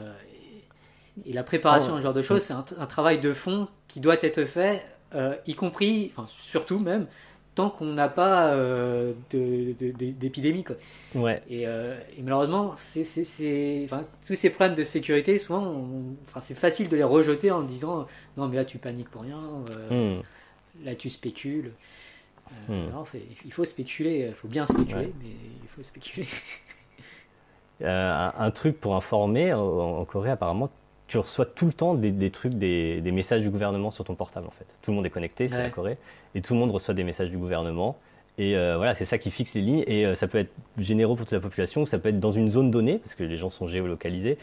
et 1.26 1.34
la 1.34 1.44
préparation, 1.44 1.94
oh. 1.94 1.98
ce 1.98 2.02
genre 2.02 2.14
de 2.14 2.22
choses, 2.22 2.42
c'est 2.42 2.54
un, 2.54 2.86
travail 2.88 3.20
de 3.20 3.34
fond 3.34 3.68
qui 3.88 4.00
doit 4.00 4.18
être 4.22 4.46
fait, 4.46 4.84
euh, 5.14 5.36
y 5.46 5.54
compris, 5.54 6.12
enfin 6.16 6.28
surtout 6.28 6.80
même, 6.80 7.08
tant 7.56 7.70
qu'on 7.70 7.86
n'a 7.86 8.10
pas 8.10 8.54
euh, 8.54 9.14
d'épidémie. 9.32 10.66
Ouais. 11.16 11.42
Euh, 11.52 12.00
et, 12.18 12.22
malheureusement, 12.22 12.74
c'est, 12.76 13.84
enfin, 13.86 14.06
tous 14.26 14.36
ces 14.36 14.50
problèmes 14.50 14.76
de 14.76 14.84
sécurité, 14.84 15.38
souvent, 15.38 15.86
enfin, 16.28 16.42
c'est 16.42 16.58
facile 16.58 16.90
de 16.90 16.96
les 16.96 17.04
rejeter 17.04 17.52
en 17.52 17.62
disant 17.62 18.08
non, 18.38 18.48
mais 18.48 18.56
là 18.56 18.66
tu 18.66 18.78
paniques 18.78 19.10
pour 19.10 19.22
rien, 19.22 19.40
hmm. 19.92 20.22
là 20.84 20.96
tu 20.96 21.10
spécules. 21.10 21.72
Hmm. 22.68 22.90
il 23.46 23.54
faut 23.54 23.66
spéculer, 23.66 24.28
il 24.28 24.34
faut 24.34 24.48
bien 24.48 24.66
spéculer, 24.66 25.14
mais 25.22 25.30
il 25.30 25.68
faut 25.70 25.82
spéculer. 25.82 26.28
un, 27.84 28.52
truc 28.52 28.80
pour 28.80 28.96
informer, 28.96 29.54
en 29.54 30.06
Corée, 30.06 30.32
apparemment, 30.32 30.70
tu 31.14 31.20
reçois 31.20 31.46
tout 31.46 31.68
le 31.68 31.74
temps 31.74 31.94
des, 31.94 32.32
trucs, 32.32 32.56
des, 32.56 33.12
messages 33.12 33.44
du 33.44 33.52
gouvernement 33.52 33.92
sur 33.92 34.04
ton 34.04 34.16
portable 34.16 34.48
en 34.48 34.52
fait. 34.52 34.66
Tout 34.82 34.90
le 34.90 34.96
monde 34.96 35.06
est 35.06 35.12
connecté, 35.12 35.48
c'est 35.48 35.60
la 35.60 35.70
Corée, 35.70 36.00
et 36.34 36.42
tout 36.42 36.56
le 36.56 36.60
monde 36.60 36.72
reçoit 36.72 36.96
des 36.96 37.04
messages 37.04 37.30
du 37.30 37.38
gouvernement. 37.38 38.00
Et 38.40 38.58
euh, 38.58 38.78
voilà, 38.78 38.96
c'est 38.96 39.06
ça 39.06 39.20
qui 39.20 39.30
fixe 39.30 39.54
les 39.54 39.62
lignes. 39.62 39.84
Et 39.86 40.08
euh, 40.08 40.16
ça 40.16 40.28
peut 40.28 40.40
être 40.40 40.50
généreux 40.76 41.16
pour 41.16 41.28
toute 41.28 41.34
la 41.34 41.40
population, 41.40 41.86
ça 41.86 42.00
peut 42.00 42.10
être 42.10 42.20
dans 42.20 42.32
une 42.32 42.48
zone 42.48 42.72
donnée, 42.72 42.98
parce 42.98 43.14
que 43.14 43.24
les 43.24 43.38
gens 43.38 43.52
sont 43.52 43.68
géolocalisés. 43.68 44.40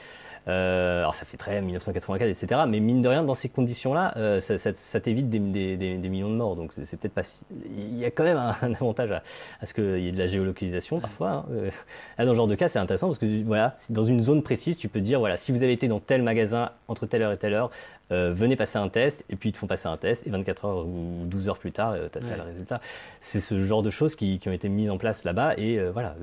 Euh, 0.49 1.01
alors 1.01 1.14
ça 1.14 1.24
fait 1.24 1.36
très 1.36 1.61
1984, 1.61 2.28
etc. 2.28 2.62
Mais 2.66 2.80
mine 2.80 3.03
de 3.03 3.09
rien, 3.09 3.22
dans 3.22 3.34
ces 3.34 3.49
conditions-là, 3.49 4.14
euh, 4.16 4.41
ça, 4.41 4.59
ça, 4.59 4.70
ça 4.74 5.01
t'évite 5.01 5.28
des, 5.28 5.38
des, 5.38 5.76
des, 5.76 6.09
millions 6.09 6.30
de 6.30 6.36
morts. 6.36 6.57
Donc 6.57 6.72
c'est 6.82 6.99
peut-être 6.99 7.14
pas. 7.14 7.22
Il 7.64 7.99
y 7.99 8.05
a 8.05 8.11
quand 8.11 8.24
même 8.24 8.36
un, 8.62 8.72
avantage 8.74 9.12
à, 9.12 9.22
à, 9.61 9.66
ce 9.66 9.74
qu'il 9.74 10.01
y 10.01 10.09
ait 10.09 10.12
de 10.12 10.18
la 10.18 10.26
géolocalisation 10.26 11.01
parfois. 11.01 11.30
Hein. 11.30 11.45
Euh, 11.53 11.70
là, 12.18 12.24
dans 12.24 12.32
ce 12.32 12.36
genre 12.36 12.47
de 12.47 12.55
cas, 12.55 12.68
c'est 12.68 12.78
intéressant 12.78 13.09
parce 13.09 13.18
que 13.18 13.43
voilà, 13.45 13.76
dans 13.91 14.05
une 14.05 14.20
zone 14.20 14.43
précise, 14.43 14.76
tu 14.76 14.88
peux 14.88 15.01
dire 15.01 15.18
voilà, 15.18 15.36
si 15.36 15.53
vous 15.53 15.62
avez 15.62 15.72
été 15.72 15.88
dans 15.88 16.01
tel 16.01 16.22
magasin 16.22 16.70
entre 16.88 17.07
telle 17.07 17.22
heure 17.22 17.32
et 17.32 17.36
telle 17.36 17.55
heure, 17.55 17.70
euh, 18.12 18.32
venez 18.34 18.57
passer 18.57 18.78
un 18.78 18.88
test, 18.88 19.24
et 19.30 19.36
puis 19.36 19.51
ils 19.51 19.53
te 19.53 19.59
font 19.59 19.68
passer 19.68 19.86
un 19.86 19.97
test, 19.97 20.26
et 20.26 20.30
24 20.30 20.64
heures 20.64 20.86
ou 20.86 21.26
12 21.26 21.49
heures 21.49 21.59
plus 21.59 21.70
tard, 21.70 21.93
euh, 21.93 22.09
tu 22.12 22.18
as, 22.18 22.36
le 22.36 22.43
résultat. 22.43 22.80
C'est 23.20 23.38
ce 23.38 23.64
genre 23.64 23.82
de 23.82 23.91
choses 23.91 24.16
qui, 24.16 24.38
qui, 24.41 24.49
ont 24.49 24.53
été 24.53 24.68
mises 24.68 24.91
en 24.91 24.99
place 24.99 25.22
là-bas, 25.22 25.55
et 25.57 25.78
voilà, 25.91 26.16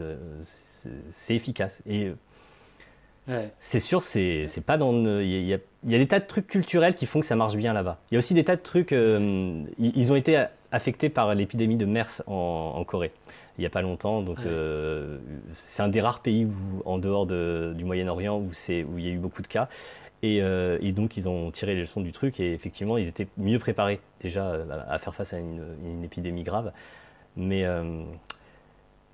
c'est 1.12 1.36
efficace. 1.36 1.80
Et 1.88 2.12
c'est 3.60 3.80
sûr, 3.80 4.04
c'est 4.04 4.64
pas 4.66 4.78
dans. 4.78 4.94
Il 5.20 5.46
y, 5.46 5.54
a, 5.54 5.60
des 5.84 6.08
tas 6.08 6.20
de 6.20 6.26
trucs 6.26 6.48
culturels 6.48 6.96
qui 6.96 7.06
font 7.06 7.20
que 7.20 7.26
ça 7.26 7.36
marche 7.36 7.56
bien 7.56 7.74
là-bas. 7.74 8.00
Il 8.10 8.16
y 8.16 8.18
a 8.18 8.20
aussi 8.20 8.34
des 8.34 8.44
tas 8.44 8.56
de 8.56 8.62
trucs. 8.62 8.94
Euh, 8.94 9.64
ils 9.78 10.12
ont 10.12 10.16
été 10.16 10.46
affectés 10.72 11.10
par 11.10 11.34
l'épidémie 11.36 11.76
de 11.76 11.86
MERS 11.86 12.22
en, 12.28 12.84
Corée 12.86 13.12
il 13.58 13.62
n'y 13.62 13.66
a 13.66 13.72
pas 13.72 13.82
longtemps. 13.82 14.22
Donc, 14.22 14.38
euh, 14.46 15.18
c'est 15.52 15.82
un 15.82 15.88
des 15.88 16.00
rares 16.00 16.22
pays 16.22 16.46
où, 16.46 16.84
en 16.86 17.00
dehors 17.00 17.26
du 17.26 17.84
Moyen-Orient 17.84 18.38
où, 18.38 18.50
où 18.50 18.98
il 18.98 19.06
y 19.06 19.10
a 19.10 19.12
eu 19.12 19.18
beaucoup 19.18 19.42
de 19.42 19.48
cas. 19.48 19.68
Euh, 20.24 20.78
et, 20.82 20.92
donc, 20.92 21.18
ils 21.18 21.28
ont 21.28 21.52
tiré 21.52 21.74
les 21.74 21.82
leçons 21.82 22.02
du 22.02 22.12
truc 22.12 22.40
et 22.40 22.54
effectivement, 22.54 22.98
ils 22.98 23.08
étaient 23.08 23.28
mieux 23.38 23.60
préparés 23.60 24.00
déjà 24.22 24.56
à 24.88 25.00
faire 25.00 25.16
face 25.16 25.34
à 25.34 25.40
une, 25.40 25.64
une 25.84 26.04
épidémie 26.04 26.44
grave. 26.44 26.72
Mais, 27.36 27.66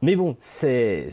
mais 0.02 0.16
bon, 0.16 0.36
c'est 0.40 1.10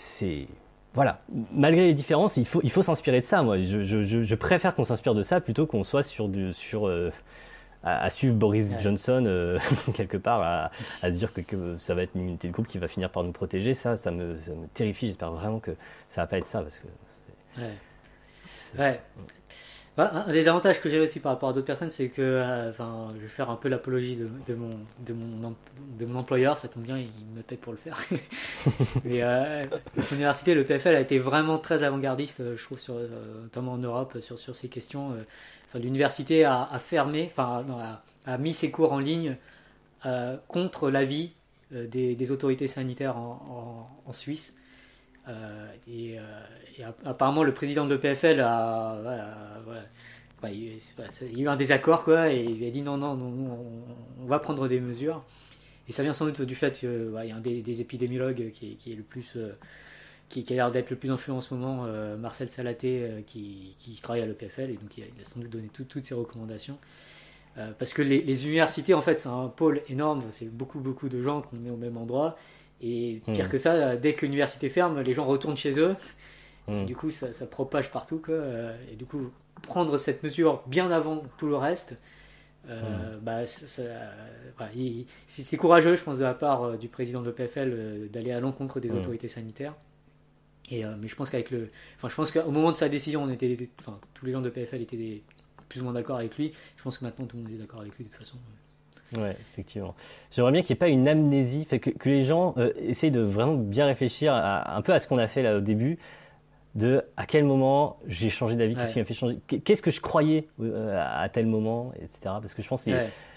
voilà, 0.92 1.20
malgré 1.52 1.86
les 1.86 1.94
différences, 1.94 2.36
il 2.36 2.46
faut, 2.46 2.60
il 2.64 2.70
faut 2.70 2.82
s'inspirer 2.82 3.20
de 3.20 3.24
ça. 3.24 3.42
Moi, 3.42 3.62
je, 3.62 3.82
je, 3.84 4.02
je 4.02 4.34
préfère 4.34 4.74
qu'on 4.74 4.84
s'inspire 4.84 5.14
de 5.14 5.22
ça 5.22 5.40
plutôt 5.40 5.66
qu'on 5.66 5.84
soit 5.84 6.02
sur 6.02 6.28
du, 6.28 6.52
sur 6.52 6.88
euh, 6.88 7.12
à, 7.84 8.10
suivre 8.10 8.34
Boris 8.34 8.74
Johnson 8.80 9.24
euh, 9.26 9.58
quelque 9.94 10.16
part, 10.16 10.42
à, 10.42 10.70
à 11.02 11.10
se 11.10 11.16
dire 11.16 11.32
que, 11.32 11.40
que, 11.40 11.76
ça 11.76 11.94
va 11.94 12.02
être 12.02 12.14
une 12.14 12.22
unité 12.22 12.48
de 12.48 12.52
groupe 12.52 12.66
qui 12.66 12.78
va 12.78 12.88
finir 12.88 13.10
par 13.10 13.22
nous 13.22 13.32
protéger. 13.32 13.72
Ça, 13.72 13.96
ça 13.96 14.10
me, 14.10 14.36
ça 14.40 14.52
me 14.52 14.66
terrifie. 14.68 15.06
J'espère 15.06 15.30
vraiment 15.30 15.60
que 15.60 15.72
ça 16.08 16.22
va 16.22 16.26
pas 16.26 16.38
être 16.38 16.46
ça 16.46 16.60
parce 16.60 16.78
que. 16.80 17.60
Ouais. 17.60 17.74
ouais. 18.78 19.00
Bah, 19.96 20.24
un 20.26 20.32
des 20.32 20.46
avantages 20.46 20.80
que 20.80 20.88
j'ai 20.88 21.00
aussi 21.00 21.18
par 21.18 21.32
rapport 21.32 21.48
à 21.48 21.52
d'autres 21.52 21.66
personnes, 21.66 21.90
c'est 21.90 22.08
que 22.08 22.22
euh, 22.22 22.70
enfin, 22.70 23.12
je 23.16 23.22
vais 23.22 23.28
faire 23.28 23.50
un 23.50 23.56
peu 23.56 23.68
l'apologie 23.68 24.16
de, 24.16 24.54
mon, 24.54 26.16
employeur, 26.16 26.56
ça 26.56 26.68
tombe 26.68 26.84
bien, 26.84 26.96
il 26.96 27.10
me 27.34 27.42
paye 27.42 27.58
pour 27.58 27.72
le 27.72 27.78
faire. 27.78 27.98
Mais 29.04 29.22
euh, 29.22 29.64
l'université, 30.10 30.54
le 30.54 30.64
PFL, 30.64 30.94
a 30.94 31.00
été 31.00 31.18
vraiment 31.18 31.58
très 31.58 31.82
avant-gardiste, 31.82 32.40
euh, 32.40 32.56
je 32.56 32.62
trouve, 32.62 32.78
sur, 32.78 32.94
notamment 33.42 33.72
en 33.72 33.78
Europe, 33.78 34.18
sur, 34.20 34.38
ces 34.38 34.68
questions. 34.68 35.12
L'université 35.74 36.44
a, 36.44 36.68
fermé, 36.78 37.30
enfin, 37.32 37.64
a, 38.26 38.38
mis 38.38 38.54
ses 38.54 38.70
cours 38.70 38.92
en 38.92 39.00
ligne 39.00 39.36
contre 40.48 40.90
l'avis 40.90 41.32
des, 41.72 42.30
autorités 42.32 42.66
sanitaires 42.68 43.16
en 43.16 44.12
Suisse. 44.12 44.59
Euh, 45.30 45.66
et, 45.88 46.16
apparemment, 47.04 47.42
le 47.42 47.52
président 47.52 47.86
de 47.86 47.94
l'EPFL 47.94 48.40
a, 48.40 48.96
eu 51.36 51.48
un 51.48 51.56
désaccord, 51.56 52.04
quoi, 52.04 52.32
et 52.32 52.42
il 52.42 52.66
a 52.66 52.70
dit 52.70 52.82
non, 52.82 52.96
non, 52.96 53.14
non, 53.14 53.58
on, 54.20 54.26
va 54.26 54.38
prendre 54.38 54.68
des 54.68 54.80
mesures. 54.80 55.22
Et 55.88 55.92
ça 55.92 56.02
vient 56.02 56.12
sans 56.12 56.26
doute 56.26 56.42
du 56.42 56.54
fait 56.54 56.78
qu'il 56.78 57.12
y 57.24 57.30
a 57.30 57.36
un 57.36 57.40
des, 57.40 57.80
épidémiologues 57.80 58.50
qui 58.52 58.78
est, 58.86 58.94
le 58.94 59.02
plus. 59.02 59.32
Euh, 59.36 59.52
qui, 60.28 60.44
a 60.48 60.54
l'air 60.54 60.70
d'être 60.70 60.90
le 60.90 60.96
plus 60.96 61.10
influent 61.10 61.38
en 61.38 61.40
ce 61.40 61.52
moment, 61.54 61.86
euh, 61.86 62.16
Marcel 62.16 62.48
Salaté, 62.48 63.24
qui, 63.26 63.74
travaille 64.00 64.22
à 64.22 64.26
l'EPFL, 64.26 64.70
et 64.70 64.74
donc 64.74 64.96
il 64.96 65.02
a, 65.02 65.06
sans 65.24 65.40
doute 65.40 65.50
donné 65.50 65.68
toutes 65.68 66.06
ses 66.06 66.14
recommandations. 66.14 66.78
parce 67.78 67.92
que 67.92 68.02
les, 68.02 68.22
les, 68.22 68.46
universités, 68.46 68.94
en 68.94 69.02
fait, 69.02 69.20
c'est 69.20 69.28
un 69.28 69.48
pôle 69.48 69.82
énorme, 69.88 70.22
c'est 70.30 70.48
beaucoup, 70.48 70.78
beaucoup 70.78 71.08
de 71.08 71.20
gens 71.20 71.42
qu'on 71.42 71.56
met 71.56 71.70
au 71.70 71.76
même 71.76 71.96
endroit. 71.96 72.36
Et 72.82 73.20
pire 73.26 73.46
hmm. 73.46 73.48
que 73.48 73.58
ça, 73.58 73.96
dès 73.96 74.14
que 74.14 74.24
l'université 74.24 74.68
ferme, 74.68 75.00
les 75.00 75.12
gens 75.12 75.26
retournent 75.26 75.56
chez 75.56 75.78
eux. 75.78 75.96
Hmm. 76.66 76.86
Du 76.86 76.96
coup, 76.96 77.10
ça, 77.10 77.28
propage 77.46 77.90
partout. 77.90 78.20
Quoi. 78.24 78.36
Et 78.90 78.96
du 78.96 79.04
coup, 79.04 79.30
prendre 79.62 79.96
cette 79.96 80.22
mesure 80.22 80.62
bien 80.66 80.90
avant 80.90 81.22
tout 81.38 81.46
le 81.46 81.56
reste, 81.56 82.00
euh, 82.68 83.16
hmm. 83.16 83.20
bah, 83.20 83.46
c'était 83.46 85.56
courageux, 85.56 85.96
je 85.96 86.02
pense, 86.02 86.18
de 86.18 86.24
la 86.24 86.34
part 86.34 86.62
euh, 86.62 86.76
du 86.76 86.88
président 86.88 87.22
de 87.22 87.26
l'EPFL 87.26 87.70
euh, 87.72 88.08
d'aller 88.08 88.32
à 88.32 88.40
l'encontre 88.40 88.80
des 88.80 88.92
autorités 88.92 89.28
sanitaires. 89.28 89.74
Et, 90.70 90.84
mais 90.84 91.08
je 91.08 91.16
pense 91.16 91.30
qu'avec 91.30 91.50
le, 91.50 91.68
enfin, 91.96 92.08
je 92.08 92.14
pense 92.14 92.30
qu'au 92.30 92.52
moment 92.52 92.70
de 92.70 92.76
sa 92.76 92.88
décision, 92.88 93.24
on 93.24 93.28
était, 93.28 93.68
enfin, 93.80 93.98
tous 94.14 94.24
les 94.24 94.30
gens 94.30 94.40
de 94.40 94.50
PFL 94.50 94.82
étaient 94.82 94.96
des, 94.96 95.24
plus 95.68 95.80
ou 95.80 95.84
moins 95.84 95.92
d'accord 95.92 96.18
avec 96.18 96.36
lui. 96.36 96.52
Je 96.76 96.82
pense 96.84 96.98
que 96.98 97.04
maintenant 97.04 97.26
tout 97.26 97.36
le 97.36 97.42
monde 97.42 97.52
est 97.52 97.56
d'accord 97.56 97.80
avec 97.80 97.96
lui 97.96 98.04
de 98.04 98.10
toute 98.10 98.18
façon. 98.18 98.36
Ouais, 98.36 98.42
effectivement. 99.52 99.94
J'aimerais 100.30 100.52
bien 100.52 100.62
qu'il 100.62 100.74
n'y 100.74 100.78
ait 100.78 100.80
pas 100.80 100.88
une 100.88 101.08
amnésie, 101.08 101.64
fait 101.64 101.78
que, 101.78 101.90
que 101.90 102.08
les 102.08 102.24
gens 102.24 102.54
euh, 102.58 102.72
essayent 102.80 103.10
de 103.10 103.20
vraiment 103.20 103.54
bien 103.54 103.86
réfléchir 103.86 104.32
à, 104.32 104.76
un 104.76 104.82
peu 104.82 104.92
à 104.92 104.98
ce 104.98 105.08
qu'on 105.08 105.18
a 105.18 105.26
fait 105.26 105.42
là 105.42 105.56
au 105.56 105.60
début, 105.60 105.98
de 106.76 107.02
à 107.16 107.26
quel 107.26 107.44
moment 107.44 107.98
j'ai 108.06 108.30
changé 108.30 108.54
d'avis, 108.54 108.76
qu'est-ce 108.76 108.92
qui 108.92 108.98
m'a 109.00 109.04
fait 109.04 109.14
changer, 109.14 109.38
qu'est-ce 109.64 109.82
que 109.82 109.90
je 109.90 110.00
croyais 110.00 110.46
euh, 110.62 111.02
à 111.02 111.28
tel 111.28 111.46
moment, 111.46 111.92
etc. 111.96 112.18
Parce 112.24 112.54
que 112.54 112.62
je 112.62 112.68
pense 112.68 112.84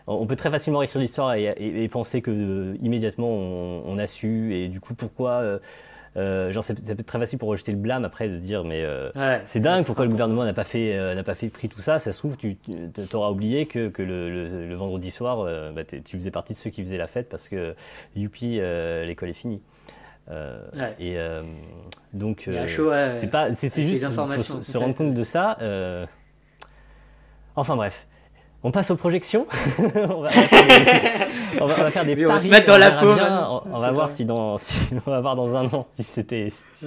qu'on 0.06 0.28
peut 0.28 0.36
très 0.36 0.52
facilement 0.52 0.84
écrire 0.84 1.02
l'histoire 1.02 1.34
et, 1.34 1.90
penser 1.92 2.22
que 2.22 2.30
euh, 2.30 2.78
immédiatement 2.82 3.30
on, 3.30 3.84
on, 3.88 3.98
a 3.98 4.06
su 4.06 4.56
et 4.56 4.68
du 4.68 4.80
coup 4.80 4.94
pourquoi 4.94 5.60
euh, 6.16 6.51
genre, 6.51 6.64
c'est 6.64 6.76
peut 6.76 6.91
être 6.91 7.05
très 7.05 7.20
facile 7.20 7.39
pour 7.39 7.49
rejeter 7.49 7.72
le 7.72 7.78
blâme 7.78 8.05
après 8.05 8.30
de 8.30 8.38
se 8.38 8.41
dire, 8.41 8.64
mais 8.64 8.84
euh, 8.84 9.09
c'est 9.45 9.59
dingue, 9.59 9.86
pourquoi 9.86 10.05
le 10.05 10.11
gouvernement 10.11 10.43
n'a 10.43 10.53
pas 10.53 10.64
fait, 10.64 10.95
euh, 10.95 11.16
n'a 11.16 11.24
pas 11.24 11.36
fait 11.36 11.49
pris 11.49 11.70
tout 11.70 11.82
ça 11.82 11.99
Ça 11.99 12.11
se 12.11 12.20
trouve, 12.20 12.38
tu 12.38 12.57
t'auras 13.09 13.30
oublié 13.32 13.66
que, 13.66 13.89
que 13.89 14.03
le, 14.03 14.68
le, 14.68 14.76
vendredi 14.76 15.11
soir, 15.11 15.45
bah, 15.74 15.84
tu 15.84 16.18
faisais 16.18 16.32
partie 16.32 16.53
de 16.53 16.59
ceux 16.59 16.70
qui 16.70 16.84
faisaient 16.84 16.97
la 16.97 17.07
fête 17.07 17.30
parce 17.30 17.49
que 17.49 17.76
youpi, 18.16 18.59
l'école 19.05 19.30
est 19.30 19.34
finie. 19.34 19.61
Et 20.99 21.18
donc, 22.14 22.49
c'est 23.16 23.30
pas, 23.30 23.53
c'est 23.53 23.86
juste, 23.86 24.09
faut 24.09 24.61
se 24.61 24.78
rendre 24.78 24.95
compte 24.95 25.14
de 25.14 25.24
ça. 25.24 25.57
Enfin 27.55 27.76
bref. 27.76 28.07
On 28.64 28.72
passe 28.72 28.91
aux 28.91 28.95
projections. 28.95 29.45
on, 29.78 29.84
va, 30.22 30.30
on, 31.59 31.68
va, 31.68 31.91
faire 31.91 32.05
des, 32.05 32.26
on 32.26 32.30
va 32.30 32.39
se 32.39 32.47
mettre 32.47 32.68
dans 32.68 32.78
la 32.78 32.91
peau. 32.91 33.09
On, 33.09 33.78
va 33.78 33.91
voir 33.91 34.09
si 34.09 34.24
dans, 34.26 34.57
on 35.05 35.11
va 35.11 35.20
voir 35.20 35.36
dans 35.36 35.55
un 35.55 35.66
an 35.66 35.86
si 35.91 36.03
c'était, 36.03 36.49
si 36.74 36.86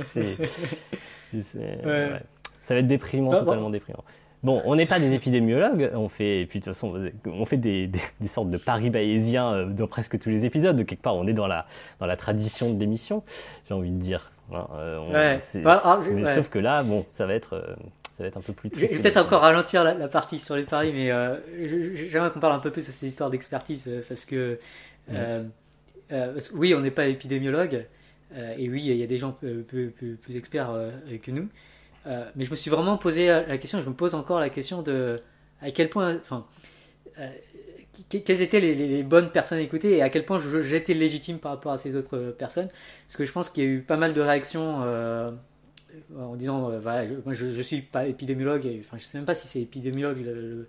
ouais. 1.55 2.21
ça 2.63 2.75
va 2.75 2.81
être 2.81 2.87
déprimant, 2.87 3.33
totalement 3.39 3.71
déprimant. 3.71 4.05
Bon, 4.43 4.63
on 4.65 4.77
n'est 4.77 4.87
pas 4.87 5.01
des 5.01 5.13
épidémiologues, 5.13 5.91
on 5.95 6.09
fait, 6.09 6.43
et 6.43 6.47
puis 6.47 6.61
de 6.61 6.65
toute 6.65 6.75
façon, 6.75 7.11
on 7.27 7.45
fait 7.47 7.57
des, 7.57 7.89
des, 7.89 7.99
des 8.21 8.29
sortes 8.29 8.51
de 8.51 8.59
paris 8.59 8.91
bayésiens 8.91 9.53
euh, 9.53 9.65
dans 9.67 9.89
presque 9.89 10.19
tous 10.21 10.29
les 10.29 10.45
épisodes. 10.45 10.77
De 10.77 10.83
quelque 10.83 11.03
part, 11.03 11.17
on 11.17 11.27
est 11.27 11.33
dans 11.33 11.49
la, 11.49 11.67
dans 11.99 12.07
la 12.07 12.17
tradition 12.17 12.73
de 12.73 12.79
l'émission, 12.79 13.25
j'ai 13.67 13.75
envie 13.75 13.91
de 13.91 14.01
dire. 14.01 14.31
Hein, 14.53 14.69
euh, 14.75 15.39
bah, 15.65 15.81
ah, 15.85 15.99
mais 16.13 16.33
sauf 16.35 16.49
que 16.49 16.61
là, 16.61 16.85
bon, 16.85 17.05
ça 17.11 17.27
va 17.27 17.35
être, 17.35 17.55
euh, 17.55 17.75
ça 18.17 18.23
va 18.23 18.29
être 18.29 18.39
un 18.39 18.41
peu 18.43 18.55
plus 18.55 18.71
triste. 18.71 18.91
Je 18.91 18.97
vais 18.97 19.03
peut-être 19.03 19.19
encore 19.19 19.43
ralentir 19.43 19.85
la, 19.85 20.09
partie 20.09 20.39
sur 20.39 20.57
les 20.57 20.63
paris, 20.63 20.91
mais 20.95 21.11
euh, 21.11 21.37
j'aimerais 22.09 22.31
qu'on 22.31 22.41
parle 22.41 22.55
un 22.55 22.61
peu 22.61 22.71
plus 22.71 22.87
de 22.87 22.93
ces 22.93 23.09
histoires 23.09 23.29
d'expertise 23.29 23.85
euh, 23.89 24.01
parce 24.09 24.25
que 24.25 24.59
euh, 25.13 25.45
euh, 26.13 26.41
oui, 26.55 26.75
on 26.75 26.81
n'est 26.81 26.91
pas 26.91 27.07
épidémiologue 27.07 27.85
et 28.59 28.69
oui, 28.69 28.83
il 28.85 28.97
y 28.97 29.03
a 29.03 29.07
des 29.07 29.19
gens 29.19 29.33
plus, 29.33 29.63
plus, 29.91 30.17
plus 30.17 30.37
experts 30.37 30.71
que 31.23 31.31
nous. 31.31 31.49
mais 32.05 32.45
je 32.45 32.51
me 32.51 32.57
suis 32.57 32.71
vraiment 32.71 32.99
posé 32.99 33.29
la 33.29 33.57
question, 33.57 33.81
je 33.81 33.89
me 33.89 33.95
pose 33.95 34.15
encore 34.15 34.41
la 34.41 34.51
question 34.51 34.83
de 34.83 35.23
à 35.63 35.71
quel 35.71 35.89
point, 35.89 36.17
enfin, 36.17 36.45
quelles 38.11 38.43
étaient 38.43 38.61
les, 38.61 38.75
les, 38.75 39.03
bonnes 39.05 39.31
personnes 39.31 39.59
à 39.59 39.63
écouter 39.63 39.99
et 39.99 40.03
à 40.03 40.11
quel 40.11 40.27
point 40.27 40.41
j'étais 40.61 40.93
légitime 40.93 41.39
par 41.39 41.53
rapport 41.53 41.73
à 41.73 41.79
ces 41.79 41.95
autres 41.97 42.35
personnes. 42.37 42.69
Parce 43.07 43.17
que 43.17 43.25
je 43.25 43.33
pense 43.33 43.49
qu'il 43.49 43.65
y 43.65 43.67
a 43.67 43.71
eu 43.71 43.81
pas 43.81 43.97
mal 43.97 44.13
de 44.13 44.21
réactions 44.21 44.83
en 46.19 46.37
disant 46.37 46.71
euh, 46.71 46.81
voilà, 46.81 47.07
je, 47.07 47.15
moi 47.25 47.35
je, 47.35 47.63
suis 47.63 47.83
pas 47.83 48.07
épidémiologue, 48.07 48.67
et, 48.67 48.81
enfin 48.81 48.97
je 48.99 49.05
sais 49.05 49.19
même 49.19 49.27
pas 49.27 49.35
si 49.35 49.47
c'est 49.49 49.61
épidémiologue, 49.61 50.19
le, 50.25 50.67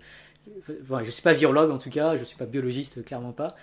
voilà, 0.84 1.04
je 1.04 1.10
suis 1.10 1.22
pas 1.22 1.34
virologue 1.34 1.70
en 1.70 1.78
tout 1.78 1.90
cas, 1.90 2.16
je 2.16 2.24
suis 2.24 2.36
pas 2.36 2.46
biologiste, 2.46 3.04
clairement 3.04 3.32
pas. 3.32 3.56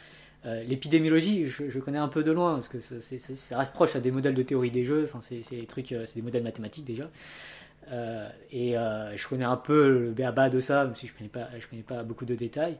Euh, 0.46 0.64
l'épidémiologie, 0.64 1.48
je, 1.48 1.80
connais 1.80 1.98
un 1.98 2.08
peu 2.08 2.22
de 2.22 2.32
loin 2.32 2.54
parce 2.54 2.68
que 2.68 2.80
ça, 2.80 3.58
reste 3.58 3.74
proche 3.74 3.96
à 3.96 4.00
des 4.00 4.12
modèles 4.12 4.36
de 4.36 4.44
théorie 4.44 4.70
des 4.70 4.86
jeux, 4.86 5.10
enfin 5.12 5.20
c'est 5.22 5.42
des 5.56 5.66
trucs, 5.66 5.92
euh, 5.92 6.06
c'est 6.06 6.16
des 6.16 6.22
modèles 6.22 6.44
mathématiques 6.44 6.86
déjà. 6.86 7.10
Et 8.52 8.74
je 8.74 9.28
connais 9.28 9.46
un 9.46 9.58
peu 9.58 9.90
le 9.90 10.12
béaba 10.12 10.50
de 10.50 10.60
ça, 10.60 10.86
même 10.86 10.96
si 10.96 11.08
je 11.08 11.14
connais 11.14 11.30
pas, 11.30 11.48
je 11.60 11.68
connais 11.68 11.84
pas 11.84 12.04
beaucoup 12.04 12.26
de 12.26 12.36
détails. 12.36 12.78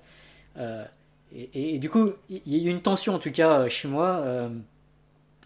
Et, 1.34 1.80
du 1.80 1.90
coup, 1.90 2.14
il 2.30 2.42
y 2.46 2.62
a 2.62 2.70
eu 2.70 2.72
une 2.72 2.82
tension 2.82 3.14
en 3.14 3.20
tout 3.20 3.32
cas 3.32 3.68
chez 3.68 3.88
moi 3.88 4.50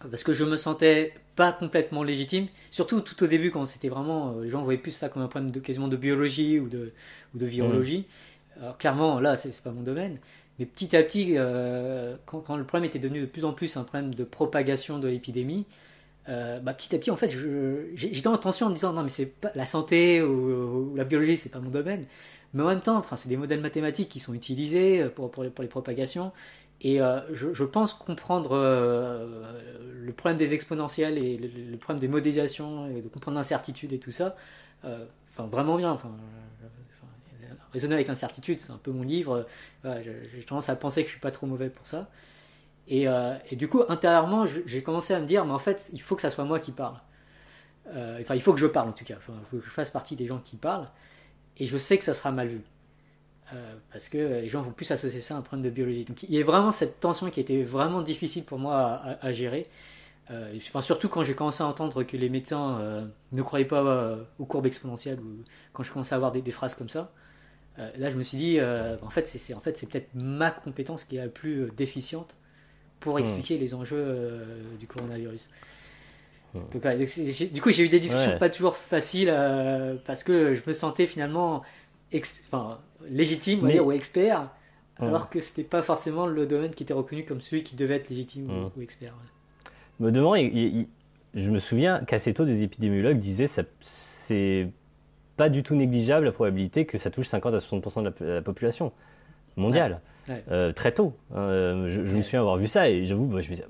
parce 0.08 0.22
que 0.22 0.32
je 0.32 0.44
me 0.44 0.56
sentais 0.56 1.12
pas 1.36 1.52
complètement 1.52 2.02
légitime, 2.02 2.46
surtout 2.70 3.00
tout 3.00 3.22
au 3.22 3.26
début 3.26 3.50
quand 3.50 3.66
c'était 3.66 3.88
vraiment, 3.88 4.32
euh, 4.32 4.44
les 4.44 4.50
gens 4.50 4.62
voyaient 4.62 4.78
plus 4.78 4.90
ça 4.92 5.08
comme 5.08 5.22
un 5.22 5.28
problème 5.28 5.50
de, 5.50 5.60
quasiment 5.60 5.88
de 5.88 5.96
biologie 5.96 6.58
ou 6.58 6.68
de, 6.68 6.92
ou 7.34 7.38
de 7.38 7.46
virologie. 7.46 8.06
Mm. 8.56 8.62
Alors 8.62 8.78
clairement, 8.78 9.20
là, 9.20 9.36
c'est 9.36 9.62
pas 9.62 9.70
mon 9.70 9.82
domaine. 9.82 10.18
Mais 10.58 10.66
petit 10.66 10.94
à 10.96 11.02
petit, 11.02 11.34
euh, 11.36 12.16
quand, 12.26 12.40
quand, 12.40 12.56
le 12.56 12.64
problème 12.64 12.88
était 12.88 12.98
devenu 12.98 13.20
de 13.20 13.26
plus 13.26 13.44
en 13.44 13.52
plus 13.52 13.76
un 13.76 13.84
problème 13.84 14.14
de 14.14 14.24
propagation 14.24 14.98
de 14.98 15.08
l'épidémie, 15.08 15.64
euh, 16.28 16.60
bah, 16.60 16.74
petit 16.74 16.94
à 16.94 16.98
petit, 16.98 17.10
en 17.10 17.16
fait, 17.16 17.34
j'étais 17.94 18.26
en 18.26 18.36
tension 18.36 18.66
en 18.66 18.70
me 18.70 18.74
disant 18.74 18.92
non, 18.92 19.02
mais 19.02 19.08
c'est 19.08 19.40
pas 19.40 19.50
la 19.54 19.64
santé 19.64 20.22
ou, 20.22 20.94
la 20.96 21.04
biologie, 21.04 21.36
c'est 21.36 21.48
pas 21.48 21.60
mon 21.60 21.70
domaine. 21.70 22.04
Mais 22.52 22.62
en 22.62 22.66
même 22.66 22.80
temps, 22.80 22.96
enfin, 22.96 23.16
c'est 23.16 23.28
des 23.28 23.36
modèles 23.36 23.60
mathématiques 23.60 24.08
qui 24.08 24.18
sont 24.18 24.34
utilisés 24.34 25.04
pour, 25.14 25.30
pour, 25.30 25.44
les, 25.44 25.50
pour 25.50 25.62
les 25.62 25.68
propagations. 25.68 26.32
Et 26.82 27.00
euh, 27.00 27.20
je, 27.34 27.64
pense 27.64 27.92
comprendre 27.92 28.52
euh, 28.52 29.52
le 30.00 30.12
problème 30.12 30.38
des 30.38 30.54
exponentielles 30.54 31.18
et 31.18 31.36
le, 31.36 31.76
problème 31.76 32.00
des 32.00 32.08
modélisations 32.08 32.88
et 32.88 33.02
de 33.02 33.08
comprendre 33.08 33.36
l'incertitude 33.36 33.92
et 33.92 33.98
tout 33.98 34.12
ça, 34.12 34.34
euh, 34.84 35.04
enfin 35.28 35.46
vraiment 35.46 35.76
bien. 35.76 35.92
Enfin, 35.92 36.10
raisonner 37.72 37.94
avec 37.94 38.08
l'incertitude, 38.08 38.58
c'est 38.60 38.72
un 38.72 38.80
peu 38.82 38.90
mon 38.90 39.02
livre. 39.02 39.46
J'ai 39.84 40.42
tendance 40.44 40.70
à 40.70 40.76
penser 40.76 41.02
que 41.02 41.08
je 41.08 41.12
suis 41.12 41.20
pas 41.20 41.30
trop 41.30 41.46
mauvais 41.46 41.68
pour 41.68 41.86
ça. 41.86 42.08
Et, 42.88 43.06
du 43.52 43.68
coup, 43.68 43.82
intérieurement, 43.88 44.44
j'ai 44.66 44.82
commencé 44.82 45.14
à 45.14 45.20
me 45.20 45.26
dire, 45.26 45.44
mais 45.44 45.52
en 45.52 45.60
fait, 45.60 45.90
il 45.92 46.02
faut 46.02 46.16
que 46.16 46.22
ça 46.22 46.30
soit 46.30 46.44
moi 46.44 46.58
qui 46.58 46.72
parle. 46.72 46.96
enfin, 47.86 48.34
il 48.34 48.42
faut 48.42 48.52
que 48.52 48.58
je 48.58 48.66
parle 48.66 48.88
en 48.88 48.92
tout 48.92 49.04
cas. 49.04 49.14
il 49.18 49.20
faut 49.20 49.58
que 49.58 49.64
je 49.64 49.70
fasse 49.70 49.90
partie 49.90 50.16
des 50.16 50.26
gens 50.26 50.38
qui 50.38 50.56
parlent. 50.56 50.88
Et 51.58 51.66
je 51.66 51.76
sais 51.76 51.96
que 51.96 52.04
ça 52.04 52.14
sera 52.14 52.32
mal 52.32 52.48
vu. 52.48 52.62
Euh, 53.52 53.74
parce 53.92 54.08
que 54.08 54.18
les 54.18 54.48
gens 54.48 54.62
vont 54.62 54.70
plus 54.70 54.90
associer 54.90 55.20
ça 55.20 55.34
à 55.34 55.38
un 55.38 55.42
problème 55.42 55.64
de 55.64 55.70
biologie. 55.70 56.04
Donc 56.04 56.22
il 56.22 56.34
y 56.34 56.40
a 56.40 56.44
vraiment 56.44 56.72
cette 56.72 57.00
tension 57.00 57.30
qui 57.30 57.40
était 57.40 57.62
vraiment 57.62 58.02
difficile 58.02 58.44
pour 58.44 58.58
moi 58.58 59.02
à, 59.20 59.32
gérer. 59.32 59.66
Euh, 60.30 60.54
enfin, 60.56 60.80
surtout 60.80 61.08
quand 61.08 61.24
j'ai 61.24 61.34
commencé 61.34 61.62
à 61.62 61.66
entendre 61.66 62.04
que 62.04 62.16
les 62.16 62.28
médecins 62.28 62.78
euh, 62.78 63.04
ne 63.32 63.42
croyaient 63.42 63.64
pas 63.64 64.18
aux 64.38 64.44
courbes 64.44 64.66
exponentielles 64.66 65.18
ou 65.18 65.42
quand 65.72 65.82
je 65.82 65.92
commençais 65.92 66.14
à 66.14 66.16
avoir 66.16 66.30
des, 66.30 66.52
phrases 66.52 66.74
comme 66.74 66.88
ça. 66.88 67.12
là, 67.76 68.10
je 68.10 68.16
me 68.16 68.22
suis 68.22 68.38
dit, 68.38 68.60
en 68.60 69.10
fait, 69.10 69.26
c'est 69.26 69.54
en 69.54 69.60
fait, 69.60 69.84
peut-être 69.90 70.08
ma 70.14 70.50
compétence 70.50 71.04
qui 71.04 71.16
est 71.16 71.22
la 71.22 71.28
plus 71.28 71.70
déficiente 71.76 72.36
pour 73.00 73.16
hmm. 73.16 73.20
expliquer 73.20 73.58
les 73.58 73.74
enjeux 73.74 74.44
du 74.78 74.86
coronavirus. 74.86 75.50
Hmm. 76.54 76.60
du 77.52 77.62
coup, 77.62 77.70
j'ai 77.70 77.84
eu 77.84 77.88
des 77.88 78.00
discussions 78.00 78.38
pas 78.38 78.50
toujours 78.50 78.76
faciles 78.76 79.34
parce 80.04 80.22
que 80.22 80.54
je 80.54 80.62
me 80.68 80.72
sentais 80.72 81.08
finalement 81.08 81.64
enfin, 82.14 82.78
légitime 83.08 83.64
ou 83.64 83.92
expert, 83.92 84.50
alors 84.98 85.30
que 85.30 85.40
c'était 85.40 85.64
pas 85.64 85.82
forcément 85.82 86.26
le 86.26 86.46
domaine 86.46 86.72
qui 86.72 86.82
était 86.82 86.92
reconnu 86.92 87.24
comme 87.24 87.40
celui 87.40 87.62
qui 87.62 87.76
devait 87.76 87.96
être 87.96 88.08
légitime 88.08 88.70
ou, 88.76 88.82
expert. 88.82 89.14
Mais 89.98 90.12
devant, 90.12 90.34
je 90.36 91.50
me 91.50 91.58
souviens 91.58 92.00
qu'assez 92.06 92.34
tôt, 92.34 92.44
des 92.44 92.62
épidémiologues 92.62 93.18
disaient 93.18 93.46
que 93.46 93.66
c'est 93.80 94.68
pas 95.36 95.48
du 95.48 95.62
tout 95.62 95.74
négligeable 95.74 96.26
la 96.26 96.32
probabilité 96.32 96.84
que 96.84 96.98
ça 96.98 97.10
touche 97.10 97.28
50 97.28 97.54
à 97.54 97.58
60% 97.58 98.02
de 98.02 98.24
la, 98.24 98.42
population 98.42 98.92
mondiale. 99.56 100.00
Euh, 100.50 100.72
très 100.72 100.92
tôt. 100.92 101.16
Hein. 101.34 101.88
je, 101.88 102.00
me 102.16 102.22
souviens 102.22 102.40
avoir 102.40 102.56
vu 102.56 102.66
ça 102.66 102.88
et 102.88 103.04
j'avoue, 103.04 103.26
bah, 103.26 103.40
je 103.40 103.48
me 103.48 103.54
disais, 103.54 103.66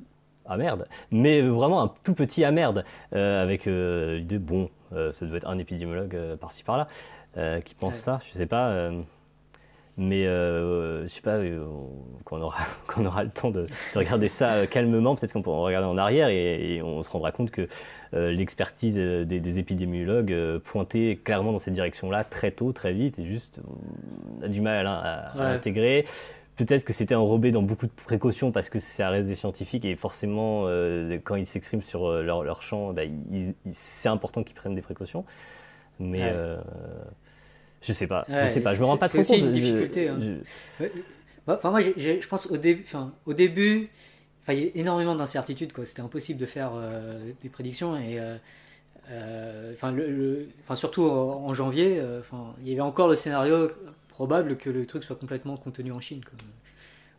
ah 0.47 0.57
merde. 0.57 0.87
Mais 1.11 1.43
vraiment 1.43 1.83
un 1.83 1.95
tout 2.03 2.15
petit 2.15 2.45
ah 2.45 2.51
merde, 2.51 2.85
euh, 3.15 3.43
avec 3.43 3.67
euh, 3.67 4.19
l'idée, 4.19 4.39
bon, 4.39 4.69
ça 5.13 5.25
doit 5.27 5.37
être 5.37 5.49
un 5.49 5.59
épidémiologue 5.59 6.37
par-ci 6.41 6.65
par-là. 6.65 6.89
Euh, 7.37 7.61
qui 7.61 7.75
pense 7.75 7.97
ça. 7.97 8.21
Je 8.27 8.37
sais 8.37 8.47
pas. 8.47 8.71
Euh, 8.71 9.01
mais 9.97 10.27
euh, 10.27 11.03
je 11.03 11.09
sais 11.09 11.21
pas, 11.21 11.39
quand 12.25 12.39
on, 12.39 12.43
aura, 12.43 12.59
quand 12.87 13.03
on 13.03 13.07
aura 13.07 13.23
le 13.23 13.31
temps 13.31 13.51
de, 13.51 13.67
de 13.67 13.99
regarder 13.99 14.29
ça 14.29 14.67
calmement, 14.67 15.15
peut-être 15.15 15.33
qu'on 15.33 15.43
pourra 15.43 15.59
regarder 15.59 15.87
en 15.87 15.99
arrière 15.99 16.29
et, 16.29 16.81
on 16.83 17.03
se 17.03 17.11
rendra 17.11 17.33
compte 17.33 17.51
que 17.51 17.69
l'expertise 18.13 18.97
des, 18.97 19.25
des, 19.25 19.59
épidémiologues 19.59 20.59
pointait 20.65 21.21
clairement 21.23 21.53
dans 21.53 21.59
cette 21.59 21.75
direction-là 21.75 22.25
très 22.25 22.51
tôt, 22.51 22.73
très 22.73 22.93
vite, 22.93 23.19
et 23.19 23.27
juste 23.27 23.61
on 24.39 24.45
a 24.45 24.49
du 24.49 24.61
mal 24.61 24.87
à, 24.87 25.33
à, 25.37 25.49
intégrer. 25.49 26.07
Peut-être 26.57 26.85
que 26.85 26.93
c'était 26.93 27.15
enrobé 27.15 27.53
dans 27.53 27.63
beaucoup 27.63 27.87
de 27.87 27.93
précautions 27.93 28.53
parce 28.53 28.69
que 28.69 28.79
ça 28.81 29.11
reste 29.11 29.29
des 29.29 29.35
scientifiques 29.35 29.85
et 29.85 29.97
forcément, 29.97 30.65
quand 31.25 31.37
ils 31.37 31.47
s'expriment 31.47 31.83
sur 31.83 32.11
leur, 32.11 32.43
leur 32.43 32.63
champ, 32.63 32.93
bah, 32.93 33.03
c'est 33.71 34.09
important 34.09 34.43
qu'ils 34.43 34.57
prennent 34.57 34.75
des 34.75 34.83
précautions. 34.83 35.25
Mais 36.01 36.23
euh, 36.23 36.57
je 37.83 37.93
sais 37.93 38.07
pas, 38.07 38.27
je 38.29 38.49
sais 38.49 38.61
pas, 38.61 38.75
je 38.75 38.81
me 38.81 38.87
rends 38.87 38.97
pas 38.97 39.09
trop 39.09 39.19
compte. 39.19 39.27
C'est 39.27 39.39
une 39.39 39.53
difficulté. 39.53 40.09
Hein. 40.09 40.19
Enfin, 41.47 41.71
moi, 41.71 41.81
je 41.81 42.27
pense 42.29 42.47
au 42.51 42.57
début, 42.57 42.85
enfin, 42.87 43.13
au 43.27 43.33
début, 43.33 43.89
enfin, 44.43 44.53
il 44.53 44.65
y 44.65 44.67
a 44.67 44.71
énormément 44.75 45.15
d'incertitudes. 45.15 45.73
Quoi. 45.73 45.85
C'était 45.87 46.03
impossible 46.03 46.39
de 46.39 46.47
faire 46.47 46.73
euh, 46.75 47.33
des 47.43 47.49
prédictions 47.49 47.97
et 47.97 48.21
euh, 49.11 49.73
enfin, 49.73 49.91
le, 49.93 50.49
enfin, 50.63 50.77
surtout 50.77 51.03
en, 51.05 51.53
janvier, 51.55 52.01
enfin, 52.21 52.55
il 52.61 52.69
y 52.69 52.73
avait 52.73 52.83
encore 52.83 53.09
le 53.09 53.17
scénario 53.17 53.71
probable 54.09 54.57
que 54.57 54.71
le 54.71 54.87
truc 54.87 55.03
soit 55.03 55.17
complètement 55.17 55.57
contenu 55.57 55.93
en 55.93 56.01
Chine. 56.01 56.21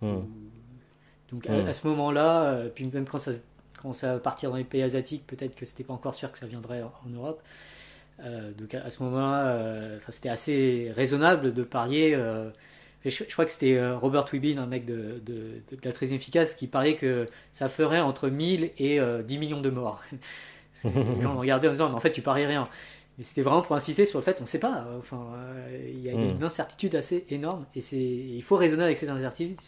Hmm. 0.02 0.22
Donc 1.32 1.48
à, 1.50 1.54
hmm. 1.54 1.68
à, 1.68 1.74
ce 1.74 1.88
moment-là, 1.88 2.64
puis 2.74 2.86
même 2.86 3.06
quand 3.06 3.18
ça, 3.18 3.32
commençait 3.82 4.08
à 4.08 4.20
partir 4.20 4.52
dans 4.52 4.58
les 4.58 4.64
pays 4.64 4.84
asiatiques, 4.84 5.26
peut-être 5.28 5.56
que 5.56 5.66
c'était 5.66 5.84
pas 5.84 5.94
encore 5.94 6.16
sûr 6.16 6.32
que 6.32 6.40
ça 6.40 6.46
viendrait 6.46 6.84
en, 6.84 7.10
Europe. 7.10 7.42
Donc 8.58 8.74
à, 8.74 8.90
ce 8.90 9.04
moment-là, 9.04 10.00
c'était 10.10 10.30
assez 10.30 10.92
raisonnable 10.96 11.54
de 11.54 11.64
parier. 11.64 12.18
Je, 13.04 13.24
crois 13.26 13.46
que 13.46 13.52
c'était 13.52 13.92
Robert 13.94 14.26
Wibin, 14.32 14.58
un 14.60 14.68
mec 14.68 14.86
de, 14.86 15.22
de, 15.26 15.62
de, 15.72 15.78
la 15.84 15.92
très 15.92 16.14
efficace, 16.14 16.54
qui 16.54 16.68
pariait 16.68 16.96
que 16.96 17.28
ça 17.52 17.70
ferait 17.70 18.02
entre 18.02 18.30
1000 18.30 18.72
et 18.78 19.00
10 19.24 19.38
millions 19.38 19.62
de 19.62 19.70
morts. 19.70 20.02
les 20.84 21.22
gens 21.22 21.38
regardaient 21.38 21.68
en 21.68 21.72
disant, 21.72 21.90
mais 21.90 21.96
en 21.96 22.00
fait, 22.00 22.12
tu 22.12 22.22
paries 22.22 22.46
rien. 22.46 22.68
Mais 23.18 23.24
c'était 23.24 23.42
vraiment 23.42 23.62
pour 23.62 23.76
insister 23.76 24.06
sur 24.06 24.20
le 24.20 24.24
fait, 24.24 24.38
on 24.40 24.44
ne 24.44 24.48
sait 24.48 24.60
pas. 24.60 24.86
Enfin, 24.98 25.28
euh, 25.36 25.90
il 25.94 26.00
y 26.02 26.10
a 26.10 26.14
une 26.14 26.38
hmm. 26.38 26.44
incertitude 26.44 26.96
assez 26.96 27.26
énorme 27.30 27.66
et 27.76 27.82
c'est, 27.82 27.98
il 27.98 28.42
faut 28.42 28.56
raisonner 28.56 28.84
avec 28.84 28.98
cette 28.98 29.10
incertitude, 29.10 29.60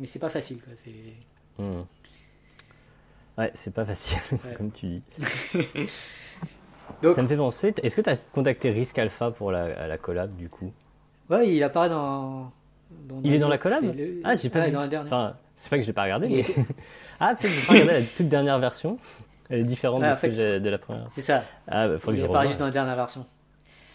mais 0.00 0.06
c'est 0.06 0.18
pas 0.18 0.28
facile. 0.28 0.60
Quoi. 0.60 0.74
C'est... 0.76 1.62
Hmm. 1.62 1.82
Ouais, 3.38 3.50
c'est 3.54 3.72
pas 3.74 3.84
facile, 3.84 4.18
comme 4.56 4.70
tu 4.70 4.86
dis. 4.86 5.02
Ça 7.02 7.22
me 7.22 7.28
fait 7.28 7.36
penser, 7.36 7.74
est-ce 7.82 7.96
que 7.96 8.00
tu 8.00 8.10
as 8.10 8.24
contacté 8.32 8.70
Risk 8.70 8.98
Alpha 8.98 9.30
pour 9.30 9.50
la, 9.50 9.86
la 9.86 9.98
collab 9.98 10.34
du 10.36 10.48
coup? 10.48 10.72
Ouais, 11.30 11.48
il 11.48 11.62
apparaît 11.62 11.88
dans. 11.88 12.52
dans 12.90 13.20
il 13.22 13.34
est 13.34 13.38
dans 13.38 13.48
la 13.48 13.58
collab? 13.58 13.84
Ah, 14.24 14.34
j'ai 14.34 14.48
pas 14.48 14.60
vu. 14.60 14.72
Dans 14.72 14.80
la 14.80 14.88
dernière. 14.88 15.12
Enfin, 15.12 15.36
c'est 15.56 15.70
pas 15.70 15.78
que 15.78 15.84
j'ai 15.84 15.92
pas 15.92 16.04
regardé, 16.04 16.28
mais. 16.28 16.44
ah, 17.20 17.34
peut-être 17.34 17.52
que 17.52 17.60
j'ai 17.60 17.66
pas 17.66 17.72
regardé 17.72 17.92
la 17.92 18.06
toute 18.16 18.28
dernière 18.28 18.58
version. 18.58 18.98
Elle 19.50 19.60
est 19.60 19.64
différente 19.64 20.02
de, 20.02 20.12
ce 20.12 20.26
que 20.26 20.58
de 20.58 20.70
la 20.70 20.78
première. 20.78 21.06
C'est 21.10 21.20
ça. 21.20 21.44
Ah, 21.68 21.88
bah, 21.88 21.98
faut 21.98 22.10
que 22.10 22.16
il 22.16 22.20
je 22.20 22.24
apparaît 22.24 22.48
juste 22.48 22.60
dans 22.60 22.66
la 22.66 22.72
dernière 22.72 22.96
version. 22.96 23.26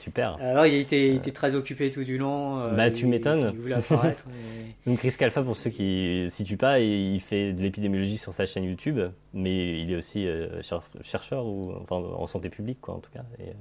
Super. 0.09 0.37
Alors, 0.41 0.65
il 0.65 0.73
était, 0.73 1.09
il 1.09 1.17
était 1.17 1.31
très 1.31 1.53
occupé 1.53 1.91
tout 1.91 2.03
du 2.03 2.17
long. 2.17 2.59
Euh, 2.61 2.73
bah, 2.73 2.89
tu 2.89 3.05
m'étonnes. 3.05 3.51
Il 3.53 3.59
voulait 3.59 3.75
apparaître. 3.75 4.23
Donc, 4.87 4.97
Chris 4.97 5.13
Calfa, 5.15 5.43
pour 5.43 5.55
ceux 5.55 5.69
qui 5.69 6.23
ne 6.23 6.29
situent 6.29 6.57
pas, 6.57 6.79
il 6.79 7.19
fait 7.21 7.53
de 7.53 7.61
l'épidémiologie 7.61 8.17
sur 8.17 8.33
sa 8.33 8.47
chaîne 8.47 8.63
YouTube, 8.63 8.99
mais 9.35 9.79
il 9.79 9.91
est 9.91 9.95
aussi 9.95 10.27
euh, 10.27 10.63
chercheur 11.03 11.45
ou, 11.45 11.73
enfin, 11.79 11.97
en 11.97 12.25
santé 12.25 12.49
publique, 12.49 12.81
quoi, 12.81 12.95
en 12.95 12.99
tout 12.99 13.11
cas. 13.11 13.23
Et, 13.37 13.53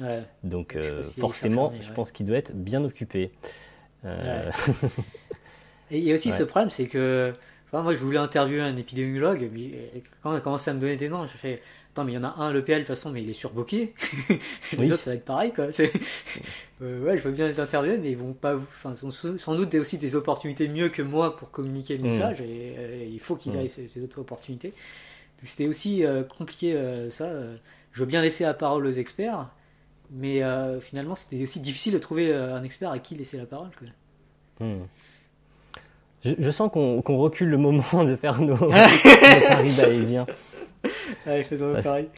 ouais. 0.00 0.22
Donc, 0.44 0.76
euh, 0.76 1.02
forcément, 1.02 1.72
je 1.80 1.92
pense 1.92 2.12
qu'il 2.12 2.26
doit 2.26 2.38
être 2.38 2.54
bien 2.54 2.84
occupé. 2.84 3.32
Et 4.04 5.98
il 5.98 6.04
y 6.04 6.12
a 6.12 6.14
aussi 6.14 6.30
ce 6.38 6.44
problème, 6.44 6.70
c'est 6.70 6.86
que 6.86 7.34
moi, 7.72 7.92
je 7.92 7.98
voulais 7.98 8.18
interviewer 8.18 8.62
un 8.62 8.76
épidémiologue, 8.76 9.50
mais 9.52 10.02
quand 10.22 10.30
on 10.30 10.34
a 10.34 10.40
commencé 10.40 10.70
à 10.70 10.74
me 10.74 10.78
donner 10.78 10.96
des 10.96 11.08
noms, 11.08 11.26
je 11.26 11.36
fais 11.36 11.60
Attends, 11.92 12.04
mais 12.04 12.12
il 12.12 12.14
y 12.14 12.18
en 12.18 12.24
a 12.24 12.34
un, 12.38 12.52
l'EPL, 12.52 12.72
de 12.72 12.78
toute 12.78 12.86
façon, 12.88 13.10
mais 13.10 13.22
il 13.22 13.30
est 13.30 13.34
surbooké. 13.34 13.94
les 14.78 14.92
autres, 14.92 15.02
ça 15.02 15.10
va 15.10 15.16
être 15.16 15.24
pareil, 15.24 15.52
quoi. 15.52 15.66
Euh, 16.82 17.04
ouais, 17.04 17.18
je 17.18 17.22
veux 17.24 17.32
bien 17.32 17.48
les 17.48 17.58
interviewer, 17.58 17.98
mais 17.98 18.12
ils 18.12 18.16
vont 18.16 18.32
pas. 18.32 18.54
Enfin, 18.56 18.94
sont 18.94 19.10
sans 19.10 19.54
doute 19.54 19.74
aussi 19.74 19.98
des 19.98 20.14
opportunités 20.14 20.68
mieux 20.68 20.88
que 20.88 21.02
moi 21.02 21.36
pour 21.36 21.50
communiquer 21.50 21.96
le 21.96 22.04
mm. 22.04 22.06
message, 22.06 22.40
et, 22.40 22.74
euh, 22.78 23.06
il 23.10 23.18
faut 23.18 23.34
qu'ils 23.34 23.54
mm. 23.54 23.60
aient 23.60 23.68
ces, 23.68 24.02
autres 24.02 24.20
opportunités. 24.20 24.72
C'était 25.42 25.66
aussi 25.66 26.04
euh, 26.04 26.22
compliqué, 26.22 26.74
ça. 27.10 27.28
je 27.92 28.00
veux 28.00 28.06
bien 28.06 28.22
laisser 28.22 28.44
la 28.44 28.54
parole 28.54 28.86
aux 28.86 28.92
experts, 28.92 29.48
mais 30.12 30.42
finalement, 30.80 31.16
c'était 31.16 31.42
aussi 31.42 31.60
difficile 31.60 31.94
de 31.94 31.98
trouver 31.98 32.32
un 32.32 32.62
expert 32.62 32.90
à 32.90 32.98
qui 33.00 33.16
laisser 33.16 33.36
la 33.36 33.46
parole, 33.46 33.70
quoi. 33.76 34.66
Mm. 34.66 34.84
Je, 36.24 36.50
sens 36.50 36.70
qu'on 36.70 37.16
recule 37.16 37.48
le 37.48 37.56
moment 37.56 38.04
de 38.04 38.14
faire 38.14 38.40
nos, 38.40 38.56
paris 38.68 39.74
balésiens. 39.76 40.26
Allez, 41.26 41.44
faisons 41.44 41.74
nos 41.74 41.82
paris. 41.82 42.08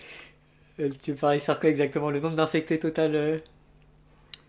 Euh, 0.80 0.90
tu 1.02 1.14
paries 1.14 1.40
sur 1.40 1.58
quoi 1.58 1.68
exactement? 1.68 2.10
Le 2.10 2.20
nombre 2.20 2.36
d'infectés 2.36 2.78
total 2.78 3.14
euh? 3.14 3.38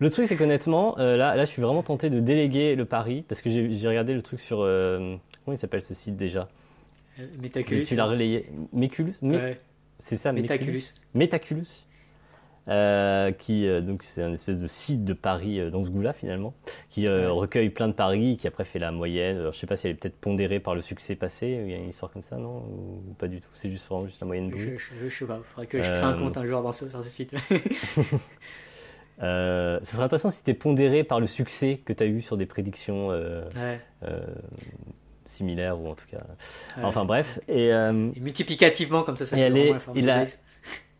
Le 0.00 0.10
truc, 0.10 0.26
c'est 0.26 0.36
qu'honnêtement, 0.36 0.98
euh, 0.98 1.16
là, 1.16 1.36
là, 1.36 1.44
je 1.44 1.50
suis 1.50 1.62
vraiment 1.62 1.82
tenté 1.82 2.10
de 2.10 2.20
déléguer 2.20 2.74
le 2.74 2.84
pari 2.84 3.24
parce 3.28 3.42
que 3.42 3.50
j'ai 3.50 3.88
regardé 3.88 4.14
le 4.14 4.22
truc 4.22 4.40
sur. 4.40 4.58
comment 4.58 5.20
il 5.54 5.58
s'appelle 5.58 5.82
ce 5.82 5.94
site 5.94 6.16
déjà? 6.16 6.48
Metaculus. 7.40 7.84
Tu 7.84 7.94
l'as 7.94 8.06
relayé. 8.06 8.46
Méculus? 8.72 9.14
Ouais. 9.22 9.56
C'est 10.00 10.16
ça, 10.16 10.32
Metaculus. 10.32 10.82
Metaculus. 11.14 11.66
Euh, 12.66 13.30
qui 13.32 13.68
euh, 13.68 13.82
donc 13.82 14.02
c'est 14.02 14.22
un 14.22 14.32
espèce 14.32 14.58
de 14.58 14.66
site 14.66 15.04
de 15.04 15.12
paris 15.12 15.60
euh, 15.60 15.68
dans 15.68 15.84
ce 15.84 15.90
goût-là 15.90 16.14
finalement, 16.14 16.54
qui 16.88 17.06
recueille 17.08 17.68
plein 17.68 17.88
de 17.88 17.92
paris, 17.92 18.38
qui 18.38 18.46
après 18.46 18.64
fait 18.64 18.78
la 18.78 18.90
moyenne. 18.90 19.38
Alors, 19.38 19.52
je 19.52 19.58
sais 19.58 19.66
pas 19.66 19.76
si 19.76 19.86
elle 19.86 19.92
est 19.92 19.96
peut-être 19.96 20.18
pondérée 20.18 20.60
par 20.60 20.74
le 20.74 20.80
succès 20.80 21.14
passé. 21.14 21.46
Il 21.46 21.70
y 21.70 21.74
a 21.74 21.76
une 21.76 21.90
histoire 21.90 22.10
comme 22.10 22.22
ça, 22.22 22.36
non? 22.36 22.64
Ou, 22.66 23.14
pas 23.18 23.28
du 23.28 23.40
tout? 23.40 23.50
C'est 23.52 23.70
juste 23.70 23.86
vraiment 23.86 24.06
juste 24.06 24.20
la 24.20 24.26
moyenne 24.26 24.50
je, 24.56 24.76
je, 24.76 25.08
je, 25.08 25.14
sais 25.14 25.26
pas. 25.26 25.38
Il 25.38 25.44
faudrait 25.44 25.66
que 25.66 25.82
je 25.82 25.90
crée 25.90 26.00
un 26.00 26.14
compte 26.14 26.38
un 26.38 26.46
jour 26.46 26.62
dans 26.62 26.72
ce, 26.72 26.88
sur 26.88 27.02
ce 27.02 27.10
site. 27.10 27.34
ce 29.18 29.80
serait 29.84 30.04
intéressant 30.04 30.30
si 30.30 30.38
c'était 30.38 30.54
pondéré 30.54 31.04
par 31.04 31.20
le 31.20 31.26
succès 31.26 31.80
que 31.84 31.92
tu 31.92 32.02
as 32.02 32.06
eu 32.06 32.22
sur 32.22 32.38
des 32.38 32.46
prédictions 32.46 33.10
similaires 35.26 35.78
ou 35.78 35.88
en 35.88 35.94
tout 35.94 36.06
cas. 36.10 36.24
Enfin 36.82 37.04
bref. 37.04 37.40
Et, 37.46 37.72
multiplicativement 38.18 39.02
comme 39.02 39.18
ça, 39.18 39.26
ça 39.26 39.36
et 39.36 39.40
elle 39.40 39.58
est, 39.58 39.74
il 39.94 40.08
a, 40.08 40.24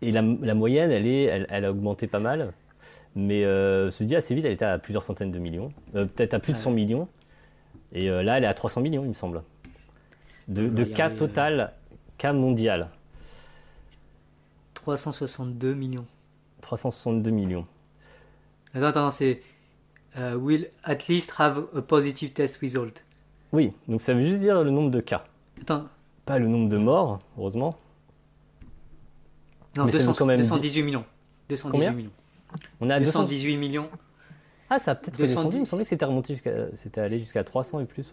et 0.05 0.13
la, 0.13 0.23
moyenne, 0.55 0.91
elle, 0.91 1.07
est, 1.07 1.47
elle, 1.49 1.65
a 1.65 1.71
augmenté 1.71 2.07
pas 2.07 2.21
mal, 2.21 2.53
mais 3.17 3.45
euh, 3.45 3.91
se 3.91 4.05
dit 4.05 4.15
assez 4.15 4.35
vite, 4.35 4.45
elle 4.45 4.53
était 4.53 4.65
à 4.65 4.79
plusieurs 4.79 5.03
centaines 5.03 5.31
de 5.31 5.39
millions, 5.39 5.73
euh, 5.95 6.05
peut-être 6.05 6.35
à 6.35 6.39
plus 6.39 6.53
de 6.53 6.59
100 6.59 6.73
millions, 6.73 7.09
et 7.93 8.11
euh, 8.11 8.23
là, 8.23 8.37
elle 8.37 8.45
est 8.45 8.49
à 8.49 8.55
300 8.55 8.83
millions, 8.83 9.03
il 9.03 9.09
me 9.09 9.15
semble, 9.15 9.43
de, 10.49 10.85
cas 10.85 11.11
total, 11.11 11.73
cas 12.19 12.33
mondial. 12.33 12.91
362 14.75 15.75
millions. 15.75 16.07
362 16.61 17.31
millions. 17.31 17.67
Attends, 18.75 18.87
attends, 18.87 19.11
c'est 19.11 19.41
will 20.17 20.69
at 20.85 20.99
least 21.09 21.33
have 21.39 21.65
a 21.75 21.81
positive 21.81 22.33
test 22.33 22.59
result. 22.59 23.03
Oui, 23.53 23.73
donc 23.89 24.01
ça 24.01 24.13
veut 24.13 24.23
juste 24.23 24.41
dire 24.41 24.63
le 24.63 24.71
nombre 24.71 24.91
de 24.91 25.01
cas. 25.01 25.25
Attends. 25.63 25.87
Pas 26.27 26.39
le 26.39 26.47
nombre 26.47 26.69
de 26.69 26.77
morts, 26.77 27.21
heureusement. 27.39 27.77
Non, 29.77 29.87
218 29.87 30.83
millions. 30.83 31.05
218 31.49 31.91
millions. 31.91 32.11
On 32.81 32.91
a 32.91 33.01
218 33.01 33.57
millions. 33.57 33.89
Ah, 34.71 34.79
ça 34.79 34.93
a 34.93 34.95
peut-être 34.95 35.19
descendu. 35.19 35.57
Il 35.57 35.61
me 35.61 35.67
semblait 35.67 35.85
que 35.85 35.91
c'était 35.91 36.05
remonté 36.05 36.35
jusqu'à, 36.35 36.75
c'était 36.75 37.01
allé 37.01 37.19
jusqu'à 37.19 37.45
300 37.45 37.81
et 37.81 37.85
plus. 37.85 38.11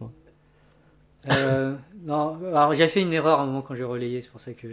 Euh, 1.29 1.75
non, 2.03 2.39
alors 2.47 2.73
j'ai 2.73 2.87
fait 2.87 3.01
une 3.01 3.13
erreur 3.13 3.39
à 3.39 3.43
un 3.43 3.45
moment 3.45 3.61
quand 3.61 3.75
j'ai 3.75 3.83
relayé, 3.83 4.21
c'est 4.21 4.29
pour 4.29 4.39
ça 4.39 4.53
que 4.53 4.67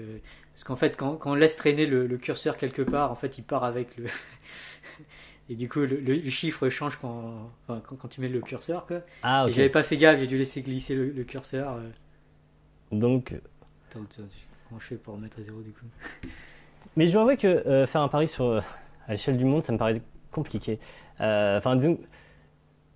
parce 0.54 0.64
qu'en 0.64 0.76
fait 0.76 0.96
quand, 0.96 1.16
quand 1.16 1.32
on 1.32 1.34
laisse 1.34 1.56
traîner 1.56 1.84
le, 1.84 2.08
curseur 2.16 2.56
quelque 2.56 2.80
part, 2.80 3.12
en 3.12 3.14
fait 3.14 3.36
il 3.36 3.42
part 3.42 3.64
avec 3.64 3.94
le 3.98 4.06
et 5.50 5.54
du 5.54 5.68
coup 5.68 5.80
le, 5.80 6.30
chiffre 6.30 6.70
change 6.70 6.96
quand, 6.96 7.50
quand, 7.66 7.80
quand 7.80 8.08
tu 8.08 8.22
mets 8.22 8.30
le 8.30 8.40
curseur 8.40 8.86
quoi. 8.86 9.02
Ah 9.22 9.44
ok. 9.44 9.52
J'avais 9.52 9.68
pas 9.68 9.82
fait 9.82 9.98
gaffe, 9.98 10.20
j'ai 10.20 10.26
dû 10.26 10.38
laisser 10.38 10.62
glisser 10.62 10.94
le, 10.94 11.24
curseur. 11.24 11.72
Euh. 11.72 11.90
Donc. 12.92 13.34
Attends, 13.90 14.06
comment 14.68 14.80
je 14.80 14.86
fais 14.86 14.96
pour 14.96 15.14
remettre 15.14 15.38
à 15.40 15.42
zéro 15.42 15.60
du 15.60 15.72
coup? 15.72 15.84
Mais 16.96 17.06
je 17.06 17.12
dois 17.12 17.22
avouer 17.22 17.36
que 17.36 17.46
euh, 17.46 17.86
faire 17.86 18.00
un 18.00 18.08
pari 18.08 18.26
sur, 18.28 18.44
euh, 18.44 18.60
à 19.06 19.12
l'échelle 19.12 19.36
du 19.36 19.44
monde, 19.44 19.62
ça 19.62 19.72
me 19.72 19.78
paraît 19.78 20.02
compliqué. 20.32 20.80
Euh, 21.20 21.58
enfin, 21.58 21.78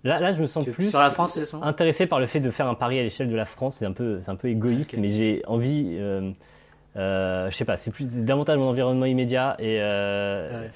là, 0.03 0.19
là, 0.19 0.31
je 0.31 0.41
me 0.41 0.47
sens 0.47 0.65
plus 0.65 0.91
la 0.91 1.09
France, 1.09 1.39
intéressé 1.61 2.05
par 2.05 2.19
le 2.19 2.25
fait 2.25 2.39
de 2.39 2.51
faire 2.51 2.67
un 2.67 2.75
pari 2.75 2.99
à 2.99 3.03
l'échelle 3.03 3.29
de 3.29 3.35
la 3.35 3.45
France. 3.45 3.77
C'est 3.77 3.85
un 3.85 3.93
peu, 3.93 4.19
c'est 4.19 4.31
un 4.31 4.35
peu 4.35 4.49
égoïste, 4.49 4.97
mais 4.97 5.07
j'ai 5.07 5.41
envie. 5.47 5.97
Je 6.95 7.49
sais 7.51 7.65
pas, 7.65 7.77
c'est 7.77 7.91
plus 7.91 8.05
davantage 8.23 8.57
mon 8.57 8.69
environnement 8.69 9.05
immédiat 9.05 9.55
et, 9.59 9.75
et 9.75 9.81
à 9.81 10.69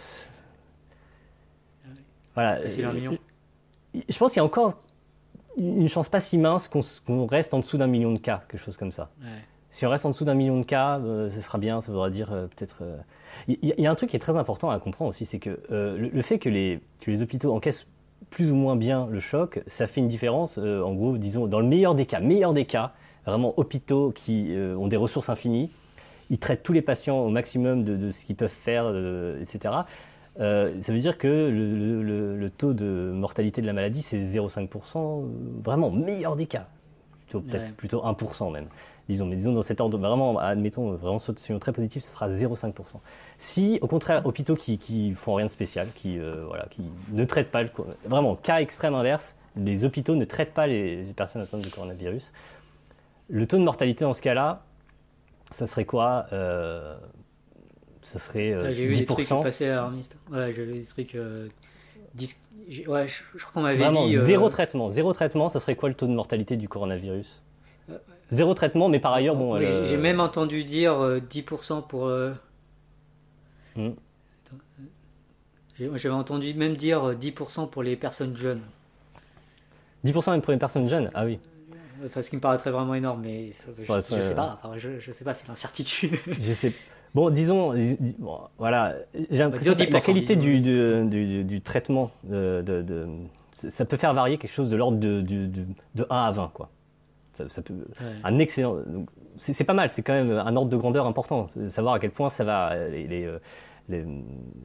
voilà. 2.34 2.68
C'est 2.68 2.84
un 2.84 2.92
million 2.92 3.18
je 4.08 4.18
pense 4.18 4.32
qu'il 4.32 4.40
y 4.40 4.42
a 4.42 4.44
encore 4.44 4.74
une 5.56 5.88
chance 5.88 6.08
pas 6.08 6.20
si 6.20 6.38
mince 6.38 6.68
qu'on 6.68 7.26
reste 7.26 7.52
en 7.54 7.58
dessous 7.58 7.78
d'un 7.78 7.86
million 7.86 8.12
de 8.12 8.18
cas, 8.18 8.42
quelque 8.48 8.60
chose 8.60 8.76
comme 8.76 8.92
ça. 8.92 9.10
Si 9.70 9.84
on 9.84 9.90
reste 9.90 10.06
en 10.06 10.10
dessous 10.10 10.24
d'un 10.24 10.34
million 10.34 10.58
de 10.60 10.64
cas, 10.64 10.98
euh, 10.98 11.28
ce 11.28 11.40
sera 11.40 11.58
bien, 11.58 11.80
ça 11.80 11.92
voudra 11.92 12.10
dire 12.10 12.32
euh, 12.32 12.46
peut-être... 12.46 12.82
Il 13.48 13.58
euh, 13.64 13.74
y, 13.76 13.86
a 13.86 13.90
un 13.90 13.94
truc 13.94 14.10
qui 14.10 14.16
est 14.16 14.20
très 14.20 14.36
important 14.36 14.70
à 14.70 14.78
comprendre 14.78 15.10
aussi, 15.10 15.26
c'est 15.26 15.38
que 15.38 15.60
le, 15.70 16.22
fait 16.22 16.38
que 16.38 16.48
les, 16.48 16.80
que 17.00 17.10
les 17.10 17.22
hôpitaux 17.22 17.54
encaissent 17.54 17.86
plus 18.30 18.50
ou 18.50 18.54
moins 18.54 18.76
bien 18.76 19.06
le 19.10 19.20
choc, 19.20 19.60
ça 19.66 19.86
fait 19.86 20.00
une 20.00 20.08
différence, 20.08 20.58
en 20.58 20.94
gros, 20.94 21.18
disons, 21.18 21.46
dans 21.46 21.60
le 21.60 21.66
meilleur 21.66 21.94
des 21.94 22.06
cas, 22.06 22.20
meilleur 22.20 22.52
des 22.52 22.64
cas, 22.64 22.92
vraiment 23.26 23.54
hôpitaux 23.58 24.10
qui 24.10 24.54
ont 24.76 24.88
des 24.88 24.96
ressources 24.96 25.28
infinies, 25.28 25.70
ils 26.30 26.38
traitent 26.38 26.62
tous 26.62 26.72
les 26.72 26.82
patients 26.82 27.18
au 27.20 27.28
maximum 27.28 27.84
de, 27.84 27.96
de 27.96 28.10
ce 28.10 28.24
qu'ils 28.24 28.36
peuvent 28.36 28.50
faire, 28.50 28.88
etc. 29.40 29.74
Euh, 30.40 30.80
ça 30.80 30.92
veut 30.92 30.98
dire 31.00 31.18
que 31.18 31.26
le, 31.26 32.50
taux 32.50 32.72
de 32.72 33.12
mortalité 33.12 33.60
de 33.60 33.66
la 33.66 33.72
maladie, 33.72 34.02
c'est 34.02 34.18
0,5%, 34.18 35.24
vraiment 35.62 35.90
meilleur 35.90 36.36
des 36.36 36.46
cas. 36.46 36.68
Plutôt, 37.20 37.40
peut-être 37.40 37.74
plutôt 37.74 38.00
1% 38.02 38.52
même. 38.52 38.68
Disons, 39.08 39.24
mais 39.24 39.36
disons 39.36 39.52
dans 39.52 39.62
cet 39.62 39.80
ordre, 39.80 39.96
vraiment, 39.96 40.38
admettons, 40.38 40.92
vraiment 40.92 41.18
situation 41.18 41.58
très 41.58 41.72
positive, 41.72 42.02
ce 42.02 42.10
sera 42.10 42.28
0,5%. 42.28 42.72
Si, 43.38 43.78
au 43.80 43.86
contraire, 43.86 44.26
hôpitaux 44.26 44.54
qui, 44.54 44.76
qui 44.76 45.12
font 45.12 45.34
rien 45.34 45.46
de 45.46 45.50
spécial, 45.50 45.88
qui, 45.94 46.18
euh, 46.18 46.44
voilà, 46.46 46.66
qui 46.70 46.82
ne 47.10 47.24
traitent 47.24 47.50
pas, 47.50 47.62
le, 47.62 47.70
vraiment, 48.04 48.36
cas 48.36 48.60
extrême 48.60 48.94
inverse, 48.94 49.34
les 49.56 49.84
hôpitaux 49.84 50.14
ne 50.14 50.26
traitent 50.26 50.52
pas 50.52 50.66
les, 50.66 51.04
personnes 51.16 51.40
atteintes 51.40 51.62
du 51.62 51.70
coronavirus, 51.70 52.32
le 53.28 53.46
taux 53.46 53.56
de 53.56 53.62
mortalité 53.62 54.04
dans 54.04 54.12
ce 54.12 54.22
cas-là, 54.22 54.62
ça 55.52 55.66
serait 55.66 55.86
quoi 55.86 56.26
euh, 56.34 56.98
ça 58.02 58.18
serait 58.18 58.52
euh, 58.52 58.72
J'ai 58.72 58.86
vu 58.86 58.94
des 58.94 59.06
trucs 59.06 59.30
à 59.30 59.42
Ouais, 59.42 60.52
j'ai 60.52 60.64
vu 60.64 60.72
des 60.74 60.84
trucs. 60.84 61.14
Euh, 61.14 61.48
Ouais, 62.86 63.06
je, 63.06 63.38
crois 63.38 63.52
qu'on 63.54 63.60
m'avait 63.62 63.90
dit. 63.90 64.16
Zéro 64.16 64.48
traitement. 64.48 64.88
Zéro 64.90 65.12
traitement, 65.12 65.48
ça 65.48 65.60
serait 65.60 65.76
quoi 65.76 65.88
le 65.88 65.94
taux 65.94 66.06
de 66.06 66.12
mortalité 66.12 66.56
du 66.56 66.68
coronavirus? 66.68 67.42
Zéro 68.30 68.52
traitement, 68.54 68.88
mais 68.88 68.98
par 68.98 69.12
ailleurs, 69.12 69.36
bon. 69.36 69.58
J'ai 69.60 69.96
même 69.96 70.20
entendu 70.20 70.64
dire 70.64 70.94
10% 70.94 71.86
pour. 71.86 72.10
Hmm. 73.76 73.90
J'avais 75.78 76.10
entendu 76.10 76.52
même 76.54 76.74
dire 76.74 77.14
10% 77.14 77.70
pour 77.70 77.82
les 77.84 77.94
personnes 77.94 78.36
jeunes. 78.36 78.62
10% 80.04 80.32
même 80.32 80.42
pour 80.42 80.52
les 80.52 80.58
personnes 80.58 80.88
jeunes? 80.88 81.10
Ah 81.14 81.24
oui. 81.24 81.38
Enfin, 82.06 82.22
ce 82.22 82.30
qui 82.30 82.36
me 82.36 82.40
paraîtrait 82.40 82.70
vraiment 82.70 82.94
énorme, 82.94 83.22
mais 83.22 83.50
je, 83.50 83.70
ne 83.70 84.00
sais 84.00 84.34
pas. 84.34 84.60
je, 84.76 84.98
je 85.00 85.12
sais 85.12 85.24
pas, 85.24 85.34
c'est 85.34 85.48
l'incertitude. 85.48 86.12
je 86.40 86.52
sais. 86.52 86.72
Bon, 87.14 87.30
disons, 87.30 87.74
voilà, 88.58 88.94
j'ai 89.30 89.38
l'impression 89.38 89.74
que 89.74 89.92
la 89.92 90.00
qualité 90.00 90.36
du, 90.36 90.60
du, 90.60 91.44
du, 91.44 91.60
traitement, 91.60 92.10
de, 92.24 92.62
de, 92.62 93.06
ça 93.54 93.84
peut 93.84 93.96
faire 93.96 94.14
varier 94.14 94.38
quelque 94.38 94.52
chose 94.52 94.70
de 94.70 94.76
l'ordre 94.76 94.98
de, 94.98 95.20
de, 95.20 96.06
1 96.08 96.16
à 96.16 96.30
20, 96.30 96.50
quoi. 96.54 96.70
Ça, 97.32 97.62
peut, 97.62 97.74
un 98.24 98.38
excellent, 98.40 98.78
c'est 99.38 99.64
pas 99.64 99.72
mal, 99.72 99.90
c'est 99.90 100.02
quand 100.02 100.12
même 100.12 100.32
un 100.32 100.56
ordre 100.56 100.70
de 100.70 100.76
grandeur 100.76 101.06
important, 101.06 101.48
savoir 101.68 101.94
à 101.94 102.00
quel 102.00 102.10
point 102.10 102.30
ça 102.30 102.42
va, 102.42 102.88
les, 102.88 103.06
les, 103.06 104.04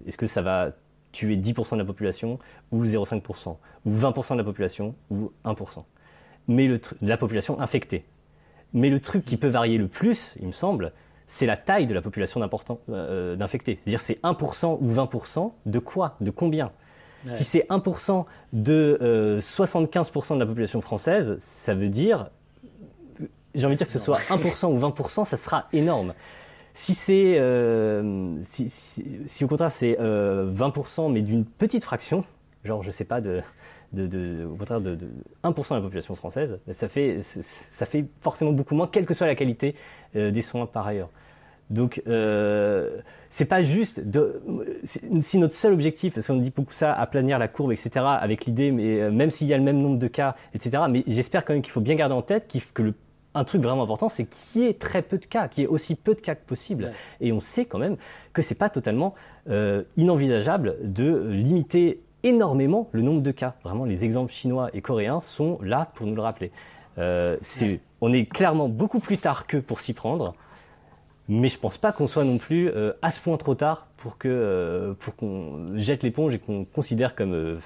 est-ce 0.08 0.18
que 0.18 0.26
ça 0.26 0.41
va 0.41 0.70
tuer 1.12 1.38
10% 1.38 1.74
de 1.74 1.80
la 1.80 1.86
population, 1.86 2.39
ou 2.72 2.84
0,5%, 2.84 3.56
ou 3.86 3.91
20% 3.91 4.34
de 4.34 4.38
la 4.38 4.44
population, 4.44 4.96
ou 5.12 5.32
1%. 5.46 5.84
Mais 6.48 6.68
le, 6.68 6.80
de 6.80 7.08
la 7.08 7.18
population 7.18 7.62
infectée. 7.62 8.04
Mais 8.74 8.89
le 8.89 9.00
truc 9.00 9.24
qui 9.24 9.38
peut 9.38 9.48
varier 9.48 9.78
le 9.78 9.88
plus, 9.88 10.36
il 10.41 10.48
me 10.48 10.52
semble, 10.52 10.91
c'est 11.28 11.45
la 11.45 11.57
taille 11.57 11.88
de 11.88 11.93
la 11.93 12.01
population 12.01 12.41
euh, 12.89 13.36
d'infectés. 13.36 13.78
C'est-à-dire 13.80 14.01
c'est 14.01 14.21
1% 14.24 14.78
ou 14.82 14.93
20% 14.93 15.51
de 15.65 15.80
quoi? 15.80 16.15
De 16.21 16.32
combien? 16.32 16.71
Si 17.32 17.45
c'est 17.45 17.65
1% 17.69 18.26
de 18.51 19.39
75% 19.39 20.34
euh, 20.34 20.36
de 20.36 20.39
la 20.41 20.45
population 20.45 20.82
française, 20.82 21.38
ça 21.39 21.74
veut 21.74 21.88
dire, 21.88 22.30
j'ai 23.55 23.65
envie 23.65 23.76
de 23.76 23.78
dire 23.78 23.88
que 23.88 23.93
ce 23.93 23.99
soit 23.99 24.19
1% 24.30 24.65
ou 24.65 24.78
20%, 24.78 25.24
ça 25.24 25.38
sera 25.38 25.67
énorme. 25.71 26.13
Si 26.74 26.93
c'est, 26.93 27.36
euh, 27.38 28.36
si, 28.41 29.43
au 29.43 29.47
contraire 29.47 29.71
c'est 29.71 29.97
20% 29.97 31.13
mais 31.13 31.21
d'une 31.21 31.45
petite 31.45 31.86
fraction, 31.86 32.26
genre 32.65 32.84
je 32.84 32.91
sais 32.91 33.05
pas 33.05 33.21
de, 33.21 33.41
de, 33.94 34.46
au 34.46 34.56
contraire 34.56 34.82
de, 34.82 34.98
1% 35.44 35.70
de 35.70 35.76
la 35.76 35.82
population 35.82 36.16
française, 36.16 36.60
ça 36.72 36.89
fait, 36.89 37.22
ça 37.22 37.86
fait 37.86 38.06
forcément 38.22 38.52
beaucoup 38.52 38.76
moins, 38.76 38.88
quelle 38.88 39.06
que 39.06 39.14
soit 39.14 39.28
la 39.28 39.36
qualité 39.36 39.76
euh, 40.16 40.32
des 40.32 40.41
soins 40.41 40.66
par 40.66 40.88
ailleurs. 40.88 41.10
Donc, 41.70 42.02
euh, 42.08 43.00
c'est 43.30 43.46
pas 43.46 43.64
juste 43.64 44.00
de. 44.00 44.44
Si 44.84 45.38
notre 45.38 45.56
seul 45.56 45.74
objectif, 45.74 46.14
parce 46.14 46.28
qu'on 46.28 46.38
dit 46.38 46.52
beaucoup 46.56 46.74
ça, 46.74 46.94
aplanir 46.94 47.39
la 47.39 47.48
courbe, 47.48 47.72
etc., 47.72 48.06
avec 48.20 48.46
l'idée, 48.46 48.72
mais 48.72 49.02
euh, 49.02 49.12
même 49.12 49.32
s'il 49.32 49.48
y 49.48 49.54
a 49.54 49.58
le 49.58 49.64
même 49.64 49.80
nombre 49.80 49.98
de 49.98 50.08
cas, 50.08 50.36
etc., 50.54 50.84
mais 50.89 51.04
j'espère 51.08 51.46
quand 51.46 51.54
même 51.54 51.62
qu'il 51.62 51.72
faut 51.72 51.82
bien 51.82 51.96
garder 51.96 52.14
en 52.14 52.22
tête 52.22 52.48
que 52.74 52.82
le, 52.84 52.94
un 53.34 53.44
truc 53.44 53.62
vraiment 53.62 53.84
important, 53.84 54.10
c'est 54.10 54.26
qu'il 54.26 54.62
y 54.62 54.66
ait 54.66 54.74
très 54.74 55.02
peu 55.02 55.18
de 55.18 55.26
cas, 55.26 55.48
qu'il 55.48 55.64
y 55.64 55.66
ait 55.66 55.70
aussi 55.70 55.96
peu 55.96 56.14
de 56.14 56.22
cas 56.22 56.36
que 56.36 56.46
possible. 56.46 56.91
Et 57.22 57.32
on 57.32 57.39
sait 57.39 57.66
quand 57.66 57.80
même 57.80 57.98
que 58.34 58.41
c'est 58.41 58.56
pas 58.56 58.70
totalement 58.70 59.16
euh, 59.50 59.84
inenvisageable 59.98 60.78
de 60.84 61.28
limiter 61.30 62.02
énormément 62.24 62.89
le 62.91 63.01
nombre 63.01 63.21
de 63.21 63.32
cas. 63.32 63.55
Vraiment, 63.63 63.86
les 63.86 64.05
exemples 64.05 64.32
chinois 64.32 64.69
et 64.74 64.82
coréens 64.82 65.19
sont 65.19 65.59
là 65.61 65.91
pour 65.93 66.07
nous 66.07 66.15
le 66.15 66.21
rappeler. 66.21 66.51
Euh, 66.97 67.38
on 68.01 68.13
est 68.13 68.26
clairement 68.26 68.69
beaucoup 68.69 68.99
plus 68.99 69.17
tard 69.17 69.47
qu'eux 69.47 69.61
pour 69.61 69.82
s'y 69.82 69.93
prendre, 69.93 70.36
mais 71.28 71.47
je 71.47 71.57
pense 71.57 71.78
pas 71.78 71.91
qu'on 71.91 72.07
soit 72.07 72.24
non 72.24 72.38
plus 72.38 72.69
euh, 72.69 72.93
à 73.01 73.11
ce 73.11 73.19
point 73.19 73.38
trop 73.38 73.55
tard 73.55 73.88
pour 73.97 74.17
euh, 74.26 74.93
pour 74.99 75.15
qu'on 75.15 75.78
jette 75.78 76.03
l'éponge 76.03 76.34
et 76.34 76.39
qu'on 76.39 76.65
considère 76.65 77.15
comme 77.15 77.59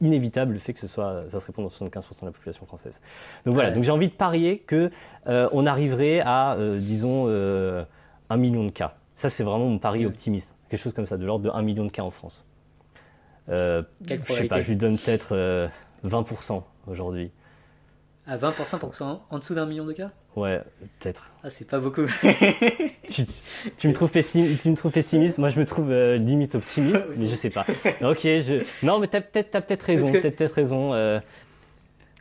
inévitable 0.00 0.54
le 0.54 0.58
fait 0.58 0.72
que 0.72 0.80
ce 0.80 0.88
soit 0.88 1.24
ça 1.30 1.40
se 1.40 1.46
répond 1.46 1.62
dans 1.62 1.68
75% 1.68 2.20
de 2.20 2.26
la 2.26 2.32
population 2.32 2.66
française. 2.66 3.00
Donc 3.46 3.54
voilà, 3.54 3.70
donc 3.70 3.84
j'ai 3.84 3.92
envie 3.92 4.08
de 4.08 4.12
parier 4.12 4.58
que 4.58 4.90
on 5.26 5.66
arriverait 5.66 6.20
à 6.20 6.56
disons 6.80 7.28
un 7.28 8.36
million 8.36 8.64
de 8.64 8.70
cas. 8.70 8.94
Ça 9.14 9.28
c'est 9.28 9.44
vraiment 9.44 9.66
mon 9.66 9.78
pari 9.78 10.04
optimiste, 10.04 10.54
quelque 10.68 10.80
chose 10.80 10.94
comme 10.94 11.06
ça, 11.06 11.16
de 11.16 11.24
l'ordre 11.24 11.44
de 11.44 11.50
1 11.50 11.62
million 11.62 11.84
de 11.84 11.90
cas 11.90 12.02
en 12.02 12.10
France. 12.10 12.44
Euh, 13.48 13.82
je 14.08 14.32
sais 14.32 14.44
pas, 14.44 14.60
je 14.60 14.68
lui 14.68 14.76
donne 14.76 14.98
peut-être 14.98 15.34
20% 16.04 16.56
euh, 16.56 16.60
aujourd'hui. 16.86 17.30
À 18.26 18.36
20% 18.36 18.78
pour 18.78 18.90
que 18.90 18.94
ce 18.94 18.98
soit 18.98 19.26
en, 19.30 19.38
dessous 19.38 19.54
d'un 19.54 19.66
million 19.66 19.84
de 19.84 19.92
cas? 19.92 20.10
Ouais, 20.36 20.60
peut-être. 21.00 21.32
Ah, 21.42 21.50
c'est 21.50 21.68
pas 21.68 21.80
beaucoup. 21.80 22.06
tu, 23.08 23.88
me 23.88 23.92
trouves 23.92 24.12
pessimiste, 24.12 24.62
tu 24.62 24.70
me 24.70 24.76
trouves 24.76 24.92
pessimiste, 24.92 25.38
moi 25.38 25.48
je 25.48 25.58
me 25.58 25.64
trouve 25.64 25.90
euh, 25.90 26.16
limite 26.16 26.54
optimiste, 26.54 27.08
mais 27.16 27.26
je 27.26 27.34
sais 27.34 27.50
pas. 27.50 27.66
Ok, 28.02 28.20
je... 28.22 28.64
non, 28.86 29.00
mais 29.00 29.08
t'as 29.08 29.20
peut-être 29.20 29.56
as 29.56 29.60
peut-être 29.62 29.82
raison, 29.82 30.12
peut-être 30.12 30.36
peut 30.36 30.52
raison. 30.54 30.94
Euh... 30.94 31.18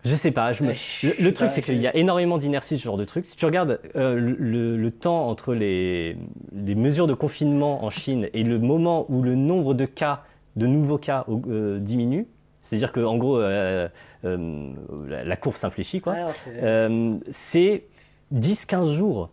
Je 0.05 0.15
sais 0.15 0.32
pas. 0.32 0.53
Je 0.53 0.63
me... 0.63 0.74
le, 1.22 1.32
truc, 1.34 1.49
c'est 1.49 1.61
qu'il 1.61 1.78
y 1.78 1.86
a 1.86 1.95
énormément 1.95 2.38
d'inertie 2.38 2.78
ce 2.80 2.84
genre 2.84 2.97
de 2.97 3.05
truc. 3.05 3.26
Si 3.26 3.36
tu 3.36 3.45
regardes 3.45 3.80
euh, 3.95 4.15
le, 4.15 4.78
le, 4.78 4.91
temps 4.91 5.28
entre 5.28 5.53
les, 5.53 6.15
les 6.53 6.76
mesures 6.76 7.05
de 7.05 7.13
confinement 7.13 7.84
en 7.84 7.89
Chine 7.89 8.30
et 8.34 8.43
le 8.43 8.59
moment 8.59 9.05
où 9.09 9.22
le 9.22 9.36
nombre 9.36 9.74
de 9.74 9.86
cas 9.86 10.24
de 10.60 10.68
nouveaux 10.68 10.97
cas 10.97 11.26
euh, 11.30 11.80
diminuent. 11.80 12.28
C'est-à-dire 12.62 12.91
que 12.91 12.99
en 12.99 13.18
gros, 13.18 13.39
euh, 13.39 13.88
euh, 14.26 14.74
la, 15.07 15.38
courbe 15.38 15.55
s'infléchit. 15.55 16.01
quoi. 16.01 16.16
c'est 17.30 17.84
10-15 18.34 18.93
jours. 18.93 19.30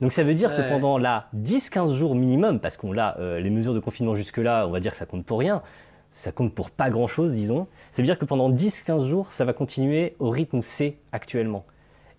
Donc 0.00 0.12
ça 0.12 0.22
veut 0.22 0.32
dire 0.32 0.54
que 0.56 0.66
pendant 0.66 0.96
la 0.96 1.28
10-15 1.36 1.94
jours 1.94 2.14
minimum, 2.14 2.58
parce 2.58 2.78
qu'on 2.78 2.96
a 2.96 3.18
les 3.38 3.50
mesures 3.50 3.74
de 3.74 3.80
confinement 3.80 4.14
jusque-là, 4.14 4.66
on 4.66 4.70
va 4.70 4.80
dire 4.80 4.92
que 4.92 4.96
ça 4.96 5.04
compte 5.04 5.26
pour 5.26 5.40
rien, 5.40 5.62
ça 6.10 6.32
compte 6.32 6.54
pour 6.54 6.70
pas 6.70 6.88
grand-chose, 6.88 7.32
disons. 7.32 7.66
Ça 7.90 8.00
veut 8.00 8.06
dire 8.06 8.18
que 8.18 8.24
pendant 8.24 8.50
10-15 8.50 9.06
jours, 9.06 9.30
ça 9.30 9.44
va 9.44 9.52
continuer 9.52 10.16
au 10.18 10.30
rythme 10.30 10.58
où 10.58 10.62
c'est 10.62 10.96
actuellement 11.12 11.66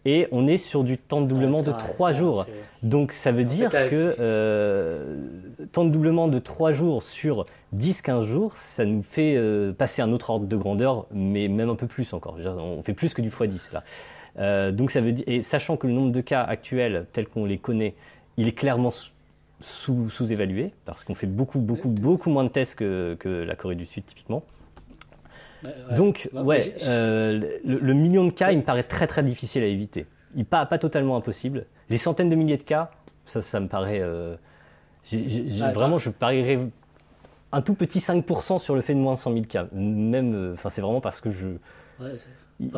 et 0.06 0.28
on 0.32 0.48
est 0.48 0.58
sur 0.58 0.84
du 0.84 0.98
temps 0.98 1.22
de 1.22 1.28
doublement 1.28 1.62
de 1.62 1.72
3 1.72 2.12
jours. 2.12 2.46
Donc 2.84 3.12
ça 3.12 3.32
veut 3.32 3.44
dire 3.44 3.70
que 3.70 4.16
euh, 4.20 5.18
temps 5.72 5.86
de 5.86 5.92
doublement 5.92 6.28
de 6.28 6.40
3 6.40 6.72
jours 6.72 7.04
sur 7.04 7.46
10-15 7.76 8.24
jours, 8.24 8.58
ça 8.58 8.86
nous 8.86 9.04
fait 9.04 9.36
euh, 9.36 9.72
passer 9.72 10.02
un 10.02 10.12
autre 10.12 10.32
ordre 10.32 10.48
de 10.48 10.56
grandeur, 10.56 11.06
mais 11.12 11.48
même 11.48 11.70
un 11.70 11.76
peu 11.76 11.88
plus 11.88 12.14
encore. 12.14 12.38
On 12.44 12.82
fait 12.82 12.94
plus 12.94 13.14
que 13.14 13.22
du 13.22 13.30
x10 13.30 13.74
là. 13.74 13.84
Euh, 14.40 14.72
donc 14.72 14.92
ça 14.92 15.02
veut 15.02 15.12
dire, 15.12 15.26
et 15.28 15.42
sachant 15.42 15.78
que 15.78 15.88
le 15.88 15.94
nombre 15.94 16.12
de 16.12 16.22
cas 16.22 16.42
actuels 16.42 17.06
tels 17.12 17.28
qu'on 17.28 17.46
les 17.46 17.58
connaît, 17.58 17.94
il 18.38 18.48
est 18.48 18.54
clairement 18.54 18.90
sous, 19.60 20.10
sous-évalué, 20.10 20.72
parce 20.86 21.04
qu'on 21.04 21.14
fait 21.14 21.28
beaucoup, 21.28 21.60
beaucoup, 21.60 21.90
beaucoup 21.90 22.30
moins 22.30 22.46
de 22.46 22.50
tests 22.50 22.76
que, 22.76 23.16
que 23.20 23.30
la 23.30 23.56
Corée 23.56 23.76
du 23.76 23.86
Sud 23.86 24.06
typiquement. 24.06 24.44
Donc, 25.96 26.30
ouais, 26.34 26.76
euh, 26.84 27.60
le, 27.64 27.94
million 27.94 28.26
de 28.26 28.32
cas, 28.32 28.52
il 28.52 28.58
me 28.60 28.64
paraît 28.64 28.84
très 28.84 29.08
très 29.08 29.24
difficile 29.24 29.64
à 29.64 29.68
éviter. 29.68 30.06
Il 30.36 30.46
pas 30.46 30.66
pas 30.66 30.78
totalement 30.78 31.18
impossible. 31.18 31.66
Les 31.90 31.98
centaines 31.98 32.30
de 32.30 32.36
milliers 32.36 32.58
de 32.58 32.64
cas, 32.64 32.92
ça, 33.26 33.42
ça 33.42 33.60
me 33.60 33.68
paraît. 33.68 34.02
Euh, 34.02 34.36
vraiment, 35.74 35.98
je 35.98 36.10
parierais 36.10 36.60
un 37.52 37.62
tout 37.62 37.74
petit 37.74 38.00
5% 38.00 38.60
sur 38.60 38.76
le 38.76 38.82
fait 38.82 38.94
de 38.94 39.00
moins 39.00 39.14
de 39.14 39.20
100 39.20 39.34
000 39.34 39.46
cas. 39.46 39.68
Même, 39.74 40.34
euh, 40.34 40.54
enfin, 40.54 40.70
c'est 40.70 40.82
vraiment 40.82 41.02
parce 41.02 41.22
que 41.22 41.30
je. 41.30 41.48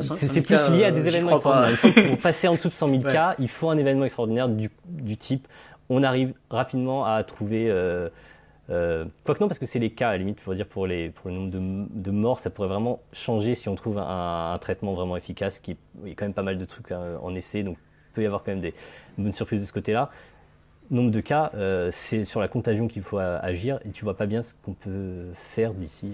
c'est 0.02 0.42
plus 0.42 0.70
lié 0.72 0.86
à 0.86 0.92
des 0.92 1.08
événements 1.08 1.36
extraordinaires. 1.36 2.10
Pour 2.10 2.18
passer 2.22 2.48
en 2.48 2.54
dessous 2.54 2.70
de 2.70 2.74
100 2.74 2.90
000 2.90 3.02
cas, 3.04 3.36
il 3.40 3.48
faut 3.48 3.70
un 3.70 3.78
événement 3.78 4.06
extraordinaire 4.06 4.50
du, 4.50 4.70
du 4.88 5.18
type 5.18 5.48
on 5.90 6.04
arrive 6.04 6.34
rapidement 6.50 7.06
à 7.06 7.24
trouver 7.24 7.70
euh, 7.70 8.10
que 8.74 9.40
non, 9.40 9.48
parce 9.48 9.60
que 9.60 9.66
c'est 9.66 9.80
les 9.80 9.92
cas, 9.92 10.10
à 10.10 10.12
la 10.14 10.18
limite, 10.20 10.42
pour 10.42 10.56
dire 10.56 10.68
pour, 10.68 10.88
les, 10.88 11.10
pour 11.10 11.30
le 11.30 11.36
nombre 11.36 11.52
de, 11.52 12.12
morts, 12.12 12.40
ça 12.40 12.50
pourrait 12.50 12.68
vraiment 12.68 13.02
changer 13.12 13.56
si 13.56 13.70
on 13.70 13.76
trouve 13.76 13.98
un, 13.98 14.58
traitement 14.62 14.94
vraiment 14.94 15.18
efficace, 15.18 15.60
qui 15.60 15.78
il 16.04 16.10
y 16.10 16.12
a 16.12 16.16
quand 16.16 16.26
même 16.26 16.34
pas 16.34 16.44
mal 16.44 16.58
de 16.58 16.66
trucs 16.66 16.92
hein, 16.92 17.18
en 17.22 17.34
essai, 17.34 17.64
donc 17.64 17.78
il 17.78 18.14
peut 18.16 18.24
y 18.24 18.26
avoir 18.26 18.44
quand 18.44 18.52
même 18.52 18.62
des 18.62 18.74
bonnes 19.18 19.34
surprises 19.34 19.62
de 19.62 19.66
ce 19.66 19.74
côté-là. 19.74 20.10
Nombre 20.92 21.12
de 21.12 21.22
cas, 21.22 21.52
euh, 21.56 21.90
c'est 21.92 22.26
sur 22.26 22.40
la 22.40 22.48
contagion 22.48 22.88
qu'il 22.88 23.02
faut 23.02 23.18
agir, 23.18 23.80
et 23.86 23.90
tu 23.92 24.04
vois 24.04 24.18
pas 24.18 24.26
bien 24.26 24.42
ce 24.42 24.54
qu'on 24.64 24.74
peut 24.74 25.28
faire 25.34 25.74
d'ici. 25.74 26.14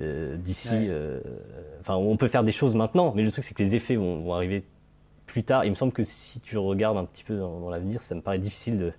Euh, 0.00 0.36
d'ici, 0.36 0.90
enfin, 1.80 1.94
on 1.94 2.16
peut 2.16 2.28
faire 2.28 2.44
des 2.44 2.52
choses 2.52 2.74
maintenant, 2.74 3.12
mais 3.14 3.22
le 3.22 3.30
truc 3.30 3.44
c'est 3.44 3.54
que 3.54 3.62
les 3.62 3.76
effets 3.76 3.96
vont, 3.96 4.34
arriver 4.34 4.64
plus 5.26 5.42
tard. 5.42 5.64
Il 5.64 5.70
me 5.70 5.74
semble 5.74 5.92
que 5.92 6.04
si 6.04 6.40
tu 6.40 6.58
regardes 6.58 6.98
un 6.98 7.04
petit 7.04 7.24
peu 7.24 7.36
dans 7.36 7.70
l'avenir, 7.70 8.00
ça 8.02 8.14
me 8.14 8.20
paraît 8.20 8.38
difficile 8.38 8.78
de, 8.78 8.92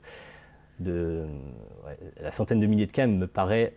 de 0.80 1.25
la 2.21 2.32
centaine 2.32 2.59
de 2.59 2.65
milliers 2.65 2.86
de 2.86 2.91
cas 2.91 3.07
me 3.07 3.28
paraît 3.28 3.73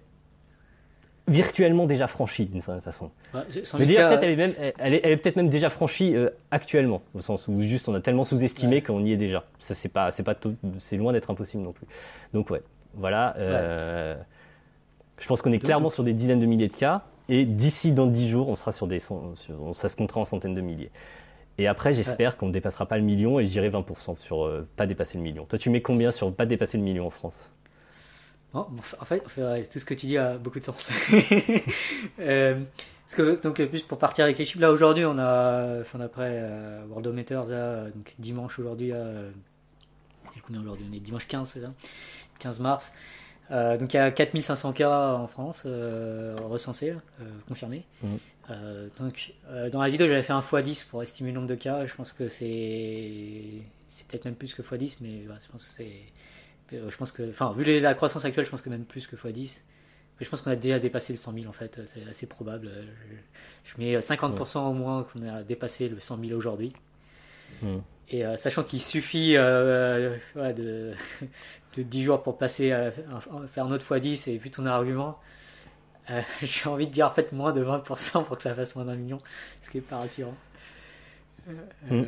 virtuellement 1.28 1.86
déjà 1.86 2.06
franchie 2.08 2.46
d'une 2.46 2.60
certaine 2.60 2.82
façon. 2.82 3.10
Ouais, 3.32 3.86
dire, 3.86 4.08
peut-être 4.08 4.22
elle 4.22 4.30
est 4.30 4.36
même, 4.36 4.54
elle 4.78 4.94
est, 4.94 5.16
peut-être 5.16 5.36
même 5.36 5.48
déjà 5.48 5.70
franchie 5.70 6.14
euh, 6.16 6.30
actuellement, 6.50 7.02
au 7.14 7.20
sens 7.20 7.46
où 7.46 7.60
juste 7.62 7.88
on 7.88 7.94
a 7.94 8.00
tellement 8.00 8.24
sous-estimé 8.24 8.82
qu'on 8.82 9.04
y 9.04 9.12
est 9.12 9.16
déjà. 9.16 9.44
Ça 9.60 9.74
c'est 9.74 9.88
pas, 9.88 10.10
c'est 10.10 10.24
pas, 10.24 10.34
c'est 10.78 10.96
loin 10.96 11.12
d'être 11.12 11.30
impossible 11.30 11.62
non 11.62 11.72
plus. 11.72 11.86
Donc 12.34 12.50
ouais, 12.50 12.62
voilà. 12.94 13.36
Euh, 13.38 14.16
je 15.18 15.28
pense 15.28 15.40
qu'on 15.40 15.52
est 15.52 15.60
clairement 15.60 15.90
sur 15.90 16.02
des 16.02 16.14
dizaines 16.14 16.40
de 16.40 16.46
milliers 16.46 16.68
de 16.68 16.74
cas 16.74 17.02
et 17.28 17.44
d'ici 17.44 17.92
dans 17.92 18.06
dix 18.06 18.28
jours 18.28 18.48
on 18.48 18.56
sera 18.56 18.72
sur 18.72 18.88
des, 18.88 18.98
ça 18.98 19.88
se 19.88 19.96
comptera 19.96 20.20
en 20.20 20.24
centaines 20.24 20.54
de 20.54 20.60
milliers. 20.60 20.90
Et 21.60 21.66
après, 21.66 21.92
j'espère 21.92 22.38
qu'on 22.38 22.46
ne 22.46 22.52
dépassera 22.52 22.86
pas 22.86 22.96
le 22.96 23.04
million 23.04 23.38
et 23.38 23.44
je 23.44 23.50
dirais 23.50 23.68
20% 23.68 24.16
sur 24.16 24.46
euh, 24.46 24.66
pas 24.76 24.86
dépasser 24.86 25.18
le 25.18 25.24
million. 25.24 25.44
Toi, 25.44 25.58
tu 25.58 25.68
mets 25.68 25.82
combien 25.82 26.10
sur 26.10 26.34
pas 26.34 26.46
dépasser 26.46 26.78
le 26.78 26.84
million 26.84 27.06
en 27.06 27.10
France? 27.10 27.36
En 28.54 28.64
fait, 29.04 29.20
tout 29.20 29.78
ce 29.78 29.84
que 29.84 29.92
tu 29.92 30.06
dis 30.06 30.16
a 30.16 30.38
beaucoup 30.38 30.58
de 30.58 30.64
sens. 30.64 30.90
euh, 32.18 32.58
parce 33.04 33.14
que, 33.14 33.42
donc, 33.42 33.62
plus 33.62 33.82
pour 33.82 33.98
partir 33.98 34.24
avec 34.24 34.38
les 34.38 34.46
chiffres, 34.46 34.60
là 34.60 34.72
aujourd'hui, 34.72 35.04
on 35.04 35.18
a, 35.18 35.82
enfin, 35.82 36.00
après 36.00 36.30
euh, 36.30 36.82
Worldometers, 36.88 37.44
donc 37.94 38.14
dimanche 38.18 38.58
aujourd'hui, 38.58 38.92
euh, 38.92 39.30
aujourd'hui? 40.50 40.86
On 40.90 40.96
est 40.96 41.00
dimanche 41.00 41.28
15, 41.28 41.46
c'est 41.46 41.60
ça? 41.60 41.72
15 42.38 42.60
mars. 42.60 42.94
Euh, 43.50 43.76
donc 43.76 43.92
il 43.92 43.96
y 43.96 44.00
a 44.00 44.10
4500 44.10 44.72
cas 44.72 45.14
en 45.14 45.26
France 45.26 45.64
euh, 45.66 46.36
recensés, 46.48 46.90
euh, 47.20 47.24
confirmés. 47.48 47.84
Mmh. 48.50 48.54
donc 48.98 49.32
dans 49.70 49.80
la 49.80 49.88
vidéo 49.88 50.06
j'avais 50.06 50.22
fait 50.22 50.32
un 50.32 50.40
x10 50.40 50.88
pour 50.88 51.02
estimer 51.02 51.30
le 51.30 51.36
nombre 51.36 51.48
de 51.48 51.54
cas. 51.54 51.86
Je 51.86 51.94
pense 51.94 52.12
que 52.12 52.28
c'est 52.28 53.44
c'est 53.88 54.06
peut-être 54.06 54.24
même 54.24 54.34
plus 54.34 54.54
que 54.54 54.62
x10, 54.62 54.96
mais 55.00 55.22
je 55.22 55.48
pense 55.50 55.64
que 55.64 55.70
c'est 55.70 56.02
je 56.72 56.96
pense 56.96 57.12
que 57.12 57.28
enfin 57.30 57.52
vu 57.56 57.80
la 57.80 57.94
croissance 57.94 58.24
actuelle, 58.24 58.44
je 58.44 58.50
pense 58.50 58.62
que 58.62 58.70
même 58.70 58.84
plus 58.84 59.06
que 59.06 59.16
x10. 59.16 59.60
Mais 60.18 60.26
je 60.26 60.30
pense 60.30 60.42
qu'on 60.42 60.50
a 60.50 60.56
déjà 60.56 60.78
dépassé 60.78 61.14
le 61.14 61.16
100 61.16 61.32
000 61.32 61.46
en 61.46 61.52
fait, 61.52 61.80
c'est 61.86 62.04
assez 62.08 62.26
probable. 62.26 62.70
Je, 63.64 63.74
mets 63.78 63.96
50% 63.96 64.58
au 64.58 64.74
moins 64.74 65.04
qu'on 65.04 65.26
a 65.26 65.42
dépassé 65.42 65.88
le 65.88 65.98
100 65.98 66.18
000 66.22 66.38
aujourd'hui. 66.38 66.74
Mmh. 67.62 67.78
Et 68.10 68.24
sachant 68.36 68.62
qu'il 68.64 68.82
suffit 68.82 69.34
de, 69.34 70.12
de 71.76 71.82
10 71.82 72.02
jours 72.02 72.22
pour 72.22 72.36
passer 72.38 72.72
à, 72.72 72.90
faire 73.48 73.64
un 73.64 73.70
autre 73.70 73.84
fois 73.84 74.00
10 74.00 74.28
et 74.28 74.36
vu 74.36 74.50
ton 74.50 74.66
argument, 74.66 75.18
euh, 76.10 76.22
j'ai 76.42 76.68
envie 76.68 76.86
de 76.86 76.92
dire 76.92 77.06
en 77.06 77.10
fait 77.10 77.32
moins 77.32 77.52
de 77.52 77.64
20% 77.64 78.24
pour 78.24 78.36
que 78.36 78.42
ça 78.42 78.54
fasse 78.54 78.76
moins 78.76 78.84
d'un 78.84 78.96
million, 78.96 79.18
ce 79.62 79.70
qui 79.70 79.78
est 79.78 79.82
pas 79.82 79.98
rassurant. 79.98 80.34
Euh, 81.48 81.52
hmm. 81.90 82.04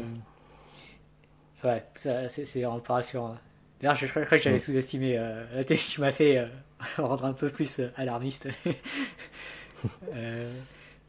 euh, 1.64 1.68
ouais, 1.68 1.84
c'est 1.96 2.62
vraiment 2.62 2.80
pas 2.80 2.94
rassurant. 2.94 3.36
D'ailleurs, 3.80 3.96
je, 3.96 4.06
crois 4.06 4.24
que 4.24 4.38
j'avais 4.38 4.56
hmm. 4.56 4.60
sous-estimé. 4.60 5.16
Euh, 5.18 5.64
tu 5.64 6.00
m'as 6.00 6.12
fait 6.12 6.46
rendre 6.96 7.24
un 7.24 7.32
peu 7.32 7.48
plus 7.48 7.80
alarmiste. 7.96 8.48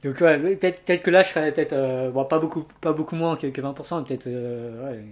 donc 0.03 0.19
ouais, 0.19 0.55
peut-être 0.55 1.03
que 1.03 1.11
là 1.11 1.21
je 1.23 1.29
serais 1.29 1.51
peut-être 1.51 2.11
bon 2.11 2.25
pas 2.25 2.39
beaucoup 2.39 2.63
pas 2.81 2.91
beaucoup 2.91 3.15
moins 3.15 3.37
que, 3.37 3.47
20%, 3.47 4.05
peut-être 4.05 4.27
ouais. 4.27 5.05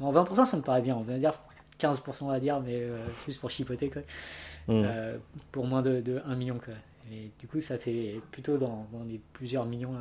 Non, 0.00 0.12
20% 0.12 0.44
ça 0.46 0.56
me 0.56 0.62
paraît 0.62 0.82
bien. 0.82 0.96
On 0.96 1.02
va 1.02 1.18
dire 1.18 1.34
15% 1.80 2.32
à 2.32 2.40
dire, 2.40 2.60
mais 2.60 2.82
euh, 2.82 2.96
juste 3.26 3.40
pour 3.40 3.50
chipoter, 3.50 3.90
quoi. 3.90 4.02
Mm. 4.68 4.82
Euh, 4.84 5.16
pour 5.52 5.66
moins 5.66 5.82
de, 5.82 6.00
de, 6.00 6.22
1 6.26 6.34
million, 6.36 6.58
quoi. 6.58 6.74
Et 7.10 7.30
du 7.38 7.46
coup, 7.46 7.60
ça 7.60 7.78
fait 7.78 8.20
plutôt 8.30 8.56
dans, 8.56 8.86
dans 8.92 9.04
des 9.04 9.20
plusieurs 9.32 9.66
millions 9.66 9.94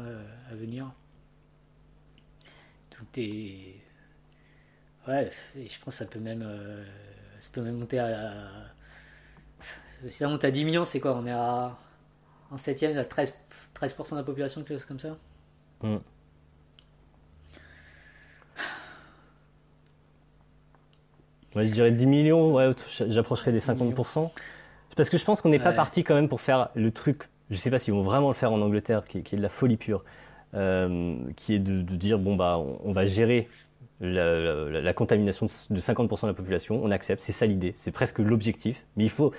à, 0.50 0.56
venir. 0.56 0.92
Tout 2.90 3.06
est. 3.18 3.76
Ouais, 5.08 5.32
je 5.56 5.80
pense 5.84 5.96
que 5.96 6.06
ça 6.06 6.06
peut 6.06 6.20
même, 6.20 6.44
euh, 6.46 6.86
ça 7.40 7.50
peut 7.52 7.62
même 7.62 7.78
monter 7.78 8.00
à, 8.00 8.32
Si 10.06 10.12
ça 10.12 10.30
monte 10.30 10.46
à 10.46 10.52
10 10.52 10.64
millions, 10.64 10.86
c'est 10.86 11.02
quoi? 11.02 11.16
On 11.16 11.26
est 11.26 11.32
à 11.32 11.78
un 12.52 12.58
septième, 12.58 12.98
à 12.98 13.04
13%, 13.04 13.34
13 13.74 13.98
de 14.12 14.16
la 14.16 14.24
population, 14.24 14.62
quelque 14.62 14.78
chose 14.78 14.86
comme 14.86 15.00
ça? 15.00 15.18
Mm. 15.82 15.98
je 21.56 21.62
dirais 21.64 21.92
10 21.92 22.06
millions, 22.06 22.54
ouais, 22.54 22.72
j'approcherai 23.08 23.52
des 23.52 23.60
50%. 23.60 24.32
Parce 24.96 25.10
que 25.10 25.18
je 25.18 25.26
pense 25.26 25.42
qu'on 25.42 25.50
n'est 25.50 25.60
pas 25.60 25.74
parti 25.74 26.04
quand 26.04 26.16
même 26.16 26.30
pour 26.30 26.42
faire 26.42 26.70
le 26.76 26.92
truc, 26.92 27.30
je 27.50 27.56
ne 27.56 27.60
sais 27.60 27.72
pas 27.72 27.78
s'ils 27.78 27.94
vont 27.94 28.02
vraiment 28.02 28.30
le 28.30 28.34
faire 28.34 28.52
en 28.52 28.62
Angleterre, 28.62 29.04
qui, 29.06 29.20
est 29.20 29.36
de 29.36 29.42
la 29.42 29.50
folie 29.50 29.78
pure, 29.78 30.04
euh, 30.54 31.16
qui 31.36 31.56
est 31.56 31.60
de, 31.60 31.82
dire, 31.96 32.20
bon, 32.20 32.36
bah, 32.36 32.60
on, 32.84 32.92
va 32.92 33.06
gérer 33.06 33.48
la, 34.02 34.94
contamination 34.94 35.48
de 35.70 35.80
50% 35.80 36.22
de 36.24 36.28
la 36.28 36.34
population, 36.34 36.80
on 36.84 36.92
accepte, 36.92 37.22
c'est 37.22 37.32
ça 37.32 37.46
l'idée, 37.46 37.74
c'est 37.76 37.92
presque 37.92 38.20
l'objectif, 38.20 38.86
mais 38.96 39.04
il 39.04 39.10
faut... 39.10 39.32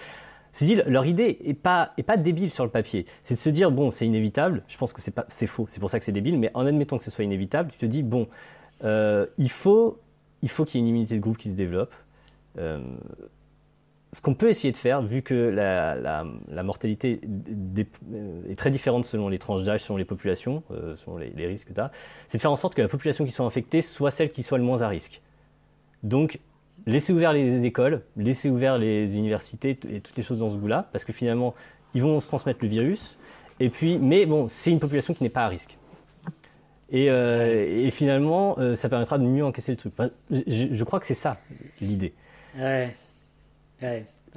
C'est 0.52 0.66
dit, 0.66 0.76
leur 0.86 1.05
idée 1.05 1.39
est 1.44 1.55
pas, 1.55 1.90
est 1.98 2.05
pas 2.05 2.16
débile 2.16 2.52
sur 2.52 2.62
le 2.62 2.70
papier. 2.70 3.06
C'est 3.24 3.35
de 3.35 3.40
se 3.40 3.51
dire, 3.51 3.72
bon, 3.72 3.90
c'est 3.90 4.06
inévitable, 4.06 4.62
je 4.68 4.78
pense 4.78 4.93
que 4.93 5.01
c'est 5.01 5.10
pas, 5.10 5.26
c'est 5.28 5.48
faux, 5.48 5.66
c'est 5.68 5.81
pour 5.81 5.90
ça 5.90 5.98
que 5.98 6.05
c'est 6.05 6.12
débile, 6.12 6.39
mais 6.39 6.52
en 6.55 6.64
admettant 6.64 6.97
que 6.97 7.02
ce 7.02 7.10
soit 7.10 7.24
inévitable, 7.24 7.72
tu 7.72 7.78
te 7.78 7.86
dis, 7.86 8.05
bon, 8.05 8.28
euh, 8.85 9.26
il 9.36 9.51
faut, 9.51 9.98
il 10.43 10.48
faut 10.48 10.64
qu'il 10.64 10.76
y 10.76 10.78
ait 10.78 10.86
une 10.86 10.90
immunité 10.90 11.16
de 11.16 11.20
groupe 11.20 11.39
qui 11.39 11.51
se 11.51 11.56
développe, 11.56 11.93
euh, 12.59 12.78
ce 14.15 14.20
qu'on 14.20 14.35
peut 14.35 14.49
essayer 14.49 14.70
de 14.70 14.77
faire, 14.77 15.03
vu 15.03 15.23
que 15.23 15.35
la, 15.35 16.62
mortalité 16.62 17.20
euh, 17.24 18.43
est 18.49 18.55
très 18.55 18.70
différente 18.70 19.05
selon 19.05 19.28
les 19.28 19.41
tranches 19.41 19.65
d'âge, 19.65 19.81
selon 19.81 19.97
les 19.97 20.05
populations, 20.05 20.62
euh, 20.70 20.95
selon 20.97 21.19
les, 21.19 21.47
risques 21.47 21.69
que 21.69 21.73
tu 21.73 21.81
as, 21.81 21.91
c'est 22.28 22.39
de 22.39 22.43
faire 22.43 22.53
en 22.53 22.57
sorte 22.57 22.77
que 22.77 22.82
la 22.82 22.89
population 22.89 23.24
qui 23.24 23.32
soit 23.32 23.45
infectée 23.45 23.82
soit 23.82 24.12
celle 24.12 24.31
qui 24.31 24.45
soit 24.45 24.57
le 24.57 24.62
moins 24.62 24.82
à 24.82 24.89
risque. 24.89 25.20
Donc, 26.05 26.39
laisser 26.86 27.12
ouvert 27.12 27.32
les 27.32 27.65
écoles, 27.65 28.03
laisser 28.16 28.49
ouvert 28.49 28.78
les 28.78 29.16
universités 29.16 29.77
et 29.91 30.01
toutes 30.01 30.16
les 30.16 30.23
choses 30.23 30.39
dans 30.39 30.49
ce 30.49 30.57
goût-là, 30.57 30.89
parce 30.93 31.05
que 31.05 31.12
finalement, 31.12 31.53
ils 31.95 32.03
vont 32.03 32.20
se 32.20 32.28
transmettre 32.28 32.61
le 32.62 32.69
virus. 32.69 33.19
Et 33.59 33.69
puis, 33.69 33.99
mais 33.99 34.27
bon, 34.27 34.47
c'est 34.49 34.70
une 34.70 34.81
population 34.81 35.12
qui 35.12 35.24
n'est 35.24 35.28
pas 35.28 35.45
à 35.45 35.49
risque. 35.49 35.77
Et, 36.91 37.07
et 37.07 37.91
finalement, 37.91 38.57
ça 38.77 38.89
permettra 38.89 39.19
de 39.19 39.24
mieux 39.24 39.45
encaisser 39.45 39.73
le 39.73 39.78
truc. 39.78 39.95
je, 40.31 40.69
je 40.70 40.85
crois 40.85 41.01
que 41.01 41.07
c'est 41.07 41.15
ça 41.15 41.39
l'idée. 41.81 42.12
Ouais. 42.57 42.95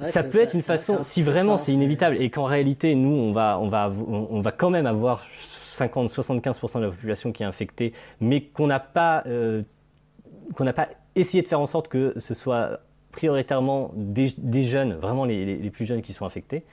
Ça 0.00 0.22
peut 0.22 0.40
être 0.40 0.54
une 0.54 0.62
façon, 0.62 1.02
si 1.02 1.22
vraiment 1.22 1.56
c'est 1.56 1.72
inévitable 1.72 2.20
et 2.20 2.30
qu'en 2.30 2.44
réalité 2.44 2.94
nous 2.94 3.10
on 3.10 3.32
va, 3.32 3.58
on 3.58 3.68
va, 3.68 3.90
on 3.90 4.40
va 4.40 4.52
quand 4.52 4.70
même 4.70 4.86
avoir 4.86 5.26
50-75% 5.32 6.78
de 6.78 6.84
la 6.84 6.90
population 6.90 7.32
qui 7.32 7.42
est 7.42 7.46
infectée, 7.46 7.92
mais 8.20 8.42
qu'on 8.42 8.66
n'a 8.66 8.80
pas, 8.80 9.22
euh, 9.26 9.62
qu'on 10.54 10.64
n'a 10.64 10.72
pas 10.72 10.88
essayé 11.14 11.42
de 11.42 11.48
faire 11.48 11.60
en 11.60 11.66
sorte 11.66 11.88
que 11.88 12.14
ce 12.18 12.34
soit 12.34 12.80
prioritairement 13.12 13.90
des, 13.94 14.62
jeunes, 14.62 14.94
vraiment 14.94 15.24
les, 15.24 15.56
les, 15.56 15.70
plus 15.70 15.84
jeunes 15.84 16.02
qui 16.02 16.12
sont 16.12 16.24
infectés. 16.24 16.64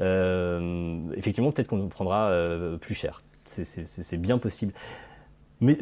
Euh, 0.00 0.98
effectivement, 1.16 1.52
peut-être 1.52 1.68
qu'on 1.68 1.76
nous 1.76 1.88
prendra 1.88 2.28
euh, 2.28 2.76
plus 2.76 2.94
cher. 2.94 3.22
C'est 3.44 4.16
bien 4.16 4.38
possible. 4.38 4.72
Mais 5.64 5.78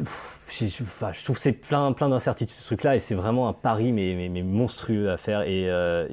je, 0.49 1.23
trouve 1.23 1.35
que 1.35 1.41
c'est 1.41 1.51
plein, 1.51 1.91
plein 1.91 2.07
d'incertitudes 2.07 2.55
ce 2.55 2.65
truc-là 2.67 2.95
et 2.95 2.99
c'est 2.99 3.15
vraiment 3.15 3.49
un 3.49 3.53
pari 3.53 3.91
mais, 3.91 4.29
mais, 4.29 4.41
monstrueux 4.41 5.11
à 5.11 5.17
faire 5.17 5.41
et, 5.41 5.69
euh, 5.69 6.07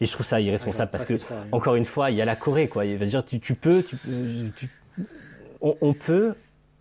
et, 0.00 0.06
je 0.06 0.12
trouve 0.12 0.26
ça 0.26 0.40
irresponsable 0.40 0.90
parce 0.90 1.06
que 1.06 1.14
encore 1.52 1.76
une 1.76 1.84
fois 1.84 2.10
il 2.10 2.16
y 2.16 2.22
a 2.22 2.24
la 2.24 2.36
Corée 2.36 2.68
quoi. 2.68 2.84
Il 2.84 2.98
va 2.98 3.06
dire 3.06 3.24
tu, 3.24 3.38
tu 3.38 3.54
peux, 3.54 3.84
tu, 3.84 3.96
on, 5.60 5.94
peut 5.94 6.34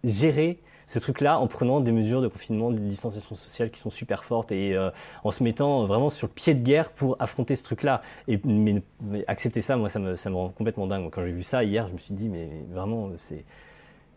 gérer 0.03 0.59
ce 0.87 0.97
truc-là 0.97 1.37
en 1.39 1.47
prenant 1.47 1.79
des 1.79 1.91
mesures 1.91 2.21
de 2.21 2.27
confinement, 2.27 2.71
de 2.71 2.79
distanciation 2.79 3.35
sociale 3.35 3.69
qui 3.69 3.79
sont 3.79 3.91
super 3.91 4.23
fortes 4.23 4.51
et 4.51 4.75
euh, 4.75 4.89
en 5.23 5.29
se 5.29 5.43
mettant 5.43 5.85
vraiment 5.85 6.09
sur 6.09 6.27
le 6.27 6.33
pied 6.33 6.55
de 6.55 6.61
guerre 6.61 6.91
pour 6.91 7.15
affronter 7.19 7.55
ce 7.55 7.63
truc-là. 7.63 8.01
Et 8.27 8.41
mais, 8.43 8.81
accepter 9.27 9.61
ça, 9.61 9.77
moi, 9.77 9.89
ça 9.89 9.99
me, 9.99 10.15
ça 10.15 10.29
me 10.29 10.35
rend 10.35 10.49
complètement 10.49 10.87
dingue. 10.87 11.09
Quand 11.11 11.23
j'ai 11.23 11.31
vu 11.31 11.43
ça 11.43 11.63
hier, 11.63 11.87
je 11.87 11.93
me 11.93 11.99
suis 11.99 12.13
dit, 12.13 12.27
mais 12.27 12.49
vraiment, 12.71 13.11
c'est 13.17 13.45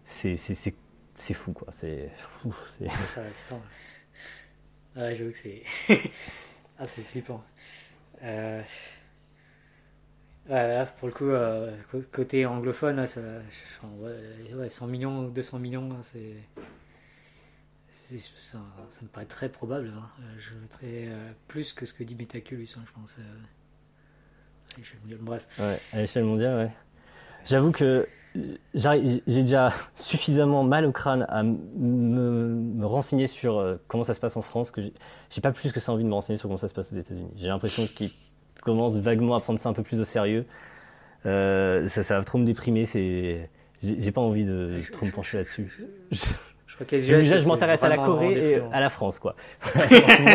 c'est 0.05 0.75
c'est 1.19 1.35
fou, 1.35 1.53
quoi. 1.53 1.69
C'est 1.73 2.11
fou. 2.17 2.55
Ah, 4.99 5.15
j'avoue 5.15 5.31
que 5.31 5.37
c'est. 5.37 5.63
ah, 6.79 6.87
c'est 6.87 7.03
flippant. 7.03 7.45
Euh... 8.23 8.63
Ouais, 10.49 10.85
pour 10.99 11.09
le 11.09 11.15
coup, 11.15 11.29
euh, 11.29 11.77
côté 12.13 12.47
anglophone, 12.47 13.05
ça, 13.07 13.21
ouais, 13.99 14.69
100 14.69 14.87
millions, 14.87 15.23
200 15.29 15.59
millions, 15.59 15.97
c'est. 16.03 16.37
Ça, 17.89 18.59
ça, 18.91 19.03
me 19.03 19.09
paraît 19.09 19.27
très 19.27 19.49
probable. 19.49 19.93
Hein. 19.97 20.09
Euh, 20.21 20.35
je 20.39 20.55
mettrais 20.55 21.09
euh, 21.09 21.33
plus 21.49 21.73
que 21.73 21.85
ce 21.85 21.93
que 21.93 22.05
dit 22.05 22.15
Metaculus, 22.15 22.69
hein, 22.77 22.85
je 22.87 22.93
pense. 22.93 23.17
Bref. 25.21 25.47
Ouais, 25.59 25.81
à 25.93 26.01
l'échelle 26.01 26.25
mondiale, 26.25 26.57
ouais. 26.57 26.73
J'avoue 27.45 27.73
que 27.73 28.07
j'ai 28.75 29.43
déjà 29.43 29.73
suffisamment 29.97 30.65
mal 30.65 30.85
au 30.85 30.93
crâne 30.93 31.27
à 31.29 31.43
me, 31.43 32.85
renseigner 32.85 33.27
sur 33.27 33.59
euh, 33.59 33.77
comment 33.89 34.05
ça 34.05 34.15
se 34.15 34.21
passe 34.21 34.37
en 34.37 34.43
France 34.43 34.71
que 34.71 34.81
j'ai 35.31 35.41
pas 35.41 35.53
plus 35.53 35.73
que 35.73 35.81
ça 35.81 35.93
envie 35.93 36.05
de 36.05 36.09
me 36.09 36.15
renseigner 36.15 36.37
sur 36.37 36.49
comment 36.49 36.59
ça 36.59 36.69
se 36.69 36.75
passe 36.75 36.93
aux 36.93 36.97
États-Unis. 36.97 37.31
J'ai 37.37 37.49
l'impression 37.49 37.87
qu'ils 37.87 38.11
commencent 38.63 38.97
vaguement 38.97 39.35
à 39.35 39.41
prendre 39.41 39.59
ça 39.59 39.69
un 39.69 39.73
peu 39.73 39.83
plus 39.83 40.01
au 40.01 40.05
sérieux. 40.05 40.47
Euh, 41.27 41.89
ça, 41.89 42.03
ça 42.03 42.19
va 42.19 42.25
trop 42.25 42.39
me 42.39 42.45
déprimer. 42.45 42.85
C'est, 42.85 43.51
j'ai 43.83 44.13
pas 44.13 44.21
envie 44.21 44.45
de 44.45 44.81
trop 44.93 45.07
me 45.07 45.13
pencher 45.13 45.39
là-dessus. 45.39 45.73
Je, 46.11 46.75
crois 46.75 46.87
déjà, 46.87 47.39
je 47.39 47.49
m'intéresse 47.49 47.83
à 47.83 47.89
la 47.89 47.97
Corée 47.97 48.53
et 48.53 48.57
à 48.73 48.81
la 48.81 48.91
France, 48.91 49.19
quoi. 49.19 49.35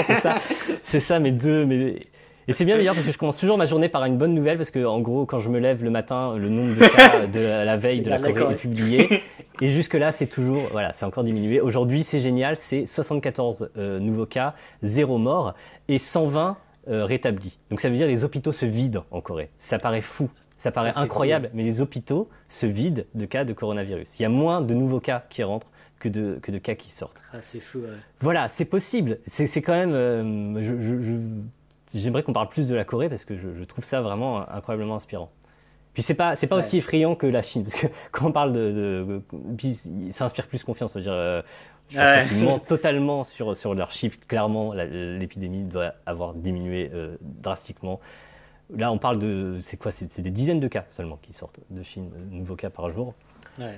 c'est 0.06 0.16
ça, 0.16 0.38
c'est 0.82 1.00
ça 1.00 1.20
mes 1.20 1.32
deux, 1.32 1.66
mes, 1.66 2.08
et 2.52 2.54
c'est 2.54 2.66
bien 2.66 2.76
d'ailleurs 2.76 2.94
parce 2.94 3.06
que 3.06 3.12
je 3.12 3.18
commence 3.18 3.38
toujours 3.38 3.58
ma 3.58 3.66
journée 3.66 3.90
par 3.90 4.04
une 4.06 4.18
bonne 4.18 4.34
nouvelle 4.34 4.58
parce 4.58 4.72
que 4.72 4.84
en 4.84 5.00
gros 5.00 5.26
quand 5.26 5.40
je 5.40 5.50
me 5.50 5.60
lève 5.60 5.84
le 5.84 5.90
matin, 5.90 6.36
le 6.38 6.50
nombre 6.50 6.76
de 6.76 6.88
cas 6.88 7.28
de 7.28 7.40
la 7.40 7.78
veille 7.78 8.02
de 8.02 8.10
la 8.10 8.20
Corée 8.20 8.54
est 8.54 8.56
publié 8.56 9.24
et 9.62 9.68
jusque 9.70 9.94
là 9.94 10.12
c'est 10.12 10.28
toujours 10.28 10.68
voilà 10.72 10.94
c'est 10.94 11.06
encore 11.06 11.24
diminué. 11.24 11.62
Aujourd'hui 11.62 12.04
c'est 12.04 12.20
génial, 12.20 12.58
c'est 12.58 12.86
74 12.86 13.72
euh, 13.78 14.00
nouveaux 14.00 14.26
cas, 14.26 14.54
zéro 14.84 15.18
mort 15.18 15.54
et 15.88 15.98
120 15.98 16.58
euh, 16.90 17.06
rétablis. 17.06 17.58
Donc 17.70 17.80
ça 17.80 17.90
veut 17.90 17.96
dire 17.96 18.08
les 18.08 18.24
hôpitaux 18.24 18.52
se 18.52 18.66
vident 18.66 19.06
en 19.12 19.22
Corée. 19.22 19.50
Ça 19.58 19.80
paraît 19.80 20.02
fou, 20.02 20.30
ça 20.58 20.72
paraît 20.72 20.92
incroyable, 20.96 21.50
mais 21.54 21.64
les 21.64 21.80
hôpitaux 21.80 22.30
se 22.50 22.66
vident 22.66 23.04
de 23.16 23.26
cas 23.26 23.46
de 23.46 23.54
coronavirus. 23.54 24.20
Il 24.20 24.24
y 24.24 24.26
a 24.26 24.30
moins 24.30 24.62
de 24.62 24.74
nouveaux 24.74 25.00
cas 25.00 25.24
qui 25.30 25.44
rentrent 25.44 25.72
que 26.02 26.10
de, 26.10 26.40
que 26.42 26.52
de 26.52 26.58
cas 26.58 26.76
qui 26.76 26.92
sortent. 26.92 27.24
Ah, 27.32 27.38
c'est 27.42 27.62
fou, 27.62 27.80
ouais. 27.80 27.90
Voilà, 28.20 28.50
c'est 28.50 28.66
possible. 28.66 29.20
C'est 29.26 29.62
quand 29.62 29.74
même. 29.74 29.94
Euh, 29.94 30.62
je, 30.62 30.82
je, 30.82 31.18
j'aimerais 31.94 32.24
qu'on 32.24 32.34
parle 32.34 32.50
plus 32.50 32.68
de 32.68 32.76
la 32.76 32.84
Corée 32.84 33.10
parce 33.10 33.26
que 33.26 33.36
je, 33.38 33.64
trouve 33.64 33.84
ça 33.84 34.02
vraiment 34.02 34.50
incroyablement 34.50 34.96
inspirant. 34.96 35.30
Puis 35.94 36.04
c'est 36.04 36.14
pas 36.14 36.36
c'est 36.36 36.48
pas 36.48 36.56
aussi 36.56 36.78
effrayant 36.78 37.16
que 37.16 37.28
la 37.28 37.42
Chine 37.42 37.64
parce 37.64 37.76
que 37.76 37.88
quand 38.12 38.28
on 38.28 38.32
parle 38.32 38.54
de, 38.54 39.22
puis 39.58 39.74
ça 40.12 40.26
inspire 40.26 40.48
plus 40.48 40.64
confiance. 40.64 40.96
dire, 40.96 41.12
euh, 41.12 41.42
je 41.90 41.98
pense 41.98 42.30
qu'ils 42.30 42.44
mentent 42.44 42.66
totalement 42.68 43.24
sur 43.24 43.56
sur 43.56 43.74
leurs 43.76 43.92
chiffres. 43.92 44.18
Clairement, 44.28 44.74
l'épidémie 44.74 45.64
doit 45.64 45.94
avoir 46.06 46.34
diminué 46.34 46.90
euh, 46.94 47.18
drastiquement. 47.22 48.00
Là, 48.74 48.90
on 48.92 48.98
parle 48.98 49.20
de 49.20 49.58
c'est 49.62 49.76
quoi 49.76 49.92
C'est 49.92 50.22
des 50.22 50.32
dizaines 50.32 50.62
de 50.62 50.70
cas 50.70 50.86
seulement 50.90 51.20
qui 51.22 51.34
sortent 51.34 51.60
de 51.70 51.84
Chine, 51.84 52.10
nouveaux 52.30 52.56
cas 52.56 52.70
par 52.70 52.90
jour. 52.90 53.14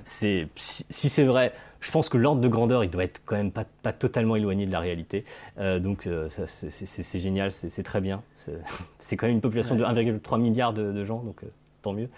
C'est 0.06 0.48
si, 0.56 1.10
c'est 1.10 1.24
vrai, 1.24 1.54
je 1.82 1.92
pense 1.92 2.10
que 2.10 2.18
l'ordre 2.18 2.42
de 2.42 2.48
grandeur, 2.48 2.84
il 2.84 2.90
doit 2.90 3.04
être 3.04 3.22
quand 3.26 3.36
même 3.36 3.52
pas, 3.52 3.66
pas 3.82 3.94
totalement 3.94 4.36
éloigné 4.36 4.66
de 4.66 4.72
la 4.72 4.80
réalité. 4.80 5.26
Euh, 5.60 5.80
donc 5.80 6.08
c'est 6.30 7.20
génial, 7.20 7.52
c'est 7.52 7.84
très 7.84 8.02
bien. 8.02 8.24
C'est 9.00 9.18
quand 9.18 9.28
même 9.28 9.36
une 9.36 9.42
population 9.42 9.76
de 9.76 9.84
1,3 9.84 10.40
milliard 10.40 10.74
de, 10.74 11.04
gens, 11.04 11.20
donc 11.20 11.42
tant 11.82 11.94
mieux. 11.94 12.10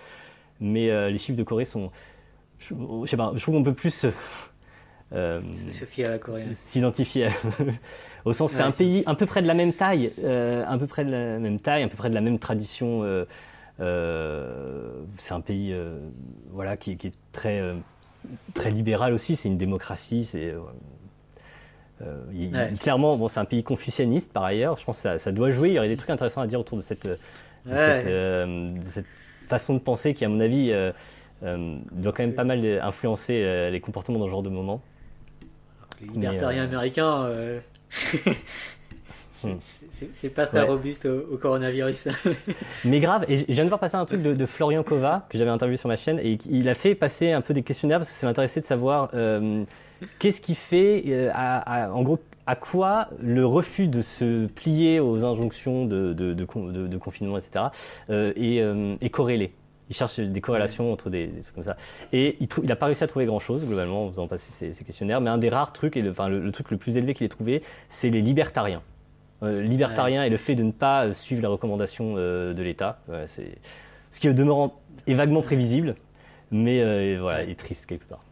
Mais 0.59 0.89
euh, 0.89 1.09
les 1.09 1.17
chiffres 1.17 1.37
de 1.37 1.43
Corée 1.43 1.65
sont. 1.65 1.91
Je, 2.59 2.73
sais 3.05 3.17
pas, 3.17 3.33
je 3.35 3.41
trouve 3.41 3.55
qu'on 3.55 3.63
peut 3.63 3.73
plus. 3.73 4.05
Euh, 5.13 5.39
à 5.99 6.09
la 6.09 6.17
Corée. 6.17 6.47
S'identifier 6.53 7.27
au 8.25 8.33
sens, 8.33 8.51
c'est 8.51 8.63
un 8.63 8.71
pays 8.71 9.03
à 9.05 9.13
peu 9.13 9.27
près 9.27 9.43
de 9.43 9.47
la 9.47 9.53
même 9.53 9.71
taille, 9.71 10.11
euh, 10.23 10.65
à 10.67 10.79
peu 10.79 10.87
près 10.87 11.05
de 11.05 11.11
la 11.11 11.37
même 11.37 11.59
taille, 11.59 11.83
à 11.83 11.87
peu 11.87 11.95
près 11.95 12.09
de 12.09 12.15
la 12.15 12.21
même 12.21 12.39
tradition. 12.39 13.03
C'est 13.79 15.33
un 15.33 15.41
pays, 15.41 15.75
voilà, 16.51 16.77
qui, 16.77 16.91
est 16.91 17.13
très, 17.31 17.61
très 18.53 18.71
libéral 18.71 19.13
aussi. 19.13 19.35
C'est 19.35 19.49
une 19.49 19.57
démocratie. 19.57 20.25
C'est 20.25 20.53
clairement, 22.79 23.17
bon, 23.17 23.27
c'est 23.27 23.39
un 23.39 23.45
pays 23.45 23.63
confucianiste 23.63 24.31
par 24.31 24.43
ailleurs. 24.43 24.77
Je 24.77 24.85
pense 24.85 24.97
que 24.97 25.03
ça, 25.03 25.17
ça, 25.17 25.31
doit 25.31 25.51
jouer. 25.51 25.69
Il 25.69 25.73
y 25.75 25.79
aurait 25.79 25.89
des 25.89 25.97
trucs 25.97 26.09
intéressants 26.09 26.41
à 26.41 26.47
dire 26.47 26.59
autour 26.59 26.77
de 26.77 26.83
cette, 26.83 27.09
cette, 27.65 28.07
de 28.07 28.85
cette 28.85 29.05
façon 29.45 29.73
de 29.73 29.79
penser 29.79 30.13
qui, 30.13 30.25
à 30.25 30.29
mon 30.29 30.39
avis, 30.39 30.71
euh, 30.71 30.91
euh, 31.43 31.77
doit 31.91 32.11
quand 32.11 32.23
même 32.23 32.33
pas 32.33 32.43
mal 32.43 32.65
influencer 32.81 33.41
euh, 33.43 33.69
les 33.69 33.79
comportements 33.79 34.19
dans 34.19 34.25
ce 34.25 34.31
genre 34.31 34.43
de 34.43 34.49
moment. 34.49 34.81
Les 36.01 36.07
libertariens 36.07 36.63
américains. 36.63 37.29
c'est 40.13 40.29
pas 40.29 40.45
très 40.45 40.61
robuste 40.61 41.05
au, 41.05 41.37
coronavirus. 41.37 42.09
Mais 42.85 42.99
grave, 42.99 43.25
et 43.27 43.37
je 43.37 43.53
viens 43.53 43.63
de 43.63 43.69
voir 43.69 43.79
passer 43.79 43.95
un 43.95 44.05
truc 44.05 44.21
de, 44.21 44.45
Florian 44.45 44.83
Kova, 44.83 45.25
que 45.29 45.37
j'avais 45.37 45.51
interviewé 45.51 45.77
sur 45.77 45.89
ma 45.89 45.95
chaîne, 45.95 46.19
et 46.19 46.37
il 46.49 46.69
a 46.69 46.75
fait 46.75 46.95
passer 46.95 47.31
un 47.31 47.41
peu 47.41 47.53
des 47.53 47.63
questionnaires 47.63 47.99
parce 47.99 48.09
que 48.09 48.15
ça 48.15 48.27
m'intéressait 48.27 48.61
de 48.61 48.65
savoir 48.65 49.11
qu'est-ce 50.19 50.41
qui 50.41 50.55
fait, 50.55 51.31
en 51.33 52.01
gros, 52.03 52.19
à 52.47 52.55
quoi 52.55 53.09
le 53.19 53.45
refus 53.45 53.87
de 53.87 54.01
se 54.01 54.47
plier 54.47 54.99
aux 54.99 55.23
injonctions 55.25 55.85
de, 55.85 56.13
de, 56.13 56.33
de, 56.33 56.97
confinement, 56.97 57.37
etc., 57.37 57.65
euh, 58.09 58.33
euh, 58.37 58.95
est, 59.01 59.09
corrélé. 59.09 59.53
Il 59.89 59.95
cherche 59.95 60.19
des 60.19 60.41
corrélations 60.41 60.91
entre 60.91 61.09
des, 61.09 61.29
trucs 61.41 61.55
comme 61.55 61.63
ça. 61.63 61.77
Et 62.11 62.37
il 62.39 62.47
n'a 62.65 62.75
pas 62.75 62.87
réussi 62.87 63.03
à 63.03 63.07
trouver 63.07 63.25
grand-chose, 63.25 63.65
globalement, 63.65 64.05
en 64.05 64.09
faisant 64.09 64.27
passer 64.27 64.73
ces, 64.73 64.83
questionnaires. 64.83 65.21
Mais 65.21 65.29
un 65.29 65.37
des 65.37 65.49
rares 65.49 65.73
trucs, 65.73 65.97
et 65.97 66.01
le, 66.01 66.11
enfin, 66.11 66.29
le, 66.29 66.51
truc 66.51 66.71
le 66.71 66.77
plus 66.77 66.97
élevé 66.97 67.13
qu'il 67.13 67.25
ait 67.25 67.29
trouvé, 67.29 67.61
c'est 67.87 68.09
les 68.09 68.21
libertariens. 68.21 68.81
Euh, 69.43 69.61
libertariens 69.61 70.23
et 70.23 70.29
le 70.29 70.37
fait 70.37 70.55
de 70.55 70.63
ne 70.63 70.71
pas 70.71 71.11
suivre 71.13 71.41
les 71.41 71.47
recommandations 71.47 72.15
de 72.15 72.61
l'État. 72.61 72.99
c'est 73.27 73.57
ce 74.11 74.19
qui, 74.19 74.29
au 74.29 74.33
demeurant, 74.33 74.79
est 75.07 75.13
vaguement 75.13 75.41
prévisible, 75.41 75.95
mais 76.51 77.17
voilà, 77.17 77.43
est 77.43 77.59
triste 77.59 77.85
quelque 77.85 78.05
part. 78.05 78.23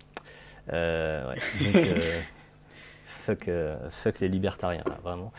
Ouais. 0.72 1.36
Donc, 1.62 1.84
fuck, 3.24 3.48
euh, 3.48 3.76
fuck 3.90 4.20
les 4.20 4.28
libertariens, 4.28 4.84
vraiment. 5.04 5.32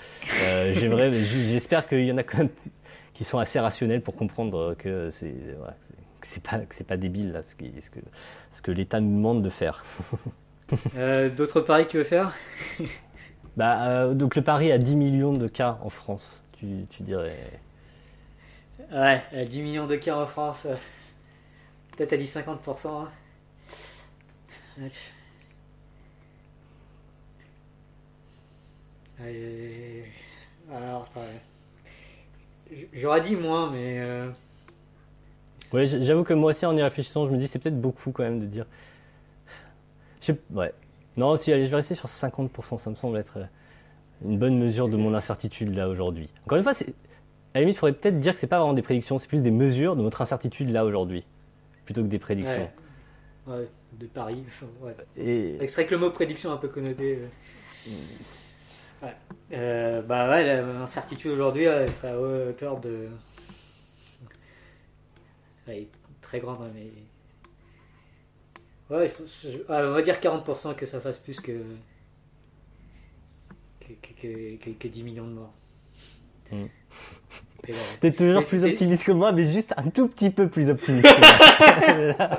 Euh, 0.43 1.13
j'espère 1.13 1.87
qu'il 1.87 2.05
y 2.05 2.13
en 2.13 2.17
a 2.17 2.23
quand 2.23 2.39
même 2.39 2.49
qui 3.13 3.25
sont 3.25 3.39
assez 3.39 3.61
rationnels 3.61 4.01
pour 4.01 4.17
comprendre 4.17 4.75
que 4.79 5.11
c'est 5.11 5.35
c'est 6.23 6.43
pas, 6.43 6.59
pas 6.89 6.97
débile 6.97 7.33
là, 7.33 7.43
ce, 7.43 7.51
ce 7.51 7.91
que, 7.91 8.01
ce 8.51 8.63
que 8.63 8.71
l'État 8.71 9.01
nous 9.01 9.15
demande 9.15 9.43
de 9.43 9.51
faire. 9.51 9.85
Euh, 10.97 11.29
d'autres 11.29 11.61
paris 11.61 11.85
que 11.85 11.91
tu 11.91 11.99
veux 11.99 12.05
faire? 12.05 12.33
bah, 13.57 14.13
Donc 14.15 14.37
le 14.37 14.43
pari 14.43 14.73
à 14.73 14.79
10 14.79 14.97
millions 14.97 15.33
de 15.33 15.49
cas 15.49 15.79
en 15.83 15.91
France, 15.91 16.43
tu, 16.59 16.87
tu 16.91 17.03
dirais 17.03 17.39
Ouais, 18.93 19.23
10 19.47 19.63
millions 19.63 19.87
de 19.87 19.97
cas 19.97 20.17
en 20.17 20.27
France. 20.27 20.67
Peut-être 21.97 22.13
à 22.13 22.17
dit 22.17 22.25
50%. 22.25 22.89
Hein. 22.89 23.09
alors, 30.73 31.09
j'aurais 32.93 33.21
dit 33.21 33.37
moins, 33.37 33.71
mais. 33.71 34.01
Euh, 34.01 34.29
ouais, 35.73 35.87
j'avoue 35.87 36.25
que 36.25 36.35
moi 36.35 36.51
aussi, 36.51 36.67
en 36.67 36.77
y 36.77 36.83
réfléchissant, 36.83 37.27
je 37.27 37.33
me 37.33 37.39
dis 37.39 37.47
c'est 37.47 37.59
peut-être 37.61 37.81
beaucoup 37.81 38.11
quand 38.11 38.25
même 38.25 38.41
de 38.41 38.47
dire. 38.47 38.67
Ouais. 40.51 40.73
Non, 41.17 41.37
si, 41.37 41.53
allez, 41.53 41.65
je 41.65 41.71
vais 41.71 41.77
rester 41.77 41.95
sur 41.95 42.09
50%, 42.09 42.79
ça 42.79 42.91
me 42.91 42.95
semble 42.97 43.19
être 43.19 43.39
euh, 43.39 43.45
une 44.25 44.39
bonne 44.39 44.59
mesure 44.59 44.89
de 44.89 44.97
mon 44.97 45.15
incertitude 45.15 45.75
là 45.75 45.89
aujourd'hui. 45.89 46.29
Encore 46.45 46.59
une 46.59 46.65
fois, 46.65 46.73
à 46.73 46.85
la 47.55 47.61
limite, 47.61 47.77
il 47.77 47.79
faudrait 47.79 47.93
peut-être 47.93 48.19
dire 48.19 48.35
que 48.35 48.41
c'est 48.41 48.49
pas 48.49 48.59
vraiment 48.59 48.75
des 48.75 48.83
prédictions, 48.83 49.19
c'est 49.19 49.29
plus 49.29 49.43
des 49.43 49.53
mesures 49.53 49.95
de 49.97 50.03
notre 50.03 50.23
incertitude 50.23 50.71
là 50.71 50.85
aujourd'hui, 50.85 51.25
plutôt 51.85 52.03
que 52.03 52.09
des 52.09 52.19
prédictions. 52.19 52.69
Ouais, 53.47 53.69
de 53.93 54.07
paris. 54.07 54.45
Ouais. 54.81 54.97
Et... 55.17 55.67
C'est 55.69 55.87
que 55.87 55.95
le 55.95 56.01
mot 56.01 56.11
prédiction 56.11 56.51
un 56.53 56.57
peu 56.57 56.69
connoté. 56.69 57.19
Euh. 57.19 57.91
Hmm. 57.91 59.07
Euh, 59.53 60.01
bah 60.03 60.31
ouais, 60.31 60.63
l'incertitude 60.63 61.33
aujourd'hui, 61.33 61.65
elle 61.65 61.91
serait 61.91 62.09
à 62.09 62.19
hauteur 62.19 62.81
de. 62.81 63.09
Elle 65.67 65.75
est 65.75 65.89
très 66.23 66.41
grande, 66.41 66.71
mais. 66.75 66.91
Ouais, 68.91 69.13
on 69.69 69.93
va 69.93 70.03
dire 70.03 70.21
40% 70.21 70.75
que 70.75 70.87
ça 70.87 71.01
fasse 71.01 71.19
plus 71.19 71.41
que. 71.41 71.53
que, 73.81 74.57
que, 74.57 74.71
que 74.71 74.89
10 74.89 75.03
millions 75.03 75.27
de 75.27 75.33
morts. 75.33 75.55
Mm. 76.53 76.67
T'es 78.01 78.13
toujours 78.13 78.45
plus 78.45 78.65
optimiste 78.65 79.05
que 79.05 79.13
moi, 79.13 79.33
mais 79.33 79.45
juste 79.45 79.73
un 79.77 79.89
tout 79.89 80.09
petit 80.09 80.31
peu 80.31 80.49
plus 80.49 80.69
optimiste 80.69 81.07
que 81.09 82.17
moi. 82.19 82.31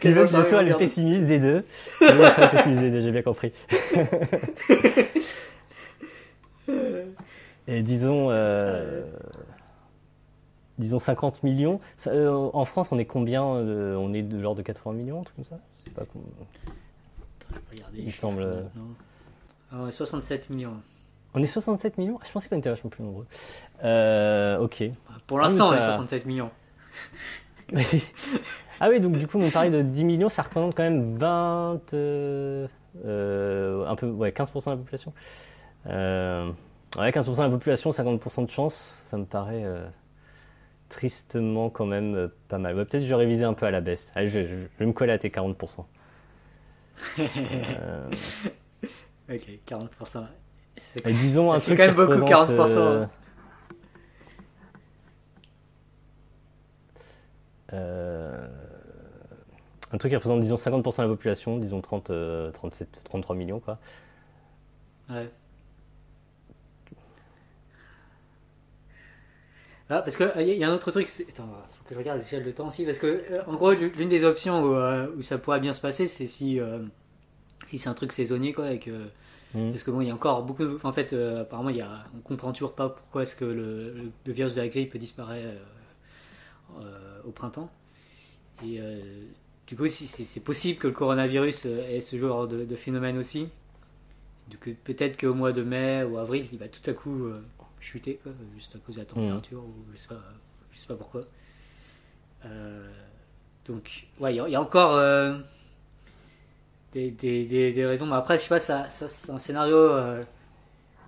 tu 0.00 0.10
veux 0.10 0.24
que 0.24 0.28
je 0.28 0.42
sois 0.42 0.62
le 0.62 0.76
pessimiste 0.76 1.24
des 1.24 1.38
deux 1.38 1.64
Je 2.00 2.06
veux 2.06 2.24
le 2.24 2.50
pessimiste 2.50 2.82
des 2.82 2.90
deux, 2.90 3.00
j'ai 3.00 3.12
bien 3.12 3.22
compris. 3.22 3.52
Et 7.68 7.82
disons, 7.82 8.28
euh, 8.30 9.02
disons 10.80 10.98
50 10.98 11.42
millions. 11.42 11.80
Euh, 12.06 12.50
en 12.52 12.64
France, 12.64 12.90
on 12.90 12.98
est 12.98 13.04
combien 13.04 13.44
euh, 13.44 13.94
On 13.96 14.12
est 14.12 14.22
de 14.22 14.38
l'ordre 14.38 14.58
de 14.58 14.62
80 14.62 14.94
millions, 14.94 15.20
un 15.20 15.24
truc 15.24 15.36
comme 15.36 15.44
ça? 15.44 15.58
Je 15.80 15.84
sais 15.84 15.94
pas 15.94 16.04
comment. 16.12 16.24
Regardez, 17.70 17.98
Il 17.98 18.06
me 18.06 18.10
semble. 18.10 18.64
Ah 19.72 19.90
67 19.90 20.50
millions. 20.50 20.76
On 21.34 21.42
est 21.42 21.46
67 21.46 21.98
millions? 21.98 22.18
Je 22.26 22.32
pensais 22.32 22.48
qu'on 22.48 22.58
était 22.58 22.70
vachement 22.70 22.90
plus 22.90 23.04
nombreux. 23.04 23.26
Euh, 23.84 24.58
ok. 24.58 24.82
Pour 25.26 25.38
l'instant, 25.38 25.68
on 25.70 25.74
est 25.74 25.80
67 25.80 26.26
millions. 26.26 26.50
ah 28.80 28.88
oui, 28.88 28.98
donc 29.00 29.16
du 29.16 29.28
coup, 29.28 29.38
mon 29.38 29.50
pari 29.50 29.70
de 29.70 29.80
10 29.80 30.04
millions, 30.04 30.28
ça 30.28 30.42
représente 30.42 30.74
quand 30.74 30.82
même 30.82 31.16
20. 31.16 31.80
Euh, 31.94 32.66
euh, 33.04 33.86
un 33.86 33.94
peu, 33.94 34.08
ouais, 34.08 34.30
15% 34.30 34.64
de 34.64 34.70
la 34.70 34.76
population. 34.76 35.12
ouais, 35.86 37.10
15% 37.10 37.36
de 37.36 37.42
la 37.42 37.50
population, 37.50 37.90
50% 37.90 38.46
de 38.46 38.50
chance, 38.50 38.96
ça 38.98 39.16
me 39.16 39.24
paraît 39.24 39.64
tristement 40.90 41.70
quand 41.70 41.86
même 41.86 42.30
pas 42.48 42.58
mal. 42.58 42.74
Peut-être 42.74 42.92
que 42.92 43.00
je 43.00 43.08
vais 43.08 43.14
réviser 43.14 43.44
un 43.44 43.54
peu 43.54 43.64
à 43.64 43.70
la 43.70 43.80
baisse. 43.80 44.12
Allez, 44.14 44.28
je, 44.28 44.40
je 44.40 44.56
vais 44.78 44.86
me 44.86 44.92
coller 44.92 45.12
à 45.12 45.18
tes 45.18 45.30
40%. 45.30 45.86
ok, 47.18 47.26
40%. 49.28 50.26
Et 51.04 51.12
disons 51.12 51.52
un 51.52 51.60
truc 51.60 51.76
quand 51.78 51.86
même 51.86 51.94
beaucoup, 51.94 52.12
40%. 52.12 52.52
Euh, 52.52 53.06
euh, 57.72 58.48
un 59.92 59.98
truc 59.98 60.10
qui 60.10 60.16
représente, 60.16 60.40
disons, 60.40 60.56
50% 60.56 60.96
de 60.98 61.02
la 61.02 61.08
population, 61.08 61.58
disons 61.58 61.80
30, 61.80 62.10
37, 62.52 63.00
33 63.04 63.36
millions, 63.36 63.60
quoi. 63.60 63.78
Ouais. 65.08 65.30
Ah, 69.90 70.02
parce 70.02 70.16
qu'il 70.16 70.30
euh, 70.36 70.42
y 70.42 70.64
a 70.64 70.70
un 70.70 70.74
autre 70.74 70.90
truc, 70.90 71.10
attends, 71.28 71.48
faut 71.72 71.84
que 71.88 71.94
je 71.94 71.98
regarde 71.98 72.20
l'échelle 72.20 72.44
de 72.44 72.50
temps 72.52 72.68
aussi, 72.68 72.84
parce 72.84 72.98
que, 72.98 73.22
en 73.46 73.54
gros, 73.54 73.72
l'une 73.72 74.08
des 74.08 74.24
options 74.24 74.62
où, 74.62 75.18
où, 75.18 75.22
ça 75.22 75.36
pourrait 75.36 75.60
bien 75.60 75.72
se 75.72 75.80
passer, 75.80 76.06
c'est 76.06 76.26
si, 76.26 76.60
si 77.66 77.78
c'est 77.78 77.88
un 77.88 77.94
truc 77.94 78.12
saisonnier, 78.12 78.52
quoi, 78.52 78.70
et 78.70 78.78
que 78.78 78.92
Mm. 79.54 79.70
Parce 79.70 79.82
que 79.82 79.90
bon, 79.90 80.00
il 80.00 80.08
y 80.08 80.10
a 80.10 80.14
encore 80.14 80.44
beaucoup. 80.44 80.64
En 80.84 80.92
fait, 80.92 81.12
euh, 81.12 81.42
apparemment, 81.42 81.70
il 81.70 81.76
y 81.76 81.80
a, 81.80 82.04
on 82.16 82.20
comprend 82.20 82.52
toujours 82.52 82.74
pas 82.74 82.88
pourquoi 82.88 83.22
est-ce 83.22 83.34
que 83.34 83.44
le, 83.44 84.10
le, 84.24 84.32
virus 84.32 84.54
de 84.54 84.60
la 84.60 84.68
grippe 84.68 84.96
disparaît 84.96 85.44
euh, 85.44 85.58
euh, 86.82 87.20
au 87.24 87.30
printemps. 87.30 87.70
Et 88.64 88.78
du 89.66 89.74
coup, 89.74 89.88
si, 89.88 90.06
c'est 90.06 90.40
possible 90.40 90.78
que 90.78 90.86
le 90.86 90.92
coronavirus 90.92 91.64
ait 91.64 92.02
ce 92.02 92.18
genre 92.18 92.46
de, 92.46 92.76
phénomène 92.76 93.16
aussi. 93.16 93.48
peut-être 94.84 95.18
qu'au 95.18 95.32
mois 95.32 95.52
de 95.52 95.62
mai 95.62 96.04
ou 96.04 96.18
avril, 96.18 96.46
il 96.52 96.58
va 96.58 96.68
tout 96.68 96.90
à 96.90 96.92
coup 96.92 97.30
chuter, 97.80 98.20
quoi, 98.22 98.32
juste 98.56 98.76
à 98.76 98.78
cause 98.78 98.96
de 98.96 99.00
la 99.00 99.06
température, 99.06 99.60
ou 99.60 99.74
je 99.92 99.98
sais 99.98 100.08
pas, 100.08 100.22
je 100.72 100.78
sais 100.78 100.88
pas 100.88 100.96
pourquoi. 100.96 101.22
donc, 103.66 104.06
ouais, 104.20 104.34
il 104.34 104.36
y, 104.36 104.54
a 104.54 104.60
encore 104.60 104.98
des, 106.92 107.10
des, 107.10 107.72
des, 107.72 107.86
raisons. 107.86 108.06
Mais 108.06 108.16
après, 108.16 108.38
je 108.38 108.42
sais 108.44 108.48
pas, 108.48 108.60
ça, 108.60 108.88
ça 108.90 109.08
c'est 109.08 109.30
un 109.30 109.38
scénario. 109.38 109.76
Euh, 109.76 110.22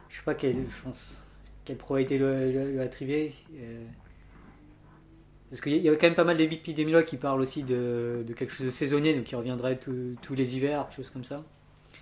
je 0.08 0.16
sais 0.16 0.22
pas 0.24 0.34
quelle, 0.34 0.56
je 0.56 0.82
pense, 0.82 1.24
quelle 1.64 1.76
probabilité 1.76 2.18
lui, 2.18 2.80
attribuer. 2.80 3.32
Euh, 3.54 3.84
parce 5.50 5.60
qu'il 5.60 5.76
y 5.76 5.88
a 5.88 5.92
quand 5.92 6.06
même 6.06 6.14
pas 6.14 6.24
mal 6.24 6.36
d'épidémiologues 6.36 7.04
qui 7.04 7.16
parlent 7.16 7.40
aussi 7.40 7.62
de, 7.62 8.24
de, 8.26 8.32
quelque 8.32 8.52
chose 8.52 8.66
de 8.66 8.70
saisonnier, 8.70 9.14
donc 9.14 9.24
qui 9.24 9.36
reviendrait 9.36 9.78
tous 9.78 10.34
les 10.34 10.56
hivers, 10.56 10.86
quelque 10.88 10.96
chose 10.96 11.10
comme 11.10 11.24
ça. 11.24 11.42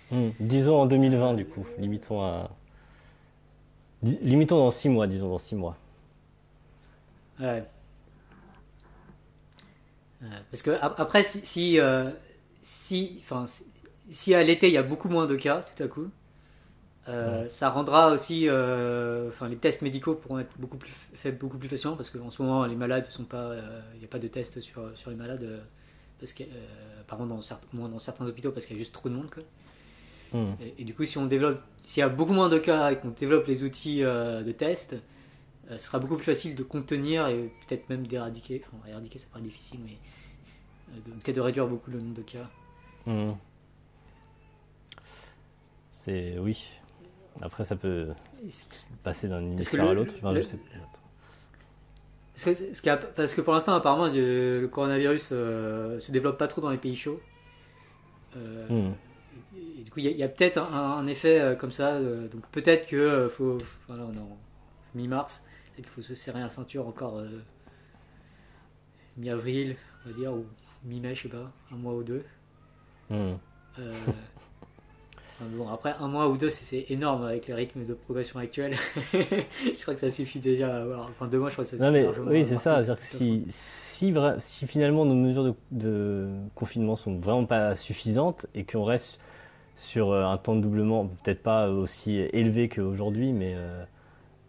Hmm. 0.09 0.29
Disons 0.39 0.77
en 0.77 0.85
2020, 0.85 1.33
du 1.33 1.45
coup. 1.45 1.65
Limitons 1.77 2.21
à. 2.21 2.49
Limitons 4.03 4.57
dans 4.57 4.71
6 4.71 4.89
mois, 4.89 5.07
disons 5.07 5.29
dans 5.29 5.37
6 5.37 5.55
mois. 5.55 5.77
Ouais. 7.39 7.63
Parce 10.51 10.61
que 10.61 10.71
après, 10.81 11.23
si, 11.23 11.39
si, 11.45 11.79
euh, 11.79 12.09
si, 12.61 13.19
enfin, 13.23 13.45
si 14.11 14.35
à 14.35 14.43
l'été 14.43 14.67
il 14.67 14.73
y 14.73 14.77
a 14.77 14.83
beaucoup 14.83 15.09
moins 15.09 15.25
de 15.25 15.35
cas 15.35 15.63
tout 15.63 15.83
à 15.83 15.87
coup, 15.87 16.09
euh, 17.07 17.47
ça 17.49 17.69
rendra 17.69 18.11
aussi, 18.11 18.47
euh, 18.47 19.29
enfin 19.29 19.47
les 19.47 19.55
tests 19.55 19.81
médicaux 19.81 20.13
pourront 20.13 20.39
être 20.39 20.51
beaucoup 20.59 20.77
plus 20.77 20.91
faits 21.15 21.39
beaucoup 21.39 21.57
plus 21.57 21.69
facilement 21.69 21.95
parce 21.95 22.09
qu'en 22.11 22.29
ce 22.29 22.41
moment 22.41 22.65
les 22.65 22.75
malades 22.75 23.07
sont 23.07 23.23
pas, 23.23 23.55
il 23.93 23.99
n'y 23.99 24.05
a 24.05 24.07
pas 24.07 24.19
de 24.19 24.27
tests 24.27 24.59
sur 24.59 24.95
sur 24.95 25.09
les 25.09 25.15
malades 25.15 25.63
parce 26.19 26.33
que 26.33 26.43
apparemment 26.99 27.35
dans 27.35 27.41
certains 27.41 27.67
dans 27.73 27.99
certains 27.99 28.27
hôpitaux 28.27 28.51
parce 28.51 28.67
qu'il 28.67 28.75
y 28.75 28.79
a 28.79 28.81
juste 28.83 28.93
trop 28.93 29.09
de 29.09 29.15
monde 29.15 29.29
hmm. 30.33 30.53
Et, 30.77 30.83
du 30.83 30.93
coup 30.93 31.05
si 31.05 31.17
on 31.17 31.25
développe, 31.25 31.61
s'il 31.83 32.01
y 32.01 32.03
a 32.03 32.09
beaucoup 32.09 32.33
moins 32.33 32.49
de 32.49 32.57
cas 32.57 32.91
et 32.91 32.97
qu'on 32.97 33.09
développe 33.09 33.47
les 33.47 33.63
outils 33.63 34.01
de 34.01 34.51
test, 34.51 34.95
ce 35.69 35.77
sera 35.77 35.99
beaucoup 35.99 36.15
plus 36.15 36.25
facile 36.25 36.55
de 36.55 36.63
contenir 36.63 37.27
et 37.27 37.51
peut-être 37.67 37.89
même 37.89 38.05
d'éradiquer. 38.05 38.61
Enfin 38.73 38.87
éradiquer 38.89 39.19
ça 39.19 39.27
paraît 39.31 39.43
difficile 39.43 39.79
mais 39.83 39.97
de, 40.99 41.31
de 41.31 41.41
réduire 41.41 41.67
beaucoup 41.67 41.91
le 41.91 41.99
nombre 41.99 42.15
de 42.15 42.21
cas. 42.21 42.49
Hmm. 43.05 43.33
C'est 45.91 46.37
oui. 46.39 46.67
Après, 47.41 47.63
ça 47.63 47.75
peut 47.75 48.07
passer 49.03 49.27
d'un 49.27 49.41
hémisphère 49.41 49.87
à 49.87 49.93
l'autre. 49.93 50.13
Enfin, 50.17 50.33
Parce 52.33 52.81
que, 52.81 53.15
parce 53.15 53.33
que 53.33 53.41
pour 53.41 53.53
l'instant, 53.53 53.73
apparemment, 53.73 54.07
le, 54.13 54.67
coronavirus 54.67 55.29
euh, 55.31 55.99
se 55.99 56.11
développe 56.11 56.37
pas 56.37 56.47
trop 56.47 56.61
dans 56.61 56.71
les 56.71 56.77
pays 56.77 56.95
chauds. 56.95 57.21
Euh, 58.35 58.67
hmm. 58.69 58.93
Et, 59.81 59.83
du 59.83 59.91
coup, 59.91 59.99
il 59.99 60.05
y 60.05 60.23
a, 60.23 60.27
peut-être 60.27 60.57
un, 60.57 61.05
effet 61.07 61.39
euh, 61.39 61.55
comme 61.55 61.71
ça. 61.71 61.99
donc 61.99 62.45
peut-être 62.51 62.87
que 62.87 63.29
faut, 63.35 63.57
voilà, 63.87 64.03
on 64.03 64.13
est 64.13 64.19
en 64.19 64.37
mi-mars, 64.95 65.45
peut-être 65.73 65.85
qu'il 65.85 65.95
faut 65.95 66.07
se 66.07 66.15
serrer 66.15 66.39
la 66.39 66.49
ceinture 66.49 66.87
encore 66.87 67.21
mi-avril, 69.17 69.75
on 70.05 70.09
va 70.09 70.15
dire, 70.15 70.33
ou 70.33 70.45
mi-mai, 70.83 71.15
je 71.15 71.23
sais 71.23 71.29
pas, 71.29 71.51
un 71.71 71.75
mois 71.75 71.93
ou 71.93 72.03
deux. 72.03 72.23
Hmm 73.09 73.33
bon, 75.49 75.67
après 75.69 75.93
un 75.99 76.07
mois 76.07 76.27
ou 76.27 76.37
deux, 76.37 76.49
c'est 76.49 76.85
énorme 76.89 77.25
avec 77.25 77.47
le 77.47 77.55
rythme 77.55 77.85
de 77.85 77.93
progression 77.93 78.39
actuel. 78.39 78.75
je 79.13 79.81
crois 79.81 79.93
que 79.93 79.99
ça 79.99 80.09
suffit 80.09 80.39
déjà. 80.39 80.83
Enfin, 81.09 81.27
deux 81.27 81.39
mois, 81.39 81.49
je 81.49 81.55
crois 81.55 81.65
que 81.65 81.71
ça 81.71 81.77
suffit. 81.77 81.91
mais, 81.91 82.07
oui, 82.27 82.45
c'est 82.45 82.57
ça. 82.57 82.75
C'est-à-dire 82.83 82.95
que 82.97 83.03
si, 83.03 83.45
si, 83.49 84.13
si, 84.39 84.67
finalement 84.67 85.05
nos 85.05 85.15
mesures 85.15 85.43
de, 85.43 85.53
de, 85.71 86.29
confinement 86.55 86.95
sont 86.95 87.17
vraiment 87.17 87.45
pas 87.45 87.75
suffisantes 87.75 88.45
et 88.55 88.63
qu'on 88.63 88.83
reste 88.83 89.19
sur 89.81 90.11
euh, 90.11 90.25
un 90.25 90.37
temps 90.37 90.55
de 90.55 90.61
doublement, 90.61 91.07
peut-être 91.23 91.41
pas 91.41 91.69
aussi 91.69 92.17
élevé 92.33 92.69
qu'aujourd'hui, 92.69 93.33
mais, 93.33 93.53
euh, 93.55 93.83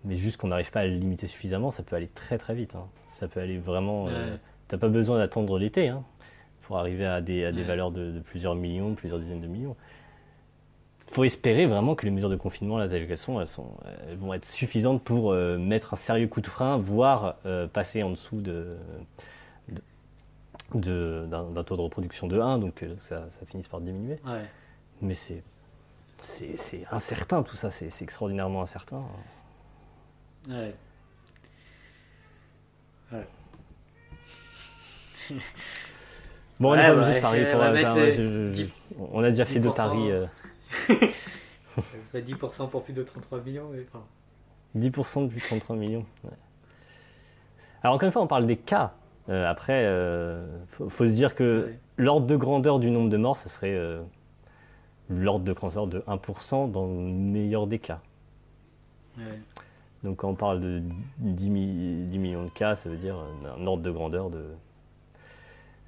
mais 0.05 0.17
juste 0.17 0.37
qu'on 0.37 0.49
n'arrive 0.49 0.71
pas 0.71 0.81
à 0.81 0.87
le 0.87 0.95
limiter 0.95 1.27
suffisamment, 1.27 1.71
ça 1.71 1.83
peut 1.83 1.97
aller 1.97 2.09
très 2.09 2.37
très 2.37 2.55
vite. 2.55 2.75
Hein. 2.75 2.87
Ça 3.09 3.29
peut 3.29 3.41
aller 3.41 3.59
vraiment. 3.59 4.09
Euh, 4.09 4.37
tu 4.69 4.75
n'as 4.75 4.79
pas 4.79 4.89
besoin 4.89 5.19
d'attendre 5.19 5.59
l'été 5.59 5.89
hein, 5.89 6.05
pour 6.61 6.79
arriver 6.79 7.07
à 7.07 7.23
des, 7.23 7.47
à 7.47 7.53
des 7.53 7.63
valeurs 7.63 7.91
de, 7.91 8.11
de, 8.11 8.21
plusieurs 8.21 8.55
millions, 8.55 8.95
plusieurs 8.95 9.19
dizaines 9.19 9.41
de 9.41 9.47
millions 9.47 9.77
faut 11.11 11.25
espérer 11.25 11.67
vraiment 11.67 11.95
que 11.95 12.07
les 12.07 12.11
mesures 12.11 12.31
de 12.31 12.37
confinement, 12.37 12.79
là, 12.79 12.87
elles, 12.87 13.19
sont, 13.19 13.39
elles, 13.39 13.47
sont, 13.47 13.67
elles 14.09 14.17
vont 14.17 14.33
être 14.33 14.47
suffisantes 14.47 15.03
pour 15.03 15.33
euh, 15.33 15.59
mettre 15.59 15.93
un 15.93 15.99
sérieux 15.99 16.27
coup 16.27 16.41
de 16.41 16.47
frein, 16.47 16.79
voire 16.79 17.37
passer 17.75 18.03
en 18.03 18.09
dessous 18.09 18.41
de, 18.41 18.79
d'un, 20.73 21.65
taux 21.65 21.77
de 21.77 21.83
reproduction 21.83 22.29
de 22.29 22.41
1, 22.41 22.57
donc 22.57 22.83
ça, 22.97 23.29
ça, 23.29 23.45
finisse 23.45 23.69
par 23.69 23.83
diminuer. 23.83 24.21
Mais 25.03 25.15
c'est, 25.15 25.43
c'est, 26.21 26.87
incertain 26.91 27.43
tout 27.43 27.57
ça, 27.57 27.71
c'est, 27.71 27.91
extraordinairement 28.03 28.63
incertain. 28.63 29.03
Ouais. 30.49 30.73
Ouais. 33.13 33.27
bon, 36.59 36.73
on 36.73 36.77
n'est 36.77 36.83
pas 36.83 36.95
obligé 36.95 37.15
de 37.15 37.21
parier 37.21 37.47
pour 37.51 37.61
On 39.13 39.23
a 39.23 39.29
déjà 39.29 39.45
fait 39.45 39.61
deux 39.61 39.73
paris. 39.73 40.11
10% 42.15 42.69
pour 42.71 42.85
plus 42.85 42.93
de 42.93 43.03
33 43.03 43.41
millions. 43.41 43.71
10% 44.77 45.25
de 45.25 45.29
plus 45.29 45.41
de 45.41 45.47
33 45.47 45.77
millions. 45.77 46.07
Alors 47.83 47.97
encore 47.97 48.07
une 48.07 48.13
fois, 48.13 48.23
on 48.23 48.27
parle 48.27 48.47
des 48.47 48.57
cas. 48.57 48.95
Euh, 49.29 49.49
après, 49.49 49.83
il 49.83 49.87
euh, 49.87 50.47
faut, 50.69 50.91
se 50.91 51.05
dire 51.05 51.35
que 51.35 51.73
l'ordre 51.97 52.27
de 52.27 52.37
grandeur 52.37 52.79
du 52.79 52.91
nombre 52.91 53.09
de 53.09 53.17
morts, 53.17 53.39
ce 53.39 53.49
serait 53.49 53.75
euh, 53.75 54.03
l'ordre 55.13 55.45
de 55.45 55.53
grandeur 55.53 55.87
de 55.87 56.01
1% 56.01 56.71
dans 56.71 56.87
le 56.87 56.93
meilleur 56.93 57.67
des 57.67 57.79
cas. 57.79 58.01
Donc 60.03 60.19
quand 60.19 60.31
on 60.31 60.35
parle 60.35 60.61
de 60.61 60.83
10, 61.19 61.49
millions 61.51 62.45
de 62.45 62.51
cas, 62.51 62.75
ça 62.75 62.89
veut 62.89 62.97
dire 62.97 63.17
un 63.57 63.67
ordre 63.67 63.83
de 63.83 63.91
grandeur 63.91 64.31
de, 64.31 64.47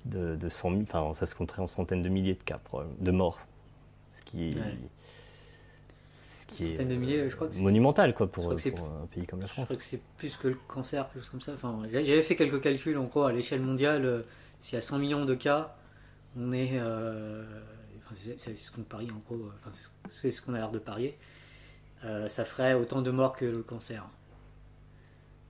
de, 0.05 0.37
de 0.37 0.49
100 0.49 0.71
000, 0.71 0.83
enfin 0.83 1.15
ça 1.15 1.27
se 1.27 1.35
compterait 1.35 1.63
en 1.63 1.67
centaines 1.67 2.03
de 2.03 2.09
milliers 2.09 2.35
de 2.35 2.43
cas, 2.43 2.61
de 3.01 3.11
morts 3.11 3.41
ce 4.15 4.23
qui 4.23 4.51
est, 4.51 4.57
ce 6.19 6.47
qui 6.47 6.73
est 6.73 6.85
de 6.85 7.29
je 7.29 7.35
crois 7.35 7.49
que 7.49 7.59
monumental 7.59 8.15
quoi, 8.15 8.31
pour, 8.31 8.53
un 8.53 8.57
pays 9.13 9.27
comme 9.27 9.41
la 9.41 9.49
France. 9.49 9.63
Je 9.63 9.65
crois 9.65 9.77
que 9.77 9.85
c'est 9.85 10.03
plus 10.19 10.37
que 10.37 10.49
le 10.49 10.59
cancer, 10.69 11.09
quelque 11.09 11.23
chose 11.23 11.31
comme 11.31 11.41
ça. 11.41 11.53
Enfin, 11.55 11.83
J'avais 11.91 12.23
fait 12.23 12.37
quelques 12.37 12.61
calculs, 12.61 12.97
en 12.97 13.05
gros, 13.05 13.25
à 13.25 13.33
l'échelle 13.33 13.61
mondiale, 13.61 14.05
euh, 14.05 14.23
s'il 14.61 14.75
y 14.75 14.79
a 14.79 14.81
100 14.81 14.99
millions 14.99 15.25
de 15.25 15.35
cas, 15.35 15.77
on 16.39 16.53
est. 16.53 16.73
Euh, 16.75 17.45
c'est 18.15 18.57
ce 18.57 18.71
qu'on 18.71 18.83
parie, 18.83 19.11
en 19.11 19.19
gros, 19.27 19.51
enfin, 19.61 19.71
c'est 20.09 20.31
ce 20.31 20.43
qu'on 20.43 20.55
a 20.55 20.59
l'air 20.59 20.71
de 20.71 20.79
parier. 20.79 21.17
Euh, 22.05 22.29
ça 22.29 22.45
ferait 22.45 22.75
autant 22.75 23.03
de 23.03 23.11
morts 23.11 23.37
que 23.37 23.45
le 23.45 23.63
cancer. 23.63 24.07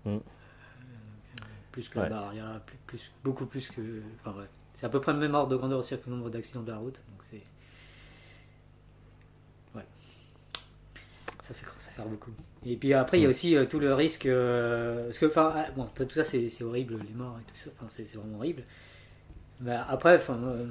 Mm. 0.05 0.19
plus 1.73 1.89
que 1.89 1.99
la 1.99 2.09
malaria, 2.09 2.63
plus, 2.87 3.11
beaucoup 3.23 3.47
plus 3.47 3.69
que. 3.71 4.03
Enfin, 4.21 4.39
ouais. 4.39 4.47
C'est 4.75 4.87
à 4.87 4.89
peu 4.89 5.01
près 5.01 5.13
le 5.13 5.19
même 5.19 5.35
ordre 5.35 5.49
de 5.49 5.57
grandeur 5.57 5.79
aussi 5.79 5.99
que 5.99 6.09
le 6.09 6.17
nombre 6.17 6.31
d'accidents 6.31 6.63
de 6.63 6.71
la 6.71 6.79
route. 6.79 7.01
ça 11.45 11.53
fait, 11.53 11.67
ça 11.79 11.91
fait 11.91 12.03
beaucoup. 12.09 12.31
Et 12.65 12.77
puis 12.77 12.95
après, 12.95 13.19
il 13.19 13.23
y 13.23 13.25
a 13.25 13.29
mm. 13.29 13.31
aussi 13.31 13.57
euh, 13.57 13.67
tout 13.67 13.79
le 13.79 13.93
risque. 13.95 14.27
Euh, 14.27 15.05
parce 15.05 15.19
que, 15.19 15.27
enfin, 15.27 15.53
ah, 15.55 15.67
bon, 15.77 15.87
tout 15.95 16.09
ça, 16.11 16.25
c'est 16.25 16.63
horrible, 16.63 16.99
les 17.07 17.15
morts 17.15 17.39
et 17.39 17.51
tout 17.51 17.57
ça, 17.57 17.71
enfin, 17.77 17.87
c'est 17.91 18.05
vraiment 18.15 18.39
horrible. 18.39 18.63
Mais 19.61 19.77
après, 19.89 20.17
enfin, 20.17 20.39
euh, 20.43 20.67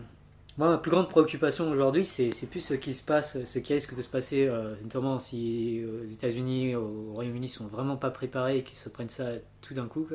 moi, 0.57 0.69
ma 0.69 0.77
plus 0.77 0.91
grande 0.91 1.09
préoccupation 1.09 1.69
aujourd'hui, 1.69 2.05
c'est 2.05 2.49
plus 2.49 2.59
ce 2.59 2.73
qui 2.75 2.93
se 2.93 3.03
passe, 3.03 3.43
ce 3.43 3.59
qui 3.59 3.73
risque 3.73 3.95
de 3.95 4.01
se 4.01 4.07
passer, 4.09 4.47
notamment 4.83 5.19
si 5.19 5.83
aux 5.83 6.05
États-Unis, 6.05 6.75
au 6.75 7.13
Royaume-Uni, 7.13 7.49
sont 7.49 7.67
vraiment 7.67 7.97
pas 7.97 8.11
préparés 8.11 8.59
et 8.59 8.63
qu'ils 8.63 8.77
se 8.77 8.89
prennent 8.89 9.09
ça 9.09 9.29
tout 9.61 9.73
d'un 9.73 9.87
coup. 9.87 10.07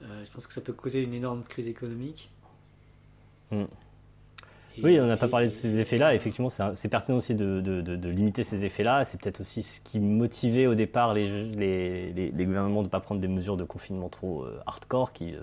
je 0.00 0.30
pense 0.32 0.46
que 0.46 0.54
ça 0.54 0.62
peut 0.62 0.72
causer 0.72 1.02
une 1.02 1.12
énorme 1.12 1.42
crise 1.42 1.68
économique. 1.68 2.30
Mm 3.50 3.64
oui, 4.82 4.98
on 5.00 5.06
n'a 5.06 5.16
pas 5.16 5.28
parlé 5.28 5.46
de 5.46 5.52
ces 5.52 5.78
effets-là. 5.78 6.14
Effectivement, 6.14 6.48
c'est 6.48 6.88
pertinent 6.88 7.18
aussi 7.18 7.34
de, 7.34 8.08
limiter 8.08 8.42
ces 8.42 8.64
effets-là. 8.64 9.04
C'est 9.04 9.20
peut-être 9.20 9.40
aussi 9.40 9.62
ce 9.62 9.80
qui 9.80 10.00
motivait 10.00 10.66
au 10.66 10.74
départ 10.74 11.14
les, 11.14 11.52
les, 11.54 12.44
gouvernements 12.44 12.80
de 12.80 12.86
ne 12.86 12.90
pas 12.90 13.00
prendre 13.00 13.20
des 13.20 13.28
mesures 13.28 13.56
de 13.56 13.64
confinement 13.64 14.08
trop 14.08 14.44
euh, 14.44 14.60
hardcore 14.66 15.12
qui 15.12 15.34
euh, 15.34 15.40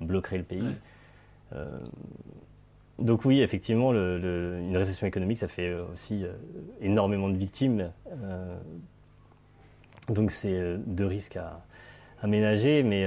bloqueraient 0.00 0.38
le 0.38 0.44
pays. 0.44 0.74
Euh, 1.52 1.78
donc 2.98 3.24
oui, 3.24 3.40
effectivement, 3.40 3.92
une 3.92 4.76
récession 4.76 5.06
économique, 5.06 5.38
ça 5.38 5.48
fait 5.48 5.74
aussi 5.92 6.24
énormément 6.80 7.28
de 7.28 7.36
victimes. 7.36 7.90
donc 10.08 10.30
c'est 10.30 10.76
deux 10.86 11.06
risques 11.06 11.36
à, 11.36 11.60
à 12.22 12.26
ménager, 12.26 12.82
mais 12.82 13.06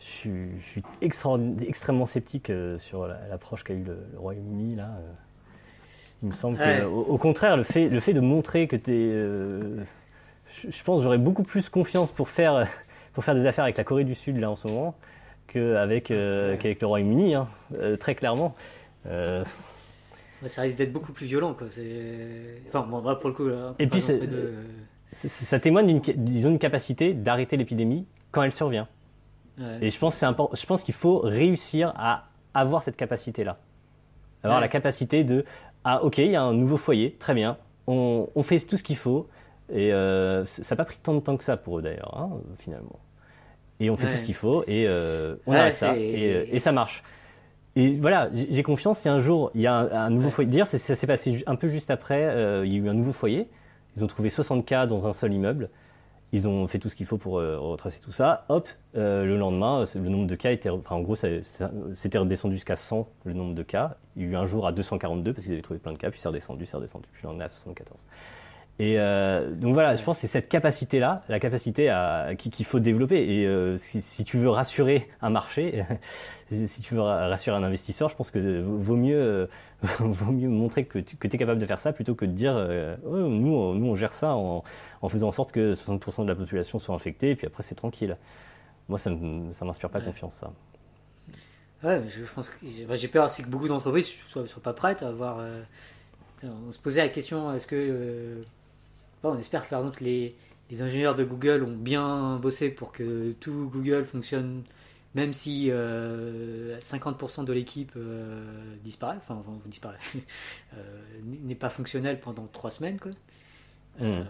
je 0.00 0.60
suis, 0.60 0.82
extrêmement 1.00 2.06
sceptique 2.06 2.50
euh, 2.50 2.78
sur 2.78 3.06
l'approche 3.06 3.64
qu'a 3.64 3.74
eu 3.74 3.82
le, 3.82 3.98
Royaume-Uni 4.16 4.76
là. 4.76 4.90
Euh. 4.98 5.12
Il 6.22 6.28
me 6.28 6.32
semble 6.32 6.58
qu'au 6.58 7.00
au 7.02 7.16
contraire, 7.16 7.56
le 7.56 7.62
fait, 7.62 7.88
le 7.88 8.00
fait 8.00 8.12
de 8.12 8.20
montrer 8.20 8.66
que 8.66 8.74
tu 8.74 8.90
es. 8.90 9.08
Euh, 9.12 9.84
je, 10.48 10.82
pense 10.82 10.98
que 10.98 11.04
j'aurais 11.04 11.18
beaucoup 11.18 11.44
plus 11.44 11.68
confiance 11.68 12.10
pour 12.10 12.28
faire, 12.28 12.66
pour 13.12 13.22
faire 13.22 13.36
des 13.36 13.46
affaires 13.46 13.62
avec 13.62 13.78
la 13.78 13.84
Corée 13.84 14.02
du 14.02 14.16
Sud 14.16 14.36
là 14.38 14.50
en 14.50 14.56
ce 14.56 14.66
moment 14.66 14.96
qu'avec 15.48 16.10
le 16.10 16.56
Royaume-Uni, 16.82 17.34
hein, 17.34 17.48
très 17.98 18.14
clairement. 18.14 18.54
ça 19.04 20.62
risque 20.62 20.78
d'être 20.78 20.92
beaucoup 20.92 21.12
plus 21.12 21.26
violent, 21.26 21.54
quoi. 21.54 21.66
Enfin, 22.68 22.86
bon, 22.86 23.02
pour 23.16 23.28
le 23.28 23.34
coup, 23.34 23.48
Et 23.78 23.86
puis, 23.86 24.00
ça 25.12 25.58
témoigne 25.58 26.00
d'une, 26.00 26.58
capacité 26.58 27.14
d'arrêter 27.14 27.56
l'épidémie 27.56 28.06
quand 28.30 28.42
elle 28.42 28.52
survient. 28.52 28.88
Et 29.80 29.90
je 29.90 29.98
pense, 29.98 30.20
je 30.20 30.66
pense 30.66 30.82
qu'il 30.84 30.94
faut 30.94 31.18
réussir 31.18 31.92
à 31.96 32.28
avoir 32.54 32.82
cette 32.82 32.96
capacité-là. 32.96 33.58
Avoir 34.44 34.60
la 34.60 34.68
capacité 34.68 35.24
de, 35.24 35.44
ah 35.84 36.04
ok, 36.04 36.18
il 36.18 36.30
y 36.30 36.36
a 36.36 36.42
un 36.42 36.54
nouveau 36.54 36.76
foyer, 36.76 37.16
très 37.18 37.34
bien, 37.34 37.56
on, 37.88 38.28
on 38.34 38.42
fait 38.42 38.58
tout 38.60 38.76
ce 38.76 38.82
qu'il 38.82 38.96
faut. 38.96 39.28
Et 39.70 39.92
euh, 39.92 40.44
ça 40.46 40.74
n'a 40.74 40.76
pas 40.76 40.84
pris 40.84 40.98
tant 41.02 41.14
de 41.14 41.20
temps 41.20 41.36
que 41.36 41.44
ça 41.44 41.56
pour 41.56 41.78
eux 41.78 41.82
d'ailleurs, 41.82 42.16
hein, 42.16 42.30
finalement. 42.58 42.98
Et 43.80 43.90
on 43.90 43.96
fait 43.96 44.08
tout 44.08 44.16
ce 44.16 44.24
qu'il 44.24 44.34
faut 44.34 44.64
et 44.66 44.86
euh, 44.88 45.36
on 45.46 45.52
arrête 45.52 45.76
ça 45.76 45.96
et, 45.96 46.34
euh, 46.34 46.44
et, 46.50 46.58
ça 46.58 46.72
marche. 46.72 47.04
Et 47.76 47.94
voilà, 47.94 48.28
j'ai 48.32 48.62
confiance 48.64 48.98
si 48.98 49.08
un 49.08 49.20
jour 49.20 49.52
il 49.54 49.60
y 49.60 49.68
a 49.68 49.74
un, 49.74 50.10
nouveau 50.10 50.30
foyer. 50.30 50.50
D'ailleurs, 50.50 50.66
ça 50.66 50.78
s'est 50.78 51.06
passé 51.06 51.44
un 51.46 51.54
peu 51.54 51.68
juste 51.68 51.90
après, 51.90 52.22
il 52.64 52.72
y 52.72 52.76
a 52.76 52.78
eu 52.78 52.88
un 52.88 52.94
nouveau 52.94 53.12
foyer. 53.12 53.48
Ils 53.96 54.02
ont 54.02 54.08
trouvé 54.08 54.30
60 54.30 54.66
cas 54.66 54.86
dans 54.86 55.06
un 55.06 55.12
seul 55.12 55.32
immeuble. 55.32 55.70
Ils 56.32 56.46
ont 56.46 56.66
fait 56.66 56.78
tout 56.78 56.88
ce 56.88 56.96
qu'il 56.96 57.06
faut 57.06 57.18
pour 57.18 57.34
retracer 57.34 58.00
tout 58.00 58.10
ça. 58.10 58.44
Hop, 58.48 58.68
le 58.94 59.36
lendemain, 59.36 59.84
le 59.94 60.08
nombre 60.08 60.26
de 60.26 60.34
cas 60.34 60.50
était. 60.50 60.70
Enfin, 60.70 60.96
en 60.96 61.00
gros, 61.00 61.14
c'était 61.14 62.18
redescendu 62.18 62.56
jusqu'à 62.56 62.74
100 62.74 63.08
le 63.26 63.32
nombre 63.32 63.54
de 63.54 63.62
cas. 63.62 63.96
Il 64.16 64.24
y 64.24 64.26
a 64.26 64.28
eu 64.30 64.36
un 64.36 64.46
jour 64.46 64.66
à 64.66 64.72
242 64.72 65.32
parce 65.32 65.44
qu'ils 65.44 65.52
avaient 65.52 65.62
trouvé 65.62 65.78
plein 65.78 65.92
de 65.92 65.98
cas, 65.98 66.10
puis 66.10 66.18
c'est 66.18 66.28
redescendu, 66.28 66.66
c'est 66.66 66.76
redescendu, 66.76 67.06
puis 67.12 67.22
le 67.22 67.28
lendemain 67.28 67.44
à 67.44 67.48
74. 67.48 67.96
Et 68.80 68.94
euh, 68.98 69.50
donc 69.50 69.74
voilà, 69.74 69.96
je 69.96 70.04
pense 70.04 70.18
que 70.18 70.20
c'est 70.20 70.28
cette 70.28 70.48
capacité-là, 70.48 71.22
la 71.28 71.40
capacité 71.40 71.88
à, 71.88 72.34
qu'il 72.36 72.64
faut 72.64 72.78
développer. 72.78 73.40
Et 73.40 73.44
euh, 73.44 73.76
si, 73.76 74.00
si, 74.00 74.22
tu 74.22 74.38
veux 74.38 74.50
rassurer 74.50 75.08
un 75.20 75.30
marché, 75.30 75.84
si 76.52 76.80
tu 76.80 76.94
veux 76.94 77.00
rassurer 77.00 77.56
un 77.56 77.64
investisseur, 77.64 78.08
je 78.08 78.14
pense 78.14 78.30
que 78.30 78.62
vaut 78.62 78.94
mieux, 78.94 79.18
euh, 79.18 79.46
vaut 79.98 80.30
mieux 80.30 80.48
montrer 80.48 80.84
que 80.84 81.00
tu 81.00 81.16
que 81.16 81.26
es 81.26 81.38
capable 81.38 81.60
de 81.60 81.66
faire 81.66 81.80
ça 81.80 81.92
plutôt 81.92 82.14
que 82.14 82.24
de 82.24 82.30
dire 82.30 82.54
euh, 82.56 82.96
oh, 83.04 83.16
nous, 83.16 83.74
nous 83.74 83.86
on 83.86 83.96
gère 83.96 84.14
ça 84.14 84.34
en, 84.34 84.62
en, 85.02 85.08
faisant 85.08 85.28
en 85.28 85.32
sorte 85.32 85.50
que 85.50 85.74
60% 85.74 86.22
de 86.22 86.28
la 86.28 86.36
population 86.36 86.78
soit 86.78 86.94
infectée 86.94 87.30
et 87.30 87.36
puis 87.36 87.48
après 87.48 87.64
c'est 87.64 87.74
tranquille. 87.74 88.16
Moi 88.88 88.98
ça 88.98 89.10
ça 89.52 89.64
m'inspire 89.64 89.90
pas 89.90 90.00
confiance 90.00 90.34
ça. 90.34 90.52
Ouais, 91.82 92.00
je 92.08 92.22
pense 92.32 92.50
que 92.50 92.64
j'ai 92.64 93.08
peur 93.08 93.24
aussi 93.24 93.42
que 93.42 93.48
beaucoup 93.48 93.68
d'entreprises 93.68 94.08
soient, 94.28 94.46
soient 94.46 94.62
pas 94.62 94.72
prêtes 94.72 95.02
à 95.02 95.08
avoir. 95.08 95.44
on 96.44 96.70
se 96.70 96.78
posait 96.78 97.02
la 97.02 97.08
question 97.08 97.52
est-ce 97.54 97.66
que 97.66 98.44
on 99.22 99.38
espère 99.38 99.64
que 99.64 99.70
par 99.70 99.80
exemple 99.80 100.02
les, 100.02 100.36
ingénieurs 100.80 101.16
de 101.16 101.24
Google 101.24 101.64
ont 101.64 101.76
bien 101.76 102.36
bossé 102.36 102.70
pour 102.70 102.92
que 102.92 103.32
tout 103.40 103.70
Google 103.72 104.04
fonctionne, 104.04 104.62
même 105.14 105.32
si 105.32 105.68
50% 105.68 105.70
euh, 105.72 107.44
de 107.44 107.52
l'équipe 107.52 107.92
euh, 107.96 108.44
disparaît, 108.84 109.16
enfin, 109.16 109.42
disparaît, 109.66 109.96
euh, 110.74 111.00
n'est 111.24 111.54
pas 111.54 111.70
fonctionnel 111.70 112.20
pendant 112.20 112.46
trois 112.46 112.70
semaines. 112.70 112.98
Quoi. 112.98 113.12
Hmm. 113.98 114.24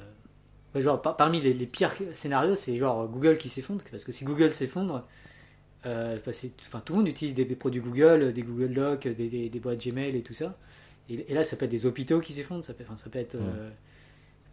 genre, 0.77 1.03
parmi 1.03 1.41
les, 1.41 1.67
pires 1.67 1.93
scénarios, 2.13 2.55
c'est 2.55 2.77
genre 2.79 3.09
Google 3.09 3.37
qui 3.37 3.49
s'effondre, 3.49 3.83
parce 3.91 4.05
que 4.05 4.13
si 4.13 4.25
Google 4.25 4.53
s'effondre, 4.53 5.05
bah, 5.85 6.15
enfin, 6.67 6.81
tout 6.85 6.93
le 6.93 6.99
monde 7.01 7.09
utilise 7.09 7.35
des, 7.35 7.45
produits 7.47 7.81
Google, 7.81 8.33
des 8.33 8.43
Google 8.43 8.75
Docs, 8.75 9.09
des, 9.09 9.61
boîtes 9.61 9.85
Gmail 9.85 10.17
et 10.17 10.23
tout 10.23 10.35
ça. 10.35 10.57
Et, 11.11 11.35
là, 11.35 11.43
ça 11.43 11.57
peut 11.57 11.65
être 11.65 11.71
des 11.71 11.85
hôpitaux 11.85 12.21
qui 12.21 12.33
s'effondrent, 12.33 12.65
ça 12.65 12.75
peut, 12.75 12.85
ça 12.97 13.11
peut 13.11 13.19
être 13.19 13.37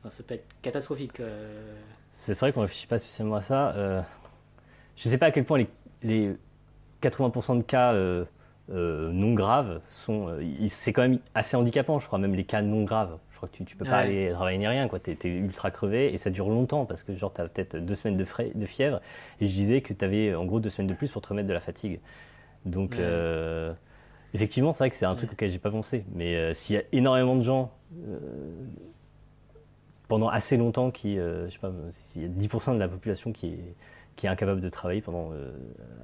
hmm 0.05 0.09
ça 0.09 0.23
peut 0.23 0.35
être 0.35 0.45
catastrophique. 0.61 1.19
Euh. 1.19 1.75
C'est 2.11 2.37
vrai 2.37 2.53
qu'on 2.53 2.61
ne 2.61 2.65
réfléchit 2.65 2.87
pas 2.87 2.99
spécialement 2.99 3.35
à 3.35 3.41
ça. 3.41 3.75
Euh, 3.75 4.01
je 4.95 5.07
ne 5.07 5.11
sais 5.11 5.17
pas 5.17 5.27
à 5.27 5.31
quel 5.31 5.43
point 5.43 5.65
les, 6.03 6.35
80% 7.01 7.57
de 7.57 7.63
cas 7.63 7.93
euh, 7.93 8.25
non 8.69 9.33
graves 9.33 9.81
sont. 9.89 10.29
c'est 10.67 10.93
quand 10.93 11.01
même 11.01 11.19
assez 11.33 11.57
handicapant, 11.57 11.99
je 11.99 12.07
crois, 12.07 12.19
même 12.19 12.35
les 12.35 12.45
cas 12.45 12.61
non 12.61 12.83
graves. 12.83 13.17
Je 13.31 13.37
crois 13.37 13.49
que 13.49 13.57
tu 13.57 13.63
ne 13.63 13.67
peux 13.67 13.83
pas 13.83 13.97
aller 13.97 14.31
travailler 14.31 14.57
ni 14.57 14.65
rien, 14.67 14.87
tu 15.03 15.11
es, 15.11 15.29
ultra 15.29 15.69
crevé 15.69 16.13
et 16.13 16.17
ça 16.17 16.29
dure 16.29 16.49
longtemps 16.49 16.85
parce 16.85 17.03
que 17.03 17.13
genre 17.13 17.33
tu 17.33 17.41
as 17.41 17.49
peut-être 17.49 17.75
deux 17.75 17.95
semaines 17.95 18.15
de, 18.15 18.25
de, 18.55 18.65
fièvre 18.65 19.01
et 19.41 19.47
je 19.47 19.53
disais 19.53 19.81
que 19.81 19.91
tu 19.91 20.05
avais 20.05 20.33
en 20.33 20.45
gros 20.45 20.61
deux 20.61 20.69
semaines 20.69 20.87
de 20.87 20.93
plus 20.93 21.11
pour 21.11 21.21
te 21.21 21.27
remettre 21.27 21.47
de 21.47 21.53
la 21.53 21.59
fatigue. 21.59 21.99
Donc. 22.65 22.97
Effectivement, 24.33 24.73
c'est 24.73 24.79
vrai 24.79 24.89
que 24.89 24.97
c'est 24.97 25.05
un 25.05 25.15
truc 25.15 25.31
auquel 25.31 25.49
j'ai 25.49 25.59
pas 25.59 25.71
pensé. 25.71 26.03
Mais 26.13 26.53
s'il 26.53 26.75
y 26.75 26.79
a 26.79 26.83
énormément 26.91 27.37
de 27.37 27.43
gens 27.43 27.71
pendant 30.07 30.29
assez 30.29 30.57
longtemps, 30.57 30.91
qui, 30.91 31.17
euh, 31.17 31.47
je 31.47 31.53
sais 31.53 31.59
pas, 31.59 31.71
s'il 31.91 32.21
y 32.21 32.25
a 32.25 32.27
10% 32.27 32.73
de 32.73 32.79
la 32.79 32.87
population 32.87 33.31
qui 33.31 33.47
est, 33.47 33.75
qui 34.15 34.27
est 34.27 34.29
incapable 34.29 34.61
de 34.61 34.69
travailler 34.69 35.01
pendant 35.01 35.31
euh, 35.33 35.51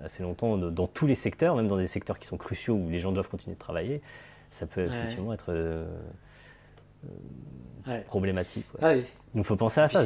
assez 0.03 0.23
longtemps 0.23 0.57
dans 0.57 0.87
tous 0.87 1.07
les 1.07 1.15
secteurs, 1.15 1.55
même 1.55 1.67
dans 1.67 1.77
des 1.77 1.87
secteurs 1.87 2.19
qui 2.19 2.27
sont 2.27 2.37
cruciaux 2.37 2.75
où 2.75 2.89
les 2.89 2.99
gens 2.99 3.11
doivent 3.11 3.29
continuer 3.29 3.55
de 3.55 3.59
travailler, 3.59 4.01
ça 4.49 4.65
peut 4.65 4.85
effectivement 4.85 5.33
être 5.33 5.49
euh, 5.49 5.85
problématique. 8.07 8.65
Ah 8.81 8.95
Donc 8.95 9.05
il 9.35 9.43
faut 9.43 9.55
penser 9.55 9.79
à 9.81 9.87
ça. 9.87 10.03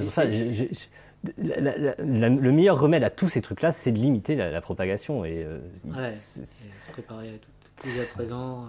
le 1.38 2.51
meilleur 2.51 2.80
remède 2.80 3.03
à 3.03 3.09
tous 3.09 3.30
ces 3.30 3.41
trucs-là, 3.41 3.72
c'est 3.72 3.91
de 3.91 3.99
limiter 3.99 4.35
la, 4.35 4.61
propagation. 4.61 5.26
Et, 5.26 5.47
se 5.73 6.91
préparer 6.91 7.30
à 7.30 7.38
tout, 7.38 7.89
à 8.01 8.13
présent. 8.13 8.67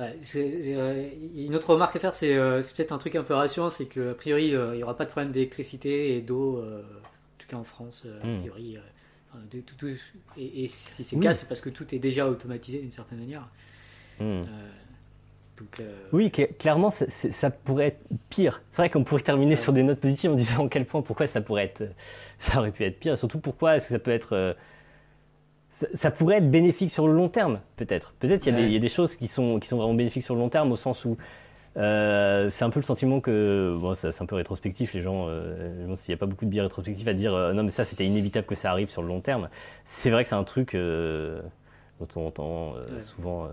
Euh, 0.00 1.10
une 1.36 1.54
autre 1.54 1.70
remarque 1.70 1.96
à 1.96 1.98
faire, 1.98 2.12
euh, 2.22 2.62
c'est 2.62 2.76
peut-être 2.76 2.92
un 2.92 2.98
truc 2.98 3.16
un 3.16 3.22
peu 3.22 3.34
rassurant, 3.34 3.70
c'est 3.70 3.86
qu'a 3.86 4.14
priori, 4.14 4.54
euh, 4.54 4.74
il 4.74 4.78
n'y 4.78 4.82
aura 4.82 4.96
pas 4.96 5.04
de 5.04 5.10
problème 5.10 5.32
d'électricité 5.32 6.16
et 6.16 6.20
d'eau, 6.20 6.62
en 6.62 7.38
tout 7.38 7.48
cas 7.48 7.56
en 7.56 7.64
France, 7.64 8.06
a 8.06 8.26
hmm. 8.26 8.40
priori. 8.40 8.78
et, 10.36 10.68
si 10.68 11.04
c'est 11.04 11.16
le 11.16 11.22
cas, 11.22 11.34
c'est 11.34 11.48
parce 11.48 11.60
que 11.60 11.70
tout 11.70 11.94
est 11.94 11.98
déjà 11.98 12.28
automatisé 12.28 12.78
d'une 12.78 12.92
certaine 12.92 13.18
manière. 13.18 13.48
Hmm. 14.20 14.44
oui, 16.12 16.30
clairement, 16.30 16.90
ça 16.90 17.50
pourrait 17.50 17.88
être 17.88 18.04
pire. 18.30 18.62
C'est 18.70 18.82
vrai 18.82 18.90
qu'on 18.90 19.04
pourrait 19.04 19.22
terminer 19.22 19.56
sur 19.56 19.72
des 19.72 19.82
notes 19.82 20.00
positives 20.00 20.30
en 20.30 20.36
disant 20.36 20.66
à 20.66 20.68
quel 20.68 20.86
point, 20.86 21.02
pourquoi 21.02 21.26
ça 21.26 21.40
pourrait 21.40 21.64
être, 21.64 21.82
ça 22.38 22.60
aurait 22.60 22.72
pu 22.72 22.84
être 22.84 23.00
pire, 23.00 23.14
et 23.14 23.16
surtout 23.16 23.40
pourquoi 23.40 23.76
est-ce 23.76 23.86
que 23.86 23.92
ça 23.94 23.98
peut 23.98 24.12
être 24.12 24.56
ça, 25.70 26.10
pourrait 26.10 26.38
être 26.38 26.50
bénéfique 26.50 26.90
sur 26.90 27.06
le 27.06 27.14
long 27.14 27.28
terme, 27.28 27.60
peut-être. 27.76 28.14
Peut-être 28.18 28.42
qu'il 28.42 28.72
y, 28.72 28.76
a 28.76 28.78
des 28.78 28.88
choses 28.88 29.16
qui 29.16 29.28
sont, 29.28 29.60
qui 29.60 29.68
sont 29.68 29.76
vraiment 29.76 29.94
bénéfiques 29.94 30.22
sur 30.22 30.34
le 30.34 30.40
long 30.40 30.48
terme, 30.48 30.72
au 30.72 30.76
sens 30.76 31.04
où 31.04 31.16
euh, 31.76 32.50
c'est 32.50 32.64
un 32.64 32.70
peu 32.70 32.80
le 32.80 32.84
sentiment 32.84 33.20
que, 33.20 33.76
bon, 33.78 33.94
c'est 33.94 34.20
un 34.20 34.26
peu 34.26 34.34
rétrospectif, 34.34 34.94
les 34.94 35.02
gens, 35.02 35.26
euh, 35.28 35.94
s'il 35.94 36.12
n'y 36.12 36.18
a 36.18 36.18
pas 36.18 36.26
beaucoup 36.26 36.44
de 36.44 36.50
biais 36.50 36.62
rétrospectifs 36.62 37.06
à 37.06 37.12
dire, 37.12 37.34
euh, 37.34 37.52
non 37.52 37.62
mais 37.62 37.70
ça 37.70 37.84
c'était 37.84 38.06
inévitable 38.06 38.46
que 38.46 38.54
ça 38.54 38.70
arrive 38.70 38.88
sur 38.88 39.02
le 39.02 39.08
long 39.08 39.20
terme. 39.20 39.48
C'est 39.84 40.10
vrai 40.10 40.24
que 40.24 40.28
c'est 40.28 40.34
un 40.34 40.44
truc 40.44 40.74
dont 40.74 42.08
on 42.16 42.26
entend 42.26 42.74
souvent. 43.00 43.48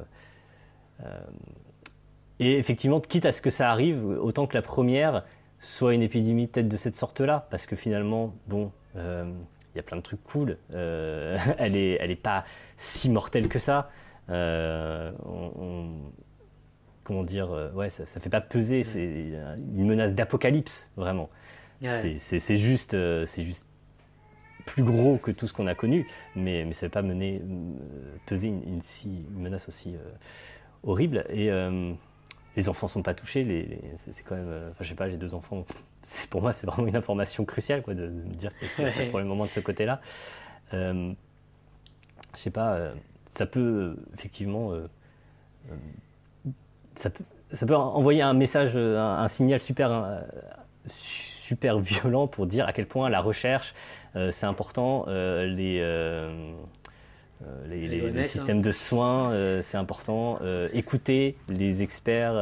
et 2.40 2.58
effectivement, 2.58 3.00
quitte 3.02 3.26
à 3.26 3.32
ce 3.32 3.42
que 3.42 3.50
ça 3.50 3.70
arrive, 3.72 4.06
autant 4.06 4.48
que 4.48 4.56
la 4.56 4.62
première 4.62 5.24
soit 5.60 5.94
une 5.94 6.02
épidémie 6.02 6.48
peut-être 6.48 6.68
de 6.68 6.78
cette 6.78 6.96
sorte-là, 6.96 7.48
parce 7.52 7.66
que 7.66 7.76
finalement, 7.76 8.34
bon 8.48 8.72
il 9.76 9.78
y 9.78 9.82
a 9.82 9.84
plein 9.84 9.98
de 9.98 10.02
trucs 10.02 10.24
cool. 10.24 10.58
Euh, 10.74 11.38
elle 11.58 11.76
est, 11.76 11.98
elle 12.00 12.12
est 12.12 12.16
pas 12.16 12.46
si 12.78 13.10
mortelle 13.10 13.50
que 13.50 13.60
ça. 13.60 13.92
Euh, 14.30 15.12
comment 17.04 17.24
dire 17.24 17.52
euh, 17.52 17.72
Ouais, 17.74 17.90
ça, 17.90 18.06
ça 18.06 18.20
fait 18.20 18.30
pas 18.30 18.42
peser. 18.42 18.84
C'est 18.84 19.04
une 19.04 19.86
menace 19.86 20.16
d'apocalypse 20.16 20.90
vraiment. 20.96 21.30
C'est 21.82 22.58
juste, 22.58 22.96
c'est 23.26 23.44
juste 23.44 23.66
plus 24.66 24.84
gros 24.84 25.18
que 25.18 25.30
tout 25.30 25.46
ce 25.48 25.54
qu'on 25.54 25.68
a 25.68 25.76
connu, 25.76 26.08
mais 26.36 26.66
mais 26.66 26.74
ça 26.74 26.88
ne 26.88 26.92
pas 26.92 27.04
mener 27.04 27.40
peser 28.26 28.48
une, 28.48 28.64
une, 28.64 28.82
une 29.06 29.42
menace 29.42 29.68
aussi 29.68 29.96
horrible. 30.84 31.26
Et 31.30 31.52
les 32.56 32.70
enfants 32.70 32.88
sont 32.88 33.04
pas 33.04 33.14
touchés. 33.14 33.44
Les, 33.44 33.82
c'est 34.12 34.24
quand 34.24 34.36
même, 34.36 34.70
enfin, 34.72 34.84
je 34.84 34.90
sais 34.90 34.96
pas, 34.96 35.10
j'ai 35.10 35.18
deux 35.18 35.36
enfants 35.36 35.66
pour 36.30 36.42
moi, 36.42 36.54
c'est 36.54 36.68
vraiment 36.68 36.88
une 36.88 36.96
information 36.96 37.46
cruciale 37.46 37.82
quoi, 37.82 37.94
de, 37.94 38.08
me 38.08 38.34
dire 38.34 38.52
que 38.60 39.10
pour 39.10 39.20
le 39.20 39.26
moment 39.26 39.46
de 39.46 39.50
ce 39.50 39.60
côté-là. 39.60 40.02
Euh, 40.74 41.14
je 42.36 42.42
sais 42.42 42.52
pas, 42.52 42.74
euh, 42.74 42.94
ça 43.36 43.46
peut 43.46 43.96
effectivement. 44.14 44.72
Euh, 44.72 44.88
euh, 45.72 45.76
ça, 46.96 47.10
peut, 47.10 47.24
ça 47.52 47.66
peut 47.66 47.76
envoyer 47.76 48.22
un 48.22 48.34
message, 48.34 48.78
un, 48.78 49.28
signal 49.28 49.60
super, 49.60 50.24
super 50.88 51.80
violent 51.80 52.28
pour 52.28 52.46
dire 52.46 52.68
à 52.68 52.74
quel 52.74 52.88
point 52.88 53.10
la 53.10 53.20
recherche, 53.20 53.74
c'est 54.14 54.46
important. 54.46 55.06
les 55.08 55.82
euh, 57.44 57.68
les, 57.68 58.02
hein. 58.02 58.24
systèmes 58.24 58.62
de 58.62 58.72
soins, 58.72 59.32
euh, 59.32 59.62
c'est 59.62 59.78
important. 59.78 60.40
Euh, 60.42 60.70
écouter 60.74 61.36
les 61.50 61.84
experts, 61.84 62.36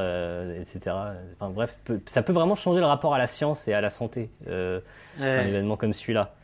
etc. 0.59 0.95
Enfin 1.39 1.49
bref, 1.49 1.77
ça 2.05 2.21
peut 2.21 2.33
vraiment 2.33 2.55
changer 2.55 2.79
le 2.79 2.85
rapport 2.85 3.13
à 3.13 3.17
la 3.17 3.27
science 3.27 3.67
et 3.67 3.73
à 3.73 3.81
la 3.81 3.89
santé, 3.89 4.29
un 4.47 4.81
événement 5.19 5.77
comme 5.77 5.93
celui-là. 5.93 6.35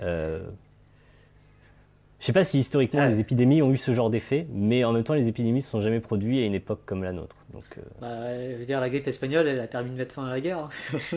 Je 0.00 2.26
sais 2.28 2.32
pas 2.32 2.44
si 2.44 2.58
historiquement 2.58 3.06
les 3.06 3.20
épidémies 3.20 3.60
ont 3.60 3.70
eu 3.70 3.76
ce 3.76 3.92
genre 3.92 4.08
d'effet, 4.08 4.46
mais 4.50 4.82
en 4.84 4.92
même 4.92 5.04
temps 5.04 5.12
les 5.12 5.28
épidémies 5.28 5.58
ne 5.58 5.64
se 5.64 5.68
sont 5.68 5.82
jamais 5.82 6.00
produites 6.00 6.42
à 6.42 6.46
une 6.46 6.54
époque 6.54 6.80
comme 6.86 7.02
la 7.02 7.12
nôtre. 7.12 7.36
Donc, 7.52 7.64
bah, 8.00 8.50
je 8.50 8.56
veux 8.56 8.64
dire, 8.64 8.80
la 8.80 8.88
grippe 8.88 9.06
espagnole, 9.06 9.46
elle 9.46 9.60
a 9.60 9.66
permis 9.66 9.90
de 9.90 9.96
mettre 9.96 10.14
fin 10.14 10.24
à 10.24 10.30
la 10.30 10.40
guerre. 10.40 10.70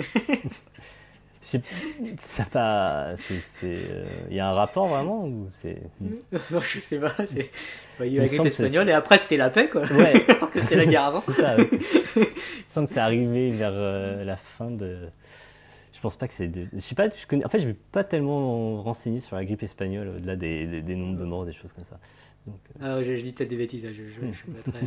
Hein. 1.53 3.15
Il 4.29 4.35
y 4.35 4.39
a 4.39 4.49
un 4.49 4.53
rapport 4.53 4.87
vraiment 4.87 5.25
ou 5.25 5.47
c'est 5.49 5.81
Non, 6.51 6.61
je 6.61 6.79
sais 6.79 6.99
pas. 6.99 7.13
C'est. 7.25 7.49
il 8.01 8.13
y 8.13 8.19
a 8.19 8.23
eu 8.23 8.25
la 8.25 8.27
grippe 8.27 8.45
espagnole 8.45 8.89
et 8.89 8.93
après 8.93 9.17
c'était 9.17 9.37
la 9.37 9.49
paix 9.49 9.69
quoi. 9.69 9.81
Ouais. 9.81 10.13
c'était 10.55 10.75
la 10.75 10.85
guerre 10.85 11.05
avant. 11.05 11.21
ça, 11.21 11.55
Il 11.57 11.63
me 11.63 12.25
semble 12.67 12.87
que 12.87 12.93
c'est 12.93 12.99
arrivé 12.99 13.51
vers 13.51 13.71
la 13.71 14.37
fin 14.37 14.71
de. 14.71 15.09
Je 15.93 16.01
pense 16.01 16.15
pas 16.15 16.27
que 16.27 16.33
c'est. 16.33 16.51
Je 16.73 16.79
sais 16.79 16.95
pas. 16.95 17.09
Je 17.09 17.25
connais. 17.25 17.43
En 17.43 17.49
fait, 17.49 17.59
je 17.59 17.67
vais 17.67 17.75
pas 17.91 18.03
tellement 18.03 18.83
renseigner 18.83 19.19
sur 19.19 19.35
la 19.35 19.43
grippe 19.43 19.63
espagnole 19.63 20.09
au-delà 20.09 20.35
des, 20.35 20.81
des, 20.83 20.95
nombres 20.95 21.17
de 21.17 21.25
morts, 21.25 21.43
des 21.43 21.53
choses 21.53 21.73
comme 21.73 21.85
ça. 21.85 21.97
Donc, 22.45 22.59
euh... 22.81 22.99
ah, 22.99 23.03
je, 23.03 23.13
dis 23.13 23.33
peut-être 23.33 23.49
des 23.49 23.57
bêtises. 23.57 23.87
Je, 23.87 23.93
je, 23.93 24.31
je, 24.31 24.81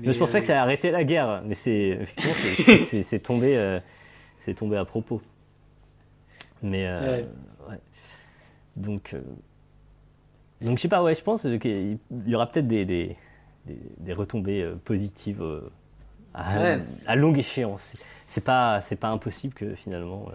mais, 0.00 0.12
je 0.12 0.18
pense 0.18 0.32
pas 0.32 0.40
que 0.40 0.46
ça 0.46 0.58
a 0.58 0.62
arrêté 0.62 0.90
la 0.90 1.04
guerre, 1.04 1.42
mais 1.44 1.54
c'est 1.54 1.98
effectivement 2.00 2.34
c'est 3.02 3.18
tombé, 3.20 3.56
euh, 3.56 3.78
c'est 4.44 4.54
tombé 4.54 4.76
à 4.76 4.84
propos. 4.84 5.22
Mais 6.62 6.86
euh, 6.86 7.22
ouais. 7.68 7.80
Donc, 8.76 9.14
euh, 9.14 9.20
donc 10.60 10.78
je 10.78 10.82
sais 10.82 10.88
pas, 10.88 11.02
ouais, 11.02 11.14
je 11.14 11.22
pense 11.22 11.42
qu'il 11.42 11.98
y 12.26 12.34
aura 12.34 12.50
peut-être 12.50 12.66
des, 12.66 12.84
des, 12.84 13.16
des, 13.66 14.12
retombées 14.12 14.70
positives 14.84 15.44
à, 16.34 16.76
à, 17.06 17.16
longue 17.16 17.38
échéance. 17.38 17.96
C'est 18.26 18.44
pas, 18.44 18.80
c'est 18.80 18.96
pas 18.96 19.08
impossible 19.08 19.54
que 19.54 19.74
finalement 19.74 20.30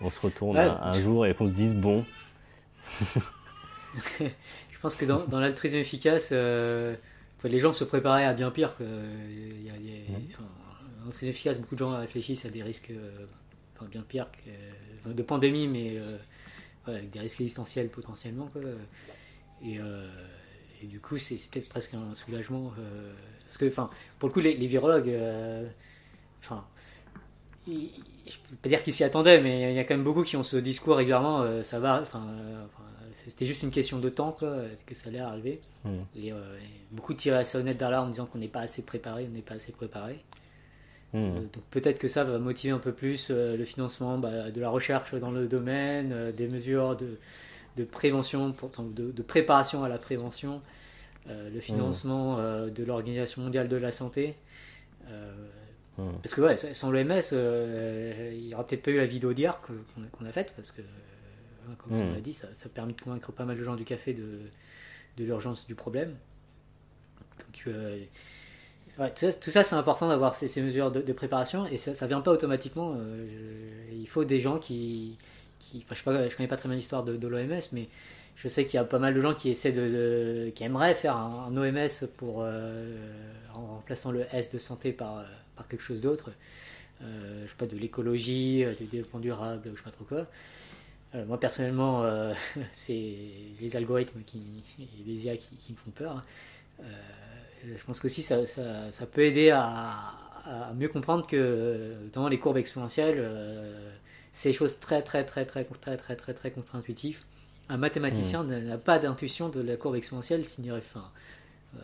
on 0.00 0.10
se 0.10 0.20
retourne 0.20 0.56
un, 0.58 0.92
jour 0.92 1.26
et 1.26 1.34
qu'on 1.34 1.48
se 1.48 1.52
dise 1.54 1.74
bon. 1.74 2.04
je 4.20 4.78
pense 4.80 4.96
que 4.96 5.04
dans, 5.04 5.24
dans 5.26 5.40
l'altruisme 5.40 5.78
efficace, 5.78 6.32
les 6.32 7.60
gens 7.60 7.72
se 7.72 7.84
préparaient 7.84 8.26
à 8.26 8.34
bien 8.34 8.50
pire. 8.50 8.76
Que, 8.76 8.84
il 8.84 9.62
y 9.64 9.70
a, 9.70 9.74
l'altruisme 11.04 11.30
efficace, 11.30 11.58
beaucoup 11.58 11.74
de 11.74 11.80
gens 11.80 11.98
réfléchissent 11.98 12.44
à 12.44 12.50
des 12.50 12.62
risques 12.62 12.92
bien 13.86 14.02
pire 14.02 14.26
que, 14.30 15.10
de 15.10 15.22
pandémie, 15.22 15.68
mais 15.68 15.96
euh, 15.96 16.18
avec 16.86 17.10
des 17.10 17.20
risques 17.20 17.40
existentiels 17.40 17.88
potentiellement. 17.88 18.50
Et, 19.62 19.78
euh, 19.80 20.08
et, 20.82 20.86
du 20.86 21.00
coup, 21.00 21.18
c'est 21.18 21.36
peut-être 21.50 21.68
presque 21.68 21.94
un 21.94 22.14
soulagement. 22.14 22.72
Euh, 22.78 23.12
parce 23.46 23.58
que, 23.58 23.66
enfin, 23.66 23.90
pour 24.18 24.28
le 24.28 24.32
coup, 24.32 24.40
les, 24.40 24.54
virologues, 24.66 25.14
enfin, 26.42 26.64
je 27.66 27.72
peux 27.72 28.56
pas 28.62 28.68
dire 28.68 28.82
qu'ils 28.82 28.92
s'y 28.92 29.04
attendaient, 29.04 29.40
mais 29.40 29.72
il 29.72 29.76
y 29.76 29.78
a 29.78 29.84
quand 29.84 29.94
même 29.94 30.04
beaucoup 30.04 30.22
qui 30.22 30.36
ont 30.36 30.42
ce 30.42 30.56
discours 30.56 30.96
régulièrement. 30.96 31.62
ça 31.62 31.78
va, 31.78 32.00
enfin, 32.02 32.26
c'était 33.12 33.46
juste 33.46 33.62
une 33.62 33.70
question 33.70 33.98
de 33.98 34.08
temps 34.08 34.32
que 34.32 34.94
ça 34.94 35.08
allait 35.08 35.18
arriver. 35.18 35.60
Mmh. 35.84 35.90
Et, 36.16 36.32
beaucoup 36.90 37.14
tiraient 37.14 37.38
la 37.38 37.44
sonnette 37.44 37.78
d'alarme 37.78 38.08
en 38.08 38.10
disant 38.10 38.26
qu'on 38.26 38.38
n'est 38.38 38.48
pas 38.48 38.60
assez 38.60 38.84
préparé, 38.84 39.26
on 39.28 39.34
n'est 39.34 39.42
pas 39.42 39.54
assez 39.54 39.72
préparé. 39.72 40.22
Hmm. 41.12 41.16
Euh, 41.16 41.40
donc 41.40 41.64
peut-être 41.70 41.98
que 41.98 42.08
ça 42.08 42.24
va 42.24 42.38
motiver 42.38 42.72
un 42.72 42.78
peu 42.78 42.92
plus 42.92 43.28
euh, 43.30 43.56
le 43.56 43.64
financement 43.64 44.18
bah, 44.18 44.50
de 44.50 44.60
la 44.60 44.68
recherche 44.68 45.14
dans 45.14 45.30
le 45.30 45.46
domaine, 45.46 46.12
euh, 46.12 46.32
des 46.32 46.48
mesures 46.48 46.96
de, 46.96 47.18
de 47.76 47.84
prévention, 47.84 48.52
pour, 48.52 48.70
de, 48.78 49.10
de, 49.10 49.22
préparation 49.22 49.84
à 49.84 49.88
la 49.88 49.98
prévention, 49.98 50.60
le 51.26 51.60
financement 51.60 52.38
hmm. 52.38 52.70
de 52.70 52.84
l'Organisation 52.84 53.42
mondiale 53.42 53.68
de 53.68 53.76
la 53.76 53.92
santé. 53.92 54.34
Hmm. 55.98 56.12
Parce 56.22 56.34
que 56.34 56.40
ouais, 56.40 56.56
sans 56.56 56.90
l'OMS, 56.90 57.20
il 58.32 58.46
n'y 58.46 58.54
aura 58.54 58.66
peut-être 58.66 58.82
pas 58.82 58.90
eu 58.90 58.96
la 58.96 59.04
vidéo 59.04 59.34
d'hier 59.34 59.60
qu'on 59.60 60.24
a 60.24 60.32
faite, 60.32 60.54
parce 60.56 60.70
que, 60.70 60.80
comme 61.76 61.92
on 61.92 62.14
l'a 62.14 62.20
dit, 62.20 62.32
ça, 62.32 62.48
ça, 62.54 62.66
a 62.66 62.70
permis 62.70 62.94
de 62.94 63.00
convaincre 63.02 63.30
pas 63.32 63.44
mal 63.44 63.58
de 63.58 63.62
gens 63.62 63.76
du 63.76 63.84
café 63.84 64.14
de, 64.14 64.40
de 65.18 65.24
l'urgence 65.24 65.66
du 65.66 65.74
problème. 65.74 66.16
Donc 67.40 67.68
tout 69.14 69.50
ça, 69.50 69.62
c'est 69.62 69.76
important 69.76 70.08
d'avoir 70.08 70.34
ces, 70.34 70.60
mesures 70.60 70.90
de, 70.90 71.12
préparation 71.12 71.66
et 71.66 71.76
ça, 71.76 71.92
ne 71.92 72.08
vient 72.08 72.20
pas 72.20 72.32
automatiquement. 72.32 72.94
Euh, 72.96 73.90
il 73.92 74.08
faut 74.08 74.24
des 74.24 74.40
gens 74.40 74.58
qui, 74.58 75.16
je, 75.72 75.78
je 75.94 76.36
connais 76.36 76.48
pas 76.48 76.56
très 76.56 76.68
bien 76.68 76.76
l'histoire 76.76 77.04
de, 77.04 77.28
l'OMS, 77.28 77.60
mais 77.72 77.88
je 78.34 78.48
sais 78.48 78.64
qu'il 78.64 78.74
y 78.74 78.78
a 78.78 78.84
pas 78.84 78.98
mal 78.98 79.14
de 79.14 79.20
gens 79.20 79.34
qui 79.34 79.50
essaient 79.50 79.72
de, 79.72 80.50
qui 80.54 80.64
aimeraient 80.64 80.94
faire 80.94 81.16
un, 81.16 81.56
OMS 81.56 82.08
pour 82.16 82.42
euh, 82.42 82.96
en 83.54 83.66
remplaçant 83.66 84.10
le 84.10 84.26
S 84.32 84.52
de 84.52 84.58
santé 84.58 84.92
par, 84.92 85.24
par 85.56 85.68
quelque 85.68 85.82
chose 85.82 86.00
d'autre. 86.00 86.30
Euh, 87.02 87.44
je 87.44 87.50
sais 87.50 87.56
pas 87.56 87.66
de 87.66 87.76
l'écologie, 87.76 88.64
du 88.78 88.86
développement 88.86 89.20
durable, 89.20 89.62
je 89.64 89.78
sais 89.78 89.84
pas 89.84 89.92
trop 89.92 90.04
quoi. 90.04 90.26
moi 91.24 91.38
personnellement, 91.38 92.04
c'est 92.72 93.14
les 93.60 93.76
algorithmes 93.76 94.22
et 94.34 94.88
les 95.06 95.26
IA 95.26 95.36
qui, 95.36 95.70
me 95.70 95.76
font 95.76 95.92
peur. 95.92 96.16
Hein 96.80 96.84
je 97.64 97.84
pense 97.84 98.00
qu'aussi 98.00 98.22
ça, 98.22 98.46
ça, 98.46 98.90
ça, 98.90 99.06
peut 99.06 99.22
aider 99.22 99.50
à, 99.50 100.14
mieux 100.76 100.88
comprendre 100.88 101.26
que 101.26 101.94
dans 102.12 102.28
les 102.28 102.38
courbes 102.38 102.56
exponentielles, 102.56 103.16
euh, 103.18 103.90
c'est 104.32 104.50
des 104.50 104.54
choses 104.54 104.80
très 104.80 105.02
très 105.02 105.24
très 105.24 105.44
très 105.44 105.64
très 105.64 105.96
très 105.96 106.16
très 106.16 106.34
très 106.34 106.50
contre-intuitives. 106.50 107.22
Un 107.68 107.76
mathématicien 107.76 108.42
hmm. 108.42 108.64
n'a 108.64 108.78
pas 108.78 108.98
d'intuition 108.98 109.48
de 109.48 109.60
la 109.60 109.76
courbe 109.76 109.96
exponentielle 109.96 110.44
s'il 110.44 110.64
n'y 110.64 110.72
enfin, 110.72 111.10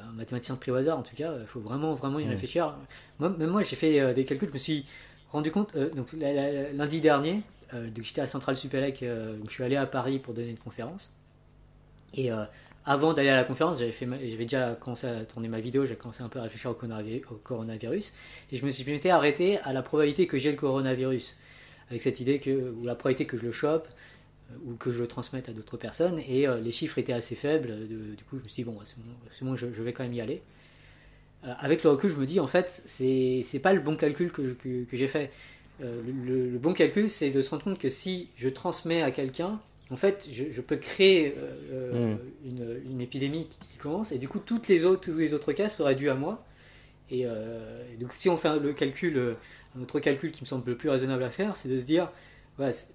un 0.01 0.13
mathématicien 0.13 0.55
de 0.55 0.61
prix 0.61 0.71
au 0.71 0.77
hasard 0.77 0.99
en 0.99 1.03
tout 1.03 1.17
cas, 1.17 1.35
il 1.39 1.47
faut 1.47 1.61
vraiment 1.61 1.95
vraiment 1.95 2.19
y 2.19 2.25
hmm. 2.25 2.31
réfléchir. 2.31 2.75
Moi, 3.19 3.31
même 3.31 3.51
moi 3.51 3.63
j'ai 3.63 3.77
fait 3.77 4.01
euh, 4.01 4.15
des 4.15 4.25
calculs, 4.25 4.49
je 4.49 4.55
me 4.55 4.59
suis 4.59 4.87
rendu 5.31 5.51
compte, 5.51 5.75
euh, 5.77 5.91
donc 5.91 6.13
lundi 6.13 7.01
dernier, 7.01 7.43
j'étais 8.03 8.21
à 8.21 8.27
Centrale 8.27 8.57
Supélec, 8.57 8.99
je 9.01 9.51
suis 9.51 9.65
allé 9.65 9.75
à 9.75 9.85
Paris 9.85 10.21
pour 10.21 10.33
donner 10.33 10.51
une 10.51 10.59
conférence. 10.59 11.13
Et 12.17 12.31
avant 12.87 13.15
d'aller 13.15 13.31
à 13.31 13.37
la 13.37 13.45
conférence, 13.45 13.79
j'avais, 13.79 13.95
j'avais 13.99 14.45
déjà 14.45 14.75
commencé 14.75 15.07
à 15.07 15.25
tourner 15.25 15.49
ma 15.49 15.61
vidéo, 15.61 15.87
j'ai 15.87 15.97
commencé 15.97 16.23
un 16.23 16.29
peu 16.29 16.39
à 16.39 16.43
réfléchir 16.43 16.71
au 16.71 16.75
coronavirus, 16.75 18.13
et 18.53 18.57
je 18.57 18.65
me 18.65 18.71
suis 18.71 18.89
été 18.93 19.11
arrêté 19.11 19.59
à 19.59 19.73
la 19.73 19.83
probabilité 19.83 20.27
que 20.27 20.37
j'ai 20.37 20.51
le 20.51 20.57
coronavirus, 20.57 21.37
avec 21.89 22.03
cette 22.03 22.21
idée 22.21 22.39
que, 22.41 22.73
ou 22.73 22.85
la 22.85 22.95
probabilité 22.95 23.27
que 23.27 23.39
je 23.39 23.45
le 23.45 23.53
chope, 23.53 23.89
euh, 24.51 24.57
ou 24.67 24.75
que 24.75 24.93
je 24.93 25.01
le 25.01 25.07
transmette 25.07 25.49
à 25.49 25.53
d'autres 25.53 25.79
personnes, 25.79 26.21
et 26.29 26.47
euh, 26.47 26.61
les 26.61 26.73
chiffres 26.73 26.99
étaient 26.99 27.15
assez 27.15 27.35
faibles, 27.35 27.89
du 27.89 28.25
coup 28.25 28.39
je 28.39 28.45
me 28.45 28.49
suis 28.49 28.63
dit, 28.63 28.71
bon, 28.71 28.79
c'est 28.85 29.45
bon, 29.45 29.57
je, 29.57 29.67
vais 29.67 29.93
quand 29.95 30.05
même 30.05 30.13
y 30.15 30.21
aller. 30.21 30.43
Euh, 31.45 31.55
avec 31.59 31.85
le 31.85 31.91
recul, 31.91 32.11
je 32.11 32.17
me 32.17 32.27
dis, 32.27 32.39
en 32.39 32.49
fait, 32.49 32.83
c'est, 32.85 33.41
c'est 33.45 33.61
pas 33.61 33.73
le 33.73 33.81
bon 33.81 33.97
calcul 33.97 34.31
que, 34.31 34.53
que, 34.53 34.97
j'ai 34.97 35.09
fait. 35.09 35.31
le 35.81 36.59
bon 36.59 36.75
calcul, 36.75 37.09
c'est 37.09 37.31
de 37.31 37.41
se 37.41 37.49
rendre 37.49 37.65
compte 37.65 37.79
que 37.79 37.89
si 37.89 38.29
je 38.37 38.51
transmets 38.51 39.01
à 39.01 39.11
quelqu'un, 39.11 39.59
en 39.91 39.97
fait, 39.97 40.27
je, 40.33 40.61
peux 40.61 40.77
créer 40.77 41.35
euh, 41.37 41.53
euh, 41.73 42.15
hmm. 42.15 42.91
une, 42.91 43.01
épidémie 43.01 43.49
qui, 43.49 43.77
commence, 43.77 44.13
et 44.13 44.19
du 44.19 44.29
coup, 44.29 44.39
toutes 44.39 44.69
les 44.69 44.85
autres, 44.85 45.03
tous 45.03 45.19
les 45.19 45.35
autres 45.35 45.53
cas 45.53 45.69
seraient 45.69 45.95
dus 45.95 46.09
à 46.09 46.15
moi. 46.15 46.43
Et, 47.11 47.27
euh, 47.27 47.85
donc, 48.01 48.13
si 48.15 48.31
on 48.31 48.39
fait 48.39 48.59
le 48.59 48.73
calcul, 48.73 49.37
un 49.77 49.83
autre 49.83 50.01
calcul 50.01 50.33
qui 50.33 50.43
me 50.43 50.47
semble 50.47 50.71
le 50.71 50.77
plus 50.77 50.89
raisonnable 50.89 51.23
à 51.23 51.31
faire, 51.31 51.57
c'est 51.57 51.69
de 51.69 51.79
se 51.79 51.85
dire, 51.85 52.11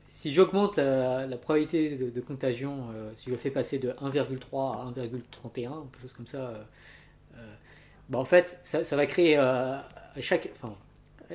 si 0.10 0.34
j'augmente 0.34 0.78
la, 0.78 1.28
probabilité 1.38 1.96
de, 1.96 2.22
contagion, 2.22 2.88
si 3.16 3.26
je 3.28 3.32
le 3.32 3.38
fais 3.38 3.52
passer 3.52 3.78
de 3.78 3.92
1,3 3.92 4.02
à 4.02 4.92
1,31, 4.92 5.04
quelque 5.44 6.02
chose 6.02 6.14
comme 6.14 6.28
ça, 6.28 6.66
bah, 8.10 8.18
en 8.18 8.26
fait, 8.26 8.60
ça, 8.64 8.96
va 8.96 9.06
créer 9.06 9.36
à 9.36 9.88
chaque, 10.22 10.50
enfin, 10.56 10.76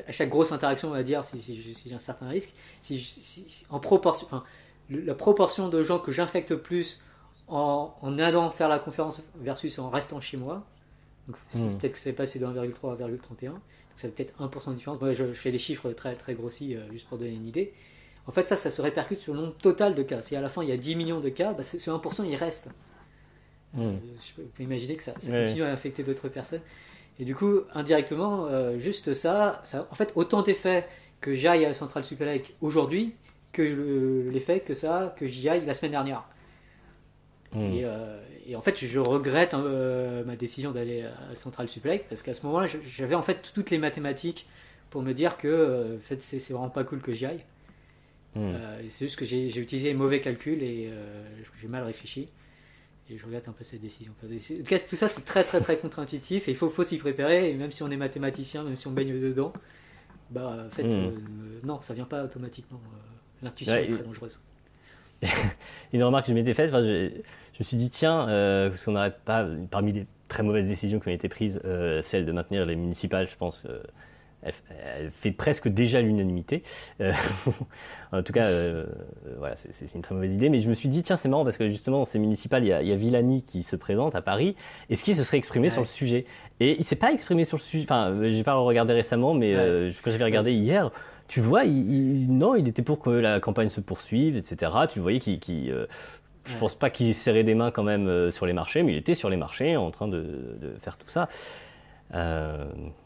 à 0.09 0.13
chaque 0.13 0.29
grosse 0.29 0.53
interaction, 0.53 0.89
on 0.89 0.93
va 0.93 1.03
dire, 1.03 1.25
si, 1.25 1.41
si, 1.41 1.77
j'ai 1.87 1.95
un 1.95 1.99
certain 1.99 2.29
risque, 2.29 2.53
si, 2.83 3.65
en 3.71 3.79
proportion, 3.79 4.43
la 4.91 5.15
proportion 5.15 5.69
de 5.69 5.83
gens 5.83 5.99
que 5.99 6.13
j'infecte 6.13 6.55
plus 6.55 7.03
en, 7.49 7.95
en, 8.01 8.19
allant 8.19 8.51
faire 8.51 8.69
la 8.69 8.79
conférence 8.79 9.23
versus 9.37 9.79
en 9.79 9.91
restant 9.91 10.21
chez 10.21 10.37
moi. 10.37 10.65
Donc, 11.27 11.37
hmm. 11.55 11.79
peut-être 11.79 11.93
que 11.95 11.99
c'est 11.99 12.13
passé 12.13 12.39
de 12.39 12.47
1,3 12.47 12.93
à 12.93 13.09
1,31. 13.09 13.51
Donc, 13.51 13.61
ça 13.97 14.09
peut-être 14.09 14.35
1% 14.41 14.71
de 14.71 14.75
différence. 14.75 15.01
Moi, 15.01 15.13
je, 15.13 15.25
fais 15.33 15.51
des 15.51 15.59
chiffres 15.59 15.91
très, 15.93 16.15
très 16.17 16.35
grossis 16.35 16.77
euh, 16.77 16.81
juste 16.93 17.09
pour 17.09 17.19
donner 17.19 17.33
une 17.33 17.47
idée. 17.47 17.73
En 18.27 18.33
fait, 18.33 18.49
ça, 18.49 18.57
ça 18.57 18.71
se 18.71 18.81
répercute 18.81 19.21
sur 19.21 19.35
le 19.35 19.41
nombre 19.41 19.55
total 19.55 19.95
de 19.95 20.03
cas. 20.03 20.23
Si 20.23 20.35
à 20.37 20.41
la 20.41 20.49
fin 20.49 20.63
il 20.63 20.69
y 20.69 20.73
a 20.73 20.77
10 20.77 20.97
millions 20.97 21.21
de 21.21 21.29
cas, 21.29 21.53
bah, 21.53 21.63
ce 21.63 21.77
1% 21.77 22.27
il 22.27 22.37
reste. 22.37 22.71
Euh, 23.79 23.93
hmm. 23.93 23.99
je 24.37 24.43
peux 24.43 24.63
imaginer 24.63 24.97
que 24.97 25.03
ça, 25.03 25.13
continue 25.13 25.63
à 25.63 25.73
infecter 25.73 26.03
d'autres 26.03 26.29
personnes. 26.29 26.63
Et 27.19 27.25
du 27.25 27.35
coup, 27.35 27.61
indirectement, 27.75 28.47
euh, 28.47 28.79
juste 28.79 29.15
ça, 29.15 29.61
ça, 29.65 29.87
en 29.91 29.95
fait, 29.95 30.13
autant 30.17 30.43
d'effets 30.43 30.87
que 31.21 31.35
j'aille 31.35 31.65
à 31.65 31.69
la 31.69 31.75
centrale 31.75 32.05
Supélec 32.05 32.55
aujourd'hui, 32.61 33.15
que 33.55 34.31
l'effet 34.31 34.61
que 34.61 34.75
ça 34.75 35.15
que 35.19 35.27
j'y 35.27 35.49
aille 35.49 35.65
la 35.65 35.73
semaine 35.73 35.93
dernière. 35.93 36.25
Hmm. 37.55 37.71
Euh, 37.73 38.21
et, 38.47 38.57
en 38.57 38.61
fait, 38.61 38.85
je 38.85 38.99
regrette 38.99 39.55
euh, 39.55 40.25
ma 40.25 40.37
décision 40.37 40.73
d'aller 40.73 41.03
à 41.03 41.35
Central 41.35 41.69
Supélec 41.69 42.09
parce 42.09 42.23
qu'à 42.23 42.35
ce 42.35 42.45
moment-là, 42.47 42.67
j'avais 42.97 43.15
en 43.15 43.23
fait 43.23 43.51
toutes 43.55 43.71
les 43.71 43.79
mathématiques 43.79 44.47
pour 44.91 45.03
me 45.03 45.13
dire 45.13 45.37
que 45.37 45.49
euh, 45.49 45.97
en 45.97 46.01
fait, 46.01 46.23
c'est 46.23 46.53
vraiment 46.53 46.69
pas 46.69 46.85
cool 46.85 47.01
que 47.01 47.13
j'y 47.13 47.27
aille. 47.27 47.45
Hmm. 48.37 48.55
c'est 48.89 49.07
juste 49.07 49.17
que 49.17 49.25
j'ai 49.25 49.57
utilisé 49.61 49.91
les 49.91 49.95
mauvais 49.95 50.21
calculs 50.21 50.61
et 50.61 50.91
j'ai 51.61 51.69
mal 51.69 51.85
réfléchi. 51.85 52.29
Et 53.09 53.17
je 53.17 53.25
regrette 53.25 53.49
un 53.49 53.53
peu 53.53 53.63
cette 53.63 53.83
décision. 53.83 54.13
tout 54.89 54.97
ça, 54.97 55.07
c'est 55.07 55.25
très 55.25 55.45
très 55.45 55.61
très 55.61 55.79
contre-intuitif 55.79 56.49
et 56.49 56.53
il 56.53 56.57
faut, 56.57 56.69
faut 56.69 56.83
s'y 56.83 56.99
préparer. 56.99 57.51
Et 57.51 57.55
même 57.55 57.71
si 57.71 57.85
on 57.85 57.91
est 57.93 57.97
mathématicien, 57.97 58.65
même 58.65 58.77
si 58.77 58.89
on 58.89 58.91
baigne 58.91 59.21
dedans, 59.21 59.53
bah 60.31 60.67
en 60.67 60.71
fait, 60.71 60.83
hmm. 60.83 61.61
non, 61.63 61.81
ça 61.81 61.95
vient 61.95 62.07
pas 62.07 62.25
automatiquement. 62.25 62.81
L'intuition 63.45 63.75
est 63.75 63.87
très 63.87 64.03
dangereuse. 64.03 64.41
une 65.93 66.03
remarque 66.03 66.27
que 66.27 66.33
je 66.33 66.35
m'étais 66.35 66.55
faite, 66.55 66.71
je, 66.71 67.11
me 67.61 67.65
suis 67.65 67.77
dit, 67.77 67.91
tiens, 67.91 68.29
euh, 68.29 68.71
parce 68.71 68.85
qu'on 68.85 68.93
n'arrête 68.93 69.21
pas, 69.25 69.47
parmi 69.71 69.93
les 69.93 70.07
très 70.29 70.43
mauvaises 70.43 70.67
décisions 70.67 70.99
qui 70.99 71.09
ont 71.09 71.13
été 71.13 71.29
prises, 71.29 71.61
euh, 71.65 72.03
celle 72.03 72.27
de 72.27 72.33
maintenir 72.33 72.67
les 72.67 72.75
municipales, 72.75 73.29
je 73.29 73.37
pense, 73.37 73.63
euh, 73.69 73.83
elle, 74.43 75.11
fait 75.11 75.31
presque 75.31 75.69
déjà 75.69 76.01
l'unanimité. 76.01 76.63
En 78.13 78.23
tout 78.23 78.33
cas, 78.33 78.49
voilà, 79.39 79.57
c'est 79.57 79.93
une 79.93 80.03
très 80.03 80.15
mauvaise 80.15 80.33
idée. 80.33 80.49
Mais 80.49 80.61
je 80.61 80.69
me 80.69 80.75
suis 80.75 80.89
dit, 80.89 81.03
tiens, 81.03 81.17
c'est 81.17 81.29
marrant 81.29 81.43
parce 81.43 81.57
que 81.57 81.69
justement, 81.69 82.05
c'est 82.05 82.21
municipal, 82.21 82.63
il 82.63 82.69
y, 82.69 82.73
a, 82.73 82.81
il 82.81 82.87
y 82.87 82.93
a 82.93 82.95
Villani 82.95 83.43
qui 83.43 83.65
se 83.65 83.75
présente 83.75 84.15
à 84.15 84.23
Paris. 84.23 84.55
Est-ce 84.89 85.03
qu'il 85.03 85.17
se 85.17 85.25
serait 85.25 85.39
exprimé 85.39 85.69
sur 85.69 85.81
le 85.81 85.89
sujet? 85.89 86.25
Et 86.61 86.77
il 86.79 86.85
s'est 86.85 86.97
pas 86.97 87.13
exprimé 87.13 87.45
sur 87.45 87.57
le 87.57 87.63
sujet. 87.63 87.83
Enfin, 87.85 88.17
j'ai 88.23 88.45
pas 88.45 88.55
regardé 88.55 88.93
récemment, 88.93 89.35
mais 89.35 89.55
euh, 89.55 89.91
quand 90.05 90.13
j'avais 90.13 90.25
regardé 90.25 90.53
hier, 90.53 90.93
tu 91.29 91.41
vois, 91.41 91.65
il, 91.65 92.27
non, 92.37 92.55
il 92.55 92.69
était 92.69 92.83
pour 92.83 92.99
que 92.99 93.11
la 93.11 93.41
campagne 93.41 93.69
se 93.69 93.81
poursuive, 93.81 94.37
etc. 94.37 94.73
Tu 94.91 95.01
voyais 95.01 95.21
qu'il, 95.21 95.41
qu 95.41 95.71
je 96.47 96.59
pense 96.59 96.75
pas 96.75 96.91
qu'il 96.91 97.15
serrait 97.15 97.45
des 97.45 97.55
mains 97.55 97.71
quand 97.71 97.83
même 97.83 98.31
sur 98.31 98.45
les 98.45 98.53
marchés, 98.53 98.83
mais 98.83 98.93
il 98.93 98.99
était 98.99 99.15
sur 99.15 99.31
les 99.31 99.37
marchés 99.37 99.77
en 99.79 99.91
train 99.91 100.09
de, 100.09 100.57
de 100.61 100.75
faire 100.79 100.99
tout 100.99 101.09
ça. 101.09 101.29
Euh, 102.15 102.65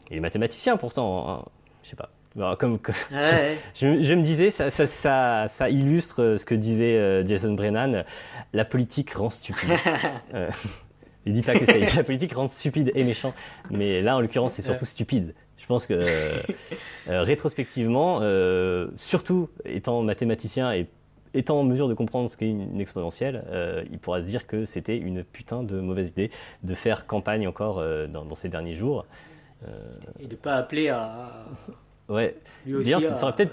il 0.09 0.17
est 0.17 0.21
mathématicien 0.21 0.77
pourtant, 0.77 1.29
hein. 1.29 1.45
je 1.83 1.89
sais 1.89 1.95
pas. 1.95 2.09
comme, 2.57 2.79
je, 3.75 4.13
me 4.13 4.21
disais, 4.21 4.49
ça, 4.49 4.69
ça, 4.69 5.47
ça, 5.47 5.69
illustre 5.69 6.35
ce 6.37 6.45
que 6.45 6.55
disait 6.55 6.97
euh, 6.97 7.25
Jason 7.25 7.53
Brennan, 7.53 8.03
la 8.53 8.65
politique 8.65 9.13
rend 9.13 9.29
stupide. 9.29 9.69
euh, 10.33 10.49
il 11.25 11.33
dit 11.33 11.41
pas 11.41 11.53
que 11.53 11.65
ça, 11.65 11.73
la 11.95 12.03
politique 12.03 12.33
rend 12.33 12.47
stupide 12.47 12.91
et 12.95 13.03
méchant, 13.03 13.33
mais 13.69 14.01
là 14.01 14.15
en 14.15 14.21
l'occurrence 14.21 14.53
c'est 14.53 14.61
surtout 14.61 14.85
stupide. 14.85 15.33
Je 15.69 15.73
pense 15.75 15.85
que 15.85 15.93
euh, 15.93 17.21
rétrospectivement, 17.21 18.21
surtout 18.95 19.49
étant 19.65 20.01
mathématicien 20.01 20.73
et 20.73 20.87
étant 21.33 21.59
en 21.59 21.63
mesure 21.63 21.87
de 21.87 21.93
comprendre 21.93 22.29
ce 22.29 22.37
qu'est 22.37 22.49
une, 22.49 22.79
exponentielle, 22.81 23.43
euh, 23.49 23.83
il 23.91 23.99
pourra 23.99 24.21
se 24.21 24.25
dire 24.27 24.47
que 24.47 24.65
c'était 24.65 24.97
une 24.97 25.23
putain 25.23 25.63
de 25.63 25.79
mauvaise 25.79 26.09
idée 26.09 26.31
de 26.63 26.73
faire 26.73 27.05
campagne 27.07 27.47
encore 27.47 27.79
euh, 27.79 28.07
dans, 28.07 28.35
ces 28.35 28.49
derniers 28.49 28.75
jours. 28.75 29.05
Euh, 29.67 29.67
Et 30.19 30.27
de 30.27 30.35
pas 30.35 30.55
appeler 30.55 30.89
à. 30.89 31.45
Ouais. 32.09 32.35
D'ailleurs, 32.65 33.01
ça 33.01 33.13
serait 33.13 33.35
peut-être. 33.35 33.51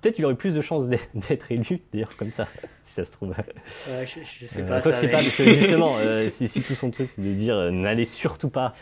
Peut-être 0.00 0.18
il 0.20 0.24
aurait 0.24 0.36
plus 0.36 0.54
de 0.54 0.60
chances 0.60 0.88
d'être 0.88 1.50
élu, 1.50 1.80
d'ailleurs, 1.92 2.16
comme 2.16 2.30
ça, 2.30 2.46
si 2.84 2.94
ça 2.94 3.04
se 3.04 3.10
trouve. 3.10 3.30
Ouais, 3.30 4.06
je, 4.06 4.20
je 4.24 4.46
sais 4.46 4.64
pas. 4.64 4.80
ça, 4.80 4.94
sais 4.94 5.08
pas, 5.08 5.18
parce 5.18 5.34
que 5.36 5.42
justement, 5.44 5.96
si, 6.30 6.46
si, 6.46 6.62
tout 6.62 6.74
son 6.74 6.92
truc, 6.92 7.10
c'est 7.14 7.22
de 7.22 7.34
dire 7.34 7.72
n'allez 7.72 8.04
surtout 8.04 8.48
pas 8.48 8.74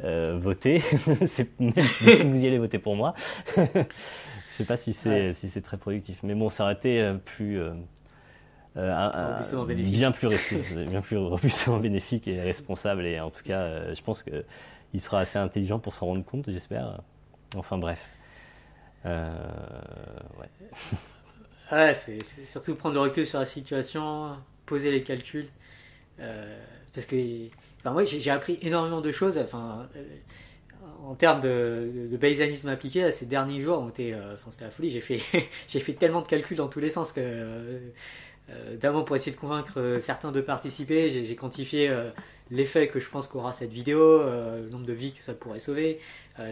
voter, 0.00 0.82
même 1.06 1.26
si 1.26 1.46
vous 2.24 2.44
y 2.44 2.46
allez 2.46 2.58
voter 2.58 2.78
pour 2.78 2.96
moi. 2.96 3.14
Je 4.56 4.62
sais 4.62 4.66
pas 4.66 4.78
si 4.78 4.94
c'est 4.94 5.34
si 5.34 5.60
très 5.60 5.76
productif, 5.76 6.20
mais 6.22 6.34
bon, 6.34 6.48
ça 6.48 6.64
aurait 6.64 6.72
été 6.72 7.02
euh, 7.02 7.18
plus 7.22 7.60
euh, 7.60 7.74
euh, 8.78 9.38
bien 9.68 10.12
plus 10.12 10.28
bien 10.88 11.02
plus 11.02 11.16
robustement 11.18 11.76
bénéfique 11.76 12.26
et 12.26 12.40
responsable. 12.40 13.04
Et 13.04 13.20
en 13.20 13.28
tout 13.28 13.42
cas, 13.44 13.92
je 13.92 14.00
pense 14.00 14.22
que 14.22 14.46
il 14.94 15.02
sera 15.02 15.20
assez 15.20 15.38
intelligent 15.38 15.78
pour 15.78 15.92
s'en 15.92 16.06
rendre 16.06 16.24
compte, 16.24 16.50
j'espère. 16.50 17.02
Enfin 17.54 17.76
bref. 17.76 18.00
ouais. 19.04 19.12
ouais 21.72 21.94
c'est 21.94 22.46
surtout 22.46 22.76
prendre 22.76 22.94
le 22.94 23.02
recul 23.02 23.26
sur 23.26 23.38
la 23.38 23.44
situation, 23.44 24.38
poser 24.64 24.90
les 24.90 25.02
calculs. 25.02 25.50
parce 26.16 27.04
que 27.06 27.50
enfin, 27.86 27.92
moi, 27.92 28.04
j'ai 28.04 28.30
appris 28.30 28.58
énormément 28.62 29.00
de 29.00 29.12
choses. 29.12 29.38
Enfin, 29.38 29.88
en 31.04 31.14
termes 31.14 31.40
de, 31.40 32.08
de, 32.10 32.16
paysanisme 32.16 32.68
appliqué, 32.68 33.10
ces 33.12 33.26
derniers 33.26 33.60
jours, 33.60 33.78
ont 33.78 33.88
été, 33.88 34.12
euh, 34.12 34.34
enfin, 34.34 34.50
c'était 34.50 34.64
la 34.64 34.70
folie. 34.70 34.90
J'ai 34.90 35.00
fait, 35.00 35.20
j'ai 35.68 35.80
fait 35.80 35.92
tellement 35.92 36.22
de 36.22 36.26
calculs 36.26 36.56
dans 36.56 36.68
tous 36.68 36.80
les 36.80 36.90
sens 36.90 37.12
que, 37.12 37.20
euh, 37.22 37.78
euh 38.50 38.76
d'abord 38.76 39.04
pour 39.04 39.16
essayer 39.16 39.32
de 39.32 39.40
convaincre 39.40 39.80
euh, 39.80 40.00
certains 40.00 40.32
de 40.32 40.40
participer, 40.40 41.10
j'ai, 41.10 41.36
quantifié 41.36 41.94
l'effet 42.50 42.88
que 42.88 43.00
je 43.00 43.08
pense 43.08 43.28
qu'aura 43.28 43.52
cette 43.52 43.72
vidéo, 43.72 44.22
le 44.22 44.68
nombre 44.70 44.86
de 44.86 44.92
vies 44.92 45.12
que 45.12 45.22
ça 45.22 45.34
pourrait 45.34 45.58
sauver. 45.58 46.00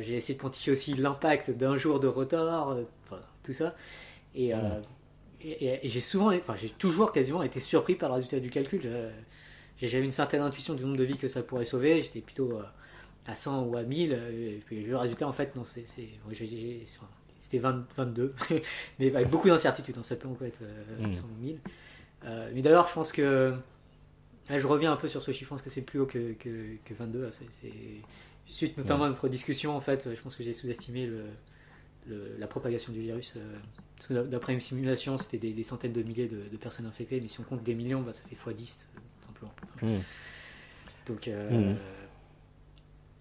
j'ai 0.02 0.16
essayé 0.16 0.36
de 0.36 0.43
quantifier 0.43 0.73
aussi 0.73 0.94
l'impact 0.94 1.51
d'un 1.51 1.77
jour 1.77 2.01
de 2.01 2.09
retard, 2.09 2.77
enfin, 3.05 3.20
tout 3.43 3.52
ça. 3.52 3.74
Et, 4.35 4.52
et, 5.40 5.81
j'ai 5.85 6.01
souvent, 6.01 6.35
enfin, 6.35 6.56
j'ai 6.56 6.70
toujours 6.70 7.12
quasiment 7.12 7.43
été 7.43 7.61
surpris 7.61 7.94
par 7.94 8.09
le 8.09 8.16
résultat 8.16 8.40
du 8.40 8.51
calcul. 8.51 8.82
J'avais 9.80 10.05
une 10.05 10.12
certaine 10.12 10.42
intuition 10.42 10.74
du 10.74 10.82
nombre 10.82 10.96
de 10.96 11.05
vies 11.05 11.18
que 11.18 11.28
ça 11.28 11.42
pourrait 11.42 11.64
sauver. 11.64 12.02
J'étais 12.02 12.20
plutôt 12.20 12.59
à 13.26 13.34
100 13.34 13.64
ou 13.64 13.76
à 13.76 13.82
1000. 13.82 14.12
Euh, 14.12 14.56
et 14.56 14.62
puis 14.64 14.82
le 14.82 14.96
résultat, 14.96 15.26
en 15.26 15.32
fait, 15.32 15.55
non, 15.56 15.64
c'était 15.64 17.59
22, 17.59 18.34
mais 18.98 19.14
avec 19.14 19.28
beaucoup 19.28 19.48
d'incertitudes. 19.48 19.96
Hein, 19.98 20.02
ça 20.02 20.16
peut 20.16 20.28
encore 20.28 20.46
être 20.46 20.62
100 21.01 21.06
ou 21.06 21.42
1000. 21.42 21.59
mais 22.55 22.62
d'ailleurs, 22.62 22.88
je 22.88 22.94
pense 22.94 23.12
que. 23.12 23.55
je 24.48 24.66
reviens 24.66 24.92
un 24.92 24.96
peu 24.96 25.09
sur 25.09 25.22
ce 25.22 25.32
chiffre, 25.32 25.44
je 25.44 25.51
pense 25.51 25.62
que 25.62 25.70
c'est 25.70 25.82
plus 25.82 26.01
haut 26.01 26.06
que, 26.06 26.32
que, 26.34 26.76
que 26.84 26.94
22. 26.94 27.30
C'est, 27.60 27.70
suite 28.46 28.76
notamment 28.76 29.05
à 29.05 29.09
notre 29.09 29.28
discussion, 29.28 29.76
en 29.76 29.80
fait, 29.80 30.09
je 30.14 30.20
pense 30.20 30.36
que 30.36 30.44
j'ai 30.44 30.52
sous-estimé 30.52 31.06
le, 31.06 31.24
la 32.38 32.46
propagation 32.46 32.92
du 32.92 33.01
virus. 33.01 33.34
Euh, 33.36 34.24
d'après 34.24 34.52
une 34.52 34.60
simulation, 34.60 35.16
c'était 35.16 35.52
des, 35.52 35.62
centaines 35.62 35.92
de 35.92 36.02
milliers 36.02 36.28
de, 36.28 36.56
personnes 36.56 36.86
infectées, 36.86 37.20
mais 37.20 37.28
si 37.28 37.40
on 37.40 37.44
compte 37.44 37.62
des 37.62 37.74
millions, 37.74 38.02
bah, 38.02 38.12
ça 38.12 38.22
fait 38.22 38.36
x10, 38.36 38.84
simplement. 39.35 39.55
Mmh. 39.82 40.02
Donc. 41.06 41.28
Euh, 41.28 41.51
mmh. 41.51 41.77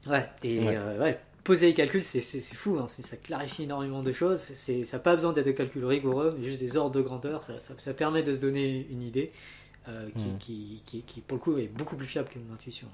Ouais, 0.07 0.30
et 0.44 0.60
euh, 0.68 0.99
ouais. 0.99 1.19
poser 1.44 1.68
les 1.68 1.73
calculs, 1.73 2.03
c'est 2.03 2.41
fou, 2.53 2.77
hein. 2.77 2.88
ça 2.99 3.15
clarifie 3.15 3.64
énormément 3.64 4.02
de 4.02 4.11
choses. 4.11 4.40
Ça 4.40 4.73
n'a 4.73 4.99
pas 4.99 5.15
besoin 5.15 5.31
d'être 5.31 5.45
des 5.45 5.56
calculs 5.56 5.85
rigoureux, 5.85 6.35
mais 6.38 6.49
juste 6.49 6.60
des 6.60 6.76
ordres 6.76 6.95
de 6.95 7.02
grandeur. 7.02 7.41
Ça, 7.41 7.53
ça, 7.60 7.94
permet 7.94 8.23
de 8.23 8.34
se 8.34 8.40
donner 8.40 8.85
une 8.90 9.02
idée 9.02 9.31
euh, 9.88 10.10
mm. 10.14 10.38
qui, 10.40 10.81
qui, 10.85 11.02
qui, 11.03 11.22
pour 11.22 11.38
le 11.38 11.41
coup, 11.41 11.57
est 11.57 11.68
beaucoup 11.68 11.95
plus 11.95 12.06
fiable 12.06 12.27
que 12.30 12.40
mon 12.40 12.53
intuition. 12.53 12.88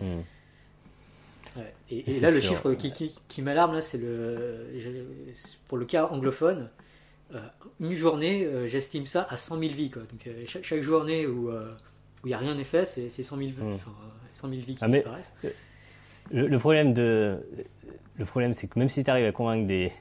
Ouais. 0.00 0.24
Et, 1.90 2.20
là, 2.20 2.30
le 2.30 2.40
chiffre 2.40 2.74
qui, 2.74 2.92
qui, 2.92 3.14
qui 3.26 3.42
m'alarme, 3.42 3.80
c'est 3.80 3.98
le, 3.98 4.66
pour 5.66 5.78
le 5.78 5.86
cas 5.86 6.06
anglophone, 6.06 6.68
euh, 7.34 7.40
une 7.80 7.92
journée, 7.92 8.48
j'estime 8.66 9.06
ça 9.06 9.26
à 9.30 9.36
100 9.36 9.58
000 9.58 9.72
vies. 9.72 9.90
Quoi. 9.90 10.02
Donc, 10.02 10.28
chaque, 10.46 10.64
chaque, 10.64 10.82
journée 10.82 11.26
où 11.26 11.50
il 12.24 12.28
n'y 12.28 12.34
a 12.34 12.38
rien 12.38 12.54
n'est 12.54 12.64
fait, 12.64 12.86
c'est 12.86 13.22
100 13.22 13.36
000, 13.36 13.48
mm. 13.50 13.78
100 14.30 14.48
000 14.48 14.60
vies 14.66 14.74
qui 14.74 14.84
ah, 14.84 14.88
disparaissent. 14.88 15.34
Le, 16.30 16.58
problème 16.58 16.92
de, 16.92 17.38
le 18.16 18.24
problème, 18.24 18.52
c'est 18.54 18.66
que 18.66 18.78
même 18.78 18.88
si 18.88 19.02
tu 19.04 19.10
arrives 19.10 19.26
à 19.26 19.32
convaincre 19.32 19.66
des, 19.66 19.92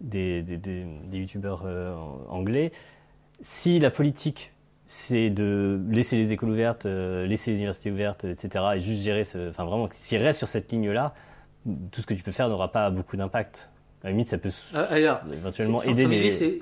des, 0.00 0.42
des, 0.42 0.56
des, 0.56 1.18
youtubeurs 1.18 1.62
euh, 1.66 1.94
anglais, 2.28 2.72
si 3.42 3.78
la 3.78 3.90
politique 3.90 4.52
c'est 4.90 5.28
de 5.28 5.78
laisser 5.90 6.16
les 6.16 6.32
écoles 6.32 6.48
ouvertes, 6.48 6.86
euh, 6.86 7.26
laisser 7.26 7.50
les 7.50 7.58
universités 7.58 7.90
ouvertes, 7.90 8.24
etc., 8.24 8.64
et 8.76 8.80
juste 8.80 9.02
gérer 9.02 9.24
ce, 9.24 9.50
enfin 9.50 9.64
vraiment, 9.64 9.86
s'ils 9.92 10.22
restent 10.22 10.38
sur 10.38 10.48
cette 10.48 10.72
ligne-là, 10.72 11.14
tout 11.92 12.00
ce 12.00 12.06
que 12.06 12.14
tu 12.14 12.22
peux 12.22 12.32
faire 12.32 12.48
n'aura 12.48 12.72
pas 12.72 12.88
beaucoup 12.88 13.18
d'impact. 13.18 13.68
À 14.02 14.06
la 14.06 14.12
limite, 14.12 14.28
ça 14.28 14.38
peut 14.38 14.50
ah, 14.74 14.96
éventuellement 15.30 15.82
aider 15.82 16.06
les. 16.06 16.30
C'est 16.30 16.60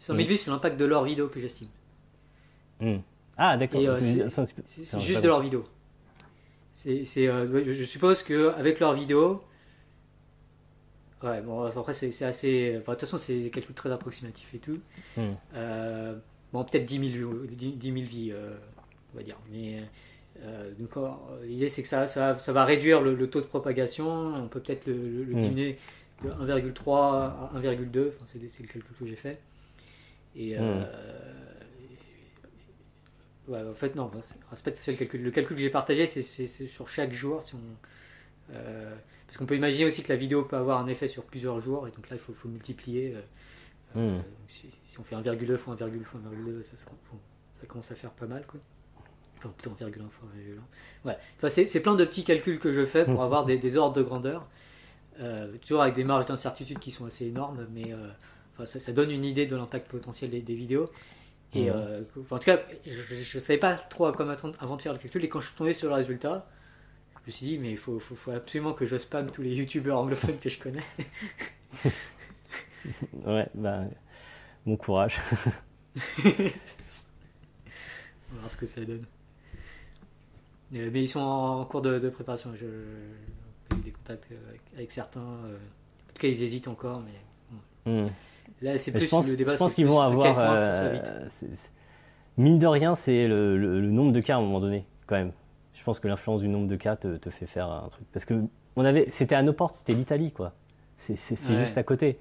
100 0.00 0.16
000 0.16 0.28
vues, 0.28 0.36
c'est 0.36 0.50
l'impact 0.50 0.78
de 0.78 0.84
leur 0.84 1.04
vidéo 1.04 1.28
que 1.28 1.40
j'estime. 1.40 1.68
Hmm. 2.80 2.98
Ah, 3.36 3.56
d'accord. 3.56 3.80
Euh, 3.80 4.00
c'est 4.00 5.00
juste 5.00 5.22
de 5.22 5.28
leur 5.28 5.40
vidéo. 5.40 5.64
C'est, 7.04 7.28
euh, 7.28 7.72
je 7.72 7.84
suppose 7.84 8.22
qu'avec 8.22 8.80
leur 8.80 8.92
vidéo, 8.92 9.42
ouais, 11.22 11.40
bon, 11.40 11.64
après 11.64 11.92
c'est, 11.92 12.24
assez. 12.24 12.72
de 12.72 12.78
toute 12.80 13.00
façon, 13.00 13.18
c'est 13.18 13.38
des 13.38 13.50
calculs 13.50 13.74
très 13.74 13.92
approximatifs 13.92 14.52
et 14.54 14.58
tout. 14.58 14.80
Hmm. 15.16 15.32
Euh, 15.54 16.16
bon, 16.52 16.64
peut-être 16.64 16.84
10 16.84 17.18
000, 17.18 17.30
10 17.48 17.78
000 17.80 17.94
vies, 18.04 18.32
euh, 18.32 18.56
on 19.14 19.18
va 19.18 19.22
dire. 19.22 19.38
Mais 19.52 19.82
donc, 20.78 20.90
l'idée, 21.44 21.68
c'est 21.68 21.82
que 21.82 21.88
ça, 21.88 22.08
ça, 22.08 22.36
ça, 22.38 22.52
va 22.52 22.64
réduire 22.64 23.00
le, 23.00 23.30
taux 23.30 23.40
de 23.40 23.46
propagation. 23.46 24.08
On 24.34 24.48
peut 24.48 24.60
peut-être 24.60 24.86
le, 24.86 25.24
le, 25.24 25.34
hmm. 25.34 25.38
diminuer 25.38 25.78
de 26.24 26.30
1,3 26.30 26.96
à 26.96 27.52
1,2. 27.54 28.08
Enfin, 28.08 28.24
c'est, 28.26 28.40
c'est 28.48 28.62
le 28.64 28.68
calcul 28.68 28.96
que 28.98 29.06
j'ai 29.06 29.16
fait. 29.16 29.38
Et. 30.36 30.56
En 33.50 33.74
fait, 33.74 33.96
non, 33.96 34.08
pas 34.08 34.20
le 34.86 34.96
calcul. 34.96 35.22
Le 35.22 35.30
calcul 35.30 35.56
que 35.56 35.62
j'ai 35.62 35.70
partagé, 35.70 36.06
c'est 36.06 36.46
sur 36.46 36.88
chaque 36.88 37.12
jour. 37.12 37.42
Si 37.42 37.54
on, 37.54 37.58
euh, 38.54 38.94
parce 39.26 39.38
qu'on 39.38 39.46
peut 39.46 39.56
imaginer 39.56 39.84
aussi 39.84 40.02
que 40.02 40.12
la 40.12 40.18
vidéo 40.18 40.44
peut 40.44 40.56
avoir 40.56 40.78
un 40.78 40.86
effet 40.88 41.08
sur 41.08 41.24
plusieurs 41.24 41.60
jours, 41.60 41.88
et 41.88 41.90
donc 41.90 42.08
là, 42.10 42.16
il 42.16 42.18
faut, 42.18 42.34
faut 42.34 42.48
multiplier. 42.48 43.16
Euh, 43.96 44.18
hmm. 44.18 44.22
si, 44.46 44.68
on 44.98 45.04
fait 45.04 45.16
1,2 45.16 45.56
fois 45.56 45.74
1,2 45.74 46.02
fois 46.04 46.20
1,2, 46.20 46.62
ça, 46.62 46.76
ça, 46.76 47.66
commence 47.66 47.90
à 47.90 47.94
faire 47.94 48.10
pas 48.10 48.26
mal, 48.26 48.46
quoi. 48.46 48.60
Enfin, 49.38 49.52
plutôt 49.56 49.70
1,1 49.70 50.08
fois 50.10 50.28
1,1. 50.36 51.08
Ouais. 51.08 51.16
Enfin, 51.38 51.48
c'est 51.48 51.82
plein 51.82 51.94
de 51.94 52.04
petits 52.04 52.24
calculs 52.24 52.58
que 52.58 52.72
je 52.72 52.84
fais 52.84 53.04
pour 53.04 53.22
avoir 53.24 53.46
des, 53.46 53.76
ordres 53.76 53.96
de 53.96 54.02
grandeur. 54.02 54.46
Euh, 55.20 55.52
toujours 55.58 55.82
avec 55.82 55.94
des 55.94 56.04
marges 56.04 56.26
d'incertitude 56.26 56.78
qui 56.78 56.90
sont 56.90 57.06
assez 57.06 57.26
énormes, 57.26 57.66
mais 57.72 57.94
ça, 58.64 58.80
ça, 58.80 58.92
donne 58.92 59.10
une 59.10 59.24
idée 59.24 59.46
de 59.46 59.56
l'impact 59.56 59.88
potentiel 59.88 60.30
des, 60.30 60.40
des 60.40 60.54
vidéos. 60.54 60.90
Et 61.54 61.70
euh, 61.70 62.02
en 62.30 62.38
tout 62.38 62.44
cas, 62.44 62.60
je 62.86 63.36
ne 63.36 63.40
savais 63.40 63.58
pas 63.58 63.74
trop 63.74 64.06
à 64.06 64.12
quoi 64.12 64.26
avant 64.58 64.76
de 64.76 64.82
faire 64.82 64.92
le 64.92 64.98
calcul. 64.98 65.24
Et 65.24 65.28
quand 65.28 65.40
je 65.40 65.48
suis 65.48 65.56
tombé 65.56 65.74
sur 65.74 65.88
le 65.88 65.94
résultat, 65.94 66.48
je 67.20 67.26
me 67.26 67.30
suis 67.30 67.46
dit, 67.46 67.58
mais 67.58 67.70
il 67.70 67.76
faut, 67.76 67.98
faut, 67.98 68.14
faut, 68.14 68.30
absolument 68.30 68.72
que 68.72 68.86
je 68.86 68.96
spam 68.96 69.30
tous 69.30 69.42
les 69.42 69.54
youtubeurs 69.54 69.98
anglophones 69.98 70.38
que 70.38 70.48
je 70.48 70.58
connais. 70.58 70.82
ouais, 73.26 73.48
ben, 73.54 73.90
bon 74.64 74.76
courage. 74.76 75.20
On 76.24 76.32
va 78.34 78.40
voir 78.40 78.50
ce 78.50 78.56
que 78.56 78.66
ça 78.66 78.82
donne. 78.82 79.04
Mais 80.70 81.02
ils 81.02 81.08
sont 81.08 81.20
en 81.20 81.66
cours 81.66 81.82
de, 81.82 82.08
préparation. 82.08 82.54
Je, 82.56 82.66
je 83.84 83.90
contact 83.90 84.26
avec, 84.74 84.90
certains. 84.90 85.20
en 85.20 86.12
tout 86.14 86.20
cas, 86.20 86.28
ils 86.28 86.42
hésitent 86.42 86.68
encore, 86.68 87.02
mais. 87.02 87.20
Hmm. 87.84 88.08
Là, 88.62 88.78
c'est 88.78 88.92
plus 88.92 89.10
le 89.10 89.36
débat. 89.36 89.52
Je 89.52 89.56
pense 89.56 89.74
qu'ils 89.74 89.86
vont 89.86 90.00
avoir. 90.00 90.36
mine 92.38 92.58
de 92.58 92.66
rien, 92.66 92.94
c'est 92.94 93.28
le, 93.28 93.58
le, 93.58 93.80
nombre 93.90 94.12
de 94.12 94.20
cas 94.20 94.34
à 94.34 94.38
un 94.38 94.42
moment 94.42 94.60
donné, 94.60 94.86
quand 95.06 95.16
même. 95.16 95.32
Je 95.74 95.84
pense 95.84 95.98
que 96.00 96.08
l'influence 96.08 96.40
du 96.42 96.48
nombre 96.48 96.68
de 96.68 96.76
cas 96.76 96.96
te, 96.96 97.16
te, 97.16 97.28
fait 97.28 97.46
faire 97.46 97.68
un 97.68 97.88
truc. 97.88 98.06
Parce 98.12 98.24
que 98.24 98.34
on 98.76 98.84
avait, 98.84 99.06
c'était 99.08 99.34
à 99.34 99.42
nos 99.42 99.52
portes, 99.52 99.74
c'était 99.74 99.94
l'Italie, 99.94 100.32
quoi. 100.32 100.52
C'est 100.96 101.16
juste 101.36 101.76
à 101.76 101.82
côté. 101.82 102.18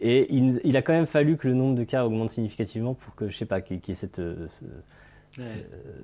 Et 0.00 0.32
il, 0.34 0.76
a 0.76 0.82
quand 0.82 0.92
même 0.92 1.06
fallu 1.06 1.36
que 1.36 1.46
le 1.46 1.54
nombre 1.54 1.74
de 1.74 1.84
cas 1.84 2.04
augmente 2.04 2.30
significativement 2.30 2.94
pour 2.94 3.14
que, 3.14 3.28
je 3.28 3.36
sais 3.36 3.44
pas, 3.44 3.60
qu'il 3.60 3.76
y 3.76 3.90
ait 3.90 3.94
cette, 3.94 4.18
euh, 4.18 4.48
euh, 5.38 5.44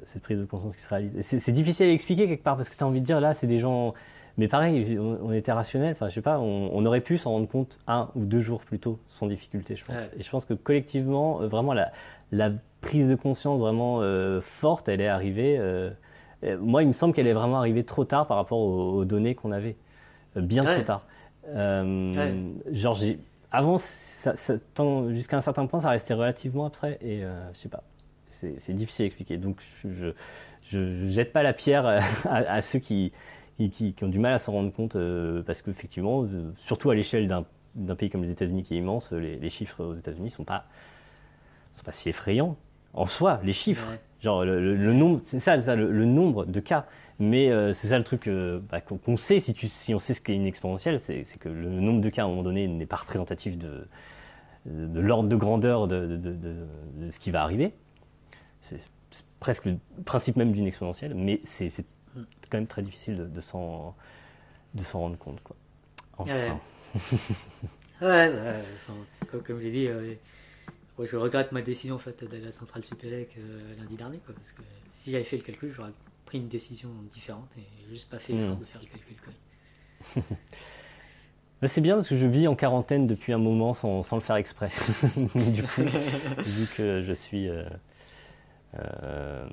cette 0.04 0.22
prise 0.22 0.38
de 0.38 0.44
conscience 0.44 0.76
qui 0.76 0.82
se 0.82 0.88
réalise. 0.88 1.18
C'est 1.20 1.52
difficile 1.52 1.86
à 1.86 1.92
expliquer 1.92 2.28
quelque 2.28 2.42
part 2.42 2.56
parce 2.56 2.68
que 2.68 2.76
tu 2.76 2.84
as 2.84 2.86
envie 2.86 3.00
de 3.00 3.06
dire 3.06 3.20
là, 3.20 3.32
c'est 3.32 3.46
des 3.46 3.58
gens. 3.58 3.94
Mais 4.38 4.48
pareil, 4.48 4.98
on, 4.98 5.32
était 5.32 5.52
rationnel. 5.52 5.92
Enfin, 5.92 6.08
je 6.08 6.14
sais 6.14 6.22
pas, 6.22 6.38
on, 6.38 6.84
aurait 6.84 7.00
pu 7.00 7.16
s'en 7.16 7.30
rendre 7.30 7.48
compte 7.48 7.78
un 7.86 8.10
ou 8.14 8.26
deux 8.26 8.40
jours 8.40 8.60
plus 8.60 8.78
tôt 8.78 8.98
sans 9.06 9.26
difficulté, 9.26 9.76
je 9.76 9.84
pense. 9.84 10.00
Et 10.18 10.22
je 10.22 10.30
pense 10.30 10.44
que 10.44 10.52
collectivement, 10.52 11.40
euh, 11.40 11.46
vraiment, 11.46 11.72
la, 11.72 11.90
la 12.32 12.50
prise 12.82 13.08
de 13.08 13.14
conscience 13.14 13.60
vraiment 13.60 14.02
forte, 14.42 14.88
elle 14.88 15.00
est 15.00 15.08
arrivée. 15.08 15.58
moi, 16.60 16.82
il 16.82 16.88
me 16.88 16.92
semble 16.92 17.14
qu'elle 17.14 17.26
est 17.26 17.32
vraiment 17.32 17.58
arrivée 17.58 17.84
trop 17.84 18.04
tard 18.04 18.26
par 18.26 18.36
rapport 18.36 18.58
aux, 18.58 19.04
données 19.04 19.34
qu'on 19.34 19.52
avait. 19.52 19.76
bien 20.36 20.64
trop 20.64 20.82
tard. 20.82 21.06
Genre, 21.46 22.94
j'ai 22.94 23.18
avant, 23.56 23.78
jusqu'à 23.78 25.36
un 25.36 25.40
certain 25.40 25.66
point, 25.66 25.80
ça 25.80 25.90
restait 25.90 26.14
relativement 26.14 26.66
abstrait 26.66 26.98
et 27.00 27.24
euh, 27.24 27.52
je 27.54 27.58
sais 27.58 27.68
pas, 27.68 27.82
c'est 28.28 28.74
difficile 28.74 29.04
à 29.04 29.06
expliquer. 29.06 29.36
Donc 29.38 29.62
je, 29.84 30.12
je, 30.62 31.06
jette 31.06 31.32
pas 31.32 31.42
la 31.42 31.52
pierre 31.52 31.86
à, 32.26 32.60
ceux 32.60 32.78
qui, 32.78 33.12
qui, 33.58 33.94
ont 34.02 34.08
du 34.08 34.18
mal 34.18 34.32
à 34.32 34.38
s'en 34.38 34.52
rendre 34.52 34.72
compte 34.72 34.96
euh, 34.96 35.42
parce 35.42 35.62
qu'effectivement, 35.62 36.24
euh, 36.24 36.52
surtout 36.56 36.90
à 36.90 36.94
l'échelle 36.94 37.26
d'un 37.74 37.94
pays 37.94 38.10
comme 38.10 38.22
les 38.22 38.30
États-Unis 38.30 38.62
qui 38.62 38.74
est 38.74 38.78
immense, 38.78 39.12
les, 39.12 39.48
chiffres 39.48 39.82
aux 39.84 39.94
États-Unis 39.94 40.30
sont 40.30 40.44
pas 40.44 40.66
sont 41.72 41.84
pas 41.84 41.92
si 41.92 42.08
effrayants 42.08 42.56
en 42.94 43.06
soi. 43.06 43.40
Les 43.44 43.52
chiffres, 43.52 43.96
genre 44.20 44.44
le, 44.44 44.92
nombre, 44.92 45.20
c'est 45.24 45.38
ça, 45.38 45.58
ça 45.60 45.76
le, 45.76 46.04
nombre 46.04 46.46
de 46.46 46.60
cas. 46.60 46.86
Mais 47.18 47.50
euh, 47.50 47.72
c'est 47.72 47.88
ça 47.88 47.98
le 47.98 48.04
truc 48.04 48.26
euh, 48.26 48.60
bah, 48.70 48.80
qu'on 48.80 49.16
sait, 49.16 49.38
si, 49.38 49.54
tu, 49.54 49.68
si 49.68 49.94
on 49.94 49.98
sait 49.98 50.12
ce 50.12 50.20
qu'est 50.20 50.34
une 50.34 50.46
exponentielle, 50.46 51.00
c'est 51.00 51.24
que 51.38 51.48
le 51.48 51.68
nombre 51.68 52.02
de 52.02 52.10
cas 52.10 52.22
à 52.22 52.24
un 52.26 52.28
moment 52.28 52.42
donné 52.42 52.68
n'est 52.68 52.86
pas 52.86 52.96
représentatif 52.96 53.56
de, 53.56 53.88
de 54.66 55.00
l'ordre 55.00 55.28
de 55.28 55.36
grandeur 55.36 55.88
de, 55.88 56.06
de, 56.06 56.16
de, 56.16 57.10
ce 57.10 57.18
qui 57.18 57.30
va 57.30 57.42
arriver. 57.42 57.72
C'est 58.60 58.80
presque 59.40 59.64
le 59.64 59.78
principe 60.04 60.36
même 60.36 60.52
d'une 60.52 60.66
exponentielle, 60.66 61.14
mais 61.14 61.40
c'est 61.44 61.70
quand 62.50 62.58
même 62.58 62.66
très 62.66 62.82
difficile 62.82 63.30
de, 63.32 63.40
s'en 63.40 63.94
rendre 64.92 65.18
compte. 65.18 65.40
Quoi. 65.42 65.56
Enfin. 66.18 66.58
Ouais, 68.00 68.32
comme, 69.30 69.42
comme 69.42 69.60
j'ai 69.60 69.70
dit, 69.70 69.86
euh, 69.86 70.14
je 70.98 71.16
regrette 71.16 71.52
ma 71.52 71.62
décision 71.62 71.96
en 71.96 71.98
fait, 71.98 72.24
d'aller 72.24 72.42
à 72.42 72.46
la 72.46 72.52
centrale 72.52 72.84
Supélec 72.84 73.36
lundi 73.78 73.96
dernier, 73.96 74.18
quoi, 74.18 74.34
parce 74.34 74.52
que 74.52 74.62
si 74.94 75.10
j'avais 75.10 75.24
fait 75.24 75.36
le 75.36 75.42
calcul, 75.42 75.72
j'aurais 75.72 75.92
pris 76.24 76.38
une 76.38 76.48
décision 76.48 76.88
différente 77.12 77.48
et 77.58 77.64
juste 77.90 78.10
pas 78.10 78.18
fait 78.18 78.32
l'effort 78.32 78.56
hmm. 78.56 78.60
de 78.60 78.64
faire 78.64 78.80
le 78.82 78.88
calcul. 78.88 79.16
C'est 81.66 81.80
bien 81.80 81.94
parce 81.94 82.08
que 82.08 82.16
je 82.16 82.26
vis 82.26 82.46
en 82.48 82.54
quarantaine 82.54 83.06
depuis 83.06 83.32
un 83.32 83.38
moment 83.38 83.72
sans, 83.72 84.02
sans 84.02 84.16
le 84.16 84.22
faire 84.22 84.36
exprès. 84.36 84.70
du 85.34 85.62
coup, 85.62 85.82
vu 85.82 86.66
que 86.76 87.02
je 87.02 87.12
suis, 87.12 87.48
euh, 87.48 87.64
euh, 88.78 89.46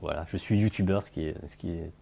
voilà, 0.00 0.24
je 0.28 0.36
suis 0.36 0.58
youtubeur, 0.58 1.02
ce 1.02 1.10
qui 1.10 1.26
est, 1.26 1.34
ce 1.46 1.56
qui 1.56 1.70
est, 1.70 1.92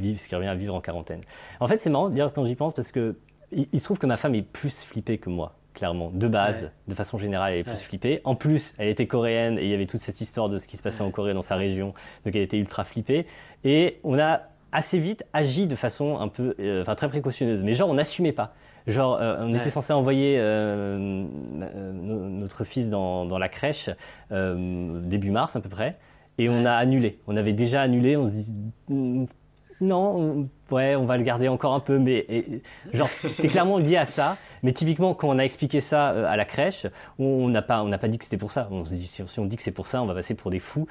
euh, 0.00 0.16
ce 0.16 0.28
qui 0.28 0.34
revient 0.34 0.48
à 0.48 0.54
vivre 0.54 0.74
en 0.74 0.80
quarantaine. 0.80 1.20
En 1.60 1.68
fait, 1.68 1.78
c'est 1.78 1.90
marrant 1.90 2.08
de 2.08 2.14
dire 2.14 2.32
quand 2.34 2.44
j'y 2.44 2.54
pense 2.54 2.74
parce 2.74 2.92
que 2.92 3.16
il, 3.52 3.78
se 3.78 3.84
trouve 3.84 3.98
que 3.98 4.06
ma 4.06 4.16
femme 4.16 4.34
est 4.34 4.42
plus 4.42 4.82
flippée 4.82 5.18
que 5.18 5.30
moi 5.30 5.54
clairement, 5.74 6.10
de 6.10 6.28
base, 6.28 6.70
de 6.86 6.94
façon 6.94 7.18
générale, 7.18 7.52
elle 7.52 7.58
est 7.58 7.64
plus 7.64 7.82
flippée. 7.82 8.20
En 8.22 8.36
plus, 8.36 8.74
elle 8.78 8.88
était 8.88 9.08
coréenne 9.08 9.58
et 9.58 9.64
il 9.64 9.70
y 9.70 9.74
avait 9.74 9.86
toute 9.86 10.00
cette 10.00 10.20
histoire 10.20 10.48
de 10.48 10.58
ce 10.58 10.68
qui 10.68 10.76
se 10.76 10.82
passait 10.82 11.02
en 11.02 11.10
Corée 11.10 11.34
dans 11.34 11.42
sa 11.42 11.56
région, 11.56 11.94
donc 12.24 12.36
elle 12.36 12.42
était 12.42 12.58
ultra 12.58 12.84
flippée. 12.84 13.26
Et 13.64 13.98
on 14.04 14.16
a 14.18 14.42
assez 14.70 14.98
vite 14.98 15.24
agi 15.32 15.66
de 15.66 15.74
façon 15.74 16.18
un 16.18 16.28
peu, 16.28 16.54
euh, 16.60 16.82
enfin 16.82 16.94
très 16.94 17.08
précautionneuse, 17.08 17.62
mais 17.62 17.74
genre 17.74 17.90
on 17.90 17.94
n'assumait 17.94 18.32
pas. 18.32 18.54
Genre, 18.86 19.18
euh, 19.20 19.36
on 19.40 19.54
était 19.54 19.70
censé 19.70 19.92
envoyer 19.92 20.36
euh, 20.38 21.26
notre 21.58 22.64
fils 22.64 22.90
dans, 22.90 23.24
dans 23.24 23.38
la 23.38 23.48
crèche 23.48 23.88
début 24.30 25.30
mars 25.30 25.56
à 25.56 25.60
peu 25.60 25.68
près, 25.68 25.96
et 26.38 26.48
on 26.48 26.64
a 26.64 26.72
annulé. 26.72 27.18
On 27.26 27.36
avait 27.36 27.52
déjà 27.52 27.80
annulé. 27.80 28.16
On 28.16 28.26
se 28.26 28.32
dit, 28.32 28.52
hmm, 28.88 29.24
non, 29.80 30.48
ouais, 30.70 30.96
on 30.96 31.04
va 31.04 31.16
le 31.16 31.22
garder 31.22 31.48
encore 31.48 31.74
un 31.74 31.80
peu, 31.80 31.98
mais 31.98 32.26
genre 32.92 33.08
c'était 33.08 33.48
clairement 33.48 33.78
lié 33.78 33.96
à 33.96 34.04
ça. 34.04 34.36
Mais 34.62 34.72
typiquement, 34.72 35.14
quand 35.14 35.28
on 35.28 35.38
a 35.38 35.44
expliqué 35.44 35.80
ça 35.80 36.10
euh, 36.12 36.26
à 36.26 36.36
la 36.36 36.44
crèche, 36.44 36.86
on 37.18 37.48
n'a 37.48 37.62
pas, 37.62 37.82
on 37.82 37.88
n'a 37.88 37.98
pas 37.98 38.08
dit 38.08 38.18
que 38.18 38.24
c'était 38.24 38.38
pour 38.38 38.52
ça. 38.52 38.68
On 38.70 38.84
se 38.84 38.94
dit, 38.94 39.06
si 39.06 39.38
on 39.38 39.46
dit 39.46 39.56
que 39.56 39.62
c'est 39.62 39.72
pour 39.72 39.86
ça, 39.86 40.02
on 40.02 40.06
va 40.06 40.14
passer 40.14 40.34
pour 40.34 40.50
des 40.50 40.60
fous. 40.60 40.86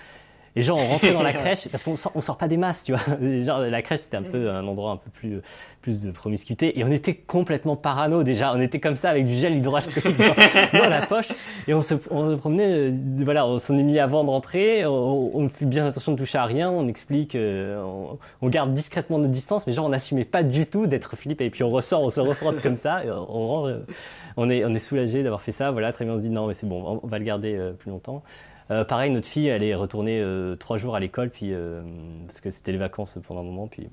Et 0.56 0.62
genre, 0.62 0.78
on 0.80 0.88
rentrait 0.88 1.14
dans 1.14 1.24
la 1.24 1.34
crèche, 1.34 1.68
parce 1.70 1.84
qu'on 1.84 1.98
sort, 1.98 2.12
on 2.16 2.22
sort 2.22 2.38
pas 2.38 2.48
des 2.48 2.58
masses, 2.58 2.84
tu 2.84 2.94
vois. 2.94 3.02
Genre, 3.42 3.60
la 3.60 3.82
crèche, 3.82 4.02
c'était 4.02 4.18
un 4.18 4.24
peu 4.24 4.50
un 4.50 4.66
endroit 4.68 4.92
un 4.92 4.98
peu 4.98 5.10
plus, 5.10 5.42
plus 5.82 6.02
de 6.02 6.12
promiscuité. 6.12 6.80
Et 6.80 6.84
on 6.84 6.92
était 6.92 7.16
complètement 7.16 7.76
parano, 7.76 8.24
déjà. 8.24 8.54
On 8.54 8.62
était 8.62 8.80
comme 8.80 8.96
ça, 8.96 9.10
avec 9.10 9.26
du 9.26 9.34
gel 9.34 9.56
hydroalcoolique 9.56 10.18
dans, 10.74 10.90
la 10.90 11.02
poche. 11.06 11.30
Et 11.68 11.74
on 11.74 11.82
se, 11.82 11.96
on 12.12 12.38
promenait, 12.38 12.72
euh, 12.72 12.92
voilà, 13.20 13.48
on 13.48 13.58
s'en 13.58 13.78
est 13.78 13.84
mis 13.84 14.00
avant 14.00 14.24
de 14.24 14.30
rentrer. 14.30 14.86
On, 14.86 15.32
on, 15.36 15.50
fait 15.50 15.66
bien 15.66 15.88
attention 15.88 16.12
de 16.12 16.18
toucher 16.18 16.38
à 16.38 16.46
rien. 16.46 16.70
On 16.70 16.88
explique, 16.88 17.36
euh, 17.36 17.82
on, 18.42 18.50
garde 18.50 18.74
discrètement 18.74 19.18
notre 19.18 19.32
distance. 19.32 19.66
Mais 19.66 19.74
genre, 19.74 19.86
on 19.86 19.90
n'assumait 19.90 20.26
pas 20.26 20.44
du 20.44 20.68
tout 20.68 20.86
d'être 20.86 21.16
Philippe. 21.16 21.42
Et 21.42 21.50
puis 21.50 21.64
on 21.64 21.70
ressort, 21.70 22.04
on 22.04 22.10
se 22.10 22.22
refrotte 22.22 22.62
comme 22.62 22.76
ça. 22.76 23.04
Et 23.04 23.10
on, 23.10 23.84
on 24.38 24.50
est, 24.50 24.66
on 24.66 24.74
est 24.74 24.80
soulagé 24.80 25.24
d'avoir 25.24 25.42
fait 25.42 25.52
ça. 25.52 25.72
Voilà, 25.72 25.92
très 25.94 26.06
bien. 26.06 26.14
On 26.14 26.18
se 26.18 26.24
dit, 26.24 26.30
non, 26.30 26.48
mais 26.48 26.54
c'est 26.54 26.68
bon, 26.68 27.00
on 27.02 27.08
va 27.08 27.20
le 27.20 27.26
garder 27.26 27.56
euh, 27.56 27.72
plus 27.72 27.90
longtemps. 27.90 28.24
Euh, 28.72 28.84
pareil, 28.84 29.12
notre 29.12 29.28
fille, 29.28 29.48
elle 29.48 29.64
est 29.64 29.76
retournée 29.76 30.20
euh, 30.22 30.56
trois 30.56 30.78
jours 30.78 30.96
à 30.96 31.00
l'école, 31.00 31.30
puis 31.30 31.54
euh, 31.54 31.82
parce 32.28 32.42
que 32.42 32.50
c'était 32.50 32.72
les 32.72 32.78
vacances 32.78 33.18
pendant 33.28 33.42
un 33.42 33.44
moment, 33.44 33.68
puis 33.68 33.90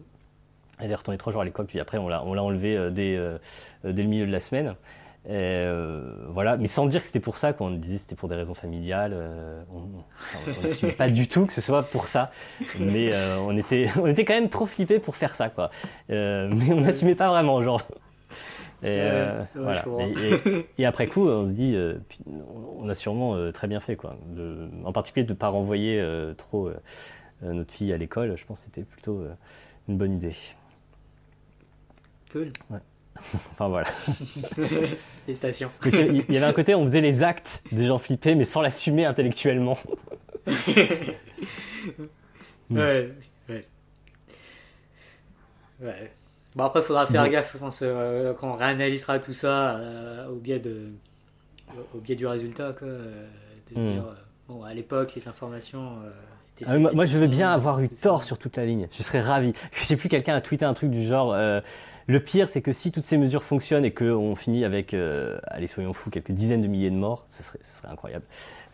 elle 0.78 0.90
est 0.90 0.94
retournée 0.94 1.18
trois 1.18 1.32
jours 1.32 1.42
à 1.42 1.44
l'école, 1.44 1.66
puis 1.66 1.80
après 1.80 1.98
on 1.98 2.08
l'a, 2.08 2.22
enlevée 2.22 2.90
dès, 2.90 3.16
le 3.84 4.02
milieu 4.02 4.26
de 4.26 4.32
la 4.32 4.40
semaine. 4.40 4.74
voilà, 5.26 6.56
mais 6.56 6.68
sans 6.68 6.86
dire 6.86 7.00
que 7.00 7.06
c'était 7.06 7.20
pour 7.20 7.36
ça, 7.36 7.52
quand 7.52 7.66
on 7.66 7.70
disait 7.72 7.96
que 7.96 8.02
c'était 8.02 8.16
pour 8.16 8.28
des 8.28 8.36
raisons 8.36 8.54
familiales, 8.54 9.14
on 9.72 10.62
n'assumait 10.62 10.92
pas 10.92 11.10
du 11.10 11.28
tout 11.28 11.46
que 11.46 11.52
ce 11.52 11.60
soit 11.60 11.82
pour 11.82 12.06
ça, 12.06 12.30
mais 12.78 13.10
on 13.40 13.56
était, 13.58 13.88
on 14.00 14.06
était 14.06 14.24
quand 14.24 14.34
même 14.34 14.48
trop 14.48 14.66
flippés 14.66 15.00
pour 15.00 15.16
faire 15.16 15.34
ça, 15.34 15.50
quoi. 15.50 15.70
mais 16.08 16.72
on 16.72 16.80
n'assumait 16.80 17.14
pas 17.14 17.28
vraiment, 17.28 17.62
genre. 17.62 17.82
Et, 18.82 18.86
euh, 19.02 19.42
voilà. 19.54 19.84
et, 20.78 20.86
après 20.86 21.06
coup, 21.06 21.28
on 21.28 21.46
se 21.46 21.52
dit, 21.52 21.74
euh, 21.74 21.98
on 22.78 22.88
a 22.88 22.94
sûrement 22.94 23.34
euh, 23.34 23.52
très 23.52 23.68
bien 23.68 23.80
fait, 23.80 23.96
quoi. 23.96 24.16
De, 24.28 24.70
en 24.84 24.92
particulier 24.92 25.24
de 25.24 25.32
ne 25.32 25.36
pas 25.36 25.48
renvoyer 25.48 26.02
trop 26.36 26.70
notre 27.42 27.72
fille 27.72 27.92
à 27.92 27.98
l'école. 27.98 28.36
Je 28.36 28.44
pense 28.44 28.60
que 28.60 28.64
c'était 28.66 28.82
plutôt 28.82 29.22
une 29.88 29.98
bonne 29.98 30.14
idée. 30.14 30.34
Cool. 32.32 32.52
Ouais. 32.70 32.78
enfin 33.52 33.68
voilà. 33.68 33.86
Félicitations. 35.26 35.70
Il 35.84 36.24
y 36.30 36.36
avait 36.36 36.46
un 36.46 36.52
côté, 36.52 36.74
on 36.74 36.86
faisait 36.86 37.00
les 37.00 37.22
actes 37.22 37.62
des 37.72 37.86
gens 37.86 37.98
flippés, 37.98 38.34
mais 38.34 38.44
sans 38.44 38.62
l'assumer 38.62 39.04
intellectuellement. 39.04 39.78
ouais, 42.70 43.10
ouais. 43.48 43.64
Ouais. 45.80 46.12
Bon, 46.56 46.64
après, 46.64 46.80
il 46.80 46.84
faudra 46.84 47.06
faire 47.06 47.28
gaffe 47.28 47.56
quand, 47.58 47.70
euh, 47.82 48.34
quand, 48.34 48.48
on 48.48 48.56
réanalysera 48.56 49.18
tout 49.20 49.32
ça 49.32 49.76
euh, 49.76 50.28
au, 50.28 50.34
biais 50.34 50.58
de, 50.58 50.88
au 51.94 51.98
biais 51.98 52.16
du 52.16 52.26
résultat. 52.26 52.74
Quoi, 52.76 52.88
euh, 52.88 53.26
de 53.72 53.80
hmm. 53.80 53.84
dire, 53.84 54.04
bon, 54.48 54.64
à 54.64 54.74
l'époque, 54.74 55.14
les 55.14 55.28
informations. 55.28 55.98
Ah, 56.66 56.78
moi, 56.78 57.04
je 57.04 57.16
veux 57.16 57.28
bien 57.28 57.50
avoir 57.52 57.80
eu 57.80 57.88
tort 57.88 58.24
sur 58.24 58.36
toute 58.36 58.56
la 58.56 58.66
ligne. 58.66 58.88
Je 58.92 59.02
serais 59.02 59.20
ravi. 59.20 59.52
Je 59.72 59.84
sais 59.84 59.96
plus, 59.96 60.08
quelqu'un 60.08 60.34
a 60.34 60.40
tweeté 60.40 60.64
un 60.64 60.74
truc 60.74 60.90
du 60.90 61.06
genre 61.06 61.34
le 62.10 62.20
pire, 62.20 62.48
c'est 62.48 62.60
que 62.60 62.72
si 62.72 62.90
toutes 62.90 63.06
ces 63.06 63.16
mesures 63.16 63.44
fonctionnent 63.44 63.84
et 63.84 63.92
qu'on 63.92 64.34
finit 64.34 64.64
avec, 64.64 64.94
euh, 64.94 65.38
allez, 65.46 65.68
soyons 65.68 65.92
fous, 65.92 66.10
quelques 66.10 66.32
dizaines 66.32 66.60
de 66.60 66.66
milliers 66.66 66.90
de 66.90 66.96
morts, 66.96 67.26
ce 67.30 67.42
serait, 67.42 67.58
incroyable. 67.88 68.24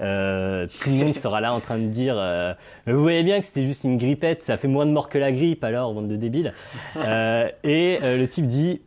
Euh, 0.01 0.67
tout 0.81 0.89
le 0.89 0.97
monde 0.97 1.15
sera 1.15 1.41
là 1.41 1.53
en 1.53 1.61
train 1.61 1.79
de 1.79 1.89
dire 1.89 2.17
euh, 2.17 2.55
Vous 2.87 3.03
voyez 3.03 3.23
bien 3.23 3.39
que 3.39 3.47
c'était 3.47 3.65
juste 3.65 3.85
une 3.85 3.99
grippette, 3.99 4.43
ça 4.43 4.57
fait 4.57 4.69
moins 4.69 4.87
de 4.87 4.91
morts 4.91 5.11
que 5.11 5.19
la 5.19 5.33
grippe, 5.33 5.65
alors, 5.65 5.93
bande 5.93 6.09
de 6.09 6.17
débiles. 6.17 6.55
Et 6.97 7.99
le 8.01 8.25
type 8.25 8.47
dit 8.47 8.81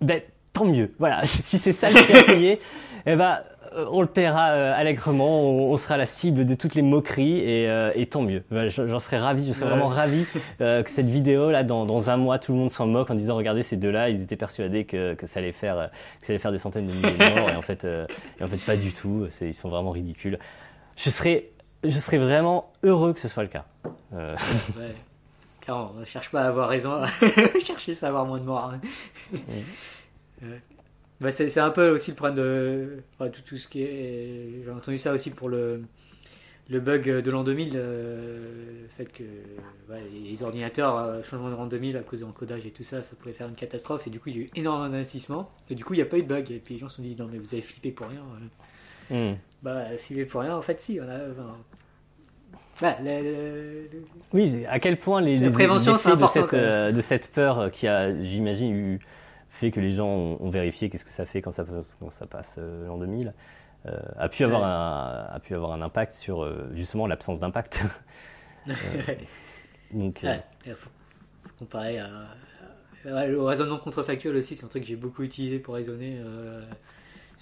Ben, 0.00 0.20
tant 0.52 0.64
mieux. 0.64 0.92
Voilà, 1.00 1.20
si 1.26 1.58
c'est 1.58 1.72
ça 1.72 1.90
le 1.90 2.00
qui 2.02 2.12
a 2.12 2.22
payé, 2.22 2.60
eh 3.04 3.16
ben, 3.16 3.40
on 3.76 4.00
le 4.00 4.06
paiera 4.06 4.50
euh, 4.50 4.72
allègrement, 4.74 5.42
on, 5.42 5.76
sera 5.76 5.96
la 5.96 6.06
cible 6.06 6.46
de 6.46 6.54
toutes 6.54 6.74
les 6.74 6.82
moqueries 6.82 7.38
et, 7.40 7.68
euh, 7.68 8.04
tant 8.10 8.22
mieux. 8.22 8.42
J'en 8.50 8.98
serais 8.98 9.18
ravi, 9.18 9.46
je 9.46 9.52
serais 9.52 9.68
vraiment 9.68 9.88
ravi 9.88 10.26
que 10.58 10.84
cette 10.86 11.08
vidéo 11.08 11.50
là, 11.50 11.62
dans, 11.62 12.10
un 12.10 12.16
mois, 12.16 12.38
tout 12.38 12.52
le 12.52 12.58
monde 12.58 12.70
s'en 12.70 12.86
moque 12.86 13.10
en 13.10 13.14
disant 13.14 13.36
regardez 13.36 13.62
ces 13.62 13.76
deux-là, 13.76 14.08
ils 14.08 14.22
étaient 14.22 14.36
persuadés 14.36 14.84
que, 14.84 15.16
ça 15.26 15.40
allait 15.40 15.52
faire 15.52 15.90
que 16.20 16.26
ça 16.26 16.32
allait 16.32 16.38
faire 16.38 16.52
des 16.52 16.58
centaines 16.58 16.86
de 16.86 16.92
milliers 16.92 17.12
de 17.12 17.34
morts 17.34 17.50
et 17.50 17.56
en 17.56 17.62
fait, 17.62 17.84
et 17.84 18.44
en 18.44 18.48
fait 18.48 18.64
pas 18.64 18.76
du 18.76 18.92
tout. 18.92 19.26
Ils 19.40 19.54
sont 19.54 19.68
vraiment 19.68 19.90
ridicules. 19.90 20.38
Je 20.96 21.10
serais 21.10 21.50
je 21.84 21.98
serais 21.98 22.18
vraiment 22.18 22.72
heureux 22.82 23.12
que 23.12 23.20
ce 23.20 23.28
soit 23.28 23.42
le 23.42 23.48
cas. 23.48 23.64
clairement, 25.60 25.92
on 25.94 26.00
ne 26.00 26.04
cherche 26.04 26.30
pas 26.30 26.42
à 26.42 26.48
avoir 26.48 26.68
raison, 26.68 27.02
chercher 27.64 27.92
à 28.02 28.06
avoir 28.06 28.24
moins 28.24 28.38
de 28.38 28.44
morts. 28.44 28.72
Bah, 31.20 31.30
c'est 31.30 31.58
un 31.58 31.70
peu 31.70 31.90
aussi 31.90 32.10
le 32.10 32.16
problème 32.16 32.36
de 32.36 33.02
tout, 33.18 33.42
tout, 33.46 33.56
ce 33.56 33.68
qui 33.68 33.82
est. 33.82 34.62
J'ai 34.64 34.70
entendu 34.70 34.98
ça 34.98 35.12
aussi 35.14 35.30
pour 35.30 35.48
le, 35.48 35.82
le 36.68 36.80
bug 36.80 37.08
de 37.08 37.30
l'an 37.30 37.44
2000, 37.44 37.72
euh, 37.74 38.82
le 38.82 38.88
fait 38.96 39.10
que 39.12 39.22
les 40.12 40.42
ordinateurs, 40.42 40.98
euh, 40.98 41.22
changement 41.22 41.48
de 41.48 41.54
l'an 41.54 41.66
2000 41.66 41.96
à 41.96 42.00
cause 42.00 42.20
de 42.20 42.24
l'encodage 42.24 42.66
et 42.66 42.70
tout 42.70 42.82
ça, 42.82 43.02
ça 43.02 43.14
pouvait 43.16 43.32
faire 43.32 43.48
une 43.48 43.54
catastrophe. 43.54 44.06
Et 44.06 44.10
du 44.10 44.18
coup, 44.18 44.30
il 44.30 44.36
y 44.36 44.38
a 44.40 44.42
eu 44.42 44.50
énormément 44.56 44.90
d'investissements. 44.90 45.50
Et 45.70 45.74
du 45.74 45.84
coup, 45.84 45.94
il 45.94 45.98
n'y 45.98 46.02
a 46.02 46.06
pas 46.06 46.18
eu 46.18 46.22
de 46.22 46.28
bug. 46.28 46.50
Et 46.50 46.58
puis 46.58 46.74
les 46.74 46.80
gens 46.80 46.88
se 46.88 46.96
sont 46.96 47.02
dit, 47.02 47.14
non, 47.16 47.28
mais 47.30 47.38
vous 47.38 47.54
avez 47.54 47.62
flippé 47.62 47.92
pour 47.92 48.08
rien. 48.08 48.22
Hmm. 49.10 49.36
Bah, 49.62 49.84
flippé 49.98 50.24
pour 50.24 50.40
rien, 50.40 50.56
en 50.56 50.62
fait, 50.62 50.80
si. 50.80 50.98
On 51.00 51.08
a, 51.08 51.18
bah, 52.82 52.96
Oui, 54.32 54.66
à 54.68 54.80
quel 54.80 54.98
point 54.98 55.20
les, 55.20 55.38
les, 55.38 55.50
prévention, 55.50 55.92
de, 55.92 56.26
cette, 56.26 56.54
euh, 56.54 56.90
de 56.90 57.00
cette 57.00 57.28
peur 57.28 57.70
qui 57.70 57.86
a, 57.86 58.12
j'imagine, 58.22 58.74
eu 58.74 59.00
fait 59.56 59.70
que 59.70 59.80
les 59.80 59.90
gens 59.90 60.08
ont, 60.08 60.50
vérifié 60.50 60.88
qu'est-ce 60.88 61.04
que 61.04 61.10
ça 61.10 61.26
fait 61.26 61.42
quand 61.42 61.50
ça, 61.50 61.64
quand 61.98 62.10
ça 62.10 62.26
passe 62.26 62.56
euh, 62.58 62.86
l'an 62.86 62.98
2000, 62.98 63.32
euh, 63.86 63.98
a, 64.16 64.28
pu 64.28 64.44
avoir 64.44 64.64
un, 64.64 65.34
a 65.34 65.40
pu 65.40 65.54
avoir 65.54 65.72
un 65.72 65.82
impact 65.82 66.14
sur 66.14 66.42
euh, 66.42 66.70
justement 66.74 67.06
l'absence 67.06 67.40
d'impact. 67.40 67.84
donc, 69.92 70.20
ouais, 70.22 70.42
faut, 70.74 70.90
comparer 71.58 71.98
à, 71.98 72.10
au 73.36 73.44
raisonnement 73.44 73.78
contrefactuel 73.78 74.36
aussi, 74.36 74.56
c'est 74.56 74.64
un 74.64 74.68
truc 74.68 74.82
que 74.82 74.88
j'ai 74.88 74.96
beaucoup 74.96 75.22
utilisé 75.22 75.58
pour 75.58 75.74
raisonner. 75.74 76.20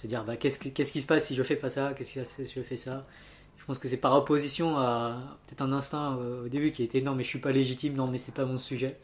se 0.01 0.07
dire 0.07 0.23
bah, 0.23 0.37
qu'est-ce, 0.37 0.59
qu'est-ce 0.59 0.91
qui 0.91 1.01
se 1.01 1.07
passe 1.07 1.25
si 1.25 1.35
je 1.35 1.43
fais 1.43 1.55
pas 1.55 1.69
ça, 1.69 1.93
qu'est-ce 1.97 2.13
qui 2.13 2.19
se 2.19 2.35
passe 2.37 2.47
si 2.47 2.59
je 2.59 2.61
fais 2.61 2.77
ça. 2.77 3.05
Je 3.57 3.65
pense 3.65 3.79
que 3.79 3.87
c'est 3.87 3.97
par 3.97 4.13
opposition 4.13 4.77
à 4.77 5.37
peut-être 5.47 5.61
un 5.61 5.73
instinct 5.73 6.15
au 6.15 6.47
début 6.47 6.71
qui 6.71 6.83
était 6.83 7.01
non 7.01 7.15
mais 7.15 7.23
je 7.23 7.29
suis 7.29 7.39
pas 7.39 7.51
légitime, 7.51 7.95
non 7.95 8.07
mais 8.07 8.19
c'est 8.19 8.33
pas 8.33 8.45
mon 8.45 8.59
sujet. 8.59 8.95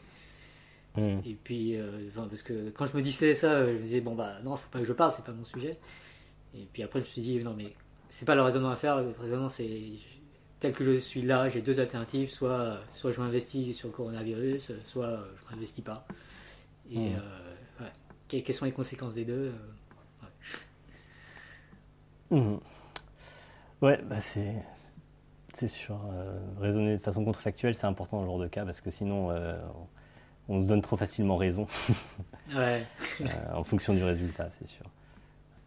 Hmm. 0.96 1.20
Et 1.24 1.34
puis, 1.42 1.76
euh, 1.76 2.10
parce 2.14 2.42
que 2.42 2.70
quand 2.70 2.86
je 2.86 2.96
me 2.96 3.02
disais 3.02 3.34
ça, 3.34 3.66
je 3.66 3.72
me 3.72 3.78
disais, 3.78 4.00
bon, 4.00 4.14
bah 4.14 4.36
non, 4.44 4.56
faut 4.56 4.68
pas 4.70 4.80
que 4.80 4.84
je 4.84 4.92
parle, 4.92 5.12
c'est 5.12 5.24
pas 5.24 5.32
mon 5.32 5.44
sujet. 5.44 5.78
Et 6.54 6.66
puis 6.72 6.82
après, 6.82 7.00
je 7.00 7.04
me 7.06 7.10
suis 7.10 7.22
dit, 7.22 7.42
non, 7.42 7.54
mais 7.56 7.74
c'est 8.10 8.26
pas 8.26 8.34
le 8.34 8.42
raisonnement 8.42 8.70
à 8.70 8.76
faire, 8.76 9.00
le 9.00 9.14
raisonnement, 9.18 9.48
c'est 9.48 9.68
tel 10.60 10.74
que 10.74 10.84
je 10.84 10.98
suis 10.98 11.22
là, 11.22 11.48
j'ai 11.48 11.62
deux 11.62 11.80
alternatives, 11.80 12.30
soit, 12.30 12.78
soit 12.90 13.10
je 13.10 13.20
m'investis 13.20 13.74
sur 13.76 13.88
le 13.88 13.94
coronavirus, 13.94 14.72
soit 14.84 15.24
je 15.40 15.54
m'investis 15.54 15.82
pas. 15.82 16.06
Et 16.90 17.14
euh, 17.14 17.88
quelles 18.28 18.54
sont 18.54 18.66
les 18.66 18.72
conséquences 18.72 19.14
des 19.14 19.24
deux 19.24 19.52
euh, 22.30 22.36
hmm. 22.36 22.58
Ouais, 23.80 24.00
bah 24.04 24.20
c'est. 24.20 24.54
C'est 25.54 25.68
sûr. 25.68 26.00
raisonner 26.60 26.96
de 26.96 27.02
façon 27.02 27.24
contrefactuelle, 27.24 27.74
c'est 27.74 27.86
important 27.86 28.16
dans 28.16 28.22
ce 28.22 28.26
genre 28.26 28.38
de 28.38 28.48
cas 28.48 28.64
parce 28.64 28.80
que 28.80 28.90
sinon, 28.90 29.30
on 30.52 30.60
se 30.60 30.68
donne 30.68 30.82
trop 30.82 30.96
facilement 30.96 31.36
raison. 31.36 31.66
ouais. 32.54 32.84
Euh, 33.20 33.24
en 33.54 33.64
fonction 33.64 33.94
du 33.94 34.04
résultat, 34.04 34.48
c'est 34.50 34.68
sûr. 34.68 34.84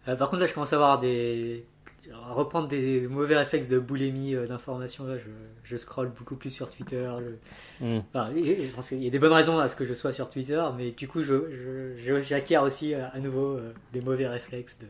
Euh, 0.08 0.16
par 0.16 0.30
contre, 0.30 0.42
là, 0.42 0.48
je 0.48 0.54
commence 0.54 0.74
à 0.74 0.76
avoir 0.76 1.00
des. 1.00 1.66
À 2.14 2.34
reprendre 2.34 2.68
des 2.68 3.08
mauvais 3.08 3.36
réflexes 3.36 3.68
de 3.68 3.80
boulimie 3.80 4.36
euh, 4.36 4.46
d'information. 4.46 5.06
Là, 5.06 5.18
je, 5.18 5.30
je 5.64 5.76
scrolle 5.76 6.12
beaucoup 6.16 6.36
plus 6.36 6.52
sur 6.52 6.70
Twitter. 6.70 7.10
Hmm. 7.80 8.02
je 8.14 8.76
pense 8.76 8.90
qu'il 8.90 9.04
y 9.04 9.08
a 9.08 9.10
des 9.10 9.18
bonnes 9.18 9.34
raisons 9.34 9.58
à 9.58 9.68
ce 9.68 9.76
que 9.76 9.86
je 9.86 9.94
sois 9.96 10.14
sur 10.14 10.30
Twitter, 10.30 10.64
mais 10.78 10.92
du 10.92 11.08
coup, 11.08 11.22
j'acquiers 11.24 12.60
aussi 12.60 12.94
à 12.94 13.18
nouveau 13.18 13.58
des 13.92 14.02
mauvais 14.02 14.28
réflexes. 14.28 14.78
De... 14.78 14.86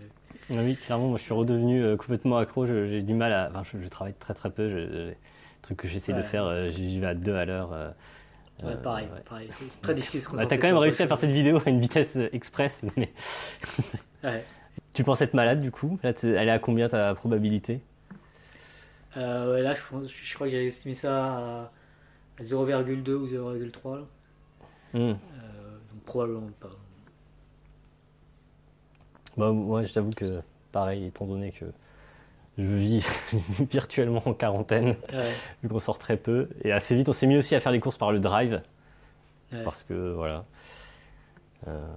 Ah 0.53 0.61
oui, 0.61 0.75
clairement, 0.75 1.07
moi 1.07 1.17
je 1.17 1.23
suis 1.23 1.33
redevenu 1.33 1.95
complètement 1.95 2.37
accro. 2.37 2.65
J'ai 2.65 3.01
du 3.01 3.13
mal 3.13 3.31
à. 3.31 3.49
Enfin, 3.55 3.79
je, 3.81 3.87
travaille 3.87 4.15
très 4.19 4.33
très 4.33 4.49
peu. 4.49 4.69
Je, 4.69 4.77
les 5.07 5.17
trucs 5.61 5.77
que 5.77 5.87
j'essaie 5.87 6.11
de 6.11 6.21
faire, 6.21 6.69
j'y 6.71 6.99
vais 6.99 7.07
à 7.07 7.15
deux 7.15 7.35
à 7.35 7.45
l'heure. 7.45 7.93
Ouais, 8.63 8.75
pareil, 8.77 9.07
pareil. 9.27 9.49
c'est 9.51 9.81
très 9.81 9.93
difficile 9.93 10.21
de 10.21 10.25
se 10.25 10.31
bah, 10.31 10.45
T'as 10.45 10.57
quand 10.57 10.67
même 10.67 10.77
réussi 10.77 11.03
à 11.03 11.07
faire 11.07 11.17
cette 11.17 11.31
vidéo 11.31 11.59
à 11.65 11.69
une 11.69 11.79
vitesse 11.79 12.15
euh, 12.15 12.29
express. 12.31 12.83
Mais... 12.95 13.11
ouais. 14.23 14.43
Tu 14.93 15.03
penses 15.03 15.21
être 15.21 15.33
malade 15.33 15.61
du 15.61 15.71
coup? 15.71 15.99
Là, 16.03 16.13
Elle 16.23 16.47
est 16.47 16.51
à 16.51 16.59
combien 16.59 16.87
ta 16.87 17.13
probabilité? 17.15 17.81
Euh, 19.17 19.53
ouais, 19.53 19.61
Là, 19.61 19.73
je, 19.73 19.81
pense, 19.89 20.09
je 20.09 20.35
crois 20.35 20.47
que 20.47 20.51
j'ai 20.51 20.65
estimé 20.67 20.95
ça 20.95 21.25
à 21.25 21.71
0,2 22.41 23.11
ou 23.11 23.27
0,3. 23.27 23.99
Hmm. 24.93 24.97
Euh, 24.97 25.13
donc 25.91 26.03
probablement 26.05 26.49
pas. 26.59 26.69
Bah, 29.35 29.51
moi, 29.51 29.83
je 29.83 29.93
t'avoue 29.93 30.11
que 30.11 30.41
pareil, 30.71 31.05
étant 31.07 31.25
donné 31.25 31.51
que 31.51 31.65
je 32.57 32.63
vis 32.63 33.05
virtuellement 33.69 34.23
en 34.25 34.33
quarantaine, 34.33 34.95
vu 35.61 35.69
qu'on 35.69 35.79
sort 35.79 35.97
très 35.97 36.17
peu. 36.17 36.49
Et 36.63 36.71
assez 36.71 36.95
vite, 36.95 37.09
on 37.09 37.13
s'est 37.13 37.27
mis 37.27 37.37
aussi 37.37 37.55
à 37.55 37.59
faire 37.59 37.71
les 37.71 37.79
courses 37.79 37.97
par 37.97 38.11
le 38.11 38.19
drive. 38.19 38.61
Parce 39.63 39.83
que 39.83 40.13
voilà. 40.13 40.45
Euh, 41.67 41.87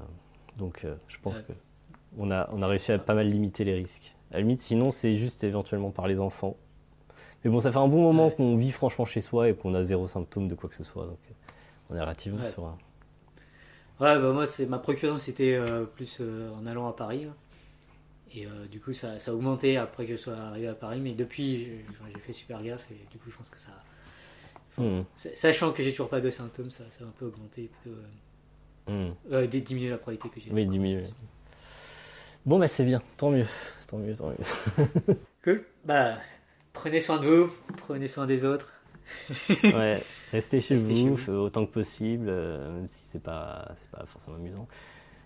donc 0.57 0.85
euh, 0.85 0.95
je 1.09 1.17
pense 1.21 1.41
que 1.41 1.53
on 2.19 2.31
a, 2.31 2.49
on 2.53 2.63
a 2.63 2.67
réussi 2.67 2.93
à 2.93 2.99
pas 2.99 3.15
mal 3.15 3.29
limiter 3.29 3.65
les 3.65 3.75
risques. 3.75 4.15
À 4.31 4.35
la 4.35 4.41
limite, 4.41 4.61
sinon, 4.61 4.91
c'est 4.91 5.17
juste 5.17 5.43
éventuellement 5.45 5.91
par 5.91 6.07
les 6.07 6.19
enfants. 6.19 6.57
Mais 7.45 7.51
bon, 7.51 7.61
ça 7.61 7.71
fait 7.71 7.79
un 7.79 7.89
bon 7.89 8.03
moment 8.03 8.31
qu'on 8.31 8.57
vit 8.57 8.73
franchement 8.73 9.05
chez 9.05 9.21
soi 9.21 9.49
et 9.49 9.55
qu'on 9.55 9.75
a 9.75 9.85
zéro 9.85 10.09
symptôme 10.09 10.49
de 10.49 10.55
quoi 10.55 10.69
que 10.69 10.75
ce 10.75 10.85
soit. 10.85 11.05
Donc 11.07 11.19
on 11.91 11.97
est 11.97 12.01
relativement 12.01 12.45
serein. 12.45 12.77
Ouais, 14.01 14.19
bah 14.19 14.33
moi, 14.33 14.45
ma 14.69 14.79
préoccupation, 14.79 15.19
c'était 15.19 15.55
euh, 15.55 15.85
plus 15.85 16.21
en 16.21 16.67
allant 16.67 16.89
à 16.89 16.93
Paris. 16.93 17.27
Et 18.35 18.47
euh, 18.47 18.67
du 18.71 18.81
coup, 18.81 18.93
ça, 18.93 19.19
ça, 19.19 19.31
a 19.31 19.35
augmenté 19.35 19.77
après 19.77 20.07
que 20.07 20.13
je 20.13 20.21
sois 20.21 20.37
arrivé 20.37 20.69
à 20.69 20.75
Paris. 20.75 21.01
Mais 21.01 21.13
depuis, 21.13 21.69
j'ai 22.13 22.21
fait 22.21 22.33
super 22.33 22.63
gaffe. 22.63 22.85
Et 22.91 23.07
du 23.11 23.19
coup, 23.19 23.31
je 23.31 23.37
pense 23.37 23.49
que 23.49 23.59
ça. 23.59 23.73
Hmm. 24.77 25.03
Sachant 25.35 25.73
que 25.73 25.83
j'ai 25.83 25.91
toujours 25.91 26.09
pas 26.09 26.21
de 26.21 26.31
symptômes, 26.31 26.71
ça, 26.71 26.85
ça 26.91 27.05
a 27.05 27.09
un 27.09 27.13
peu 27.19 27.27
augmenté. 27.27 27.71
Plutôt, 27.83 27.97
euh, 28.89 29.11
hmm. 29.11 29.15
euh, 29.33 29.47
diminuer 29.47 29.91
la 29.91 29.99
probabilité 29.99 30.29
que 30.29 30.41
j'ai. 30.41 30.53
Oui, 30.53 30.67
diminuer. 30.67 31.07
Bon, 32.45 32.59
bah, 32.59 32.69
c'est 32.69 32.85
bien. 32.85 33.03
Tant 33.17 33.31
mieux. 33.31 33.47
Tant 33.87 33.99
mieux, 33.99 34.15
tant 34.15 34.31
mieux. 34.31 35.17
cool. 35.45 35.65
Bah, 35.85 36.19
prenez 36.73 37.01
soin 37.01 37.19
de 37.19 37.27
vous. 37.27 37.53
Prenez 37.79 38.07
soin 38.07 38.27
des 38.27 38.45
autres. 38.45 38.73
ouais, 39.65 40.03
restez 40.33 40.61
chez, 40.61 40.77
vous, 40.77 41.31
autant 41.31 41.65
que 41.65 41.73
possible, 41.73 42.27
même 42.27 42.87
si 42.89 43.07
c'est 43.07 43.23
pas, 43.23 43.75
pas 43.91 44.05
forcément 44.05 44.37
amusant. 44.37 44.69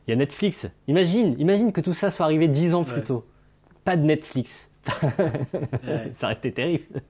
Il 0.06 0.10
y 0.10 0.14
a 0.14 0.16
Netflix. 0.16 0.68
Imagine, 0.88 1.36
imagine 1.38 1.72
que 1.72 1.80
tout 1.80 1.92
ça 1.92 2.10
soit 2.10 2.26
arrivé 2.26 2.48
dix 2.48 2.74
ans 2.74 2.84
plus 2.84 3.02
tôt. 3.02 3.24
Pas 3.84 3.96
de 3.96 4.02
Netflix. 4.02 4.70
ça 6.14 6.26
aurait 6.26 6.34
été 6.34 6.52
terrible. 6.52 7.02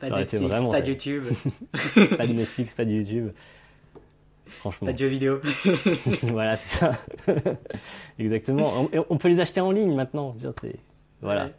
Pas 0.00 0.10
de 0.10 0.14
Netflix, 0.16 0.50
pas 0.70 0.80
de 0.80 0.88
YouTube. 0.88 1.24
pas 2.16 2.26
de 2.26 2.32
Netflix, 2.32 2.74
pas 2.74 2.84
de 2.84 2.90
YouTube. 2.90 3.30
Franchement. 4.46 4.86
Pas 4.86 4.92
de 4.92 4.98
jeux 4.98 5.06
vidéo. 5.06 5.40
voilà, 6.22 6.56
c'est 6.56 6.78
ça. 6.78 6.92
Exactement. 8.18 8.88
On, 9.08 9.18
peut 9.18 9.28
les 9.28 9.40
acheter 9.40 9.60
en 9.60 9.72
ligne 9.72 9.94
maintenant. 9.94 10.36
Voilà. 11.20 11.50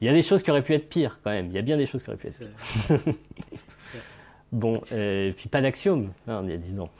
Il 0.00 0.06
y 0.06 0.08
a 0.08 0.12
des 0.12 0.22
choses 0.22 0.42
qui 0.42 0.50
auraient 0.50 0.62
pu 0.62 0.74
être 0.74 0.88
pires 0.88 1.20
quand 1.22 1.30
même. 1.30 1.46
Il 1.46 1.54
y 1.54 1.58
a 1.58 1.62
bien 1.62 1.76
des 1.76 1.86
choses 1.86 2.02
qui 2.02 2.10
auraient 2.10 2.18
pu 2.18 2.28
être 2.28 2.38
pires. 2.38 3.14
bon, 4.52 4.80
et 4.92 5.34
puis 5.36 5.48
pas 5.48 5.60
d'axiome, 5.60 6.12
hein, 6.28 6.42
il 6.44 6.50
y 6.50 6.54
a 6.54 6.58
10 6.58 6.80
ans. 6.80 6.90